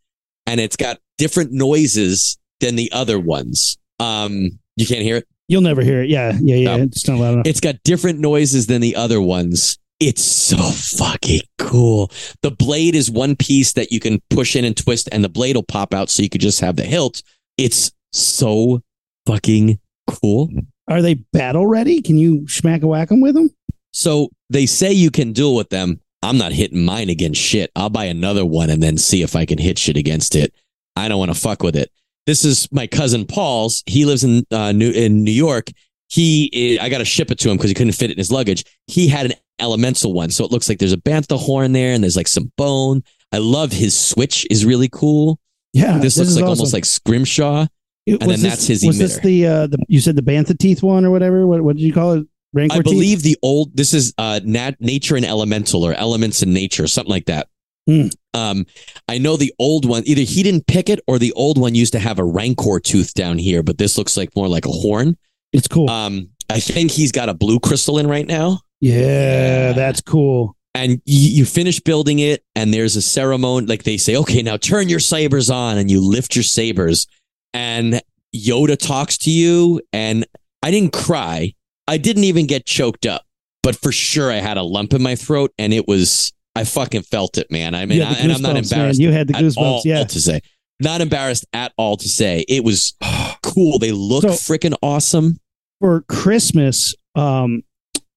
and 0.46 0.60
it's 0.60 0.76
got 0.76 0.98
different 1.18 1.52
noises 1.52 2.38
than 2.60 2.76
the 2.76 2.92
other 2.92 3.18
ones 3.18 3.78
um 4.00 4.58
you 4.76 4.86
can't 4.86 5.00
hear 5.00 5.16
it 5.16 5.28
You'll 5.46 5.60
never 5.60 5.82
hear 5.82 6.02
it. 6.02 6.08
Yeah, 6.08 6.32
yeah, 6.40 6.56
yeah. 6.56 6.76
It's 6.76 7.06
not 7.06 7.18
loud 7.18 7.34
enough. 7.34 7.46
it's 7.46 7.60
got 7.60 7.82
different 7.84 8.18
noises 8.18 8.66
than 8.66 8.80
the 8.80 8.96
other 8.96 9.20
ones 9.20 9.78
it's 10.00 10.22
so 10.22 10.56
fucking 10.56 11.40
cool 11.58 12.10
the 12.42 12.50
blade 12.50 12.94
is 12.94 13.10
one 13.10 13.36
piece 13.36 13.72
that 13.74 13.92
you 13.92 14.00
can 14.00 14.20
push 14.30 14.56
in 14.56 14.64
and 14.64 14.76
twist 14.76 15.08
and 15.12 15.22
the 15.22 15.28
blade 15.28 15.56
will 15.56 15.62
pop 15.62 15.94
out 15.94 16.10
so 16.10 16.22
you 16.22 16.28
could 16.28 16.40
just 16.40 16.60
have 16.60 16.76
the 16.76 16.84
hilt 16.84 17.22
it's 17.56 17.92
so 18.12 18.82
fucking 19.26 19.78
cool 20.06 20.48
Are 20.88 21.00
they 21.00 21.14
battle 21.14 21.66
ready? 21.66 22.02
Can 22.02 22.18
you 22.18 22.46
smack 22.48 22.82
a 22.82 22.86
whack 22.86 23.10
'em 23.10 23.20
with 23.20 23.34
them? 23.34 23.50
So 23.92 24.28
they 24.50 24.66
say 24.66 24.92
you 24.92 25.10
can 25.10 25.32
duel 25.32 25.54
with 25.54 25.70
them. 25.70 26.00
I'm 26.22 26.36
not 26.38 26.52
hitting 26.52 26.84
mine 26.84 27.08
against 27.10 27.40
shit. 27.40 27.70
I'll 27.76 27.90
buy 27.90 28.04
another 28.04 28.44
one 28.44 28.70
and 28.70 28.82
then 28.82 28.98
see 28.98 29.22
if 29.22 29.36
I 29.36 29.46
can 29.46 29.58
hit 29.58 29.78
shit 29.78 29.96
against 29.96 30.34
it. 30.34 30.52
I 30.96 31.08
don't 31.08 31.18
want 31.18 31.32
to 31.32 31.40
fuck 31.40 31.62
with 31.62 31.76
it. 31.76 31.90
This 32.26 32.44
is 32.44 32.68
my 32.72 32.86
cousin 32.86 33.26
Paul's. 33.26 33.82
He 33.86 34.04
lives 34.04 34.24
in 34.24 34.44
uh, 34.50 34.72
New 34.72 34.90
in 34.90 35.24
New 35.24 35.30
York. 35.32 35.70
He, 36.08 36.78
I 36.80 36.88
got 36.88 36.98
to 36.98 37.04
ship 37.04 37.30
it 37.30 37.38
to 37.40 37.50
him 37.50 37.56
because 37.56 37.70
he 37.70 37.74
couldn't 37.74 37.92
fit 37.92 38.10
it 38.10 38.14
in 38.14 38.18
his 38.18 38.30
luggage. 38.30 38.64
He 38.86 39.08
had 39.08 39.26
an 39.26 39.32
elemental 39.60 40.12
one, 40.12 40.30
so 40.30 40.44
it 40.44 40.50
looks 40.50 40.68
like 40.68 40.78
there's 40.78 40.92
a 40.92 40.96
bantha 40.98 41.38
horn 41.38 41.72
there 41.72 41.92
and 41.92 42.02
there's 42.02 42.16
like 42.16 42.28
some 42.28 42.50
bone. 42.56 43.02
I 43.32 43.38
love 43.38 43.72
his 43.72 43.96
switch 43.98 44.46
is 44.50 44.64
really 44.64 44.88
cool. 44.92 45.38
Yeah, 45.72 45.98
This, 45.98 46.16
looks 46.16 46.30
is 46.30 46.36
like 46.36 46.44
awesome. 46.44 46.50
almost 46.60 46.72
like 46.72 46.84
Scrimshaw. 46.84 47.66
It- 48.06 48.20
and 48.20 48.26
was 48.28 48.28
then 48.28 48.42
this- 48.42 48.42
that's 48.42 48.66
his 48.66 48.84
Was 48.84 48.98
this 48.98 49.18
the 49.20 49.46
uh 49.46 49.66
the 49.66 49.78
you 49.88 50.00
said 50.00 50.14
the 50.16 50.22
bantha 50.22 50.56
teeth 50.58 50.82
one 50.82 51.04
or 51.04 51.10
whatever? 51.10 51.46
What 51.46 51.62
what 51.62 51.76
did 51.76 51.82
you 51.82 51.92
call 51.92 52.12
it? 52.12 52.26
Rancor 52.52 52.74
I 52.74 52.76
teeth? 52.78 52.84
believe 52.84 53.22
the 53.22 53.36
old 53.42 53.76
this 53.76 53.92
is 53.94 54.12
uh 54.18 54.40
nat- 54.44 54.80
nature 54.80 55.16
and 55.16 55.24
elemental 55.24 55.82
or 55.84 55.94
elements 55.94 56.42
in 56.42 56.52
nature, 56.52 56.86
something 56.86 57.10
like 57.10 57.26
that. 57.26 57.48
Hmm. 57.88 58.06
Um, 58.34 58.66
I 59.08 59.18
know 59.18 59.36
the 59.36 59.52
old 59.58 59.84
one 59.84 60.02
either 60.06 60.22
he 60.22 60.42
didn't 60.42 60.66
pick 60.66 60.88
it 60.88 61.00
or 61.06 61.18
the 61.18 61.32
old 61.32 61.58
one 61.58 61.74
used 61.74 61.92
to 61.94 61.98
have 61.98 62.18
a 62.18 62.24
rancor 62.24 62.78
tooth 62.80 63.14
down 63.14 63.38
here, 63.38 63.62
but 63.62 63.78
this 63.78 63.98
looks 63.98 64.16
like 64.16 64.34
more 64.36 64.48
like 64.48 64.64
a 64.66 64.70
horn. 64.70 65.16
it's 65.52 65.66
cool. 65.68 65.88
Um, 65.90 66.28
I 66.50 66.60
think 66.60 66.90
he's 66.90 67.10
got 67.12 67.28
a 67.28 67.34
blue 67.34 67.58
crystal 67.60 67.98
in 67.98 68.06
right 68.06 68.26
now. 68.26 68.60
Yeah, 68.80 69.72
that's 69.72 70.00
cool. 70.00 70.56
And 70.76 71.00
you, 71.04 71.30
you 71.30 71.44
finish 71.44 71.78
building 71.80 72.18
it, 72.18 72.42
and 72.56 72.74
there's 72.74 72.96
a 72.96 73.02
ceremony. 73.02 73.66
Like 73.66 73.84
they 73.84 73.96
say, 73.96 74.16
okay, 74.16 74.42
now 74.42 74.56
turn 74.56 74.88
your 74.88 75.00
sabers 75.00 75.48
on, 75.50 75.78
and 75.78 75.90
you 75.90 76.00
lift 76.00 76.34
your 76.34 76.42
sabers, 76.42 77.06
and 77.52 78.00
Yoda 78.34 78.76
talks 78.76 79.16
to 79.18 79.30
you. 79.30 79.80
And 79.92 80.26
I 80.62 80.70
didn't 80.70 80.92
cry. 80.92 81.54
I 81.86 81.98
didn't 81.98 82.24
even 82.24 82.46
get 82.46 82.66
choked 82.66 83.06
up, 83.06 83.22
but 83.62 83.76
for 83.76 83.92
sure 83.92 84.32
I 84.32 84.36
had 84.36 84.56
a 84.56 84.62
lump 84.62 84.92
in 84.94 85.02
my 85.02 85.14
throat, 85.16 85.52
and 85.58 85.72
it 85.72 85.86
was. 85.86 86.32
I 86.56 86.62
fucking 86.62 87.02
felt 87.02 87.36
it, 87.36 87.50
man. 87.50 87.74
I 87.74 87.84
mean, 87.84 88.00
I, 88.00 88.12
and 88.12 88.30
I'm 88.30 88.40
not 88.40 88.50
goosebumps, 88.54 88.70
man. 88.70 88.78
embarrassed 88.80 89.00
You 89.00 89.10
had 89.10 89.26
the 89.26 89.32
goosebumps. 89.34 89.56
all 89.56 89.82
Yeah, 89.84 90.04
to 90.04 90.20
say. 90.20 90.40
Not 90.80 91.00
embarrassed 91.00 91.44
at 91.52 91.72
all 91.76 91.96
to 91.96 92.08
say. 92.08 92.44
It 92.48 92.62
was 92.62 92.94
cool. 93.42 93.80
They 93.80 93.90
look 93.90 94.22
So- 94.22 94.28
freaking 94.30 94.74
awesome. 94.80 95.40
for 95.80 96.02
Christmas, 96.02 96.94
um, 97.16 97.62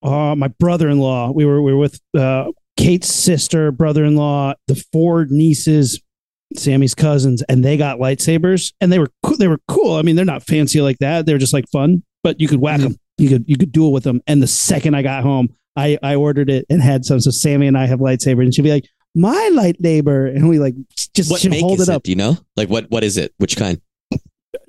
uh, 0.07 0.35
my 0.35 0.47
brother-in-law, 0.47 1.31
we 1.31 1.45
were 1.45 1.61
we 1.61 1.73
were 1.73 1.79
with 1.79 1.99
uh, 2.17 2.51
Kate's 2.77 3.13
sister, 3.13 3.71
brother-in-law, 3.71 4.53
the 4.67 4.83
four 4.91 5.25
nieces, 5.29 6.01
Sammy's 6.55 6.95
cousins, 6.95 7.43
and 7.49 7.63
they 7.63 7.77
got 7.77 7.99
lightsabers, 7.99 8.73
and 8.79 8.91
they 8.91 8.99
were 8.99 9.09
cool. 9.23 9.37
They 9.37 9.47
were 9.47 9.59
cool. 9.67 9.95
I 9.95 10.01
mean, 10.01 10.15
they're 10.15 10.25
not 10.25 10.43
fancy 10.43 10.81
like 10.81 10.97
that. 10.99 11.25
They're 11.25 11.37
just 11.37 11.53
like 11.53 11.67
fun, 11.69 12.03
but 12.23 12.39
you 12.39 12.47
could 12.47 12.59
whack 12.59 12.81
them. 12.81 12.95
You 13.17 13.29
could 13.29 13.45
you 13.47 13.57
could 13.57 13.71
duel 13.71 13.91
with 13.91 14.03
them. 14.03 14.21
And 14.27 14.41
the 14.41 14.47
second 14.47 14.93
I 14.95 15.01
got 15.01 15.23
home, 15.23 15.49
I 15.75 15.97
I 16.03 16.15
ordered 16.15 16.49
it 16.49 16.65
and 16.69 16.81
had 16.81 17.03
some. 17.03 17.19
So 17.19 17.31
Sammy 17.31 17.67
and 17.67 17.77
I 17.77 17.85
have 17.87 17.99
lightsabers, 17.99 18.43
and 18.43 18.53
she'd 18.53 18.61
be 18.61 18.71
like, 18.71 18.87
"My 19.15 19.49
lightsaber," 19.53 20.33
and 20.33 20.47
we 20.47 20.59
like 20.59 20.75
just 21.13 21.31
What 21.31 21.43
make 21.49 21.61
hold 21.61 21.79
is 21.79 21.89
it 21.89 21.91
it, 21.91 21.95
up. 21.95 22.03
Do 22.03 22.11
you 22.11 22.15
know? 22.15 22.37
Like 22.55 22.69
what? 22.69 22.89
What 22.91 23.03
is 23.03 23.17
it? 23.17 23.33
Which 23.37 23.57
kind? 23.57 23.81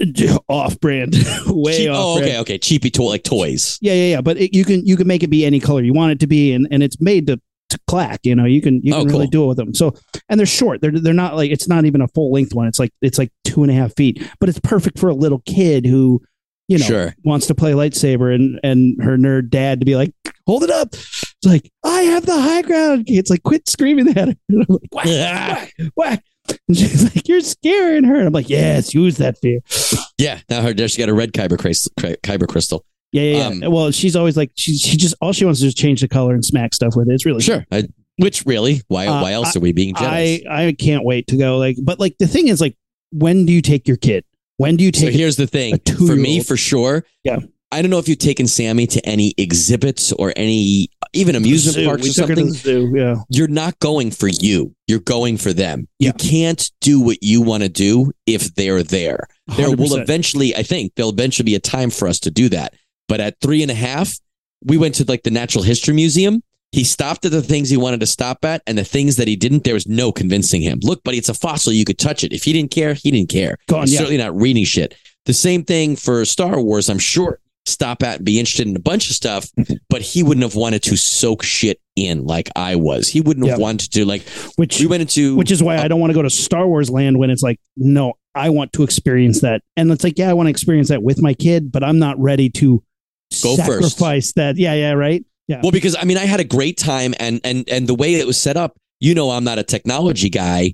Off 0.48 0.78
brand, 0.80 1.14
way 1.46 1.76
Cheap- 1.78 1.90
off. 1.90 1.96
oh, 1.98 2.18
okay, 2.18 2.38
okay. 2.40 2.58
Cheapy 2.58 2.90
toy, 2.90 3.04
like 3.06 3.24
toys. 3.24 3.78
Yeah, 3.80 3.94
yeah, 3.94 4.10
yeah. 4.16 4.20
But 4.20 4.38
it, 4.38 4.54
you 4.54 4.64
can 4.64 4.86
you 4.86 4.96
can 4.96 5.06
make 5.06 5.22
it 5.22 5.28
be 5.28 5.44
any 5.44 5.60
color 5.60 5.82
you 5.82 5.92
want 5.92 6.12
it 6.12 6.20
to 6.20 6.26
be, 6.26 6.52
and, 6.52 6.68
and 6.70 6.82
it's 6.82 7.00
made 7.00 7.26
to, 7.26 7.40
to 7.70 7.78
clack. 7.88 8.20
You 8.22 8.34
know, 8.36 8.44
you 8.44 8.62
can 8.62 8.80
you 8.82 8.94
Oh, 8.94 9.00
can 9.00 9.08
really 9.08 9.24
cool. 9.26 9.30
do 9.30 9.44
it 9.44 9.46
with 9.48 9.56
them. 9.56 9.74
So 9.74 9.94
and 10.28 10.38
they're 10.38 10.46
short. 10.46 10.80
They're 10.80 10.92
they're 10.92 11.12
not 11.14 11.34
like 11.36 11.50
it's 11.50 11.66
not 11.68 11.84
even 11.84 12.00
a 12.00 12.08
full 12.08 12.30
length 12.32 12.54
one. 12.54 12.66
It's 12.68 12.78
like 12.78 12.92
it's 13.02 13.18
like 13.18 13.32
two 13.44 13.62
and 13.62 13.70
a 13.72 13.74
half 13.74 13.94
feet. 13.96 14.22
But 14.40 14.48
it's 14.48 14.60
perfect 14.60 14.98
for 14.98 15.08
a 15.08 15.14
little 15.14 15.40
kid 15.46 15.84
who 15.84 16.22
you 16.68 16.78
know 16.78 16.84
Sure. 16.84 17.14
wants 17.24 17.46
to 17.48 17.54
play 17.54 17.72
lightsaber, 17.72 18.32
and 18.34 18.60
and 18.62 19.02
her 19.02 19.16
nerd 19.16 19.50
dad 19.50 19.80
to 19.80 19.86
be 19.86 19.96
like, 19.96 20.12
hold 20.46 20.62
it 20.62 20.70
up. 20.70 20.90
It's 20.92 21.44
like 21.44 21.70
I 21.84 22.02
have 22.02 22.24
the 22.26 22.40
high 22.40 22.62
ground. 22.62 23.04
It's 23.08 23.30
like 23.30 23.42
quit 23.42 23.68
screaming 23.68 24.16
at 24.16 24.28
her. 24.28 24.34
Like, 24.68 24.92
whack, 24.92 25.72
whack, 25.78 25.92
whack. 25.96 26.24
And 26.68 26.76
she's 26.76 27.02
like, 27.14 27.26
you're 27.26 27.40
scaring 27.40 28.04
her. 28.04 28.16
And 28.16 28.26
I'm 28.26 28.32
like, 28.32 28.50
yes, 28.50 28.92
use 28.94 29.16
that 29.18 29.38
fear. 29.38 29.60
Yeah. 30.18 30.40
Now 30.50 30.62
her 30.62 30.88
she 30.88 30.98
got 30.98 31.08
a 31.08 31.14
red 31.14 31.32
kyber 31.32 31.58
crystal. 31.58 31.92
Kyber 31.98 32.48
crystal. 32.48 32.84
Yeah, 33.12 33.22
yeah, 33.22 33.36
yeah. 33.50 33.66
Um, 33.66 33.72
well, 33.72 33.90
she's 33.90 34.14
always 34.16 34.36
like 34.36 34.50
she 34.54 34.76
she 34.76 34.96
just 34.96 35.14
all 35.20 35.32
she 35.32 35.44
wants 35.44 35.60
to 35.60 35.64
do 35.64 35.68
is 35.68 35.74
change 35.74 36.02
the 36.02 36.08
color 36.08 36.34
and 36.34 36.44
smack 36.44 36.74
stuff 36.74 36.94
with 36.94 37.08
it. 37.08 37.14
It's 37.14 37.24
really 37.24 37.40
Sure. 37.40 37.64
I, 37.72 37.88
which 38.18 38.44
really? 38.44 38.82
Why? 38.88 39.06
Uh, 39.06 39.22
why 39.22 39.32
else 39.32 39.56
are 39.56 39.60
we 39.60 39.72
being 39.72 39.94
I 39.96 40.40
jealous? 40.40 40.40
I 40.50 40.72
can't 40.78 41.04
wait 41.04 41.28
to 41.28 41.36
go. 41.36 41.56
Like, 41.56 41.76
but 41.82 41.98
like 41.98 42.16
the 42.18 42.26
thing 42.26 42.48
is, 42.48 42.60
like, 42.60 42.76
when 43.10 43.46
do 43.46 43.52
you 43.52 43.62
take 43.62 43.88
your 43.88 43.96
kid? 43.96 44.24
When 44.56 44.76
do 44.76 44.84
you 44.84 44.90
take? 44.90 45.12
so 45.12 45.16
here's 45.16 45.36
the 45.36 45.46
thing. 45.46 45.78
For 45.78 46.16
me, 46.16 46.42
for 46.42 46.56
sure. 46.56 47.04
Yeah. 47.24 47.38
I 47.70 47.82
don't 47.82 47.90
know 47.90 47.98
if 47.98 48.08
you've 48.08 48.18
taken 48.18 48.46
Sammy 48.46 48.86
to 48.88 49.06
any 49.06 49.34
exhibits 49.36 50.10
or 50.12 50.32
any 50.36 50.90
even 51.12 51.34
amusement 51.36 51.74
zoo. 51.74 51.86
parks 51.86 52.02
We 52.02 52.10
or 52.10 52.12
took 52.12 52.28
her 52.28 52.34
to 52.34 52.40
something. 52.42 52.54
zoo. 52.54 52.92
Yeah, 52.96 53.16
you're 53.30 53.48
not 53.48 53.78
going 53.78 54.10
for 54.10 54.28
you. 54.28 54.74
You're 54.86 55.00
going 55.00 55.36
for 55.38 55.52
them. 55.52 55.88
Yeah. 55.98 56.08
You 56.08 56.12
can't 56.14 56.70
do 56.80 57.00
what 57.00 57.18
you 57.22 57.42
want 57.42 57.62
to 57.62 57.68
do 57.68 58.12
if 58.26 58.54
they're 58.54 58.82
there. 58.82 59.26
There 59.56 59.74
will 59.74 59.96
eventually, 59.96 60.54
I 60.54 60.62
think, 60.62 60.94
there'll 60.94 61.12
eventually 61.12 61.44
be 61.46 61.54
a 61.54 61.60
time 61.60 61.90
for 61.90 62.06
us 62.08 62.18
to 62.20 62.30
do 62.30 62.48
that. 62.50 62.74
But 63.08 63.20
at 63.20 63.40
three 63.40 63.62
and 63.62 63.70
a 63.70 63.74
half, 63.74 64.14
we 64.64 64.76
went 64.76 64.94
to 64.96 65.04
like 65.04 65.22
the 65.22 65.30
Natural 65.30 65.64
History 65.64 65.94
Museum. 65.94 66.42
He 66.72 66.84
stopped 66.84 67.24
at 67.24 67.32
the 67.32 67.40
things 67.40 67.70
he 67.70 67.78
wanted 67.78 68.00
to 68.00 68.06
stop 68.06 68.44
at, 68.44 68.62
and 68.66 68.76
the 68.76 68.84
things 68.84 69.16
that 69.16 69.26
he 69.26 69.36
didn't, 69.36 69.64
there 69.64 69.72
was 69.72 69.86
no 69.86 70.12
convincing 70.12 70.60
him. 70.60 70.80
Look, 70.82 71.02
buddy, 71.02 71.16
it's 71.16 71.30
a 71.30 71.34
fossil. 71.34 71.72
You 71.72 71.86
could 71.86 71.98
touch 71.98 72.24
it. 72.24 72.32
If 72.34 72.44
he 72.44 72.52
didn't 72.52 72.70
care, 72.70 72.92
he 72.92 73.10
didn't 73.10 73.30
care. 73.30 73.56
Gone, 73.68 73.84
He's 73.84 73.94
yeah. 73.94 74.00
certainly 74.00 74.18
not 74.18 74.36
reading 74.38 74.64
shit. 74.64 74.94
The 75.24 75.32
same 75.32 75.64
thing 75.64 75.96
for 75.96 76.24
Star 76.26 76.60
Wars. 76.60 76.90
I'm 76.90 76.98
sure 76.98 77.40
stop 77.68 78.02
at 78.02 78.16
and 78.16 78.24
be 78.24 78.38
interested 78.38 78.66
in 78.66 78.74
a 78.76 78.80
bunch 78.80 79.10
of 79.10 79.16
stuff, 79.16 79.48
but 79.88 80.02
he 80.02 80.22
wouldn't 80.22 80.42
have 80.44 80.54
wanted 80.54 80.82
to 80.84 80.96
soak 80.96 81.42
shit 81.42 81.80
in 81.96 82.24
like 82.24 82.48
I 82.56 82.76
was. 82.76 83.08
He 83.08 83.20
wouldn't 83.20 83.46
have 83.46 83.58
wanted 83.58 83.92
to 83.92 84.04
like 84.04 84.22
which 84.56 84.80
we 84.80 84.86
went 84.86 85.02
into 85.02 85.36
which 85.36 85.50
is 85.50 85.62
why 85.62 85.78
I 85.78 85.88
don't 85.88 86.00
want 86.00 86.10
to 86.10 86.14
go 86.14 86.22
to 86.22 86.30
Star 86.30 86.66
Wars 86.66 86.90
land 86.90 87.18
when 87.18 87.30
it's 87.30 87.42
like, 87.42 87.58
no, 87.76 88.14
I 88.34 88.50
want 88.50 88.72
to 88.74 88.82
experience 88.82 89.40
that. 89.40 89.62
And 89.76 89.90
it's 89.90 90.04
like, 90.04 90.18
yeah, 90.18 90.30
I 90.30 90.32
want 90.32 90.46
to 90.46 90.50
experience 90.50 90.88
that 90.88 91.02
with 91.02 91.20
my 91.20 91.34
kid, 91.34 91.72
but 91.72 91.82
I'm 91.82 91.98
not 91.98 92.18
ready 92.20 92.48
to 92.50 92.82
Go 93.42 93.56
first. 93.56 93.96
sacrifice 93.98 94.32
that. 94.34 94.56
Yeah, 94.56 94.74
yeah, 94.74 94.92
right. 94.92 95.24
Yeah. 95.48 95.60
Well, 95.62 95.72
because 95.72 95.96
I 95.98 96.04
mean, 96.04 96.18
I 96.18 96.24
had 96.26 96.40
a 96.40 96.44
great 96.44 96.76
time, 96.76 97.14
and 97.18 97.40
and 97.42 97.68
and 97.68 97.86
the 97.86 97.94
way 97.94 98.14
it 98.14 98.26
was 98.26 98.38
set 98.40 98.56
up, 98.56 98.76
you 99.00 99.14
know, 99.14 99.30
I'm 99.30 99.44
not 99.44 99.58
a 99.58 99.62
technology 99.62 100.30
guy. 100.30 100.72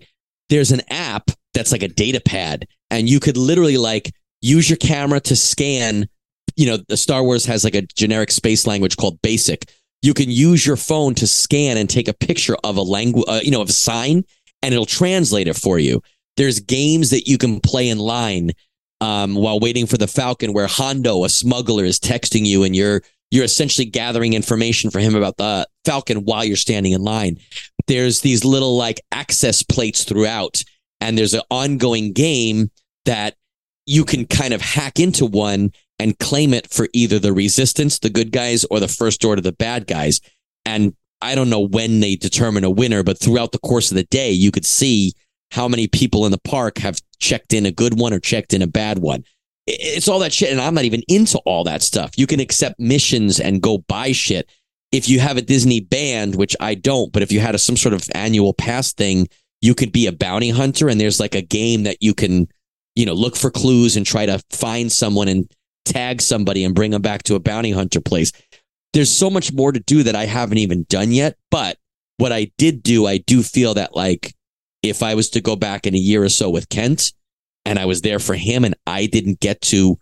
There's 0.51 0.73
an 0.73 0.83
app 0.91 1.31
that's 1.55 1.73
like 1.73 1.83
a 1.83 1.89
data 1.89 2.21
pad, 2.21 2.67
and 2.91 3.09
you 3.09 3.21
could 3.21 3.37
literally 3.37 3.79
like 3.79 4.13
use 4.41 4.69
your 4.69 4.77
camera 4.77 5.21
to 5.21 5.37
scan. 5.37 6.09
You 6.57 6.67
know, 6.67 6.79
the 6.89 6.97
Star 6.97 7.23
Wars 7.23 7.45
has 7.47 7.65
like 7.65 7.75
a 7.75 7.83
generic 7.83 8.31
space 8.31 8.67
language 8.67 8.97
called 8.97 9.21
BASIC. 9.23 9.71
You 10.03 10.15
can 10.15 10.31
use 10.31 10.67
your 10.67 10.77
phone 10.77 11.15
to 11.17 11.27
scan 11.27 11.77
and 11.77 11.89
take 11.89 12.09
a 12.09 12.15
picture 12.15 12.57
of 12.63 12.77
a 12.77 12.83
language, 12.83 13.25
uh, 13.27 13.41
you 13.43 13.51
know, 13.51 13.63
of 13.63 13.71
a 13.71 13.73
sign, 13.73 14.25
and 14.63 14.73
it'll 14.75 14.87
translate 14.87 15.49
it 15.49 15.57
for 15.57 15.79
you. 15.79 16.03
There's 16.37 16.61
games 16.61 17.11
that 17.11 17.27
you 17.27 17.39
can 17.39 17.61
play 17.61 17.89
in 17.89 17.99
line 17.99 18.53
um, 19.01 19.35
while 19.35 19.61
waiting 19.61 19.87
for 19.87 19.97
the 19.97 20.07
Falcon, 20.07 20.53
where 20.53 20.67
Hondo, 20.67 21.25
a 21.25 21.29
smuggler, 21.29 21.85
is 21.85 21.99
texting 21.99 22.47
you, 22.47 22.65
and 22.65 22.75
you're 22.75 23.03
you're 23.31 23.45
essentially 23.45 23.85
gathering 23.85 24.35
information 24.35 24.91
for 24.91 25.01
him 25.01 25.15
about 25.15 25.37
the 25.39 25.67
Falcon 25.85 26.19
while 26.25 26.45
you're 26.45 26.57
standing 26.57 26.93
in 26.93 27.03
line. 27.03 27.39
There's 27.87 28.21
these 28.21 28.45
little 28.45 28.77
like 28.77 29.01
access 29.11 29.63
plates 29.63 30.05
throughout, 30.05 30.63
and 31.01 31.19
there's 31.19 31.35
an 31.35 31.43
ongoing 31.51 32.13
game 32.13 32.71
that 33.05 33.35
you 33.87 34.05
can 34.05 34.27
kind 34.27 34.55
of 34.55 34.61
hack 34.61 34.99
into 34.99 35.27
one 35.27 35.73
and 35.99 36.19
claim 36.19 36.53
it 36.53 36.71
for 36.71 36.89
either 36.93 37.19
the 37.19 37.33
resistance, 37.33 37.99
the 37.99 38.11
good 38.11 38.33
guys, 38.33 38.65
or 38.65 38.81
the 38.81 38.89
first 38.89 39.25
order, 39.25 39.41
the 39.41 39.53
bad 39.53 39.87
guys. 39.87 40.21
And 40.65 40.95
I 41.21 41.35
don't 41.35 41.51
know 41.51 41.61
when 41.61 42.01
they 42.01 42.17
determine 42.17 42.65
a 42.65 42.71
winner, 42.71 43.03
but 43.03 43.19
throughout 43.19 43.53
the 43.53 43.59
course 43.59 43.91
of 43.91 43.97
the 43.97 44.05
day, 44.05 44.31
you 44.31 44.51
could 44.51 44.67
see 44.67 45.13
how 45.51 45.69
many 45.69 45.87
people 45.87 46.27
in 46.27 46.33
the 46.33 46.39
park 46.39 46.79
have 46.79 46.99
checked 47.19 47.53
in 47.53 47.65
a 47.65 47.71
good 47.71 47.99
one 47.99 48.13
or 48.13 48.19
checked 48.19 48.53
in 48.53 48.63
a 48.63 48.67
bad 48.67 48.99
one. 48.99 49.25
It's 49.67 50.09
all 50.09 50.19
that 50.19 50.33
shit. 50.33 50.51
And 50.51 50.61
I'm 50.61 50.75
not 50.75 50.85
even 50.85 51.03
into 51.09 51.39
all 51.47 51.65
that 51.65 51.83
stuff. 51.83 52.19
You 52.19 52.27
can 52.27 52.41
accept 52.41 52.79
missions 52.79 53.41
and 53.41 53.63
go 53.63 53.79
buy 53.79 54.13
shit. 54.13 54.51
If 54.93 55.09
you 55.09 55.21
have 55.21 55.37
a 55.37 55.43
Disney 55.43 55.81
band, 55.81 56.35
which 56.35 56.55
I 56.61 56.75
don't, 56.75 57.13
but 57.13 57.23
if 57.23 57.33
you 57.33 57.41
had 57.41 57.55
a, 57.55 57.59
some 57.59 57.77
sort 57.77 57.95
of 57.95 58.07
annual 58.15 58.53
pass 58.53 58.93
thing, 58.93 59.29
you 59.63 59.75
could 59.75 59.93
be 59.93 60.07
a 60.07 60.13
bounty 60.13 60.51
hunter 60.51 60.89
and 60.89 61.01
there's 61.01 61.21
like 61.21 61.35
a 61.35 61.41
game 61.41 61.85
that 61.85 61.99
you 62.01 62.15
can, 62.15 62.49
you 62.95 63.07
know, 63.07 63.15
look 63.15 63.35
for 63.35 63.51
clues 63.51 63.97
and 63.97 64.05
try 64.05 64.27
to 64.27 64.43
find 64.51 64.93
someone 64.93 65.29
and 65.29 65.51
tag 65.85 66.21
somebody 66.21 66.65
and 66.65 66.75
bring 66.75 66.91
them 66.91 67.03
back 67.03 67.23
to 67.25 67.35
a 67.35 67.41
bounty 67.41 67.71
hunter 67.71 68.01
place. 68.01 68.33
There's 68.93 69.11
so 69.11 69.29
much 69.29 69.53
more 69.53 69.73
to 69.73 69.81
do 69.81 70.03
that 70.05 70.17
I 70.17 70.27
haven't 70.27 70.59
even 70.59 70.87
done 70.89 71.11
yet. 71.13 71.37
But 71.51 71.79
what 72.17 72.33
I 72.33 72.51
did 72.59 72.83
do, 72.83 73.07
I 73.07 73.19
do 73.19 73.43
feel 73.43 73.75
that 73.75 73.97
like 73.97 74.35
if 74.83 75.03
I 75.03 75.15
was 75.15 75.31
to 75.31 75.41
go 75.41 75.57
back 75.57 75.87
in 75.87 75.95
a 75.95 75.99
year 75.99 76.23
or 76.23 76.29
so 76.29 76.51
with 76.51 76.69
Kent 76.69 77.13
and 77.65 77.79
I 77.79 77.87
was 77.87 78.03
there 78.03 78.19
for 78.19 78.35
him 78.35 78.65
and 78.65 78.75
I 78.87 79.07
didn't 79.07 79.41
get 79.41 79.61
to 79.63 79.99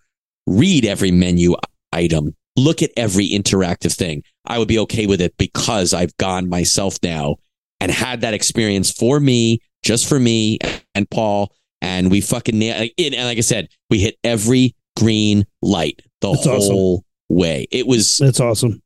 read 0.46 0.84
every 0.84 1.10
menu 1.10 1.54
item, 1.92 2.34
look 2.56 2.82
at 2.82 2.90
every 2.96 3.28
interactive 3.28 3.94
thing, 3.94 4.22
I 4.44 4.58
would 4.58 4.68
be 4.68 4.78
okay 4.80 5.06
with 5.06 5.20
it 5.20 5.36
because 5.38 5.94
I've 5.94 6.16
gone 6.16 6.48
myself 6.48 6.98
now 7.02 7.36
and 7.80 7.90
had 7.90 8.20
that 8.20 8.34
experience 8.34 8.90
for 8.90 9.20
me, 9.20 9.60
just 9.82 10.08
for 10.08 10.18
me 10.18 10.58
and 10.94 11.08
Paul. 11.08 11.54
And 11.80 12.10
we 12.10 12.20
fucking 12.20 12.58
nailed 12.58 12.90
it. 12.96 13.14
And 13.14 13.26
like 13.26 13.38
I 13.38 13.42
said, 13.42 13.68
we 13.90 13.98
hit 13.98 14.16
every 14.22 14.74
green 14.98 15.44
light 15.62 16.00
the 16.20 16.32
That's 16.32 16.46
awesome. 16.46 16.72
whole 16.74 17.04
way. 17.28 17.66
It 17.70 17.86
was, 17.86 18.18
That's 18.18 18.40
awesome. 18.40 18.82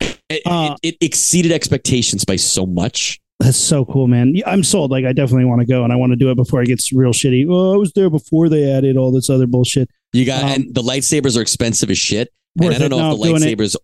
it, 0.00 0.42
Uh, 0.46 0.76
it, 0.82 0.96
it 1.00 1.04
exceeded 1.04 1.52
expectations 1.52 2.24
by 2.24 2.36
so 2.36 2.66
much. 2.66 3.20
That's 3.38 3.56
so 3.56 3.84
cool, 3.86 4.06
man. 4.06 4.34
I'm 4.46 4.62
sold. 4.62 4.90
Like, 4.90 5.04
I 5.06 5.12
definitely 5.12 5.46
want 5.46 5.60
to 5.62 5.66
go 5.66 5.82
and 5.82 5.92
I 5.92 5.96
want 5.96 6.12
to 6.12 6.16
do 6.16 6.30
it 6.30 6.34
before 6.34 6.62
it 6.62 6.66
gets 6.66 6.92
real 6.92 7.12
shitty. 7.12 7.46
Oh, 7.48 7.72
I 7.72 7.76
was 7.76 7.92
there 7.92 8.10
before 8.10 8.48
they 8.50 8.70
added 8.70 8.96
all 8.98 9.10
this 9.12 9.30
other 9.30 9.46
bullshit. 9.46 9.88
You 10.12 10.26
got, 10.26 10.42
Um, 10.44 10.50
and 10.50 10.74
the 10.74 10.82
lightsabers 10.82 11.38
are 11.38 11.40
expensive 11.40 11.88
as 11.90 11.96
shit. 11.98 12.28
And 12.60 12.74
I 12.74 12.78
don't 12.78 12.90
know 12.90 12.98
No, 12.98 13.12
if 13.14 13.20
the 13.40 13.46
lightsabers, 13.46 13.76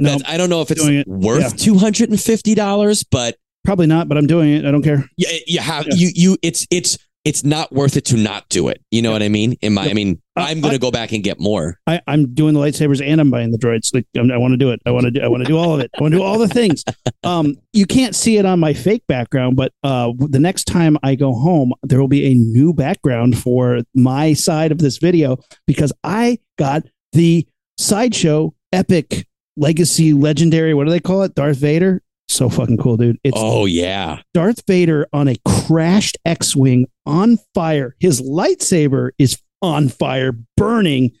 No, 0.00 0.18
I 0.26 0.36
don't 0.36 0.50
know 0.50 0.62
if 0.62 0.70
it's 0.72 0.84
it. 0.84 1.06
worth 1.06 1.42
Yeah. 1.64 1.72
$250, 1.72 3.04
but 3.10 3.36
probably 3.64 3.86
not, 3.86 4.08
but 4.08 4.18
I'm 4.18 4.26
doing 4.26 4.52
it. 4.54 4.64
I 4.64 4.70
don't 4.70 4.82
care. 4.82 5.04
you, 5.16 5.28
you 5.46 5.58
have, 5.60 5.86
Yeah. 5.86 5.94
you, 5.94 6.10
you, 6.14 6.36
it's, 6.42 6.66
it's, 6.70 6.98
it's 7.24 7.44
not 7.44 7.72
worth 7.72 7.96
it 7.96 8.04
to 8.06 8.16
not 8.16 8.48
do 8.48 8.68
it. 8.68 8.82
You 8.90 9.00
know 9.02 9.12
what 9.12 9.22
I 9.22 9.28
mean? 9.28 9.52
In 9.62 9.74
my, 9.74 9.88
I 9.88 9.94
mean, 9.94 10.20
Uh, 10.36 10.46
I'm 10.48 10.60
going 10.60 10.72
to 10.72 10.80
go 10.80 10.90
back 10.90 11.12
and 11.12 11.22
get 11.22 11.38
more. 11.38 11.78
I, 11.86 12.00
I'm 12.08 12.34
doing 12.34 12.54
the 12.54 12.60
lightsabers 12.60 13.00
and 13.04 13.20
I'm 13.20 13.30
buying 13.30 13.52
the 13.52 13.58
droids. 13.58 13.94
Like 13.94 14.06
I'm, 14.16 14.30
I 14.32 14.38
want 14.38 14.52
to 14.52 14.56
do 14.56 14.70
it. 14.70 14.80
I 14.86 14.90
want 14.90 15.04
to 15.04 15.10
do. 15.12 15.20
I 15.20 15.28
want 15.28 15.42
to 15.44 15.48
do 15.48 15.56
all 15.56 15.74
of 15.74 15.80
it. 15.80 15.90
I 15.96 16.02
want 16.02 16.12
to 16.12 16.18
do 16.18 16.24
all 16.24 16.38
the 16.38 16.48
things. 16.48 16.84
Um, 17.24 17.54
you 17.72 17.86
can't 17.86 18.16
see 18.16 18.36
it 18.38 18.44
on 18.44 18.58
my 18.58 18.74
fake 18.74 19.06
background, 19.06 19.54
but 19.54 19.72
uh, 19.84 20.10
the 20.18 20.40
next 20.40 20.64
time 20.64 20.98
I 21.04 21.14
go 21.14 21.32
home, 21.32 21.72
there 21.84 22.00
will 22.00 22.08
be 22.08 22.26
a 22.26 22.34
new 22.34 22.74
background 22.74 23.38
for 23.38 23.82
my 23.94 24.32
side 24.32 24.72
of 24.72 24.78
this 24.78 24.98
video 24.98 25.38
because 25.68 25.92
I 26.02 26.40
got 26.58 26.82
the 27.12 27.46
sideshow 27.78 28.54
epic 28.72 29.28
legacy 29.56 30.12
legendary. 30.12 30.74
What 30.74 30.84
do 30.84 30.90
they 30.90 30.98
call 30.98 31.22
it? 31.22 31.36
Darth 31.36 31.58
Vader. 31.58 32.01
So 32.32 32.48
fucking 32.48 32.78
cool, 32.78 32.96
dude. 32.96 33.18
It's 33.22 33.36
Oh 33.38 33.66
yeah. 33.66 34.20
Darth 34.32 34.62
Vader 34.66 35.06
on 35.12 35.28
a 35.28 35.36
crashed 35.44 36.16
X 36.24 36.56
Wing 36.56 36.86
on 37.04 37.38
fire. 37.54 37.94
His 38.00 38.22
lightsaber 38.22 39.10
is 39.18 39.40
on 39.60 39.88
fire, 39.88 40.32
burning. 40.56 41.12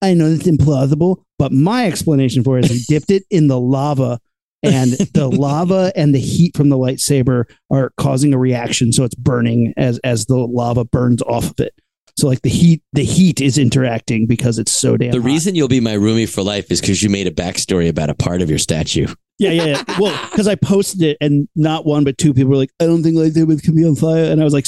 I 0.00 0.14
know 0.14 0.30
that's 0.30 0.48
implausible, 0.48 1.22
but 1.38 1.52
my 1.52 1.86
explanation 1.86 2.42
for 2.42 2.58
it 2.58 2.70
is 2.70 2.70
he 2.70 2.84
dipped 2.94 3.10
it 3.10 3.24
in 3.30 3.48
the 3.48 3.60
lava, 3.60 4.18
and 4.62 4.92
the 4.92 5.28
lava 5.32 5.92
and 5.94 6.14
the 6.14 6.20
heat 6.20 6.56
from 6.56 6.70
the 6.70 6.78
lightsaber 6.78 7.44
are 7.70 7.92
causing 7.98 8.32
a 8.32 8.38
reaction. 8.38 8.92
So 8.92 9.04
it's 9.04 9.14
burning 9.14 9.74
as 9.76 9.98
as 10.02 10.26
the 10.26 10.36
lava 10.36 10.86
burns 10.86 11.20
off 11.22 11.50
of 11.50 11.60
it. 11.60 11.74
So 12.16 12.28
like 12.28 12.42
the 12.42 12.48
heat, 12.48 12.82
the 12.92 13.04
heat 13.04 13.40
is 13.40 13.58
interacting 13.58 14.26
because 14.26 14.58
it's 14.58 14.72
so 14.72 14.96
damn. 14.96 15.10
The 15.10 15.20
hot. 15.20 15.26
reason 15.26 15.54
you'll 15.56 15.68
be 15.68 15.80
my 15.80 15.94
roomie 15.94 16.28
for 16.28 16.42
life 16.42 16.70
is 16.70 16.80
because 16.80 17.02
you 17.02 17.10
made 17.10 17.26
a 17.26 17.32
backstory 17.32 17.88
about 17.88 18.08
a 18.08 18.14
part 18.14 18.40
of 18.40 18.48
your 18.48 18.60
statue. 18.60 19.08
Yeah, 19.38 19.50
yeah, 19.50 19.64
yeah. 19.64 19.98
Well, 19.98 20.18
because 20.30 20.46
I 20.46 20.54
posted 20.54 21.02
it 21.02 21.16
and 21.20 21.48
not 21.56 21.84
one 21.86 22.04
but 22.04 22.18
two 22.18 22.32
people 22.34 22.50
were 22.50 22.56
like, 22.56 22.70
"I 22.80 22.86
don't 22.86 23.02
think 23.02 23.16
lightsabers 23.16 23.62
can 23.62 23.74
be 23.74 23.84
on 23.84 23.96
fire," 23.96 24.24
and 24.30 24.40
I 24.40 24.44
was 24.44 24.52
like, 24.54 24.66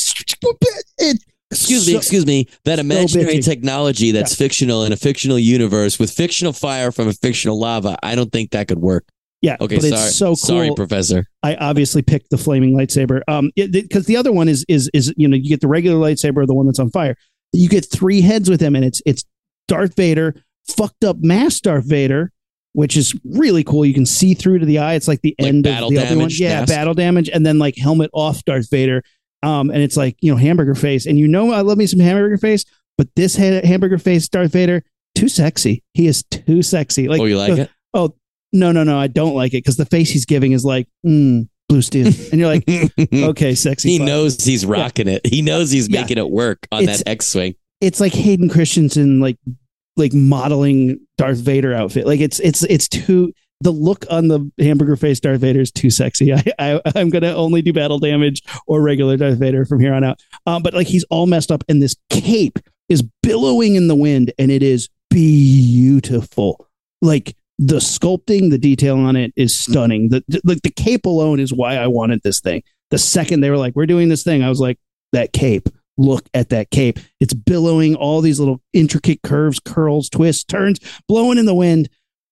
it, 0.99 1.23
Excuse 1.53 1.87
me, 1.87 1.97
excuse 1.97 2.27
me. 2.27 2.49
That 2.65 2.81
imaginary 2.81 3.39
technology 3.41 4.11
that's 4.11 4.35
fictional 4.35 4.83
in 4.85 4.93
a 4.93 4.97
fictional 4.97 5.39
universe 5.39 5.99
with 5.99 6.11
fictional 6.11 6.53
fire 6.53 6.91
from 6.91 7.07
a 7.07 7.13
fictional 7.13 7.59
lava. 7.61 7.97
I 8.03 8.17
don't 8.17 8.33
think 8.33 8.51
that 8.51 8.67
could 8.67 8.81
work. 8.81 9.05
Yeah, 9.43 9.57
Okay, 9.61 9.77
but 9.77 9.85
sorry. 9.85 9.95
it's 9.95 10.17
so 10.17 10.29
cool. 10.29 10.37
Sorry, 10.37 10.71
Professor. 10.75 11.25
I 11.45 11.55
obviously 11.57 12.03
picked 12.03 12.31
the 12.31 12.39
flaming 12.39 12.75
lightsaber. 12.77 13.21
Um, 13.29 13.53
because 13.55 14.07
the 14.07 14.17
other 14.17 14.33
one 14.33 14.49
is 14.49 14.65
is 14.69 14.91
is 14.93 15.15
you 15.17 15.29
know 15.29 15.37
you 15.37 15.49
get 15.49 15.61
the 15.61 15.69
regular 15.69 15.99
lightsaber, 15.99 16.39
or 16.39 16.47
the 16.47 16.55
one 16.55 16.67
that's 16.67 16.81
on 16.81 16.91
fire. 16.91 17.15
You 17.53 17.69
get 17.69 17.89
three 17.89 18.23
heads 18.23 18.51
with 18.51 18.61
him, 18.61 18.75
and 18.75 18.85
it's 18.85 19.01
it's 19.07 19.25
Darth 19.69 19.95
Vader, 19.95 20.35
fucked 20.69 21.05
up 21.05 21.19
mass 21.21 21.61
Darth 21.61 21.85
Vader, 21.89 22.33
which 22.77 22.95
is 22.95 23.19
really 23.25 23.65
cool. 23.65 23.87
You 23.87 23.95
can 23.95 24.05
see 24.05 24.35
through 24.35 24.59
to 24.59 24.67
the 24.67 24.79
eye. 24.79 24.95
It's 24.95 25.09
like 25.09 25.23
the 25.23 25.35
Like 25.39 25.49
end 25.49 25.65
battle 25.65 25.89
of 25.89 25.95
the 25.95 26.05
other 26.05 26.19
one. 26.19 26.29
Yeah, 26.31 26.61
mask? 26.61 26.69
battle 26.75 26.93
damage, 26.93 27.31
and 27.31 27.45
then 27.47 27.59
like 27.59 27.75
helmet 27.77 28.11
off 28.13 28.45
Darth 28.45 28.69
Vader. 28.71 29.03
Um, 29.43 29.71
and 29.71 29.83
it's 29.83 29.97
like 29.97 30.17
you 30.21 30.31
know 30.31 30.37
hamburger 30.37 30.75
face, 30.75 31.07
and 31.07 31.19
you 31.19 31.27
know 31.27 31.53
I 31.53 31.63
love 31.63 31.79
me 31.79 31.87
some 31.87 32.01
hamburger 32.01 32.37
face, 32.37 32.65
but 32.99 33.09
this 33.17 33.35
ha- 33.37 33.63
hamburger 33.67 33.97
face 33.99 34.29
Darth 34.29 34.53
Vader 34.53 34.83
too 35.15 35.29
sexy. 35.29 35.83
He 35.95 36.07
is 36.07 36.23
too 36.25 36.63
sexy. 36.63 37.09
Like 37.09 37.21
oh, 37.21 37.25
you 37.25 37.39
like 37.39 37.55
the- 37.55 37.63
it? 37.63 37.71
Oh 37.95 38.15
no, 38.53 38.73
no, 38.73 38.85
no, 38.85 38.99
I 38.99 39.07
don't 39.07 39.35
like 39.35 39.55
it 39.55 39.59
because 39.65 39.77
the 39.79 39.87
face 39.87 40.11
he's 40.11 40.27
giving 40.27 40.53
is 40.53 40.65
like, 40.65 40.87
mm, 41.05 41.49
blue 41.71 41.81
steel. 41.83 42.07
And 42.09 42.39
you're 42.41 42.49
like, 42.49 42.65
okay, 43.15 43.55
sexy. 43.55 43.89
he 43.91 43.99
fuck. 43.99 44.07
knows 44.07 44.45
he's 44.45 44.67
rocking 44.67 45.09
it. 45.09 45.27
He 45.27 45.41
knows 45.43 45.71
he's 45.71 45.89
Yeah. 45.89 46.03
making 46.03 46.19
it 46.19 46.29
work 46.31 46.67
on 46.71 46.83
It's- 46.83 46.99
that 46.99 47.09
X-wing. 47.09 47.55
It's 47.81 48.01
like 48.01 48.13
Hayden 48.15 48.49
Christensen, 48.49 49.21
like, 49.21 49.37
like 49.97 50.13
modeling 50.13 51.01
Darth 51.19 51.39
Vader 51.39 51.75
outfit. 51.75 52.07
Like 52.07 52.21
it's, 52.21 52.41
it's, 52.41 52.63
it's 52.65 52.89
too, 52.89 53.33
the 53.61 53.71
look 53.71 54.05
on 54.11 54.29
the 54.29 54.51
hamburger 54.59 54.97
face 54.97 55.19
Darth 55.21 55.41
Vader 55.41 55.61
is 55.61 55.73
too 55.73 55.91
sexy. 55.91 56.33
I, 56.35 56.43
I 56.59 56.81
I'm 56.95 57.11
going 57.11 57.23
to 57.23 57.35
only 57.35 57.63
do 57.63 57.73
battle 57.73 57.99
damage 57.99 58.43
or 58.67 58.83
regular 58.83 59.17
Darth 59.17 59.39
Vader 59.39 59.65
from 59.65 59.81
here 59.81 59.95
on 59.95 60.05
out. 60.05 60.21
Um, 60.47 60.63
but 60.63 60.75
like 60.75 60.87
he's 60.87 61.05
all 61.05 61.27
messed 61.27 61.51
up 61.51 61.65
and 61.69 61.83
this 61.83 61.97
cape 62.11 62.59
is 62.89 63.03
billowing 63.23 63.75
in 63.75 63.89
the 63.89 63.97
wind 63.97 64.33
and 64.39 64.51
it 64.51 64.63
is 64.63 64.89
beautiful. 65.11 66.69
Like 67.01 67.37
the 67.59 67.77
sculpting, 67.77 68.51
the 68.51 68.59
detail 68.59 68.99
on 68.99 69.17
it 69.17 69.33
is 69.37 69.57
stunning. 69.57 70.11
The, 70.11 70.23
the 70.29 70.41
like 70.45 70.63
the 70.63 70.71
cape 70.71 71.07
alone 71.07 71.41
is 71.41 71.53
why 71.53 71.77
I 71.77 71.87
wanted 71.87 72.23
this 72.23 72.41
thing. 72.41 72.63
The 72.91 72.99
second 72.99 73.41
they 73.41 73.51
were 73.51 73.57
like, 73.57 73.75
"We're 73.75 73.87
doing 73.87 74.09
this 74.09 74.23
thing," 74.23 74.43
I 74.43 74.49
was 74.49 74.61
like, 74.61 74.79
"That 75.13 75.33
cape! 75.33 75.69
Look 75.99 76.29
at 76.35 76.51
that 76.51 76.71
cape! 76.71 76.99
It's 77.21 77.35
billowing 77.35 77.95
all 77.95 78.21
these 78.21 78.39
little 78.39 78.61
intricate 78.73 79.23
curves, 79.23 79.61
curls, 79.61 80.09
twists, 80.11 80.45
turns, 80.45 80.79
blowing 81.09 81.39
in 81.39 81.47
the 81.47 81.55
wind, 81.55 81.89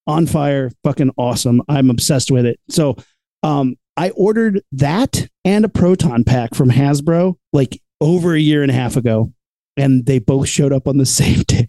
on 0.07 0.27
fire. 0.27 0.71
Fucking 0.83 1.13
awesome! 1.17 1.63
I'm 1.69 1.91
obsessed 1.91 2.31
with 2.31 2.47
it." 2.47 2.61
So, 2.69 2.97
um, 3.43 3.77
I 3.97 4.11
ordered 4.11 4.63
that 4.73 5.29
and 5.45 5.65
a 5.65 5.69
proton 5.69 6.25
pack 6.25 6.55
from 6.55 6.71
Hasbro 6.71 7.37
like 7.53 7.81
over 8.01 8.35
a 8.35 8.41
year 8.41 8.63
and 8.63 8.71
a 8.71 8.75
half 8.75 8.97
ago, 8.97 9.33
and 9.77 10.07
they 10.07 10.19
both 10.19 10.49
showed 10.49 10.73
up 10.73 10.87
on 10.89 10.99
the 10.99 11.07
same 11.21 11.43
day. 11.43 11.69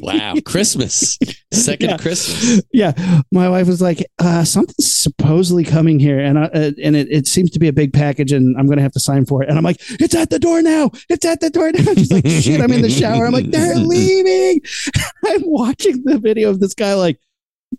Wow, 0.00 0.34
Christmas, 0.44 1.18
second 1.52 1.90
Yeah. 1.90 1.96
Christmas. 1.96 2.62
yeah, 2.72 2.92
my 3.32 3.48
wife 3.48 3.66
was 3.66 3.82
like, 3.82 4.06
uh, 4.20 4.44
"Something's 4.44 4.94
supposedly 4.94 5.64
coming 5.64 5.98
here," 5.98 6.20
and 6.20 6.38
I, 6.38 6.44
uh, 6.44 6.70
and 6.82 6.94
it, 6.94 7.08
it 7.10 7.26
seems 7.26 7.50
to 7.50 7.58
be 7.58 7.66
a 7.66 7.72
big 7.72 7.92
package, 7.92 8.30
and 8.30 8.56
I'm 8.56 8.66
going 8.66 8.76
to 8.76 8.82
have 8.82 8.92
to 8.92 9.00
sign 9.00 9.26
for 9.26 9.42
it. 9.42 9.48
And 9.48 9.58
I'm 9.58 9.64
like, 9.64 9.78
"It's 10.00 10.14
at 10.14 10.30
the 10.30 10.38
door 10.38 10.62
now! 10.62 10.90
It's 11.08 11.24
at 11.26 11.40
the 11.40 11.50
door 11.50 11.72
now!" 11.72 11.94
She's 11.94 12.12
like, 12.12 12.26
"Shit!" 12.26 12.60
I'm 12.60 12.72
in 12.72 12.82
the 12.82 12.90
shower. 12.90 13.26
I'm 13.26 13.32
like, 13.32 13.50
"They're 13.50 13.74
leaving." 13.76 14.60
I'm 15.26 15.42
watching 15.44 16.02
the 16.04 16.18
video 16.18 16.50
of 16.50 16.60
this 16.60 16.74
guy 16.74 16.94
like 16.94 17.18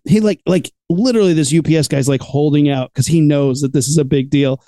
he 0.03 0.19
like 0.19 0.41
like 0.45 0.71
literally 0.89 1.33
this 1.33 1.53
UPS 1.53 1.87
guy's 1.87 2.09
like 2.09 2.21
holding 2.21 2.69
out 2.69 2.91
because 2.93 3.07
he 3.07 3.21
knows 3.21 3.61
that 3.61 3.71
this 3.71 3.87
is 3.87 3.97
a 3.97 4.03
big 4.05 4.29
deal. 4.29 4.61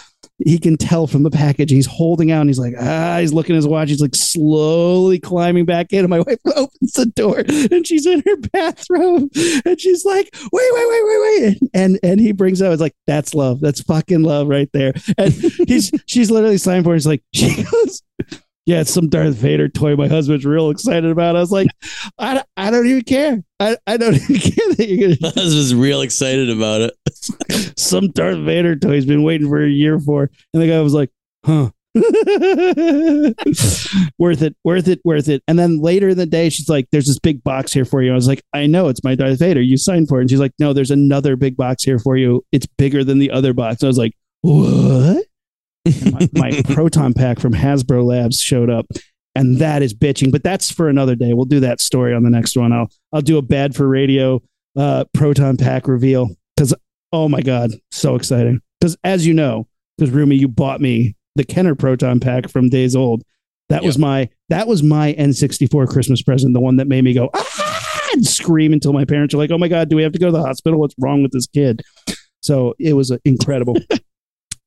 He 0.46 0.58
can 0.60 0.78
tell 0.78 1.08
from 1.08 1.24
the 1.24 1.30
package. 1.30 1.72
He's 1.72 1.86
holding 1.86 2.32
out 2.32 2.42
and 2.42 2.50
he's 2.50 2.60
like, 2.60 2.76
ah, 2.80 3.18
he's 3.20 3.34
looking 3.34 3.56
at 3.56 3.58
his 3.58 3.68
watch. 3.68 3.90
He's 3.90 4.02
like 4.02 4.16
slowly 4.16 5.20
climbing 5.20 5.66
back 5.66 5.92
in. 5.92 6.00
And 6.00 6.10
my 6.10 6.20
wife 6.28 6.40
opens 6.56 6.94
the 6.94 7.06
door 7.08 7.44
and 7.48 7.86
she's 7.86 8.06
in 8.06 8.24
her 8.26 8.38
bathrobe 8.38 9.30
and 9.66 9.80
she's 9.80 10.06
like, 10.06 10.30
wait, 10.52 10.74
wait, 10.74 10.88
wait, 10.90 11.04
wait, 11.04 11.42
wait. 11.42 11.70
And 11.74 12.00
and 12.04 12.20
he 12.20 12.32
brings 12.32 12.62
out, 12.62 12.72
it's 12.72 12.82
like, 12.82 12.96
that's 13.08 13.34
love. 13.34 13.60
That's 13.60 13.82
fucking 13.82 14.24
love 14.24 14.48
right 14.48 14.70
there. 14.74 14.94
And 15.18 15.34
he's 15.68 15.92
she's 16.06 16.32
literally 16.32 16.58
signed 16.58 16.86
for 16.86 16.94
it. 16.94 16.98
He's 16.98 17.08
like, 17.08 17.24
she 17.34 17.64
goes, 17.64 18.02
yeah, 18.70 18.82
it's 18.82 18.94
some 18.94 19.10
Darth 19.10 19.34
Vader 19.34 19.68
toy 19.68 19.96
my 19.96 20.08
husband's 20.08 20.46
real 20.46 20.70
excited 20.70 21.10
about. 21.10 21.36
I 21.36 21.40
was 21.40 21.52
like, 21.52 21.70
I, 22.20 22.44
I 22.56 22.70
don't 22.70 22.86
even 22.86 23.02
care. 23.02 23.44
I, 23.60 23.78
I 23.88 23.98
don't 23.98 24.14
even 24.30 24.36
care 24.36 24.76
that 24.76 24.88
you're 24.88 25.16
gonna 25.18 25.34
I 25.36 25.44
was 25.44 25.74
real 25.74 26.02
excited 26.02 26.52
about 26.52 26.82
it. 26.82 26.94
some 27.80 28.12
Darth 28.12 28.38
Vader 28.38 28.76
toy 28.76 28.94
he's 28.94 29.08
been 29.08 29.24
waiting 29.24 29.48
for 29.48 29.64
a 29.64 29.68
year 29.68 30.00
for. 30.00 30.30
And 30.54 30.62
the 30.62 30.68
guy 30.68 30.80
was 30.82 30.94
like, 30.94 31.10
huh. 31.44 31.72
worth 34.20 34.44
it, 34.44 34.56
worth 34.64 34.88
it, 34.88 35.02
worth 35.04 35.30
it. 35.30 35.42
And 35.48 35.58
then 35.58 35.82
later 35.82 36.10
in 36.10 36.18
the 36.20 36.28
day, 36.28 36.50
she's 36.50 36.70
like, 36.70 36.88
There's 36.92 37.08
this 37.08 37.18
big 37.18 37.44
box 37.44 37.74
here 37.74 37.86
for 37.86 38.04
you. 38.04 38.12
I 38.12 38.16
was 38.16 38.28
like, 38.28 38.44
I 38.54 38.68
know 38.68 38.90
it's 38.90 39.04
my 39.04 39.16
Darth 39.16 39.40
Vader. 39.40 39.62
You 39.62 39.78
signed 39.78 40.10
for 40.10 40.20
it. 40.20 40.22
And 40.22 40.30
she's 40.30 40.40
like, 40.40 40.54
No, 40.60 40.74
there's 40.74 40.92
another 40.92 41.36
big 41.36 41.58
box 41.58 41.84
here 41.84 41.98
for 41.98 42.18
you. 42.18 42.46
It's 42.52 42.68
bigger 42.78 43.04
than 43.04 43.18
the 43.18 43.32
other 43.32 43.54
box. 43.54 43.84
I 43.84 43.88
was 43.88 43.98
like, 43.98 44.14
What? 44.42 45.26
My, 46.12 46.30
my 46.34 46.62
proton 46.74 47.14
pack 47.14 47.40
from 47.40 47.54
Hasbro 47.54 48.04
Labs 48.04 48.40
showed 48.40 48.70
up. 48.70 48.86
And 49.36 49.58
that 49.60 49.82
is 49.82 49.94
bitching, 49.94 50.32
but 50.32 50.44
that's 50.44 50.72
for 50.72 50.90
another 50.90 51.16
day. 51.16 51.34
We'll 51.34 51.46
do 51.46 51.60
that 51.62 51.80
story 51.80 52.14
on 52.14 52.24
the 52.24 52.30
next 52.30 52.58
one. 52.58 52.74
I'll 52.74 52.90
I'll 53.14 53.22
do 53.22 53.38
a 53.38 53.42
bad 53.42 53.76
for 53.76 53.88
radio 53.88 54.42
uh, 54.76 55.06
proton 55.14 55.56
pack 55.56 55.88
reveal 55.88 56.30
because 56.56 56.74
oh 57.14 57.30
my 57.30 57.42
god, 57.42 57.72
so 57.92 58.16
exciting! 58.16 58.60
Because 58.80 58.98
as 59.04 59.28
you 59.28 59.34
know, 59.34 59.68
because 59.98 60.14
roomie, 60.14 60.40
you 60.40 60.48
bought 60.48 60.82
me 60.82 61.16
the 61.36 61.44
Kenner 61.44 61.76
proton 61.76 62.20
pack 62.20 62.50
from 62.50 62.70
days 62.70 62.96
old. 62.96 63.24
That 63.70 63.84
was 63.84 64.00
my 64.00 64.30
that 64.50 64.68
was 64.68 64.82
my 64.82 65.14
N64 65.14 65.88
Christmas 65.88 66.24
present, 66.24 66.54
the 66.56 66.60
one 66.60 66.78
that 66.78 66.88
made 66.88 67.04
me 67.04 67.14
go 67.14 67.30
ah! 67.34 68.10
and 68.14 68.26
scream 68.26 68.74
until 68.74 68.94
my 68.94 69.06
parents 69.06 69.34
were 69.34 69.40
like, 69.40 69.52
"Oh 69.52 69.60
my 69.60 69.68
god, 69.68 69.90
do 69.90 69.96
we 69.96 70.02
have 70.02 70.12
to 70.14 70.20
go 70.20 70.26
to 70.26 70.32
the 70.32 70.42
hospital? 70.42 70.80
What's 70.80 70.96
wrong 71.00 71.22
with 71.22 71.32
this 71.32 71.46
kid?" 71.46 71.84
So 72.42 72.74
it 72.80 72.94
was 72.94 73.12
uh, 73.12 73.18
incredible. 73.26 73.76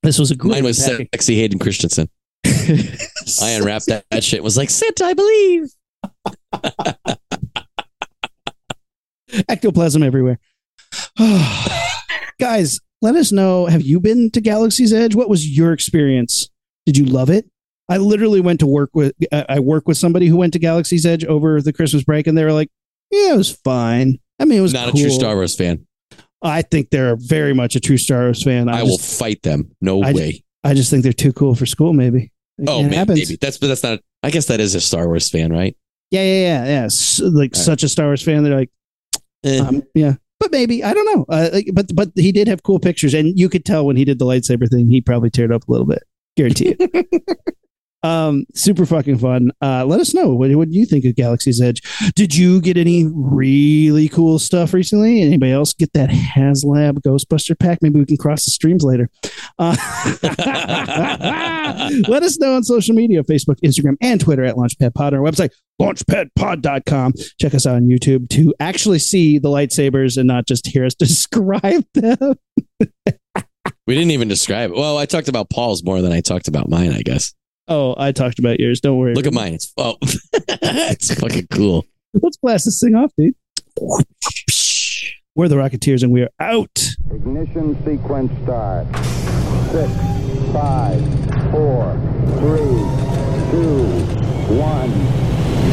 this 0.03 0.19
was 0.19 0.31
a 0.31 0.37
great 0.37 0.51
Mine 0.53 0.65
was 0.65 0.85
sexy 0.85 1.37
Hayden 1.37 1.59
Christensen. 1.59 2.09
I 2.45 3.51
unwrapped 3.51 3.87
that, 3.87 4.05
that 4.11 4.25
shit. 4.25 4.39
and 4.39 4.45
Was 4.45 4.57
like, 4.57 4.71
sit, 4.71 5.01
I 5.03 5.15
believe. 5.15 5.69
ectoplasm 9.49 10.03
everywhere. 10.03 10.39
Guys, 12.41 12.81
let 13.01 13.17
us 13.17 13.33
know. 13.33 13.67
Have 13.67 13.83
you 13.83 14.01
been 14.01 14.31
to 14.33 14.41
Galaxy's 14.41 14.93
Edge? 14.93 15.15
What 15.15 15.29
was 15.29 15.49
your 15.49 15.73
experience? 15.73 16.49
Did 16.87 16.97
you 16.97 17.05
love 17.07 17.31
it? 17.31 17.49
I 17.89 17.99
literally 17.99 18.41
went 18.41 18.61
to 18.61 18.67
work 18.67 18.91
with. 18.95 19.13
I 19.33 19.45
I 19.49 19.59
work 19.61 19.87
with 19.87 19.97
somebody 19.97 20.27
who 20.27 20.37
went 20.37 20.53
to 20.55 20.59
Galaxy's 20.59 21.05
Edge 21.05 21.25
over 21.25 21.61
the 21.61 21.73
Christmas 21.73 22.05
break, 22.05 22.27
and 22.27 22.37
they 22.39 22.45
were 22.45 22.53
like, 22.53 22.69
"Yeah, 23.11 23.35
it 23.35 23.37
was 23.37 23.51
fine." 23.51 24.19
I 24.39 24.45
mean, 24.45 24.59
it 24.59 24.63
was 24.63 24.73
Not 24.73 24.91
cool. 24.91 25.01
a 25.01 25.03
true 25.03 25.11
Star 25.11 25.35
Wars 25.35 25.55
fan. 25.55 25.87
I 26.43 26.63
think 26.63 26.91
they're 26.91 27.17
very 27.17 27.55
much 27.55 27.77
a 27.77 27.81
true 27.81 27.99
Star 27.99 28.23
Wars 28.25 28.43
fan. 28.43 28.69
I, 28.69 28.81
I, 28.81 28.83
will 28.83 28.99
fight 28.99 29.43
them. 29.43 29.71
No 29.81 30.03
I- 30.03 30.13
way. 30.13 30.45
I 30.65 30.75
just 30.75 30.91
think 30.91 31.03
they're 31.03 31.13
too 31.13 31.33
cool 31.33 31.55
for 31.55 31.67
school. 31.67 31.93
Maybe. 31.93 32.31
Oh, 32.67 32.83
man, 32.83 33.07
maybe 33.09 33.37
that's 33.41 33.59
but 33.59 33.67
that's 33.69 33.83
not. 33.83 34.01
I 34.23 34.31
guess 34.31 34.47
that 34.47 34.61
is 34.61 34.75
a 34.77 34.81
Star 34.81 35.09
Wars 35.09 35.29
fan, 35.29 35.53
right? 35.53 35.77
Yeah, 36.11 36.23
yeah, 36.23 36.41
yeah, 36.41 36.65
yeah. 36.67 36.85
S- 36.85 37.21
like 37.21 37.33
All 37.33 37.41
right. 37.41 37.57
such 37.57 37.83
a 37.83 37.89
Star 37.89 38.07
Wars 38.07 38.23
fan. 38.23 38.45
They're 38.45 38.55
like, 38.57 38.71
Eh. 39.45 39.59
Um, 39.59 39.83
yeah, 39.95 40.15
but 40.39 40.53
maybe 40.53 40.85
I 40.85 40.95
don't 40.95 41.17
know. 41.17 41.25
Uh, 41.29 41.49
like, 41.53 41.69
but 41.73 41.95
but 41.95 42.11
he 42.15 42.31
did 42.31 42.47
have 42.47 42.63
cool 42.63 42.79
pictures, 42.79 43.15
and 43.15 43.37
you 43.37 43.49
could 43.49 43.65
tell 43.65 43.85
when 43.85 43.97
he 43.97 44.05
did 44.05 44.19
the 44.19 44.25
lightsaber 44.25 44.69
thing, 44.69 44.89
he 44.89 45.01
probably 45.01 45.31
teared 45.31 45.53
up 45.53 45.67
a 45.67 45.71
little 45.71 45.87
bit. 45.87 46.03
Guarantee 46.37 46.77
it. 46.79 47.25
um, 48.03 48.45
super 48.55 48.85
fucking 48.85 49.19
fun. 49.19 49.51
Uh, 49.61 49.85
let 49.85 50.01
us 50.01 50.15
know 50.15 50.35
what 50.35 50.53
what 50.55 50.73
you 50.73 50.85
think 50.87 51.05
of 51.05 51.15
Galaxy's 51.15 51.61
Edge. 51.61 51.81
Did 52.15 52.35
you 52.35 52.61
get 52.61 52.77
any 52.77 53.07
really 53.07 54.09
cool 54.09 54.39
stuff 54.39 54.75
recently? 54.75 55.23
Anybody 55.23 55.53
else 55.53 55.73
get 55.73 55.93
that 55.93 56.11
HasLab 56.11 57.01
Ghostbuster 57.01 57.59
pack? 57.59 57.79
Maybe 57.81 58.01
we 58.01 58.07
can 58.07 58.17
cross 58.17 58.45
the 58.45 58.51
streams 58.51 58.83
later. 58.83 59.09
Uh, 59.59 59.77
let 62.09 62.23
us 62.23 62.39
know 62.39 62.57
on 62.57 62.65
social 62.65 62.95
media 62.95 63.23
Facebook, 63.23 63.61
Instagram, 63.65 63.97
and 64.01 64.21
Twitter 64.21 64.45
at 64.45 64.57
Launchpad 64.57 64.95
Pod. 64.95 65.15
Our 65.15 65.21
website, 65.21 65.51
launchpadpod.com. 65.81 67.13
Check 67.41 67.55
us 67.55 67.67
out 67.67 67.77
on 67.77 67.89
YouTube 67.89 68.29
to 68.31 68.53
actually 68.61 68.99
see 68.99 69.39
the 69.39 69.49
lightsabers 69.49 70.17
and 70.17 70.27
not 70.27 70.47
just 70.47 70.67
hear 70.67 70.85
us 70.85 70.95
describe 71.03 71.85
them. 71.95 72.35
We 73.87 73.95
didn't 73.95 74.13
even 74.13 74.29
describe 74.29 74.71
it. 74.71 74.77
Well, 74.77 74.99
I 74.99 75.07
talked 75.07 75.29
about 75.29 75.51
Paul's 75.51 75.85
more 75.85 76.03
than 76.03 76.13
I 76.13 76.21
talked 76.21 76.49
about 76.49 76.69
mine. 76.69 76.93
I 76.93 77.03
guess. 77.03 77.35
Oh, 77.69 77.95
I 77.97 78.13
talked 78.13 78.39
about 78.39 78.59
yours. 78.61 78.81
Don't 78.81 78.99
worry. 78.99 79.15
Look 79.15 79.27
at 79.27 79.33
mine. 79.33 79.55
It's 79.55 79.73
oh, 79.77 79.97
it's 80.03 81.15
fucking 81.15 81.47
cool. 81.49 81.87
Let's 82.15 82.37
blast 82.37 82.65
this 82.65 82.81
thing 82.81 82.95
off, 82.95 83.13
dude. 83.17 83.35
We're 85.35 85.49
the 85.49 85.57
Rocketeers 85.57 86.03
and 86.03 86.13
we 86.13 86.23
are 86.23 86.31
out. 86.41 86.79
Ignition 87.11 87.75
sequence 87.85 88.33
start. 88.43 88.87
Six, 89.71 89.91
five, 90.53 91.01
four, 91.51 91.95
three, 92.37 92.77
two, 93.51 93.87
one, 94.59 94.91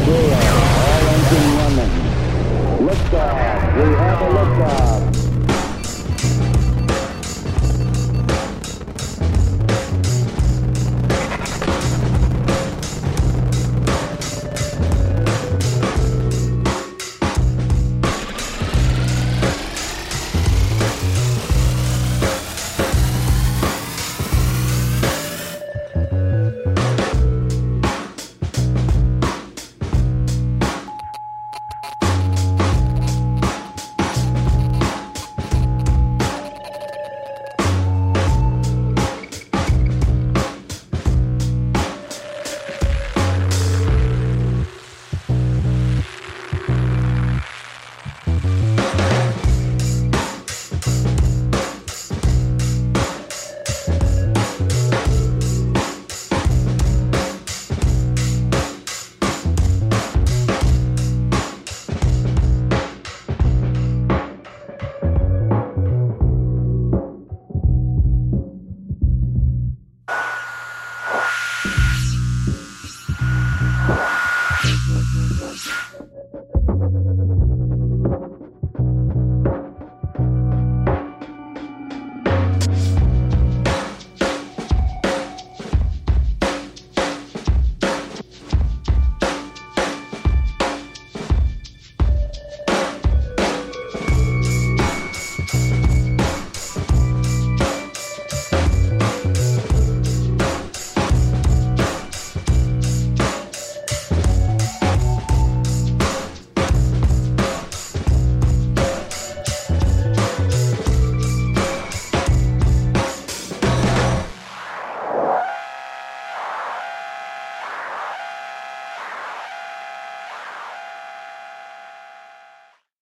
zero. 0.06 0.40
All 0.80 1.04
engine 1.12 1.48
running. 1.58 1.92
Liftoff. 2.88 3.76
We 3.76 3.94
have 3.96 4.22
a 4.22 4.30
liftoff. 4.34 5.09